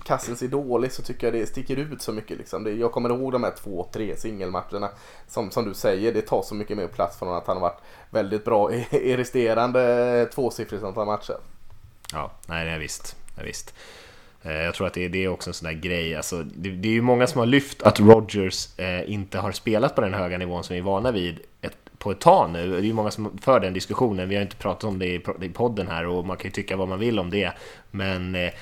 kassen 0.05 0.37
ser 0.37 0.49
dålig 0.49 0.93
så 0.93 1.03
tycker 1.03 1.27
jag 1.27 1.35
det 1.35 1.47
sticker 1.47 1.77
ut 1.77 2.03
så 2.03 2.13
mycket. 2.13 2.39
Liksom. 2.39 2.65
Det, 2.65 2.73
jag 2.73 2.93
kommer 2.93 3.11
ihåg 3.11 3.33
de 3.33 3.45
här 3.45 3.53
två, 3.63 3.89
tre 3.93 4.17
singelmatcherna. 4.17 4.89
Som, 5.29 5.51
som 5.51 5.65
du 5.65 5.75
säger, 5.75 6.13
det 6.13 6.23
tar 6.23 6.43
så 6.43 6.55
mycket 6.55 6.77
mer 6.77 6.87
plats 6.87 7.19
från 7.19 7.37
att 7.37 7.47
han 7.47 7.57
har 7.57 7.63
varit 7.63 7.81
väldigt 8.11 8.45
bra 8.45 8.73
i, 8.73 8.87
i 8.91 9.17
resterande 9.17 10.29
tvåsiffrigt 10.35 10.85
antal 10.85 11.07
matcher. 11.07 11.37
Ja, 12.13 12.33
nej, 12.47 12.65
nej 12.65 12.79
visst. 12.79 13.17
Nej, 13.37 13.47
visst. 13.47 13.75
Eh, 14.43 14.53
jag 14.53 14.75
tror 14.75 14.87
att 14.87 14.95
det 14.95 15.05
är, 15.05 15.09
det 15.09 15.25
är 15.25 15.29
också 15.29 15.51
en 15.51 15.55
sån 15.55 15.67
där 15.67 15.81
grej, 15.81 16.17
alltså, 16.17 16.43
det, 16.43 16.71
det 16.71 16.89
är 16.89 16.93
ju 16.93 17.03
många 17.03 17.27
som 17.27 17.39
har 17.39 17.47
lyft 17.47 17.83
att 17.83 18.01
Rogers 18.01 18.79
eh, 18.79 19.13
inte 19.13 19.39
har 19.39 19.53
spelat 19.53 19.95
på 19.95 20.01
den 20.01 20.15
höga 20.15 20.39
nivån 20.39 20.65
som 20.65 20.75
vi 20.75 20.81
är 20.81 20.85
vana 20.85 21.13
vid 21.13 21.41
ett, 21.61 21.77
på 21.99 22.11
ett 22.11 22.21
tag 22.21 22.51
nu. 22.51 22.71
Det 22.71 22.77
är 22.77 22.83
ju 22.83 22.93
många 22.93 23.11
som 23.11 23.39
för 23.39 23.61
den 23.61 23.73
diskussionen, 23.73 24.29
vi 24.29 24.35
har 24.35 24.43
inte 24.43 24.57
pratat 24.57 24.85
om 24.85 24.99
det 24.99 25.07
i, 25.07 25.25
i 25.43 25.49
podden 25.49 25.89
här 25.89 26.07
och 26.07 26.27
man 26.27 26.37
kan 26.37 26.45
ju 26.45 26.51
tycka 26.51 26.77
vad 26.77 26.89
man 26.89 26.99
vill 26.99 27.19
om 27.19 27.31
det. 27.31 27.53
Men 27.91 28.35
eh, 28.35 28.53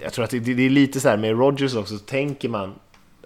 jag 0.00 0.12
tror 0.12 0.24
att 0.24 0.30
det, 0.30 0.38
det, 0.38 0.66
är 0.66 0.70
lite 0.70 1.00
så 1.00 1.08
här 1.08 1.16
med 1.16 1.38
Rodgers 1.38 1.74
också, 1.74 1.98
så 1.98 2.04
tänker 2.04 2.48
man 2.48 2.74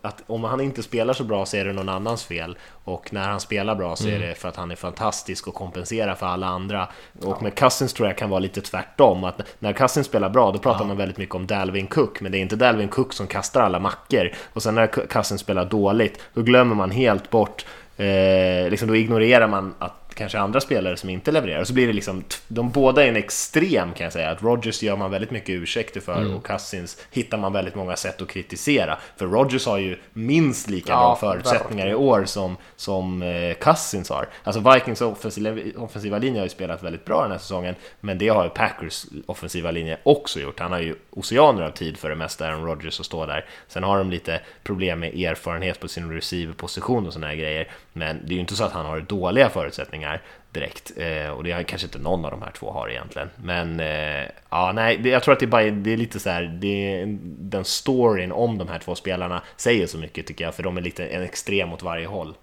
att 0.03 0.23
om 0.27 0.45
han 0.45 0.61
inte 0.61 0.83
spelar 0.83 1.15
så 1.15 1.25
bra 1.25 1.47
så 1.47 1.57
är 1.57 1.65
det 1.65 1.73
någon 1.73 1.89
annans 1.89 2.25
fel 2.25 2.57
och 2.85 3.13
när 3.13 3.29
han 3.29 3.41
spelar 3.41 3.75
bra 3.75 3.97
så 3.97 4.09
är 4.09 4.17
mm. 4.17 4.29
det 4.29 4.35
för 4.35 4.49
att 4.49 4.57
han 4.57 4.71
är 4.71 4.77
fantastisk 4.77 5.49
och 5.49 5.55
kompenserar 5.55 6.15
för 6.15 6.27
alla 6.27 6.47
andra. 6.47 6.89
Och 7.21 7.37
ja. 7.39 7.39
med 7.41 7.55
Cousins 7.55 7.93
tror 7.93 8.09
jag 8.09 8.19
kan 8.19 8.31
vara 8.31 8.41
lite 8.41 8.61
tvärtom, 8.61 9.25
att 9.25 9.41
när 9.59 9.73
Cousins 9.73 10.07
spelar 10.07 10.29
bra 10.29 10.53
då 10.53 10.59
pratar 10.59 10.81
ja. 10.81 10.87
man 10.87 10.97
väldigt 10.97 11.19
mycket 11.19 11.35
om 11.35 11.47
Dalvin 11.47 11.87
Cook, 11.87 12.21
men 12.21 12.33
det 12.33 12.39
är 12.39 12.43
inte 12.43 12.57
Dalvin 12.57 12.89
Cook 12.89 13.13
som 13.13 13.27
kastar 13.27 13.63
alla 13.63 13.79
mackor. 13.79 14.31
Och 14.53 14.63
sen 14.63 14.75
när 14.75 14.87
Cousins 14.87 15.41
spelar 15.41 15.65
dåligt, 15.65 16.23
då 16.35 16.43
glömmer 16.43 16.75
man 16.75 16.91
helt 16.91 17.31
bort 17.31 17.65
Eh, 17.97 18.71
liksom 18.71 18.89
då 18.89 18.97
ignorerar 18.97 19.49
man 19.49 19.75
att 19.79 20.02
kanske 20.15 20.39
andra 20.39 20.61
spelare 20.61 20.97
som 20.97 21.11
inte 21.11 21.33
levererar. 21.33 21.65
Så 21.65 21.75
blir 21.75 21.87
det 21.87 21.93
liksom, 21.93 22.25
de 22.49 22.71
båda 22.71 23.05
är 23.05 23.09
en 23.09 23.17
extrem 23.17 23.93
kan 23.93 24.05
jag 24.05 24.13
säga. 24.13 24.31
Att 24.31 24.43
Rodgers 24.43 24.83
gör 24.83 24.97
man 24.97 25.11
väldigt 25.11 25.31
mycket 25.31 25.49
ursäkter 25.49 26.01
för 26.01 26.17
mm. 26.17 26.35
och 26.35 26.47
Cousins 26.47 26.99
hittar 27.11 27.39
man 27.39 27.53
väldigt 27.53 27.75
många 27.75 27.97
sätt 27.97 28.23
att 28.23 28.29
kritisera. 28.29 28.99
För 29.17 29.27
Rodgers 29.27 29.67
har 29.67 29.79
ju 29.79 29.99
minst 30.13 30.71
lika 30.71 30.93
ja, 30.93 30.99
bra 30.99 31.17
förutsättningar 31.17 31.87
i 31.87 31.95
år 31.95 32.25
som, 32.25 32.57
som 32.77 33.23
eh, 33.23 33.55
Cousins 33.55 34.11
har. 34.11 34.29
Alltså 34.45 34.73
Vikings 34.73 35.01
offensiva, 35.01 35.61
offensiva 35.77 36.19
linje 36.19 36.41
har 36.41 36.47
ju 36.47 36.51
spelat 36.51 36.83
väldigt 36.83 37.05
bra 37.05 37.23
den 37.23 37.31
här 37.31 37.39
säsongen, 37.39 37.75
men 38.01 38.19
det 38.19 38.29
har 38.29 38.45
ju 38.45 38.51
Packers 38.51 39.07
offensiva 39.27 39.71
linje 39.71 39.99
också 40.03 40.41
gjort. 40.41 40.61
Han 40.61 40.73
har 40.73 40.81
ju 40.81 40.95
oceaner 41.11 41.63
av 41.63 41.71
tid 41.71 41.97
för 41.97 42.09
det 42.09 42.17
mesta, 42.17 42.47
Aaron 42.47 42.67
Rodgers, 42.67 43.01
att 43.01 43.07
stå 43.07 43.27
där. 43.27 43.45
Sen 43.69 43.83
har 43.83 43.99
de 43.99 44.11
lite 44.11 44.41
problem 44.63 45.01
med 45.01 45.15
erfarenhet 45.15 45.81
på 45.81 45.89
sin 45.89 46.13
receiverposition 46.13 47.07
och 47.07 47.13
sådana 47.13 47.27
här 47.27 47.37
grejer, 47.37 47.69
men 47.93 48.21
det 48.25 48.33
är 48.33 48.35
ju 48.35 48.41
inte 48.41 48.57
så 48.57 48.65
att 48.65 48.73
han 48.73 48.87
har 48.87 49.01
dåliga 49.01 49.51
förutsättningar 49.51 50.23
direkt. 50.51 50.93
Eh, 50.97 51.29
och 51.31 51.45
det 51.45 51.53
har 51.53 51.63
kanske 51.63 51.87
inte 51.87 51.99
någon 51.99 52.25
av 52.25 52.31
de 52.31 52.43
här 52.43 52.51
två 52.51 52.71
har 52.71 52.91
egentligen. 52.91 53.29
Men 53.37 53.81
eh, 53.81 54.29
ja, 54.51 54.73
nej, 54.75 54.99
det, 54.99 55.09
jag 55.09 55.23
tror 55.23 55.33
att 55.33 55.41
det, 55.41 55.47
bara, 55.47 55.71
det 55.71 55.93
är 55.93 55.97
lite 55.97 56.21
så 56.21 56.31
här, 56.31 56.43
det, 56.43 57.05
den 57.23 57.65
storyn 57.65 58.33
om 58.33 58.59
de 58.59 58.69
här 58.69 58.79
två 58.79 58.95
spelarna 58.95 59.43
säger 59.57 59.87
så 59.87 59.99
mycket 59.99 60.27
tycker 60.27 60.45
jag, 60.45 60.55
för 60.55 60.63
de 60.63 60.77
är 60.77 60.81
lite 60.81 61.07
en 61.07 61.23
extrem 61.23 61.73
åt 61.73 61.83
varje 61.83 62.07
håll. 62.07 62.35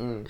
Mm. 0.00 0.26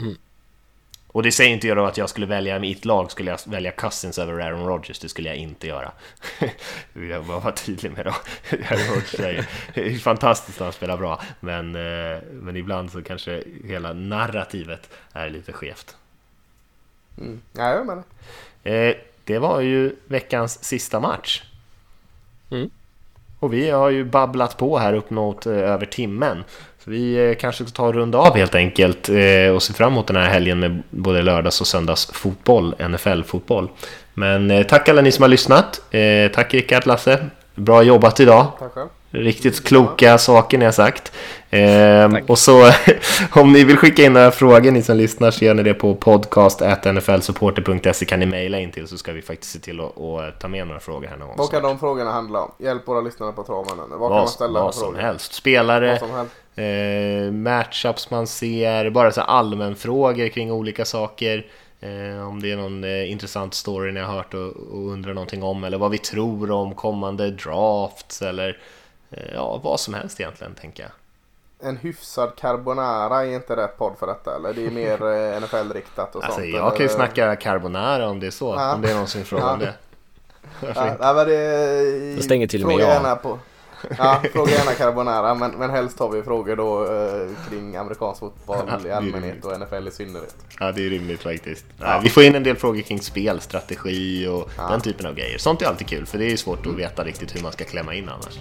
Och 1.12 1.22
det 1.22 1.32
säger 1.32 1.50
inte 1.50 1.68
jag 1.68 1.76
då 1.76 1.84
att 1.84 1.96
jag 1.96 2.08
skulle 2.08 2.26
välja 2.26 2.58
mitt 2.58 2.84
lag, 2.84 3.10
skulle 3.10 3.30
jag 3.30 3.38
välja 3.46 3.70
Cousins 3.70 4.18
över 4.18 4.40
Aaron 4.40 4.66
Rodgers, 4.66 4.98
det 4.98 5.08
skulle 5.08 5.28
jag 5.28 5.36
inte 5.36 5.66
göra. 5.66 5.92
jag 6.92 7.24
bara 7.24 7.38
vara 7.38 7.54
tydlig 7.54 7.92
med 7.92 8.06
det. 8.06 8.10
Aaron 8.70 8.94
Rodgers 8.94 9.20
är, 9.20 9.46
är 9.74 9.98
fantastiskt 9.98 10.58
när 10.58 10.66
han 10.66 10.72
spelar 10.72 10.96
bra, 10.96 11.20
men, 11.40 11.74
eh, 11.74 12.18
men 12.32 12.56
ibland 12.56 12.92
så 12.92 13.02
kanske 13.02 13.42
hela 13.64 13.92
narrativet 13.92 14.90
är 15.12 15.30
lite 15.30 15.52
skevt. 15.52 15.96
Mm. 17.18 17.40
Ja, 17.52 17.70
jag 17.70 17.86
menar. 17.86 18.04
Eh, 18.62 18.96
det 19.24 19.38
var 19.38 19.60
ju 19.60 19.96
veckans 20.06 20.64
sista 20.64 21.00
match. 21.00 21.42
Mm. 22.50 22.70
Och 23.38 23.52
vi 23.52 23.70
har 23.70 23.90
ju 23.90 24.04
babblat 24.04 24.56
på 24.56 24.78
här 24.78 24.92
upp 24.92 25.10
mot 25.10 25.46
eh, 25.46 25.52
över 25.52 25.86
timmen. 25.86 26.44
Så 26.85 26.90
vi 26.90 27.31
eh, 27.31 27.36
kanske 27.36 27.65
ska 27.65 27.73
ta 27.73 27.86
och 27.86 27.94
runda 27.94 28.19
av 28.19 28.36
helt 28.36 28.55
enkelt 28.55 29.09
eh, 29.09 29.55
och 29.55 29.62
se 29.62 29.73
fram 29.73 29.93
emot 29.93 30.07
den 30.07 30.16
här 30.16 30.28
helgen 30.28 30.61
med 30.61 30.82
både 30.90 31.23
lördags 31.23 31.61
och 31.61 31.66
söndags 31.66 32.07
fotboll, 32.07 32.74
NFL-fotboll. 32.78 33.69
Men 34.15 34.51
eh, 34.51 34.66
tack 34.66 34.89
alla 34.89 35.02
ni 35.02 35.12
som 35.12 35.23
har 35.23 35.28
lyssnat. 35.28 35.81
Tack 36.35 36.55
Rickard, 36.55 36.86
Lasse. 36.86 37.27
Bra 37.55 37.82
jobbat 37.82 38.20
idag. 38.20 38.47
Tack 38.59 38.73
själv. 38.73 38.89
Riktigt 39.12 39.65
kloka 39.65 40.19
saker 40.19 40.59
ni 40.59 40.65
har 40.65 40.73
sagt. 40.73 41.12
Ehm, 41.51 42.16
och 42.28 42.39
så 42.39 42.62
om 43.32 43.52
ni 43.52 43.65
vill 43.65 43.77
skicka 43.77 44.02
in 44.02 44.12
några 44.12 44.31
frågor 44.31 44.70
ni 44.70 44.82
som 44.82 44.97
lyssnar 44.97 45.31
så 45.31 45.44
gör 45.44 45.55
ni 45.55 45.62
det 45.62 45.74
på 45.74 45.94
podcast.nflsupporter.se 45.94 48.05
kan 48.05 48.20
ni 48.20 48.27
mejla 48.27 48.59
in 48.59 48.70
till 48.70 48.89
så 48.89 48.98
ska 48.98 49.12
vi 49.12 49.23
faktiskt 49.23 49.52
se 49.52 49.59
till 49.59 49.81
att, 49.81 50.01
att 50.01 50.40
ta 50.40 50.48
med 50.48 50.66
några 50.66 50.81
frågor 50.81 51.09
här 51.09 51.16
någon 51.16 51.36
Vad 51.36 51.51
kan 51.51 51.62
de 51.62 51.78
frågorna 51.78 52.12
handla 52.12 52.40
om? 52.40 52.52
Hjälp 52.59 52.89
våra 52.89 53.01
lyssnare 53.01 53.32
på 53.32 53.43
traven. 53.43 53.77
Vad, 53.77 54.01
vad 54.01 54.11
kan 54.11 54.16
man 54.16 54.28
ställa 54.28 54.62
vad 54.62 54.74
som 54.74 54.94
helst. 54.94 55.32
Spelare, 55.32 55.98
som 55.98 56.11
helst. 56.11 56.32
Eh, 56.60 57.32
matchups 57.32 58.10
man 58.10 58.26
ser, 58.26 58.90
bara 58.90 59.12
så 59.12 59.20
allmänfrågor 59.20 60.28
kring 60.28 60.52
olika 60.52 60.84
saker. 60.84 61.46
Eh, 61.80 62.28
om 62.28 62.42
det 62.42 62.52
är 62.52 62.56
någon 62.56 62.84
eh, 62.84 63.10
intressant 63.10 63.54
story 63.54 63.92
ni 63.92 64.00
har 64.00 64.14
hört 64.14 64.34
och, 64.34 64.56
och 64.56 64.88
undrar 64.88 65.14
någonting 65.14 65.42
om 65.42 65.64
eller 65.64 65.78
vad 65.78 65.90
vi 65.90 65.98
tror 65.98 66.50
om 66.50 66.74
kommande 66.74 67.30
drafts 67.30 68.22
eller 68.22 68.56
Eh, 69.10 69.34
ja, 69.34 69.60
vad 69.62 69.80
som 69.80 69.94
helst 69.94 70.20
egentligen, 70.20 70.54
tänker 70.54 70.82
jag. 70.82 70.92
En 71.68 71.76
hyfsad 71.76 72.32
carbonara 72.36 73.24
är 73.24 73.34
inte 73.34 73.56
rätt 73.56 73.78
podd 73.78 73.92
för 73.98 74.06
detta 74.06 74.36
eller? 74.36 74.54
Det 74.54 74.66
är 74.66 74.70
mer 74.70 74.92
eh, 74.92 75.40
NFL-riktat 75.40 76.16
och 76.16 76.24
alltså, 76.24 76.40
sånt. 76.40 76.54
Jag 76.54 76.76
kan 76.76 76.86
ju 76.86 76.88
snacka 76.88 77.36
carbonara 77.36 78.08
om 78.08 78.20
det 78.20 78.26
är 78.26 78.30
så, 78.30 78.54
ja. 78.54 78.74
om 78.74 78.82
det 78.82 78.90
är 78.90 78.94
någon 78.94 79.06
som 79.06 79.24
frågar 79.24 79.46
ja. 79.46 79.52
om 79.52 79.58
det. 79.58 79.74
Ja, 81.00 81.14
men 81.14 81.26
det 81.26 82.16
Då 82.16 82.22
stänger 82.22 82.46
till 82.46 82.64
och 82.64 82.68
med 82.68 82.80
jag. 82.80 83.22
På. 83.22 83.38
Ja, 83.98 84.23
fråga 84.32 84.52
gärna 84.52 84.73
carbonara 84.73 85.35
men, 85.35 85.51
men 85.51 85.70
helst 85.70 85.98
har 85.98 86.09
vi 86.09 86.23
frågor 86.23 86.57
då 86.57 86.85
eh, 86.85 87.48
kring 87.48 87.77
amerikansk 87.77 88.20
fotboll 88.20 88.86
i 88.86 88.90
allmänhet 88.90 89.44
och 89.44 89.61
NFL 89.61 89.89
i 89.89 89.90
synnerhet. 89.90 90.36
Ja, 90.61 90.73
det 90.73 90.86
är 90.86 90.90
rimligt 90.90 91.23
faktiskt. 91.23 91.65
Ja. 91.78 92.01
Vi 92.02 92.09
får 92.09 92.23
in 92.23 92.35
en 92.35 92.43
del 92.43 92.57
frågor 92.57 92.81
kring 92.81 93.01
spelstrategi 93.01 94.27
och 94.27 94.51
ja. 94.57 94.69
den 94.70 94.81
typen 94.81 95.07
av 95.07 95.15
grejer. 95.15 95.39
Sånt 95.39 95.62
är 95.62 95.66
alltid 95.66 95.86
kul 95.86 96.07
för 96.07 96.19
det 96.19 96.32
är 96.32 96.36
svårt 96.36 96.66
att 96.66 96.74
veta 96.74 97.05
riktigt 97.05 97.36
hur 97.36 97.43
man 97.43 97.52
ska 97.52 97.65
klämma 97.65 97.94
in 97.94 98.09
annars. 98.09 98.39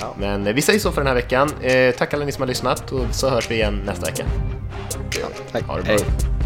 Ja. 0.00 0.14
Men 0.18 0.46
eh, 0.46 0.54
vi 0.54 0.62
säger 0.62 0.78
så 0.78 0.92
för 0.92 1.00
den 1.00 1.08
här 1.08 1.14
veckan. 1.14 1.50
Eh, 1.62 1.94
tack 1.94 2.14
alla 2.14 2.24
ni 2.24 2.32
som 2.32 2.42
har 2.42 2.48
lyssnat 2.48 2.92
och 2.92 3.14
så 3.14 3.28
hörs 3.28 3.50
vi 3.50 3.54
igen 3.54 3.82
nästa 3.86 4.06
vecka. 4.06 4.24
tack. 5.52 5.64
Ha 5.64 5.76
det 5.76 5.82
bra. 5.82 5.92
Hej. 5.92 6.39